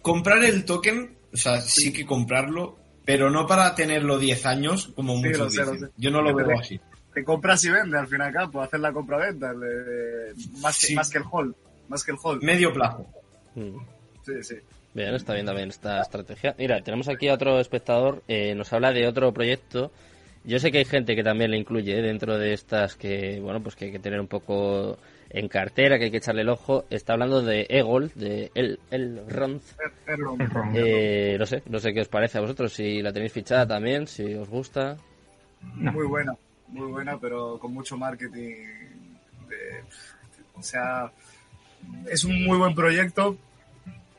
comprar 0.00 0.42
el 0.44 0.64
token, 0.64 1.16
o 1.32 1.36
sea, 1.36 1.60
sí 1.60 1.92
que 1.92 2.04
comprarlo, 2.04 2.76
pero 3.04 3.30
no 3.30 3.46
para 3.46 3.74
tenerlo 3.74 4.18
10 4.18 4.46
años, 4.46 4.92
como 4.94 5.16
Sí, 5.16 5.22
muchos 5.24 5.38
lo 5.38 5.50
sé, 5.50 5.64
lo 5.64 5.72
dicen. 5.72 5.88
sé. 5.88 5.94
Yo 5.96 6.10
no 6.10 6.22
lo 6.22 6.34
Pero- 6.36 6.48
veo 6.48 6.58
así. 6.60 6.80
te 7.14 7.24
compras 7.24 7.64
y 7.64 7.70
vendes 7.70 8.00
al 8.00 8.08
fin 8.08 8.18
y 8.20 8.22
al 8.22 8.32
cabo, 8.32 8.62
hacer 8.62 8.80
la 8.80 8.92
compra-venta, 8.92 9.52
le- 9.52 10.34
más, 10.60 10.76
Sí. 10.76 10.94
más 10.94 11.10
que 11.10 11.18
el 11.18 11.24
hold, 11.30 11.54
más 11.88 12.04
que 12.04 12.12
el 12.12 12.18
hold. 12.22 12.42
Medio 12.42 12.72
plazo. 12.72 13.06
Mm. 13.54 13.76
Sí, 14.24 14.32
sí. 14.42 14.54
Bien, 14.94 15.14
está 15.14 15.32
bien 15.34 15.46
también 15.46 15.70
esta 15.70 16.00
estrategia. 16.02 16.54
Mira, 16.58 16.82
tenemos 16.82 17.08
aquí 17.08 17.28
a 17.28 17.34
otro 17.34 17.58
espectador, 17.60 18.22
eh, 18.28 18.54
nos 18.54 18.72
habla 18.72 18.92
de 18.92 19.06
otro 19.06 19.32
proyecto. 19.32 19.90
Yo 20.44 20.58
sé 20.58 20.72
que 20.72 20.78
hay 20.78 20.84
gente 20.84 21.14
que 21.14 21.22
también 21.22 21.50
le 21.52 21.58
incluye 21.58 21.98
eh, 21.98 22.02
dentro 22.02 22.36
de 22.38 22.52
estas 22.52 22.96
que, 22.96 23.38
bueno, 23.40 23.62
pues 23.62 23.76
que 23.76 23.86
hay 23.86 23.92
que 23.92 23.98
tener 24.00 24.20
un 24.20 24.26
poco 24.26 24.98
en 25.30 25.48
cartera, 25.48 25.98
que 25.98 26.04
hay 26.06 26.10
que 26.10 26.16
echarle 26.16 26.42
el 26.42 26.48
ojo. 26.48 26.84
Está 26.90 27.12
hablando 27.12 27.42
de 27.42 27.66
Egol, 27.70 28.10
de 28.16 28.50
El, 28.54 28.80
el 28.90 29.22
Ronz. 29.28 29.62
El. 30.06 30.20
Eh, 30.74 31.36
no 31.38 31.46
sé, 31.46 31.62
no 31.68 31.78
sé 31.78 31.94
qué 31.94 32.00
os 32.00 32.08
parece 32.08 32.38
a 32.38 32.40
vosotros, 32.40 32.72
si 32.72 33.00
la 33.02 33.12
tenéis 33.12 33.32
fichada 33.32 33.66
también, 33.66 34.06
si 34.08 34.34
os 34.34 34.48
gusta. 34.48 34.96
No. 35.76 35.92
Muy 35.92 36.06
buena, 36.06 36.34
muy 36.68 36.88
buena, 36.88 37.18
pero 37.18 37.58
con 37.58 37.72
mucho 37.72 37.96
marketing. 37.96 38.54
de- 39.48 39.82
o 40.54 40.62
sea, 40.62 41.10
es 42.10 42.24
un 42.24 42.44
muy 42.44 42.58
buen 42.58 42.74
proyecto, 42.74 43.36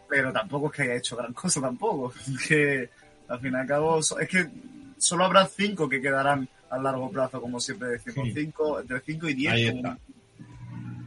pero 0.10 0.32
tampoco 0.32 0.68
es 0.68 0.74
que 0.74 0.82
haya 0.84 0.96
hecho 0.96 1.16
gran 1.18 1.34
cosa 1.34 1.60
tampoco. 1.62 2.14
Que 2.48 2.90
al 3.28 3.40
fin 3.40 3.54
y 3.54 3.56
al 3.58 3.68
cabo, 3.68 4.02
so- 4.02 4.20
es 4.20 4.30
que 4.30 4.46
solo 5.04 5.26
habrá 5.26 5.46
cinco 5.48 5.88
que 5.90 6.02
quedarán 6.02 6.48
a 6.70 6.78
largo 6.80 7.10
plazo, 7.12 7.40
como 7.40 7.60
siempre 7.60 7.90
decimos. 7.90 8.28
Sí. 8.28 8.34
Cinco, 8.34 8.80
entre 8.80 9.00
5 9.00 9.30
y 9.30 9.34
10, 9.36 9.54
Ahí 9.54 9.68
como, 9.68 9.78
está. 9.78 9.98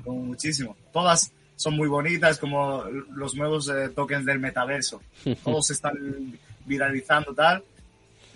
como 0.05 0.23
muchísimo. 0.23 0.77
Todas 0.93 1.33
son 1.57 1.77
muy 1.77 1.89
bonitas, 1.89 2.39
como 2.39 2.85
los 2.85 3.35
nuevos 3.35 3.69
eh, 3.69 3.89
tokens 3.89 4.25
del 4.25 4.39
metaverso. 4.39 5.03
Todos 5.45 5.67
se 5.67 5.73
están 5.73 6.39
viralizando 6.65 7.35
tal. 7.35 7.65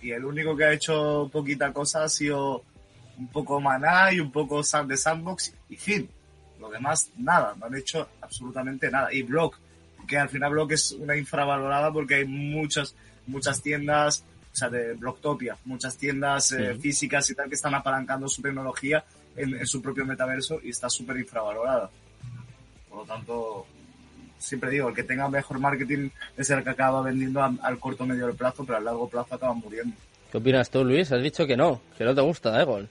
Y 0.02 0.10
el 0.10 0.24
único 0.24 0.56
que 0.56 0.64
ha 0.64 0.72
hecho 0.72 1.28
poquita 1.32 1.72
cosa 1.72 2.04
ha 2.04 2.08
sido 2.08 2.64
un 3.18 3.28
poco 3.28 3.60
Maná 3.60 4.12
y 4.12 4.18
un 4.18 4.32
poco 4.32 4.62
de 4.62 4.96
Sandbox 4.96 5.54
y 5.68 5.76
fin. 5.76 6.08
Lo 6.58 6.68
demás, 6.68 7.10
nada. 7.16 7.54
No 7.58 7.66
han 7.66 7.76
hecho 7.76 8.08
absolutamente 8.20 8.90
nada. 8.90 9.12
Y 9.12 9.22
Block, 9.22 9.58
que 10.08 10.18
al 10.18 10.28
final 10.28 10.50
Block 10.50 10.72
es 10.72 10.92
una 10.92 11.16
infravalorada 11.16 11.92
porque 11.92 12.16
hay 12.16 12.24
muchas, 12.24 12.94
muchas 13.26 13.62
tiendas, 13.62 14.24
o 14.52 14.56
sea, 14.56 14.68
de 14.68 14.94
Blocktopia, 14.94 15.56
muchas 15.64 15.96
tiendas 15.96 16.52
eh, 16.52 16.74
Sí. 16.74 16.80
físicas 16.80 17.30
y 17.30 17.34
tal 17.34 17.48
que 17.48 17.54
están 17.54 17.74
apalancando 17.74 18.28
su 18.28 18.42
tecnología 18.42 19.04
en, 19.36 19.54
en 19.54 19.66
su 19.66 19.80
propio 19.80 20.04
metaverso 20.04 20.60
y 20.62 20.70
está 20.70 20.90
súper 20.90 21.18
infravalorada. 21.18 21.88
Por 22.88 22.98
lo 22.98 23.04
tanto, 23.04 23.66
siempre 24.38 24.70
digo, 24.70 24.88
el 24.88 24.94
que 24.94 25.04
tenga 25.04 25.28
mejor 25.28 25.58
marketing 25.60 26.08
es 26.36 26.50
el 26.50 26.64
que 26.64 26.70
acaba 26.70 27.00
vendiendo 27.02 27.42
a- 27.42 27.54
al 27.62 27.78
corto 27.78 28.04
medio 28.06 28.34
plazo, 28.34 28.64
pero 28.64 28.78
a 28.78 28.80
largo 28.80 29.08
plazo 29.08 29.34
acaba 29.36 29.54
muriendo. 29.54 29.94
¿Qué 30.32 30.38
opinas 30.38 30.70
tú, 30.70 30.84
Luis? 30.84 31.10
Has 31.12 31.22
dicho 31.22 31.46
que 31.46 31.56
no, 31.56 31.80
que 31.96 32.04
no 32.04 32.14
te 32.14 32.20
gusta 32.20 32.60
Egol. 32.60 32.88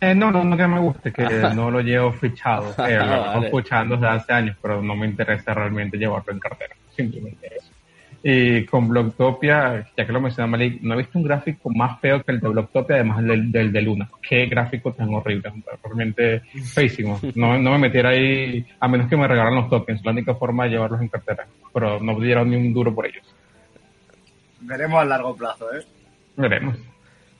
Eh, 0.00 0.14
no, 0.14 0.30
no, 0.32 0.42
no 0.44 0.56
que 0.56 0.66
me 0.66 0.80
guste, 0.80 1.12
que 1.12 1.22
no 1.54 1.70
lo 1.70 1.80
llevo 1.80 2.12
fichado. 2.12 2.70
Eh, 2.86 2.96
lo 2.96 3.06
Vale. 3.06 3.32
llevo 3.34 3.44
escuchando 3.44 3.94
desde 3.96 4.08
hace 4.08 4.32
años, 4.32 4.56
pero 4.60 4.82
no 4.82 4.96
me 4.96 5.06
interesa 5.06 5.54
realmente 5.54 5.96
llevarlo 5.96 6.32
en 6.32 6.38
cartera. 6.40 6.74
Simplemente 6.96 7.46
eso. 7.56 7.68
Y 8.24 8.64
con 8.66 8.88
Blocktopia, 8.88 9.90
ya 9.96 10.06
que 10.06 10.12
lo 10.12 10.20
menciona 10.20 10.46
Malik, 10.46 10.80
no 10.80 10.94
he 10.94 10.98
visto 10.98 11.18
un 11.18 11.24
gráfico 11.24 11.70
más 11.70 12.00
feo 12.00 12.22
que 12.22 12.32
el 12.32 12.40
de 12.40 12.48
Blocktopia, 12.48 12.96
además 12.96 13.24
del, 13.24 13.50
del 13.50 13.72
de 13.72 13.82
Luna. 13.82 14.08
Qué 14.28 14.46
gráfico 14.46 14.92
tan 14.92 15.12
horrible, 15.12 15.52
realmente 15.82 16.40
feísimo. 16.72 17.20
No, 17.34 17.58
no 17.58 17.72
me 17.72 17.78
metiera 17.78 18.10
ahí, 18.10 18.64
a 18.78 18.86
menos 18.86 19.08
que 19.08 19.16
me 19.16 19.26
regalaran 19.26 19.56
los 19.56 19.68
tokens, 19.68 20.04
la 20.04 20.12
única 20.12 20.34
forma 20.34 20.64
de 20.64 20.70
llevarlos 20.70 21.00
en 21.00 21.08
cartera. 21.08 21.46
Pero 21.74 21.98
no 21.98 22.20
dieron 22.20 22.50
ni 22.50 22.56
un 22.56 22.72
duro 22.72 22.94
por 22.94 23.06
ellos. 23.06 23.24
Veremos 24.60 25.00
a 25.00 25.04
largo 25.04 25.34
plazo, 25.34 25.72
¿eh? 25.74 25.82
Veremos. 26.36 26.76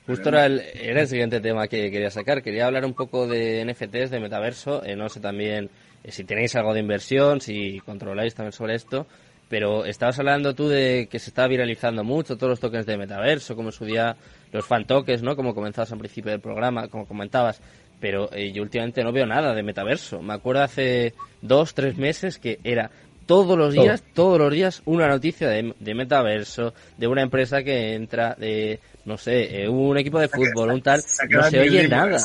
Justo 0.05 0.29
era 0.29 0.45
el, 0.45 0.61
era 0.73 1.01
el 1.01 1.07
siguiente 1.07 1.39
tema 1.39 1.67
que 1.67 1.89
quería 1.89 2.09
sacar. 2.09 2.41
Quería 2.41 2.67
hablar 2.67 2.85
un 2.85 2.93
poco 2.93 3.25
de 3.25 3.63
NFTs, 3.65 4.11
de 4.11 4.19
metaverso. 4.19 4.83
Eh, 4.83 4.95
no 4.97 5.07
sé 5.07 5.21
también 5.21 5.69
eh, 6.03 6.11
si 6.11 6.25
tenéis 6.25 6.55
algo 6.55 6.73
de 6.73 6.81
inversión, 6.81 7.39
si 7.39 7.79
controláis 7.79 8.35
también 8.35 8.51
sobre 8.51 8.75
esto. 8.75 9.07
Pero 9.53 9.85
estabas 9.85 10.17
hablando 10.17 10.55
tú 10.55 10.67
de 10.67 11.07
que 11.11 11.19
se 11.19 11.29
está 11.29 11.45
viralizando 11.45 12.03
mucho 12.03 12.37
todos 12.37 12.49
los 12.49 12.59
tokens 12.59 12.87
de 12.87 12.97
metaverso, 12.97 13.55
como 13.55 13.67
en 13.69 13.73
su 13.73 13.85
día 13.85 14.15
los 14.51 14.65
fan 14.65 14.87
tokens, 14.87 15.21
¿no? 15.21 15.35
Como 15.35 15.53
comenzabas 15.53 15.91
al 15.91 15.99
principio 15.99 16.31
del 16.31 16.39
programa, 16.39 16.87
como 16.87 17.05
comentabas. 17.05 17.61
Pero 17.99 18.33
eh, 18.33 18.51
yo 18.51 18.63
últimamente 18.63 19.03
no 19.03 19.11
veo 19.11 19.27
nada 19.27 19.53
de 19.53 19.61
metaverso. 19.61 20.23
Me 20.23 20.33
acuerdo 20.33 20.63
hace 20.63 21.13
dos, 21.43 21.75
tres 21.75 21.97
meses 21.97 22.39
que 22.39 22.57
era 22.63 22.89
todos 23.27 23.55
los 23.55 23.75
Todo. 23.75 23.83
días, 23.83 24.03
todos 24.15 24.39
los 24.39 24.51
días 24.51 24.81
una 24.85 25.07
noticia 25.07 25.47
de, 25.47 25.75
de 25.79 25.93
metaverso, 25.93 26.73
de 26.97 27.05
una 27.05 27.21
empresa 27.21 27.61
que 27.61 27.93
entra, 27.93 28.33
de, 28.33 28.79
no 29.05 29.19
sé, 29.19 29.65
eh, 29.65 29.69
un 29.69 29.95
equipo 29.99 30.17
de 30.19 30.29
fútbol, 30.29 30.71
un 30.71 30.81
tal, 30.81 31.03
no 31.29 31.43
se 31.43 31.59
oye 31.59 31.87
nada, 31.87 32.17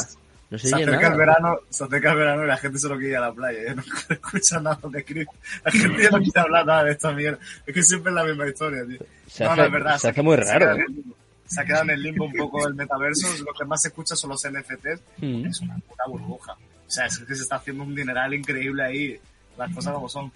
no 0.50 0.58
se 0.58 0.68
Se 0.68 0.74
acerca 0.76 0.92
el 0.96 1.02
nada. 1.02 1.16
verano, 1.16 1.56
se 1.68 1.84
acerca 1.84 2.12
el 2.12 2.16
verano 2.18 2.44
y 2.44 2.46
la 2.46 2.56
gente 2.56 2.78
solo 2.78 2.96
quiere 2.96 3.10
ir 3.12 3.16
a 3.16 3.20
la 3.20 3.32
playa. 3.32 3.58
Ya 3.66 3.74
no 3.74 3.82
escucha 4.08 4.60
nada 4.60 4.78
de 4.90 5.04
Chris. 5.04 5.26
La 5.64 5.70
gente 5.70 6.02
ya 6.02 6.10
no 6.10 6.18
quiere 6.18 6.40
hablar 6.40 6.66
nada 6.66 6.84
de 6.84 6.92
esta 6.92 7.12
mierda. 7.12 7.38
Es 7.66 7.74
que 7.74 7.82
siempre 7.82 8.10
es 8.10 8.14
la 8.14 8.24
misma 8.24 8.46
historia, 8.48 8.84
tío. 8.86 8.98
Se 9.26 9.44
no, 9.44 9.50
hace- 9.50 9.60
no, 9.60 9.66
es 9.66 9.72
verdad. 9.72 9.98
se 9.98 10.08
hace 10.08 10.22
muy 10.22 10.36
raro. 10.36 10.70
el 10.72 10.78
limbo. 10.86 11.14
Se 11.46 11.60
ha 11.60 11.64
quedado 11.64 11.84
en 11.84 11.90
el 11.90 12.02
limbo 12.02 12.24
un 12.26 12.32
poco 12.34 12.66
el 12.68 12.74
metaverso. 12.74 13.26
Lo 13.44 13.52
que 13.54 13.64
más 13.64 13.80
se 13.82 13.88
escucha 13.88 14.14
son 14.16 14.30
los 14.30 14.42
NFTs. 14.46 15.00
Mm. 15.18 15.46
Es 15.46 15.60
una 15.60 15.76
puta 15.78 16.04
burbuja. 16.06 16.52
O 16.52 16.90
sea, 16.90 17.06
es 17.06 17.18
que 17.18 17.34
se 17.34 17.42
está 17.42 17.56
haciendo 17.56 17.84
un 17.84 17.94
dineral 17.94 18.32
increíble 18.34 18.82
ahí. 18.82 19.20
Las 19.56 19.74
cosas 19.74 19.92
como 19.94 20.08
son. 20.08 20.30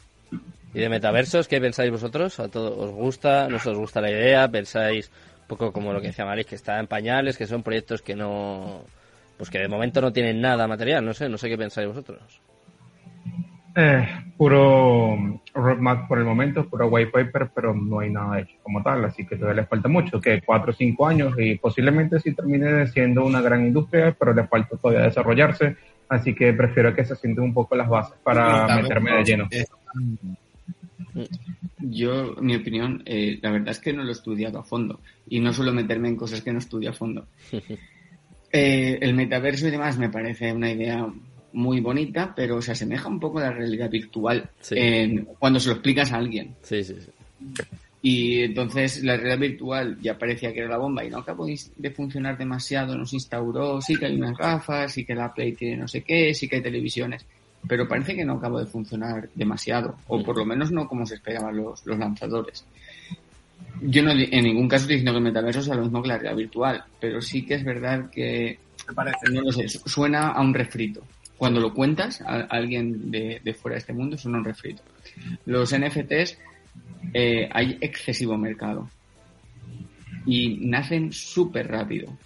¿Y 0.74 0.80
de 0.80 0.89
metaversos 0.89 1.48
qué 1.48 1.60
pensáis 1.60 1.90
vosotros? 1.90 2.40
¿A 2.40 2.48
todos 2.48 2.76
os 2.78 2.90
gusta? 2.94 3.47
¿No 3.48 3.56
os 3.59 3.64
gusta 3.76 4.01
la 4.01 4.10
idea? 4.10 4.48
¿Pensáis 4.51 5.10
un 5.43 5.48
poco 5.48 5.70
como 5.72 5.93
lo 5.93 6.01
que 6.01 6.06
decía 6.09 6.24
Maris, 6.24 6.47
que 6.47 6.55
está 6.55 6.78
en 6.80 6.86
pañales, 6.86 7.36
que 7.36 7.47
son 7.47 7.62
proyectos 7.62 8.01
que 8.01 8.14
no... 8.16 8.82
Pues 9.43 9.51
que 9.51 9.59
de 9.59 9.66
momento 9.66 10.01
no 10.01 10.12
tienen 10.12 10.40
nada 10.40 10.69
material, 10.69 11.05
no 11.05 11.12
sé, 11.12 11.28
no 11.28 11.36
sé 11.36 11.48
qué 11.48 11.59
pensáis 11.59 11.89
vosotros. 11.89 12.40
Eh, 13.74 14.06
puro 14.36 15.40
roadmap 15.52 16.06
por 16.06 16.19
el 16.20 16.24
momento, 16.24 16.69
puro 16.69 16.86
white 16.86 17.10
paper, 17.10 17.51
pero 17.52 17.74
no 17.74 17.98
hay 17.98 18.10
nada 18.10 18.39
hecho 18.39 18.55
como 18.62 18.85
tal, 18.85 19.05
así 19.05 19.27
que 19.27 19.35
todavía 19.35 19.62
le 19.62 19.66
falta 19.66 19.89
mucho, 19.89 20.20
que 20.20 20.40
cuatro 20.43 20.70
o 20.70 20.73
cinco 20.73 21.09
años 21.09 21.35
y 21.36 21.56
posiblemente 21.56 22.20
sí 22.20 22.32
termine 22.35 22.86
siendo 22.86 23.24
una 23.24 23.40
gran 23.40 23.66
industria, 23.66 24.14
pero 24.16 24.32
le 24.32 24.47
falta 24.47 24.77
todavía 24.77 25.06
desarrollarse, 25.06 25.77
así 26.09 26.36
que 26.36 26.52
prefiero 26.52 26.94
que 26.94 27.05
se 27.05 27.16
sienten 27.16 27.43
un 27.43 27.52
poco 27.52 27.74
las 27.74 27.89
bases 27.89 28.14
para 28.23 28.77
meterme 28.77 29.16
de 29.16 29.24
lleno. 29.24 29.48
Yo, 31.81 32.36
mi 32.40 32.55
opinión, 32.55 33.02
eh, 33.06 33.40
la 33.43 33.51
verdad 33.51 33.70
es 33.70 33.81
que 33.81 33.93
no 33.93 34.05
lo 34.05 34.10
he 34.10 34.12
estudiado 34.12 34.60
a 34.60 34.62
fondo 34.62 35.01
y 35.28 35.40
no 35.40 35.52
suelo 35.52 35.73
meterme 35.73 36.06
en 36.06 36.14
cosas 36.14 36.43
que 36.43 36.52
no 36.52 36.60
estudio 36.60 36.90
a 36.90 36.93
fondo. 36.93 37.27
Eh, 38.52 38.98
el 39.00 39.14
metaverso 39.14 39.66
y 39.66 39.70
demás 39.70 39.96
me 39.96 40.10
parece 40.10 40.52
una 40.52 40.70
idea 40.70 41.06
muy 41.54 41.80
bonita, 41.80 42.34
pero 42.34 42.60
se 42.60 42.72
asemeja 42.72 43.08
un 43.08 43.18
poco 43.18 43.38
a 43.38 43.44
la 43.44 43.52
realidad 43.52 43.90
virtual 43.90 44.50
cuando 45.38 45.58
se 45.58 45.68
lo 45.68 45.74
explicas 45.74 46.12
a 46.12 46.18
alguien. 46.18 46.54
Sí, 46.62 46.84
sí, 46.84 46.96
sí. 47.00 47.10
Y 48.02 48.42
entonces 48.42 49.04
la 49.04 49.16
realidad 49.16 49.38
virtual 49.38 49.98
ya 50.00 50.18
parecía 50.18 50.52
que 50.52 50.58
era 50.60 50.68
la 50.68 50.78
bomba 50.78 51.04
y 51.04 51.10
no 51.10 51.18
acabó 51.18 51.46
de 51.46 51.90
funcionar 51.92 52.36
demasiado, 52.36 52.96
nos 52.96 53.12
instauró, 53.12 53.80
sí 53.80 53.96
que 53.96 54.06
hay 54.06 54.16
unas 54.16 54.36
gafas, 54.36 54.92
sí 54.92 55.04
que 55.04 55.14
la 55.14 55.32
Play 55.32 55.52
tiene 55.52 55.76
no 55.76 55.88
sé 55.88 56.02
qué, 56.02 56.34
sí 56.34 56.48
que 56.48 56.56
hay 56.56 56.62
televisiones, 56.62 57.24
pero 57.68 57.86
parece 57.86 58.16
que 58.16 58.24
no 58.24 58.34
acabó 58.34 58.58
de 58.58 58.66
funcionar 58.66 59.28
demasiado, 59.34 59.96
o 60.08 60.20
por 60.22 60.36
lo 60.36 60.44
menos 60.44 60.72
no 60.72 60.88
como 60.88 61.06
se 61.06 61.14
esperaban 61.14 61.56
los, 61.56 61.86
los 61.86 61.96
lanzadores. 61.96 62.64
Yo 63.80 64.02
no 64.02 64.12
en 64.12 64.44
ningún 64.44 64.68
caso 64.68 64.82
estoy 64.82 64.97
diciendo 64.97 65.12
que 65.12 65.18
el 65.18 65.24
metaverso 65.24 65.62
sea 65.62 65.74
lo 65.74 65.82
mismo 65.82 66.02
que 66.02 66.09
la 66.09 66.18
realidad 66.18 66.36
virtual, 66.36 66.84
pero 67.01 67.20
sí 67.20 67.44
que 67.44 67.55
es 67.55 67.64
verdad 67.64 68.10
que 68.10 68.59
parece? 68.94 69.32
no 69.32 69.43
lo 69.43 69.52
sé, 69.52 69.68
suena 69.68 70.28
a 70.28 70.40
un 70.40 70.55
refrito. 70.55 71.02
Cuando 71.36 71.60
lo 71.60 71.74
cuentas 71.74 72.20
a 72.20 72.43
alguien 72.43 73.10
de, 73.10 73.40
de 73.43 73.55
fuera 73.55 73.74
de 73.74 73.80
este 73.80 73.93
mundo, 73.93 74.16
suena 74.16 74.39
a 74.39 74.40
un 74.40 74.44
refrito. 74.44 74.82
Los 75.47 75.76
NFTs 75.76 76.39
eh, 77.12 77.48
hay 77.52 77.78
excesivo 77.80 78.39
mercado 78.39 78.89
y 80.24 80.59
nacen 80.66 81.12
súper 81.12 81.68
rápido. 81.68 82.16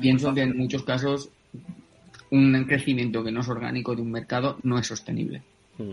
Pienso 0.00 0.32
que 0.32 0.42
en 0.42 0.56
muchos 0.56 0.82
casos 0.82 1.30
un 2.30 2.64
crecimiento 2.64 3.22
que 3.22 3.30
no 3.30 3.40
es 3.40 3.48
orgánico 3.48 3.94
de 3.94 4.02
un 4.02 4.10
mercado 4.10 4.58
no 4.62 4.78
es 4.78 4.86
sostenible. 4.86 5.42
Hmm. 5.76 5.92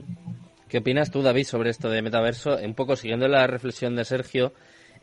¿Qué 0.68 0.80
opinas 0.80 1.12
tú, 1.12 1.22
David, 1.22 1.46
sobre 1.46 1.70
esto 1.70 1.90
de 1.90 2.02
metaverso? 2.02 2.58
Un 2.58 2.74
poco 2.74 2.96
siguiendo 2.96 3.28
la 3.28 3.46
reflexión 3.46 3.96
de 3.96 4.04
Sergio, 4.04 4.54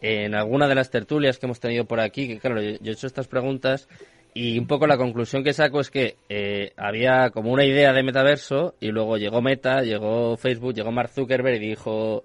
en 0.00 0.34
alguna 0.34 0.66
de 0.66 0.74
las 0.74 0.90
tertulias 0.90 1.38
que 1.38 1.46
hemos 1.46 1.60
tenido 1.60 1.84
por 1.84 2.00
aquí, 2.00 2.26
que 2.26 2.38
claro, 2.38 2.60
yo 2.60 2.76
he 2.84 2.90
hecho 2.90 3.06
estas 3.06 3.28
preguntas 3.28 3.88
y 4.34 4.58
un 4.58 4.66
poco 4.66 4.86
la 4.86 4.96
conclusión 4.96 5.44
que 5.44 5.52
saco 5.52 5.80
es 5.80 5.90
que 5.90 6.16
eh, 6.28 6.72
había 6.76 7.30
como 7.30 7.52
una 7.52 7.64
idea 7.64 7.92
de 7.92 8.02
metaverso 8.02 8.74
y 8.80 8.88
luego 8.88 9.18
llegó 9.18 9.42
Meta, 9.42 9.82
llegó 9.82 10.36
Facebook, 10.36 10.74
llegó 10.74 10.90
Mark 10.90 11.10
Zuckerberg 11.10 11.62
y 11.62 11.68
dijo, 11.68 12.24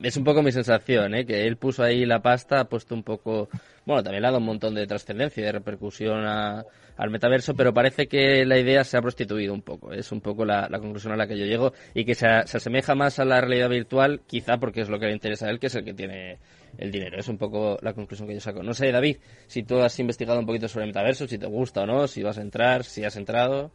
es 0.00 0.16
un 0.16 0.24
poco 0.24 0.42
mi 0.42 0.52
sensación, 0.52 1.14
¿eh? 1.14 1.26
que 1.26 1.46
él 1.46 1.56
puso 1.56 1.82
ahí 1.82 2.06
la 2.06 2.22
pasta, 2.22 2.60
ha 2.60 2.68
puesto 2.68 2.94
un 2.94 3.02
poco, 3.02 3.48
bueno, 3.88 4.02
también 4.02 4.20
le 4.20 4.28
ha 4.28 4.30
dado 4.30 4.40
un 4.40 4.44
montón 4.44 4.74
de 4.74 4.86
trascendencia 4.86 5.40
y 5.40 5.44
de 5.44 5.52
repercusión 5.52 6.26
al 6.26 7.10
metaverso, 7.10 7.54
pero 7.54 7.72
parece 7.72 8.06
que 8.06 8.44
la 8.44 8.58
idea 8.58 8.84
se 8.84 8.98
ha 8.98 9.00
prostituido 9.00 9.54
un 9.54 9.62
poco, 9.62 9.94
es 9.94 10.12
un 10.12 10.20
poco 10.20 10.44
la, 10.44 10.68
conclusión 10.78 11.14
a 11.14 11.16
la 11.16 11.26
que 11.26 11.38
yo 11.38 11.46
llego 11.46 11.72
y 11.94 12.04
que 12.04 12.14
se, 12.14 12.26
asemeja 12.26 12.94
más 12.94 13.18
a 13.18 13.24
la 13.24 13.40
realidad 13.40 13.70
virtual, 13.70 14.20
quizá 14.26 14.58
porque 14.58 14.82
es 14.82 14.90
lo 14.90 14.98
que 14.98 15.06
le 15.06 15.14
interesa 15.14 15.46
a 15.46 15.48
él, 15.48 15.58
que 15.58 15.68
es 15.68 15.74
el 15.74 15.86
que 15.86 15.94
tiene 15.94 16.38
el 16.76 16.92
dinero, 16.92 17.18
es 17.18 17.28
un 17.28 17.38
poco 17.38 17.78
la 17.80 17.94
conclusión 17.94 18.28
que 18.28 18.34
yo 18.34 18.42
saco. 18.42 18.62
No 18.62 18.74
sé, 18.74 18.92
David, 18.92 19.16
si 19.46 19.62
tú 19.62 19.80
has 19.80 19.98
investigado 19.98 20.38
un 20.38 20.44
poquito 20.44 20.68
sobre 20.68 20.84
el 20.84 20.90
metaverso, 20.90 21.26
si 21.26 21.38
te 21.38 21.46
gusta 21.46 21.84
o 21.84 21.86
no, 21.86 22.06
si 22.06 22.22
vas 22.22 22.36
a 22.36 22.42
entrar, 22.42 22.84
si 22.84 23.04
has 23.04 23.16
entrado, 23.16 23.70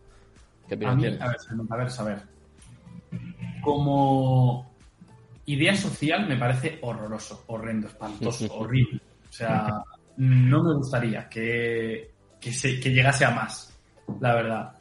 ¿qué 0.70 0.76
opinas? 0.76 0.94
A, 0.94 1.26
a 1.26 1.28
ver, 1.30 1.38
el 1.50 1.58
metaverso, 1.58 2.02
a 2.04 2.06
ver, 2.06 2.20
como 3.64 4.76
idea 5.48 5.76
social 5.76 6.28
me 6.28 6.38
parece 6.38 6.78
horroroso, 6.84 7.46
horrendo, 7.48 7.88
espantoso, 7.88 8.46
horrible. 8.54 9.02
O 9.28 9.36
sea, 9.36 9.84
no 10.18 10.64
me 10.64 10.76
gustaría 10.76 11.28
que, 11.28 12.12
se, 12.40 12.80
que 12.80 12.92
llegase 12.92 13.26
a 13.26 13.32
más, 13.32 13.78
la 14.20 14.36
verdad. 14.36 14.78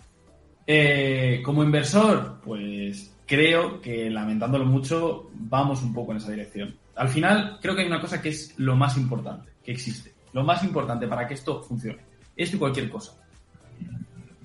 Eh, 0.66 1.40
como 1.44 1.64
inversor, 1.64 2.40
pues 2.44 3.16
creo 3.26 3.80
que 3.80 4.10
lamentándolo 4.10 4.64
mucho, 4.64 5.30
vamos 5.34 5.82
un 5.82 5.92
poco 5.92 6.12
en 6.12 6.18
esa 6.18 6.30
dirección. 6.30 6.76
Al 6.96 7.08
final, 7.08 7.58
creo 7.60 7.74
que 7.74 7.82
hay 7.82 7.86
una 7.86 8.00
cosa 8.00 8.20
que 8.20 8.28
es 8.28 8.58
lo 8.58 8.76
más 8.76 8.96
importante 8.96 9.50
que 9.64 9.72
existe. 9.72 10.14
Lo 10.32 10.44
más 10.44 10.62
importante 10.64 11.06
para 11.08 11.26
que 11.26 11.34
esto 11.34 11.62
funcione. 11.62 12.02
Esto 12.36 12.56
y 12.56 12.58
cualquier 12.58 12.90
cosa. 12.90 13.12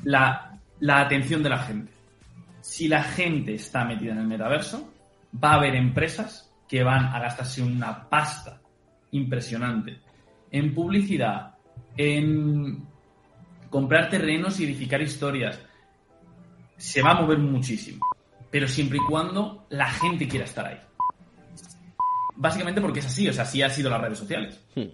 La, 0.04 0.60
la 0.80 1.02
atención 1.02 1.44
de 1.44 1.50
la 1.50 1.60
gente. 1.60 1.92
Si 2.62 2.88
la 2.88 3.04
gente 3.04 3.56
está 3.56 3.86
metida 3.86 4.12
en 4.14 4.20
el 4.20 4.28
metaverso, 4.28 4.92
va 5.44 5.52
a 5.52 5.56
haber 5.56 5.76
empresas 5.76 6.52
que 6.68 6.84
van 6.84 7.06
a 7.06 7.20
gastarse 7.20 7.62
una 7.62 8.10
pasta 8.10 8.60
impresionante 9.12 10.00
en 10.52 10.74
publicidad, 10.74 11.56
en 11.96 12.88
comprar 13.70 14.10
terrenos 14.10 14.60
y 14.60 14.66
edificar 14.66 15.02
historias. 15.02 15.60
Se 16.78 17.02
va 17.02 17.12
a 17.12 17.22
mover 17.22 17.40
muchísimo, 17.40 18.06
pero 18.52 18.68
siempre 18.68 18.98
y 18.98 19.06
cuando 19.10 19.66
la 19.70 19.90
gente 19.90 20.28
quiera 20.28 20.46
estar 20.46 20.66
ahí. 20.66 20.80
Básicamente 22.36 22.82
porque 22.82 23.00
es 23.00 23.06
así, 23.08 23.28
o 23.28 23.34
sea, 23.34 23.44
así 23.44 23.62
ha 23.62 23.70
sido 23.70 23.90
las 23.90 24.02
redes 24.02 24.20
sociales. 24.20 24.64
Hmm. 24.76 24.86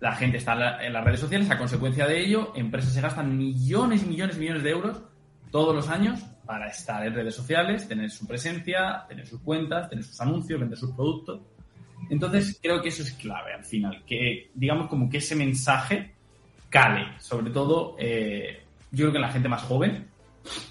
La 0.00 0.16
gente 0.16 0.38
está 0.38 0.84
en 0.84 0.92
las 0.92 1.04
redes 1.04 1.20
sociales, 1.20 1.50
a 1.50 1.56
consecuencia 1.56 2.06
de 2.06 2.20
ello, 2.20 2.52
empresas 2.56 2.92
se 2.92 3.00
gastan 3.00 3.38
millones 3.38 4.02
y 4.02 4.06
millones 4.06 4.36
y 4.36 4.40
millones 4.40 4.62
de 4.62 4.70
euros 4.70 5.02
todos 5.50 5.74
los 5.74 5.88
años 5.88 6.20
para 6.44 6.68
estar 6.68 7.06
en 7.06 7.14
redes 7.14 7.34
sociales, 7.34 7.88
tener 7.88 8.10
su 8.10 8.26
presencia, 8.26 9.04
tener 9.08 9.26
sus 9.26 9.40
cuentas, 9.40 9.88
tener 9.88 10.04
sus 10.04 10.20
anuncios, 10.20 10.60
vender 10.60 10.76
sus 10.76 10.92
productos. 10.92 11.40
Entonces, 12.10 12.58
creo 12.62 12.82
que 12.82 12.88
eso 12.88 13.02
es 13.02 13.12
clave 13.12 13.52
al 13.52 13.64
final, 13.64 14.02
que 14.06 14.50
digamos 14.54 14.88
como 14.88 15.08
que 15.08 15.18
ese 15.18 15.36
mensaje 15.36 16.12
cale, 16.68 17.18
sobre 17.18 17.50
todo 17.50 17.96
eh, 17.98 18.62
yo 18.90 19.04
creo 19.04 19.12
que 19.12 19.18
en 19.18 19.22
la 19.22 19.32
gente 19.32 19.48
más 19.48 19.62
joven 19.62 20.06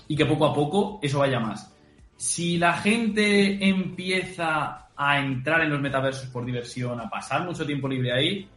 y 0.07 0.15
que 0.15 0.25
poco 0.25 0.45
a 0.45 0.53
poco 0.53 0.99
eso 1.01 1.19
vaya 1.19 1.39
más. 1.39 1.73
Si 2.17 2.57
la 2.57 2.73
gente 2.73 3.65
empieza 3.67 4.89
a 4.95 5.19
entrar 5.19 5.61
en 5.61 5.71
los 5.71 5.81
metaversos 5.81 6.29
por 6.29 6.45
diversión, 6.45 6.99
a 6.99 7.09
pasar 7.09 7.45
mucho 7.45 7.65
tiempo 7.65 7.87
libre 7.87 8.13
ahí, 8.13 8.47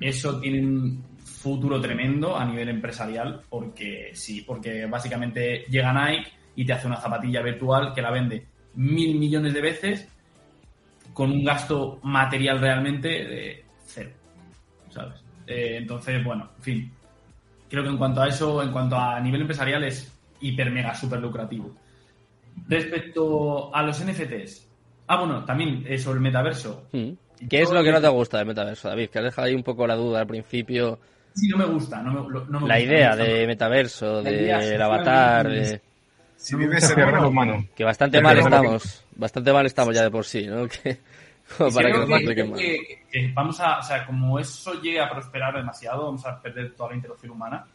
eso 0.00 0.40
tiene 0.40 0.60
un 0.60 1.04
futuro 1.22 1.80
tremendo 1.80 2.36
a 2.36 2.44
nivel 2.44 2.68
empresarial, 2.68 3.42
porque 3.48 4.10
sí, 4.14 4.42
porque 4.42 4.86
básicamente 4.86 5.64
llega 5.68 5.92
Nike 5.92 6.30
y 6.56 6.64
te 6.64 6.72
hace 6.72 6.86
una 6.86 7.00
zapatilla 7.00 7.42
virtual 7.42 7.92
que 7.94 8.02
la 8.02 8.10
vende 8.10 8.46
mil 8.74 9.18
millones 9.18 9.54
de 9.54 9.60
veces 9.60 10.08
con 11.20 11.32
un 11.32 11.44
gasto 11.44 11.98
material 12.02 12.58
realmente 12.58 13.08
de 13.08 13.64
cero. 13.84 14.08
¿Sabes? 14.88 15.22
Eh, 15.46 15.76
entonces, 15.76 16.24
bueno, 16.24 16.48
en 16.56 16.62
fin. 16.62 16.92
Creo 17.68 17.82
que 17.82 17.90
en 17.90 17.98
cuanto 17.98 18.22
a 18.22 18.28
eso, 18.28 18.62
en 18.62 18.72
cuanto 18.72 18.96
a 18.96 19.20
nivel 19.20 19.42
empresarial, 19.42 19.84
es 19.84 20.10
hiper 20.40 20.70
mega 20.70 20.94
super 20.94 21.20
lucrativo. 21.20 21.74
Respecto 22.66 23.70
a 23.74 23.82
los 23.82 24.02
NFTs. 24.02 24.66
Ah, 25.08 25.18
bueno, 25.18 25.44
también 25.44 25.84
eh, 25.86 25.98
sobre 25.98 26.16
el 26.16 26.22
metaverso. 26.22 26.86
Hmm. 26.90 27.10
¿Qué 27.50 27.60
es 27.60 27.70
lo 27.70 27.84
que 27.84 27.92
no 27.92 28.00
te 28.00 28.08
gusta 28.08 28.38
del 28.38 28.46
metaverso, 28.46 28.88
David? 28.88 29.10
Que 29.10 29.18
has 29.18 29.24
dejado 29.26 29.46
ahí 29.46 29.54
un 29.54 29.62
poco 29.62 29.86
la 29.86 29.96
duda 29.96 30.20
al 30.20 30.26
principio. 30.26 31.00
Sí, 31.34 31.48
no 31.48 31.58
me 31.58 31.66
gusta. 31.66 32.00
No 32.00 32.12
me, 32.12 32.44
no 32.48 32.60
me 32.60 32.66
la 32.66 32.80
idea 32.80 33.14
de 33.14 33.46
metaverso, 33.46 34.22
del 34.22 34.80
avatar. 34.80 35.50
De... 35.50 35.82
Si 36.40 36.56
vives 36.56 36.90
en 36.90 37.24
humano. 37.24 37.66
Que 37.76 37.84
bastante 37.84 38.20
mal 38.22 38.38
estamos. 38.38 39.04
Bastante 39.14 39.52
mal 39.52 39.66
estamos 39.66 39.94
ya 39.94 40.02
de 40.02 40.10
por 40.10 40.24
sí, 40.24 40.46
¿no? 40.46 40.66
Que, 41.58 41.68
para 41.74 41.90
que, 41.90 43.32
vamos 43.34 43.58
a, 43.58 43.80
o 43.80 43.82
sea, 43.82 44.06
como 44.06 44.38
eso 44.38 44.80
llegue 44.80 45.00
a 45.00 45.10
prosperar 45.10 45.52
demasiado, 45.52 46.04
vamos 46.04 46.24
a 46.24 46.40
perder 46.40 46.74
toda 46.76 46.90
la 46.90 46.94
interacción 46.94 47.32
humana. 47.32 47.66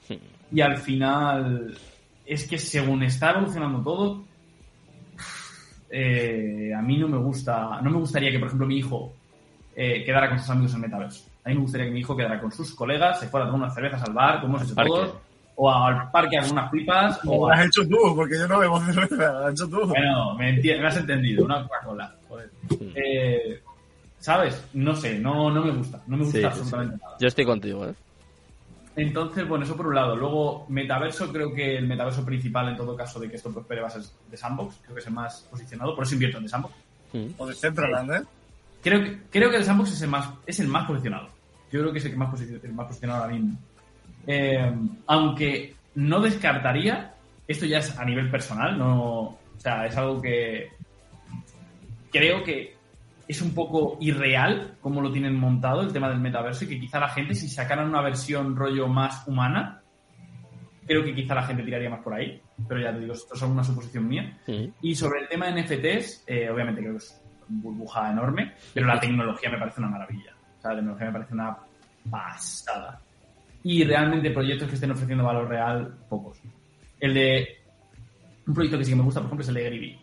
Y 0.49 0.61
al 0.61 0.77
final, 0.77 1.77
es 2.25 2.47
que 2.47 2.57
según 2.57 3.03
está 3.03 3.31
evolucionando 3.31 3.83
todo, 3.83 4.23
eh, 5.89 6.71
a 6.73 6.81
mí 6.81 6.97
no 6.97 7.09
me 7.09 7.17
gusta, 7.17 7.81
no 7.81 7.91
me 7.91 7.97
gustaría 7.97 8.31
que, 8.31 8.39
por 8.39 8.47
ejemplo, 8.47 8.65
mi 8.65 8.77
hijo 8.77 9.13
eh, 9.75 10.05
quedara 10.05 10.29
con 10.29 10.39
sus 10.39 10.49
amigos 10.49 10.73
en 10.73 10.79
metaverso. 10.79 11.25
A 11.43 11.49
mí 11.49 11.55
me 11.55 11.61
gustaría 11.61 11.87
que 11.87 11.91
mi 11.91 11.99
hijo 11.99 12.15
quedara 12.15 12.39
con 12.39 12.53
sus 12.53 12.73
colegas, 12.73 13.19
se 13.19 13.27
fuera 13.27 13.45
a 13.45 13.49
tomar 13.49 13.65
unas 13.65 13.75
cervezas 13.75 14.03
al 14.03 14.13
bar, 14.13 14.39
como 14.39 14.55
hemos 14.55 14.71
hecho 14.71 14.81
todos, 14.81 15.15
o 15.55 15.71
al 15.71 16.11
parque 16.11 16.37
algunas 16.37 16.69
pipas. 16.71 17.19
O 17.25 17.47
lo 17.47 17.53
has 17.53 17.65
hecho 17.65 17.87
tú, 17.87 18.15
porque 18.15 18.37
yo 18.37 18.47
no 18.47 18.59
bebo 18.59 18.79
cerveza, 18.81 19.15
lo 19.15 19.45
has 19.45 19.53
hecho 19.53 19.67
tú. 19.67 19.87
Bueno, 19.87 20.35
me, 20.35 20.53
me 20.53 20.87
has 20.87 20.97
entendido, 20.97 21.45
una 21.45 21.63
Coca-Cola. 21.63 22.15
Eh, 22.95 23.61
¿Sabes? 24.19 24.65
No 24.73 24.95
sé, 24.95 25.19
no, 25.19 25.51
no 25.51 25.63
me 25.63 25.71
gusta. 25.71 26.01
No 26.07 26.17
me 26.17 26.23
gusta 26.23 26.47
absolutamente 26.47 26.97
nada. 27.01 27.17
Yo 27.19 27.27
estoy 27.27 27.45
contigo, 27.45 27.85
¿eh? 27.85 27.93
Entonces, 28.95 29.47
bueno, 29.47 29.65
eso 29.65 29.75
por 29.75 29.87
un 29.87 29.95
lado. 29.95 30.15
Luego, 30.15 30.65
metaverso, 30.69 31.31
creo 31.31 31.53
que 31.53 31.77
el 31.77 31.85
metaverso 31.85 32.25
principal, 32.25 32.69
en 32.69 32.77
todo 32.77 32.95
caso, 32.95 33.19
de 33.19 33.29
que 33.29 33.35
esto 33.35 33.51
prospere 33.51 33.81
va 33.81 33.87
a 33.87 33.91
ser 33.91 34.03
de 34.31 34.37
Sandbox. 34.37 34.77
Creo 34.83 34.95
que 34.95 35.01
es 35.01 35.07
el 35.07 35.13
más 35.13 35.47
posicionado. 35.51 35.95
Por 35.95 36.05
eso 36.05 36.13
invierto 36.13 36.37
en 36.37 36.45
The 36.45 36.49
Sandbox. 36.49 36.75
Mm. 37.13 37.25
O 37.37 37.45
de 37.45 37.53
Centraland, 37.55 38.11
¿eh? 38.11 38.23
Creo 38.81 39.03
que, 39.03 39.19
creo 39.29 39.49
que 39.49 39.57
el 39.57 39.63
Sandbox 39.63 39.91
es 39.91 40.01
el 40.01 40.09
más, 40.09 40.29
es 40.45 40.59
el 40.59 40.67
más 40.69 40.87
posicionado. 40.87 41.27
Yo 41.71 41.81
creo 41.81 41.91
que 41.91 41.99
es 41.99 42.05
el 42.05 42.11
que 42.11 42.17
más, 42.17 42.41
el 42.41 42.73
más 42.73 42.87
posicionado 42.87 43.23
ahora 43.23 43.33
mismo. 43.35 43.59
Eh, 44.27 44.73
aunque 45.07 45.75
no 45.95 46.19
descartaría, 46.19 47.13
esto 47.47 47.65
ya 47.65 47.79
es 47.79 47.97
a 47.97 48.05
nivel 48.05 48.29
personal, 48.29 48.77
no, 48.77 49.21
o 49.21 49.39
sea, 49.57 49.85
es 49.85 49.95
algo 49.97 50.21
que 50.21 50.69
creo 52.11 52.43
que 52.43 52.75
es 53.27 53.41
un 53.41 53.53
poco 53.53 53.97
irreal 53.99 54.77
como 54.81 55.01
lo 55.01 55.11
tienen 55.11 55.35
montado 55.35 55.81
el 55.81 55.91
tema 55.91 56.09
del 56.09 56.19
metaverso 56.19 56.65
y 56.65 56.67
que 56.67 56.79
quizá 56.79 56.99
la 56.99 57.09
gente 57.09 57.33
si 57.33 57.47
sacaran 57.49 57.89
una 57.89 58.01
versión 58.01 58.55
rollo 58.55 58.87
más 58.87 59.27
humana, 59.27 59.81
creo 60.85 61.03
que 61.03 61.15
quizá 61.15 61.35
la 61.35 61.43
gente 61.43 61.63
tiraría 61.63 61.89
más 61.89 62.01
por 62.01 62.13
ahí, 62.13 62.41
pero 62.67 62.79
ya 62.81 62.93
te 62.93 62.99
digo, 62.99 63.13
esto 63.13 63.33
es 63.33 63.41
una 63.41 63.63
suposición 63.63 64.07
mía. 64.07 64.37
Y 64.81 64.95
sobre 64.95 65.21
el 65.21 65.27
tema 65.27 65.47
de 65.47 65.63
NFTs, 65.63 66.23
eh, 66.27 66.49
obviamente 66.49 66.81
creo 66.81 66.93
que 66.93 66.99
es 66.99 67.21
una 67.49 67.61
burbuja 67.61 68.11
enorme, 68.11 68.53
pero 68.73 68.87
la 68.87 68.99
tecnología 68.99 69.49
me 69.49 69.57
parece 69.57 69.79
una 69.81 69.89
maravilla. 69.89 70.33
O 70.57 70.61
sea, 70.61 70.71
la 70.71 70.77
tecnología 70.77 71.07
me 71.07 71.13
parece 71.13 71.33
una 71.33 71.57
pasada. 72.09 73.01
Y 73.65 73.83
realmente 73.83 74.29
proyectos 74.31 74.69
que 74.69 74.75
estén 74.75 74.91
ofreciendo 74.91 75.23
valor 75.23 75.49
real, 75.49 75.93
pocos. 76.07 76.39
El 76.99 77.13
de... 77.15 77.47
Un 78.47 78.53
proyecto 78.53 78.77
que 78.77 78.85
sí 78.85 78.91
que 78.91 78.95
me 78.97 79.01
gusta, 79.03 79.19
por 79.21 79.27
ejemplo, 79.27 79.41
es 79.43 79.49
el 79.49 79.55
de 79.55 79.63
Gary 79.63 79.79
Vee. 79.79 79.99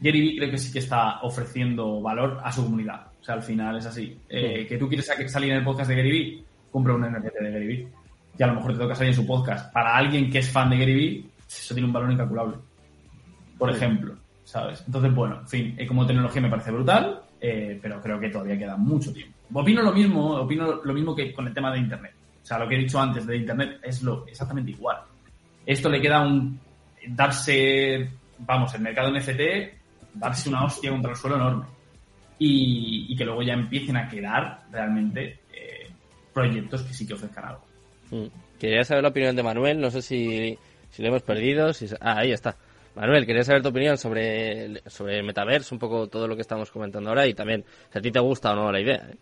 Gary 0.00 0.20
Vee 0.20 0.36
creo 0.36 0.50
que 0.50 0.58
sí 0.58 0.72
que 0.72 0.80
está 0.80 1.20
ofreciendo 1.22 2.00
valor 2.02 2.40
a 2.42 2.50
su 2.50 2.64
comunidad. 2.64 3.06
O 3.20 3.24
sea, 3.24 3.36
al 3.36 3.42
final 3.42 3.76
es 3.78 3.86
así. 3.86 4.18
Eh, 4.28 4.66
que 4.68 4.76
tú 4.78 4.88
quieres 4.88 5.06
sa- 5.06 5.28
salir 5.28 5.52
en 5.52 5.58
el 5.58 5.64
podcast 5.64 5.88
de 5.88 5.96
Gary 5.96 6.10
Vee, 6.10 6.44
compra 6.72 6.94
un 6.94 7.02
NFT 7.02 7.38
de 7.40 7.50
Gary 7.52 7.66
Vee. 7.68 7.88
Y 8.38 8.42
a 8.42 8.46
lo 8.48 8.54
mejor 8.56 8.72
te 8.72 8.78
toca 8.78 8.94
salir 8.96 9.10
en 9.10 9.16
su 9.16 9.26
podcast. 9.26 9.72
Para 9.72 9.96
alguien 9.96 10.28
que 10.28 10.38
es 10.40 10.50
fan 10.50 10.68
de 10.70 10.78
Gary 10.78 10.94
Vee, 10.94 11.24
eso 11.48 11.72
tiene 11.74 11.86
un 11.86 11.92
valor 11.92 12.10
incalculable 12.12 12.56
por 13.58 13.70
ejemplo, 13.70 14.14
¿sabes? 14.44 14.82
Entonces, 14.86 15.14
bueno, 15.14 15.38
en 15.40 15.48
fin, 15.48 15.74
eh, 15.78 15.86
como 15.86 16.06
tecnología 16.06 16.42
me 16.42 16.50
parece 16.50 16.70
brutal, 16.70 17.22
eh, 17.40 17.78
pero 17.80 18.02
creo 18.02 18.20
que 18.20 18.28
todavía 18.28 18.58
queda 18.58 18.76
mucho 18.76 19.10
tiempo. 19.14 19.34
Opino 19.54 19.80
lo 19.80 19.92
mismo, 19.92 20.34
opino 20.36 20.74
lo 20.84 20.92
mismo 20.92 21.14
que 21.16 21.32
con 21.32 21.46
el 21.46 21.54
tema 21.54 21.72
de 21.72 21.78
Internet. 21.78 22.12
O 22.46 22.48
sea, 22.48 22.60
lo 22.60 22.68
que 22.68 22.76
he 22.76 22.78
dicho 22.78 23.00
antes 23.00 23.26
de 23.26 23.38
Internet 23.38 23.80
es 23.82 24.04
lo 24.04 24.24
exactamente 24.24 24.70
igual. 24.70 24.98
Esto 25.66 25.88
le 25.88 26.00
queda 26.00 26.24
un 26.24 26.60
darse, 27.08 28.08
vamos, 28.38 28.72
el 28.72 28.82
mercado 28.82 29.10
NFT, 29.10 29.40
darse 30.14 30.48
una 30.48 30.64
hostia 30.64 30.92
contra 30.92 31.10
el 31.10 31.16
suelo 31.16 31.34
enorme. 31.34 31.64
Y, 32.38 33.16
que 33.16 33.24
luego 33.24 33.42
ya 33.42 33.54
empiecen 33.54 33.96
a 33.96 34.08
quedar 34.08 34.60
realmente 34.70 35.40
eh, 35.52 35.90
proyectos 36.32 36.82
que 36.82 36.94
sí 36.94 37.04
que 37.04 37.14
ofrezcan 37.14 37.46
algo. 37.46 37.64
Mm. 38.12 38.26
Quería 38.60 38.84
saber 38.84 39.02
la 39.02 39.08
opinión 39.08 39.34
de 39.34 39.42
Manuel, 39.42 39.80
no 39.80 39.90
sé 39.90 40.00
si, 40.00 40.56
si 40.90 41.02
lo 41.02 41.08
hemos 41.08 41.22
perdido. 41.22 41.72
Si... 41.72 41.88
Ah, 42.00 42.18
ahí 42.18 42.30
está. 42.30 42.54
Manuel, 42.94 43.26
quería 43.26 43.42
saber 43.42 43.60
tu 43.60 43.70
opinión 43.70 43.98
sobre 43.98 44.88
sobre 44.88 45.18
el 45.18 45.24
metaverso, 45.24 45.74
un 45.74 45.80
poco 45.80 46.06
todo 46.06 46.28
lo 46.28 46.36
que 46.36 46.42
estamos 46.42 46.70
comentando 46.70 47.08
ahora 47.08 47.26
y 47.26 47.34
también 47.34 47.64
si 47.90 47.98
a 47.98 48.00
ti 48.00 48.12
te 48.12 48.20
gusta 48.20 48.52
o 48.52 48.54
no 48.54 48.70
la 48.70 48.80
idea. 48.80 49.04
¿eh? 49.10 49.16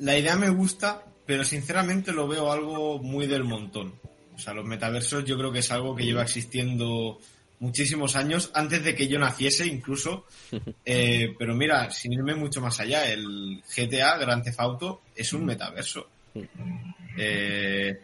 La 0.00 0.18
idea 0.18 0.36
me 0.36 0.50
gusta, 0.50 1.04
pero 1.26 1.44
sinceramente 1.44 2.12
lo 2.12 2.28
veo 2.28 2.50
algo 2.50 2.98
muy 2.98 3.26
del 3.26 3.44
montón. 3.44 3.94
O 4.34 4.38
sea, 4.38 4.54
los 4.54 4.64
metaversos 4.64 5.24
yo 5.24 5.36
creo 5.36 5.52
que 5.52 5.58
es 5.58 5.70
algo 5.72 5.94
que 5.96 6.04
lleva 6.04 6.22
existiendo 6.22 7.18
muchísimos 7.60 8.14
años, 8.16 8.50
antes 8.54 8.84
de 8.84 8.94
que 8.94 9.08
yo 9.08 9.18
naciese 9.18 9.66
incluso. 9.66 10.24
Eh, 10.90 11.34
pero 11.38 11.54
mira, 11.54 11.90
sin 11.90 12.14
irme 12.14 12.34
mucho 12.34 12.62
más 12.62 12.80
allá, 12.80 13.12
el 13.12 13.62
GTA, 13.76 14.16
Grand 14.16 14.42
Theft 14.42 14.58
Auto, 14.58 15.02
es 15.14 15.34
un 15.34 15.44
metaverso. 15.44 16.08
Eh, 17.14 18.00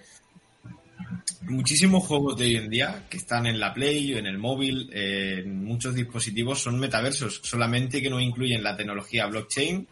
muchísimos 1.43 2.05
juegos 2.05 2.36
de 2.36 2.44
hoy 2.44 2.56
en 2.56 2.68
día 2.68 3.06
que 3.09 3.16
están 3.16 3.47
en 3.47 3.59
la 3.59 3.72
Play 3.72 4.12
o 4.12 4.18
en 4.18 4.26
el 4.26 4.36
móvil, 4.36 4.90
eh, 4.93 5.43
en 5.44 5.64
muchos 5.64 5.94
dispositivos, 5.94 6.60
son 6.60 6.78
metaversos, 6.78 7.40
solamente 7.43 8.02
que 8.02 8.10
no 8.10 8.20
incluyen 8.20 8.62
la 8.62 8.76
tecnología 8.76 9.26
blockchain 9.26 9.89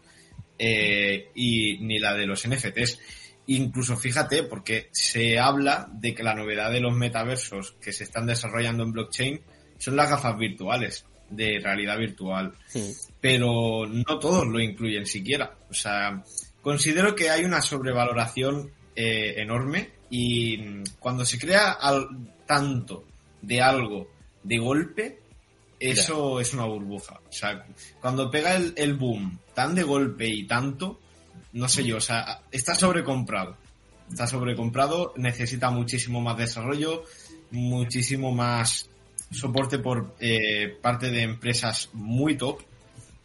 eh, 0.59 1.29
y 1.35 1.77
ni 1.79 1.99
la 1.99 2.13
de 2.13 2.25
los 2.27 2.47
NFTs. 2.47 2.99
Incluso 3.47 3.97
fíjate, 3.97 4.43
porque 4.43 4.87
se 4.91 5.37
habla 5.39 5.89
de 5.93 6.15
que 6.15 6.23
la 6.23 6.33
novedad 6.33 6.71
de 6.71 6.79
los 6.79 6.95
metaversos 6.95 7.75
que 7.81 7.91
se 7.91 8.05
están 8.05 8.25
desarrollando 8.25 8.83
en 8.83 8.93
blockchain 8.93 9.41
son 9.77 9.95
las 9.97 10.09
gafas 10.09 10.37
virtuales 10.37 11.05
de 11.29 11.59
realidad 11.59 11.97
virtual. 11.97 12.53
Pero 13.19 13.85
no 13.87 14.19
todos 14.19 14.47
lo 14.47 14.59
incluyen 14.61 15.05
siquiera. 15.05 15.57
O 15.69 15.73
sea, 15.73 16.23
considero 16.61 17.15
que 17.15 17.29
hay 17.29 17.43
una 17.43 17.61
sobrevaloración 17.61 18.71
eh, 18.95 19.35
enorme 19.41 19.89
y 20.09 20.83
cuando 20.99 21.25
se 21.25 21.39
crea 21.39 21.71
al- 21.73 22.07
tanto 22.45 23.05
de 23.41 23.61
algo 23.61 24.07
de 24.43 24.57
golpe, 24.57 25.19
eso 25.91 26.39
es 26.39 26.53
una 26.53 26.65
burbuja. 26.65 27.19
O 27.27 27.31
sea, 27.31 27.65
cuando 27.99 28.29
pega 28.31 28.55
el, 28.55 28.73
el 28.77 28.93
boom 28.95 29.39
tan 29.53 29.75
de 29.75 29.83
golpe 29.83 30.27
y 30.27 30.45
tanto, 30.47 30.99
no 31.53 31.67
sé 31.69 31.83
yo, 31.83 31.97
o 31.97 32.01
sea, 32.01 32.41
está 32.51 32.73
sobrecomprado. 32.75 33.57
Está 34.09 34.27
sobrecomprado, 34.27 35.13
necesita 35.17 35.69
muchísimo 35.69 36.21
más 36.21 36.37
desarrollo, 36.37 37.03
muchísimo 37.51 38.31
más 38.31 38.89
soporte 39.31 39.79
por 39.79 40.15
eh, 40.19 40.77
parte 40.81 41.09
de 41.09 41.23
empresas 41.23 41.89
muy 41.93 42.35
top. 42.37 42.59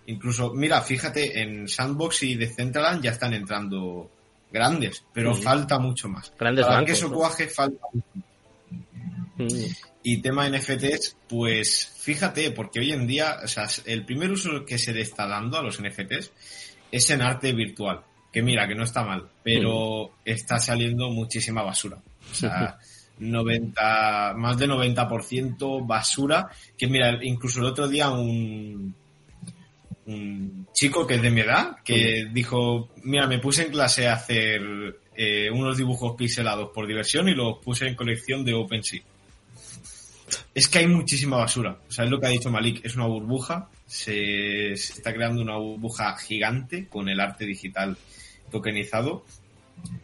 Incluso, 0.06 0.54
mira, 0.54 0.80
fíjate, 0.80 1.42
en 1.42 1.68
Sandbox 1.68 2.22
y 2.22 2.34
Decentraland 2.36 3.02
ya 3.02 3.10
están 3.10 3.34
entrando 3.34 4.10
grandes, 4.50 5.04
pero 5.12 5.34
Sí. 5.34 5.42
falta 5.42 5.78
mucho 5.78 6.08
más. 6.08 6.32
Grandes 6.38 6.64
Para 6.64 6.76
bancos, 6.76 6.86
que 6.86 6.92
eso 6.98 7.08
¿no? 7.08 7.16
cuaje 7.16 7.48
falta 7.48 7.86
Mm. 9.36 9.46
Y 10.10 10.22
tema 10.22 10.48
NFTs, 10.48 11.18
pues 11.28 11.86
fíjate, 12.00 12.50
porque 12.52 12.80
hoy 12.80 12.92
en 12.92 13.06
día, 13.06 13.40
o 13.44 13.46
sea, 13.46 13.68
el 13.84 14.06
primer 14.06 14.30
uso 14.30 14.64
que 14.64 14.78
se 14.78 14.94
le 14.94 15.02
está 15.02 15.26
dando 15.26 15.58
a 15.58 15.62
los 15.62 15.82
NFTs 15.82 16.32
es 16.90 17.10
en 17.10 17.20
arte 17.20 17.52
virtual. 17.52 18.00
Que 18.32 18.40
mira, 18.40 18.66
que 18.66 18.74
no 18.74 18.84
está 18.84 19.04
mal, 19.04 19.28
pero 19.42 20.12
está 20.24 20.58
saliendo 20.58 21.10
muchísima 21.10 21.62
basura. 21.62 21.98
O 22.30 22.34
sea, 22.34 22.78
90, 23.18 24.32
más 24.38 24.56
de 24.56 24.66
90% 24.66 25.86
basura. 25.86 26.48
Que 26.78 26.86
mira, 26.86 27.18
incluso 27.22 27.60
el 27.60 27.66
otro 27.66 27.86
día 27.86 28.08
un, 28.08 28.94
un 30.06 30.68
chico 30.72 31.06
que 31.06 31.16
es 31.16 31.22
de 31.22 31.30
mi 31.30 31.42
edad, 31.42 31.76
que 31.84 32.30
dijo, 32.32 32.88
mira, 33.04 33.26
me 33.26 33.40
puse 33.40 33.66
en 33.66 33.72
clase 33.72 34.08
a 34.08 34.14
hacer 34.14 34.62
eh, 35.14 35.50
unos 35.50 35.76
dibujos 35.76 36.16
pixelados 36.16 36.70
por 36.72 36.86
diversión 36.86 37.28
y 37.28 37.34
los 37.34 37.58
puse 37.58 37.86
en 37.86 37.94
colección 37.94 38.42
de 38.42 38.54
OpenSea. 38.54 39.02
Es 40.54 40.68
que 40.68 40.78
hay 40.78 40.86
muchísima 40.86 41.36
basura. 41.36 41.78
O 41.88 41.92
sea, 41.92 42.04
es 42.04 42.10
lo 42.10 42.20
que 42.20 42.26
ha 42.26 42.30
dicho 42.30 42.50
Malik, 42.50 42.84
es 42.84 42.96
una 42.96 43.06
burbuja. 43.06 43.68
Se, 43.86 44.72
está 44.72 45.12
creando 45.12 45.42
una 45.42 45.56
burbuja 45.56 46.16
gigante 46.16 46.88
con 46.88 47.08
el 47.08 47.20
arte 47.20 47.44
digital 47.46 47.96
tokenizado, 48.50 49.24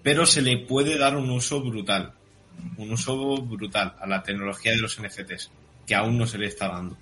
pero 0.03 0.27
se 0.27 0.43
le 0.43 0.59
puede 0.59 0.99
dar 0.99 1.17
un 1.17 1.31
uso 1.31 1.61
brutal. 1.63 2.13
Un 2.77 2.93
uso 2.93 3.37
brutal 3.43 3.95
a 4.01 4.07
la 4.07 4.23
tecnología 4.23 4.73
de 4.73 4.79
los 4.79 5.01
NFTs, 5.01 5.51
que 5.87 5.95
aún 5.95 6.17
no 6.17 6.27
se 6.27 6.39
le 6.39 6.47
está 6.47 6.69
dando. 6.69 6.97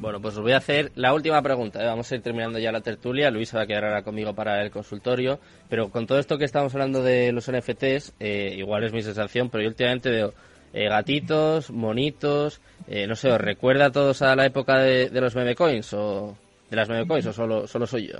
Bueno, 0.00 0.20
pues 0.20 0.36
os 0.36 0.42
voy 0.42 0.52
a 0.52 0.58
hacer 0.58 0.92
la 0.94 1.12
última 1.12 1.42
pregunta. 1.42 1.82
¿eh? 1.82 1.86
Vamos 1.86 2.10
a 2.10 2.14
ir 2.14 2.22
terminando 2.22 2.60
ya 2.60 2.70
la 2.70 2.80
tertulia. 2.80 3.32
Luis 3.32 3.54
va 3.54 3.62
a 3.62 3.66
quedar 3.66 3.84
ahora 3.84 4.02
conmigo 4.02 4.32
para 4.32 4.62
el 4.62 4.70
consultorio. 4.70 5.40
Pero 5.68 5.90
con 5.90 6.06
todo 6.06 6.20
esto 6.20 6.38
que 6.38 6.44
estamos 6.44 6.72
hablando 6.74 7.02
de 7.02 7.32
los 7.32 7.50
NFTs, 7.50 8.14
eh, 8.20 8.54
igual 8.56 8.84
es 8.84 8.92
mi 8.92 9.02
sensación, 9.02 9.50
pero 9.50 9.64
yo 9.64 9.70
últimamente 9.70 10.08
veo 10.08 10.34
eh, 10.72 10.88
gatitos, 10.88 11.70
monitos, 11.70 12.60
eh, 12.86 13.06
no 13.06 13.16
sé, 13.16 13.30
¿os 13.30 13.40
recuerda 13.40 13.86
a 13.86 13.92
todos 13.92 14.22
a 14.22 14.34
la 14.36 14.46
época 14.46 14.78
de, 14.78 15.08
de 15.10 15.20
los 15.20 15.34
meme 15.34 15.54
coins 15.54 15.92
o 15.94 16.36
de 16.70 16.76
las 16.76 16.88
meme 16.88 17.06
coins 17.06 17.26
o 17.26 17.32
solo, 17.32 17.66
solo 17.66 17.86
soy 17.86 18.08
yo? 18.08 18.18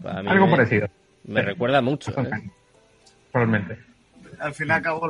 Mí 0.00 0.28
Algo 0.28 0.46
me, 0.46 0.56
parecido. 0.56 0.88
Me 1.24 1.40
Sí. 1.40 1.46
recuerda 1.46 1.80
mucho. 1.80 2.12
¿eh? 2.20 2.30
Probablemente. 3.32 3.78
Al 4.38 4.54
fin 4.54 4.68
y 4.68 4.70
al 4.72 4.82
cabo, 4.82 5.08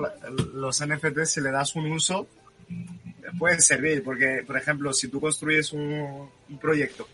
los 0.54 0.80
NFTs, 0.86 1.30
si 1.30 1.40
le 1.40 1.50
das 1.50 1.74
un 1.74 1.90
uso, 1.90 2.28
pueden 3.38 3.60
servir. 3.60 4.04
Porque, 4.04 4.44
por 4.46 4.56
ejemplo, 4.56 4.92
si 4.92 5.08
tú 5.08 5.20
construyes 5.20 5.72
un, 5.72 6.28
un 6.48 6.58
proyecto, 6.58 7.08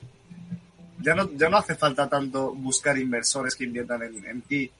ya 1.00 1.14
no, 1.14 1.30
ya 1.34 1.48
no 1.48 1.56
hace 1.56 1.74
falta 1.74 2.08
tanto 2.08 2.54
buscar 2.54 2.98
inversores 2.98 3.54
que 3.56 3.64
inviertan 3.64 4.02
en, 4.02 4.24
en 4.26 4.42
ti, 4.42 4.70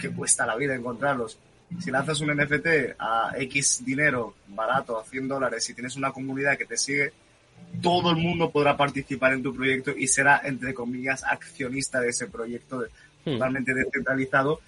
que 0.00 0.10
cuesta 0.10 0.44
la 0.46 0.56
vida 0.56 0.74
encontrarlos. 0.74 1.38
Si 1.80 1.90
lanzas 1.90 2.20
un 2.20 2.36
NFT 2.36 2.96
a 2.98 3.32
X 3.38 3.82
dinero 3.84 4.34
barato, 4.48 4.98
a 4.98 5.04
100 5.04 5.28
dólares, 5.28 5.68
y 5.70 5.74
tienes 5.74 5.96
una 5.96 6.12
comunidad 6.12 6.56
que 6.56 6.66
te 6.66 6.76
sigue, 6.76 7.12
todo 7.80 8.10
el 8.10 8.16
mundo 8.16 8.50
podrá 8.50 8.76
participar 8.76 9.32
en 9.32 9.42
tu 9.42 9.54
proyecto 9.54 9.92
y 9.96 10.06
será, 10.06 10.40
entre 10.44 10.74
comillas, 10.74 11.24
accionista 11.24 12.00
de 12.00 12.10
ese 12.10 12.26
proyecto 12.26 12.84
Hmm. 13.24 13.34
totalmente 13.34 13.74
descentralizado. 13.74 14.60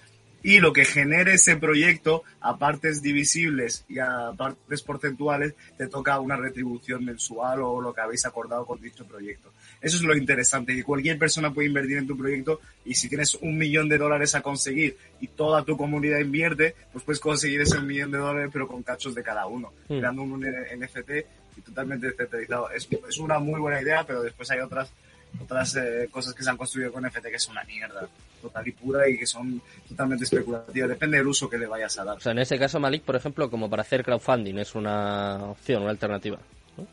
Y 0.45 0.59
lo 0.59 0.73
que 0.73 0.85
genere 0.85 1.33
ese 1.33 1.55
proyecto 1.55 2.21
a 2.39 2.59
partes 2.59 3.01
divisibles 3.01 3.83
y 3.89 3.97
a 3.97 4.31
partes 4.37 4.83
porcentuales, 4.83 5.55
te 5.75 5.87
toca 5.87 6.19
una 6.19 6.35
retribución 6.35 7.03
mensual 7.03 7.63
o 7.63 7.81
lo 7.81 7.95
que 7.95 8.01
habéis 8.01 8.27
acordado 8.27 8.63
con 8.63 8.79
dicho 8.79 9.07
proyecto. 9.07 9.51
Eso 9.81 9.97
es 9.97 10.03
lo 10.03 10.15
interesante, 10.15 10.75
que 10.75 10.83
cualquier 10.83 11.17
persona 11.17 11.51
puede 11.51 11.69
invertir 11.69 11.97
en 11.97 12.05
tu 12.05 12.15
proyecto 12.15 12.61
y 12.85 12.93
si 12.93 13.09
tienes 13.09 13.33
un 13.41 13.57
millón 13.57 13.89
de 13.89 13.97
dólares 13.97 14.35
a 14.35 14.43
conseguir 14.43 14.95
y 15.19 15.29
toda 15.29 15.65
tu 15.65 15.75
comunidad 15.77 16.19
invierte, 16.19 16.75
pues 16.93 17.03
puedes 17.03 17.19
conseguir 17.19 17.61
ese 17.61 17.79
millón 17.79 18.11
de 18.11 18.19
dólares 18.19 18.51
pero 18.53 18.67
con 18.67 18.83
cachos 18.83 19.15
de 19.15 19.23
cada 19.23 19.47
uno. 19.47 19.73
Hmm. 19.89 19.97
Creando 19.97 20.21
un 20.21 20.41
NFT 20.41 21.09
y 21.57 21.61
totalmente 21.61 22.05
descentralizado. 22.05 22.69
Es, 22.69 22.87
es 23.09 23.17
una 23.17 23.39
muy 23.39 23.59
buena 23.59 23.81
idea, 23.81 24.03
pero 24.05 24.21
después 24.21 24.51
hay 24.51 24.59
otras 24.59 24.93
otras 25.41 25.75
eh, 25.75 26.07
cosas 26.11 26.35
que 26.35 26.43
se 26.43 26.49
han 26.51 26.57
construido 26.57 26.93
con 26.93 27.03
NFT 27.03 27.25
que 27.31 27.39
son 27.39 27.53
una 27.53 27.63
mierda 27.63 28.07
total 28.47 28.67
y 28.67 28.71
pura 28.71 29.07
y 29.09 29.17
que 29.17 29.25
son 29.25 29.61
totalmente 29.87 30.23
especulativas. 30.25 30.89
Depende 30.89 31.17
del 31.17 31.27
uso 31.27 31.49
que 31.49 31.57
le 31.57 31.67
vayas 31.67 31.97
a 31.99 32.03
dar. 32.03 32.17
O 32.17 32.19
sea, 32.19 32.31
en 32.31 32.39
ese 32.39 32.57
caso, 32.57 32.79
Malik, 32.79 33.03
por 33.03 33.15
ejemplo, 33.15 33.49
como 33.49 33.69
para 33.69 33.81
hacer 33.81 34.03
crowdfunding, 34.03 34.57
es 34.57 34.75
una 34.75 35.43
opción, 35.43 35.81
una 35.83 35.91
alternativa. 35.91 36.37
¿no? 36.77 36.85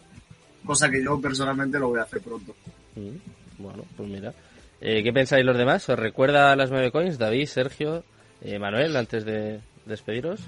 Cosa 0.64 0.90
que 0.90 1.02
yo 1.02 1.20
personalmente 1.20 1.78
lo 1.78 1.88
voy 1.88 1.98
a 2.00 2.02
hacer 2.02 2.20
pronto. 2.20 2.54
Mm, 2.96 3.62
Bueno, 3.62 3.84
pues 3.96 4.08
mira. 4.08 4.32
Eh, 4.80 5.02
¿Qué 5.04 5.12
pensáis 5.12 5.44
los 5.44 5.56
demás? 5.56 5.88
¿Os 5.88 5.98
recuerda 5.98 6.56
las 6.56 6.70
nueve 6.70 6.90
coins? 6.90 7.16
David, 7.18 7.46
Sergio, 7.46 8.02
eh, 8.40 8.58
Manuel, 8.58 8.96
antes 8.96 9.24
de 9.24 9.60
despediros. 9.86 10.40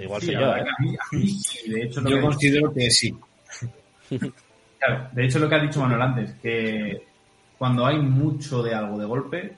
Igual 0.00 0.20
Sí, 0.20 0.26
soy 0.28 0.34
yo, 0.36 0.54
¿eh? 0.54 0.62
que 0.62 0.70
a 0.70 0.74
mí- 0.78 0.96
a 0.96 1.16
mí 1.16 1.28
sí, 1.30 1.68
de 1.70 1.82
hecho, 1.82 2.00
lo 2.00 2.10
Yo 2.10 2.16
que- 2.16 2.22
considero 2.22 2.72
que 2.72 2.90
sí. 2.90 3.12
Claro, 4.78 5.08
de 5.12 5.24
hecho 5.24 5.38
lo 5.38 5.48
que 5.48 5.54
ha 5.54 5.62
dicho 5.62 5.80
Manuel 5.80 6.02
antes, 6.02 6.32
que 6.42 7.02
cuando 7.58 7.86
hay 7.86 7.96
mucho 7.98 8.62
de 8.62 8.74
algo 8.74 8.98
de 8.98 9.06
golpe, 9.06 9.56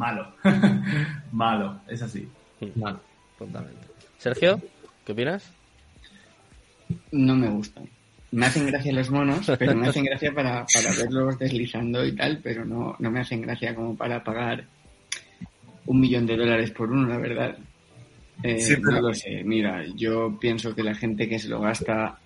malo. 0.00 0.32
malo, 1.32 1.80
es 1.88 2.00
así. 2.02 2.26
Mal, 2.74 2.98
totalmente. 3.38 3.86
Sergio, 4.18 4.60
¿qué 5.04 5.12
opinas? 5.12 5.50
No 7.12 7.36
me 7.36 7.48
gustan. 7.48 7.88
Me 8.32 8.46
hacen 8.46 8.66
gracia 8.66 8.92
los 8.92 9.10
monos, 9.10 9.50
pero 9.58 9.74
me 9.74 9.88
hacen 9.88 10.04
gracia 10.10 10.32
para, 10.32 10.64
para 10.72 10.94
verlos 10.96 11.38
deslizando 11.38 12.04
y 12.06 12.14
tal, 12.16 12.38
pero 12.42 12.64
no, 12.64 12.96
no 12.98 13.10
me 13.10 13.20
hacen 13.20 13.42
gracia 13.42 13.74
como 13.74 13.96
para 13.96 14.22
pagar 14.24 14.64
un 15.86 16.00
millón 16.00 16.26
de 16.26 16.36
dólares 16.36 16.70
por 16.70 16.90
uno, 16.90 17.06
la 17.08 17.18
verdad. 17.18 17.56
Eh, 18.42 18.58
Sí, 18.60 18.76
pero- 18.76 18.92
No 19.02 19.08
lo 19.08 19.14
sé. 19.14 19.42
Mira, 19.44 19.84
yo 19.96 20.38
pienso 20.40 20.74
que 20.74 20.82
la 20.82 20.94
gente 20.94 21.28
que 21.28 21.38
se 21.38 21.48
lo 21.48 21.60
gasta, 21.60 22.18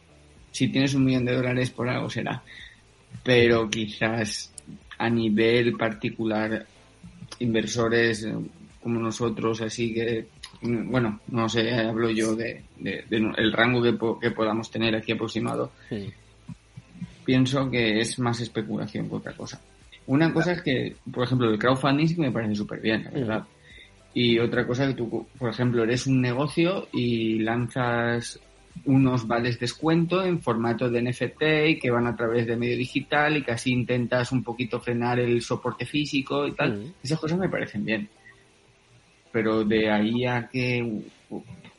si 0.53 0.69
tienes 0.69 0.95
un 0.95 1.05
millón 1.05 1.25
de 1.25 1.35
dólares 1.37 1.71
por 1.71 1.89
algo 1.89 2.09
será, 2.11 2.43
pero 3.23 3.69
quizás 3.71 4.53
a 4.99 5.09
nivel 5.09 5.73
particular, 5.73 6.67
inversores 7.45 8.25
eh, 8.25 8.35
como 8.83 9.01
nosotros, 9.01 9.61
así 9.63 9.95
que, 9.95 10.27
mm, 10.63 10.91
bueno, 10.91 11.21
no 11.29 11.49
sé, 11.49 11.73
hablo 11.75 12.11
yo 12.11 12.35
de, 12.35 12.63
de- 12.79 13.05
de 13.09 13.17
el 13.37 13.53
rango 13.53 13.83
que, 13.83 13.93
po- 13.95 14.19
que 14.19 14.31
podamos 14.33 14.71
tener 14.71 14.95
aquí 14.95 15.13
aproximado, 15.13 15.73
Sí. 15.89 16.13
pienso 17.25 17.71
que 17.71 18.01
es 18.01 18.19
más 18.19 18.41
especulación 18.41 19.09
que 19.09 19.15
otra 19.17 19.33
cosa. 19.33 19.61
Una 20.07 20.33
cosa 20.33 20.53
es 20.53 20.63
que, 20.63 20.97
por 21.13 21.25
ejemplo, 21.25 21.51
el 21.51 21.59
crowdfunding 21.59 22.07
sí 22.09 22.15
que 22.17 22.21
me 22.23 22.31
parece 22.33 22.55
súper 22.55 22.81
bien, 22.81 23.05
la 23.05 23.11
verdad. 23.11 23.45
Y 24.13 24.39
otra 24.39 24.67
cosa 24.67 24.87
que 24.87 24.95
tú, 24.95 25.27
por 25.39 25.51
ejemplo, 25.51 25.83
eres 25.83 26.07
un 26.07 26.21
negocio 26.21 26.87
y 26.93 27.39
lanzas 27.39 28.39
unos 28.85 29.27
vales 29.27 29.59
descuento 29.59 30.25
en 30.25 30.41
formato 30.41 30.91
de 30.91 31.03
NFT 31.03 31.43
y 31.69 31.79
que 31.79 31.91
van 31.91 32.07
a 32.07 32.17
través 32.17 32.47
de 32.47 32.57
medio 32.57 32.77
digital 32.77 33.37
y 33.37 33.43
que 33.43 33.53
así 33.53 33.73
intentas 33.73 34.33
un 34.33 34.43
poquito 34.43 34.81
frenar 34.81 35.19
el 35.21 35.41
soporte 35.43 35.87
físico 35.87 36.47
y 36.47 36.53
tal. 36.53 36.79
Mm. 36.79 36.93
Esas 37.03 37.19
cosas 37.19 37.39
me 37.39 37.49
parecen 37.49 37.85
bien. 37.85 38.09
Pero 39.33 39.65
de 39.65 39.91
ahí 39.91 40.27
a 40.27 40.49
que 40.49 41.03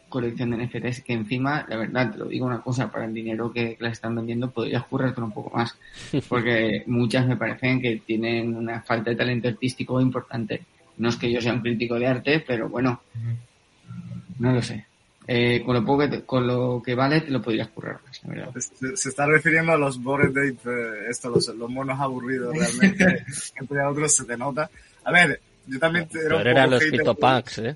colección 0.10 0.52
de 0.52 0.66
NFTs 0.66 1.02
que 1.02 1.14
encima, 1.14 1.66
la 1.68 1.78
verdad, 1.78 2.12
te 2.12 2.18
lo 2.18 2.26
digo 2.26 2.46
una 2.46 2.62
cosa, 2.62 2.90
para 2.90 3.06
el 3.06 3.14
dinero 3.14 3.52
que, 3.52 3.76
que 3.76 3.84
las 3.84 3.94
están 3.94 4.16
vendiendo 4.16 4.50
podrías 4.50 4.86
currártelo 4.86 5.28
un 5.28 5.34
poco 5.34 5.56
más. 5.56 5.78
Porque 6.30 6.84
muchas 6.88 7.28
me 7.28 7.36
parecen 7.36 7.82
que 7.82 8.02
tienen 8.06 8.56
una 8.56 8.82
falta 8.82 9.10
de 9.10 9.16
talento 9.16 9.50
artístico 9.50 10.00
importante. 10.00 10.62
No 10.98 11.10
es 11.10 11.18
que 11.18 11.32
yo 11.32 11.42
sea 11.42 11.54
un 11.54 11.62
crítico 11.62 12.00
de 12.00 12.08
arte, 12.08 12.44
pero 12.46 12.70
bueno, 12.70 13.02
no 14.40 14.54
lo 14.54 14.62
sé. 14.62 14.86
Eh, 15.28 15.64
con, 15.66 15.74
lo 15.76 15.84
poco 15.84 16.02
que 16.04 16.08
te- 16.10 16.24
con 16.24 16.46
lo 16.46 16.82
que 16.86 16.94
vale 16.94 17.22
te 17.22 17.32
lo 17.32 17.42
podrías 17.42 17.68
currar 17.70 18.00
más, 18.06 18.24
la 18.24 18.30
verdad. 18.30 18.54
Se, 18.60 18.96
se 18.96 19.10
está 19.10 19.26
refiriendo 19.26 19.72
a 19.72 19.78
los 19.78 20.02
bored 20.02 20.30
ape, 20.30 20.52
eh, 20.66 21.10
esto, 21.10 21.30
los, 21.30 21.48
los 21.48 21.70
monos 21.70 22.00
aburridos 22.00 22.56
realmente. 22.56 23.26
Entre 23.56 23.84
otros 23.84 24.16
se 24.16 24.26
te 24.26 24.38
nota. 24.38 24.70
A 25.04 25.12
ver, 25.12 25.42
yo 25.66 25.80
también 25.80 26.08
te- 26.08 26.20
era 26.20 26.28
Pero 26.38 26.42
un 26.42 26.48
eran 26.48 26.70
los. 26.70 26.80
CryptoPunks, 26.84 27.58
¿eh? 27.60 27.76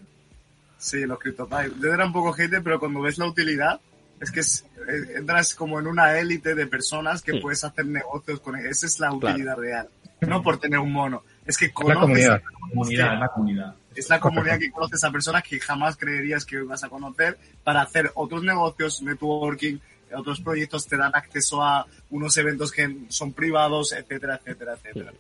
Sí, 0.78 1.06
los 1.06 1.18
CryptoPunks. 1.20 1.80
Yo 1.82 1.92
era 1.94 2.06
un 2.06 2.14
poco 2.14 2.32
hater, 2.34 2.62
pero 2.62 2.80
cuando 2.80 3.02
ves 3.02 3.18
la 3.18 3.26
utilidad, 3.26 3.80
es 4.22 4.30
que 4.32 4.42
es- 4.42 4.66
eh, 4.88 5.14
entras 5.18 5.56
como 5.56 5.80
en 5.80 5.88
una 5.88 6.20
élite 6.20 6.54
de 6.54 6.68
personas 6.68 7.22
que 7.24 7.32
Sí. 7.34 7.40
puedes 7.40 7.64
hacer 7.64 7.86
negocios 7.88 8.40
con 8.42 8.56
Esa 8.58 8.86
es 8.86 9.00
la 9.00 9.10
Claro. 9.10 9.34
utilidad 9.34 9.58
real. 9.58 9.88
No 10.22 10.44
por 10.44 10.60
tener 10.60 10.80
un 10.80 10.92
mono. 10.92 11.24
Es 11.46 11.58
que 11.58 11.68
La 11.68 11.74
conoces 11.74 12.00
comunidad. 12.02 12.42
Comunidad, 12.70 13.14
es 13.16 13.20
la 13.22 13.28
comunidad. 13.30 13.76
Es 13.96 14.10
la 14.10 14.20
comunidad 14.20 14.60
que 14.60 14.72
conoces 14.72 15.04
a 15.04 15.12
personas 15.12 15.44
que 15.44 15.60
jamás 15.60 15.98
creerías 15.98 16.46
que 16.46 16.62
vas 16.62 16.84
a 16.84 16.90
conocer 16.90 17.38
para 17.64 17.82
hacer 17.82 18.12
otros 18.16 18.44
negocios, 18.44 19.02
networking, 19.02 19.78
otros 20.16 20.42
proyectos 20.42 20.88
te 20.88 20.98
dan 20.98 21.12
acceso 21.14 21.62
a 21.62 21.86
unos 22.10 22.36
eventos 22.38 22.72
que 22.72 22.96
son 23.10 23.34
privados, 23.34 23.92
etcétera, 23.92 24.36
etcétera, 24.44 24.74
etcétera. 24.74 25.14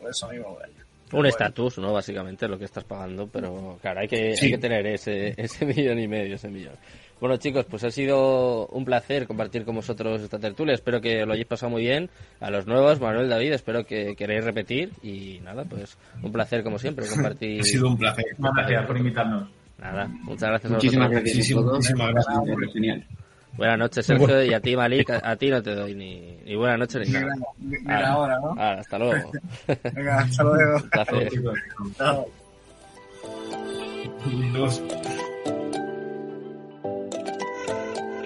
Por 0.00 0.10
eso 0.10 0.26
a 0.26 0.30
mí 0.30 0.38
me 0.38 0.44
mola. 0.44 0.68
Un 1.12 1.26
estatus, 1.26 1.78
¿no? 1.78 1.92
Básicamente 1.92 2.48
lo 2.48 2.58
que 2.58 2.64
estás 2.64 2.82
pagando, 2.84 3.28
pero 3.28 3.78
claro, 3.80 4.00
hay 4.00 4.08
que, 4.08 4.36
Sí. 4.36 4.46
hay 4.46 4.52
que 4.52 4.58
tener 4.58 4.86
ese, 4.86 5.34
ese 5.36 5.64
millón 5.66 6.00
y 6.00 6.08
medio, 6.08 6.34
ese 6.34 6.48
millón. 6.48 6.74
Bueno, 7.24 7.38
chicos, 7.38 7.64
pues 7.64 7.82
ha 7.84 7.90
sido 7.90 8.66
un 8.66 8.84
placer 8.84 9.26
compartir 9.26 9.64
con 9.64 9.74
vosotros 9.76 10.20
esta 10.20 10.38
tertulia. 10.38 10.74
Espero 10.74 11.00
que 11.00 11.24
lo 11.24 11.32
hayáis 11.32 11.46
pasado 11.46 11.70
muy 11.70 11.80
bien. 11.80 12.10
A 12.38 12.50
los 12.50 12.66
nuevos, 12.66 13.00
Manuel, 13.00 13.30
David, 13.30 13.54
espero 13.54 13.86
que 13.86 14.14
queréis 14.14 14.44
repetir. 14.44 14.90
Y 15.02 15.40
nada, 15.42 15.64
pues 15.64 15.96
un 16.22 16.30
placer 16.30 16.62
como 16.62 16.78
siempre 16.78 17.06
compartir. 17.08 17.60
Ha 17.62 17.64
sido 17.64 17.88
un 17.88 17.96
placer. 17.96 18.26
Muchas 18.36 18.54
gracias 18.56 18.86
por 18.86 18.98
invitarnos. 18.98 19.48
Nada, 19.78 20.06
muchas 20.06 20.50
gracias 20.50 20.70
a 20.70 20.74
Muchísimas 20.74 21.08
vosotros. 21.08 21.24
gracias 21.34 21.50
a 21.50 21.60
Muchísimas- 21.62 21.72
muchísimas 21.72 22.44
gracias. 22.46 22.72
Genial. 22.74 23.04
Buenas 23.56 23.78
noches, 23.78 24.04
Sergio, 24.04 24.44
y 24.44 24.52
a 24.52 24.60
ti, 24.60 24.76
Malik. 24.76 25.08
A, 25.08 25.30
a 25.30 25.36
ti 25.36 25.48
no 25.48 25.62
te 25.62 25.74
doy 25.74 25.94
ni, 25.94 26.36
ni 26.44 26.56
buenas 26.56 26.78
noches 26.78 27.08
ni 27.08 27.14
Mira, 27.14 27.20
nada. 27.26 27.46
mira 27.58 27.98
Ah. 28.06 28.12
ahora, 28.12 28.38
¿no? 28.38 28.54
Ah, 28.58 28.72
hasta 28.80 28.98
luego. 28.98 29.32
Venga, 29.94 30.18
hasta 30.18 30.42
luego. 30.42 30.76
Un 30.76 30.90
placer. 30.90 31.32
Chao. 31.96 32.26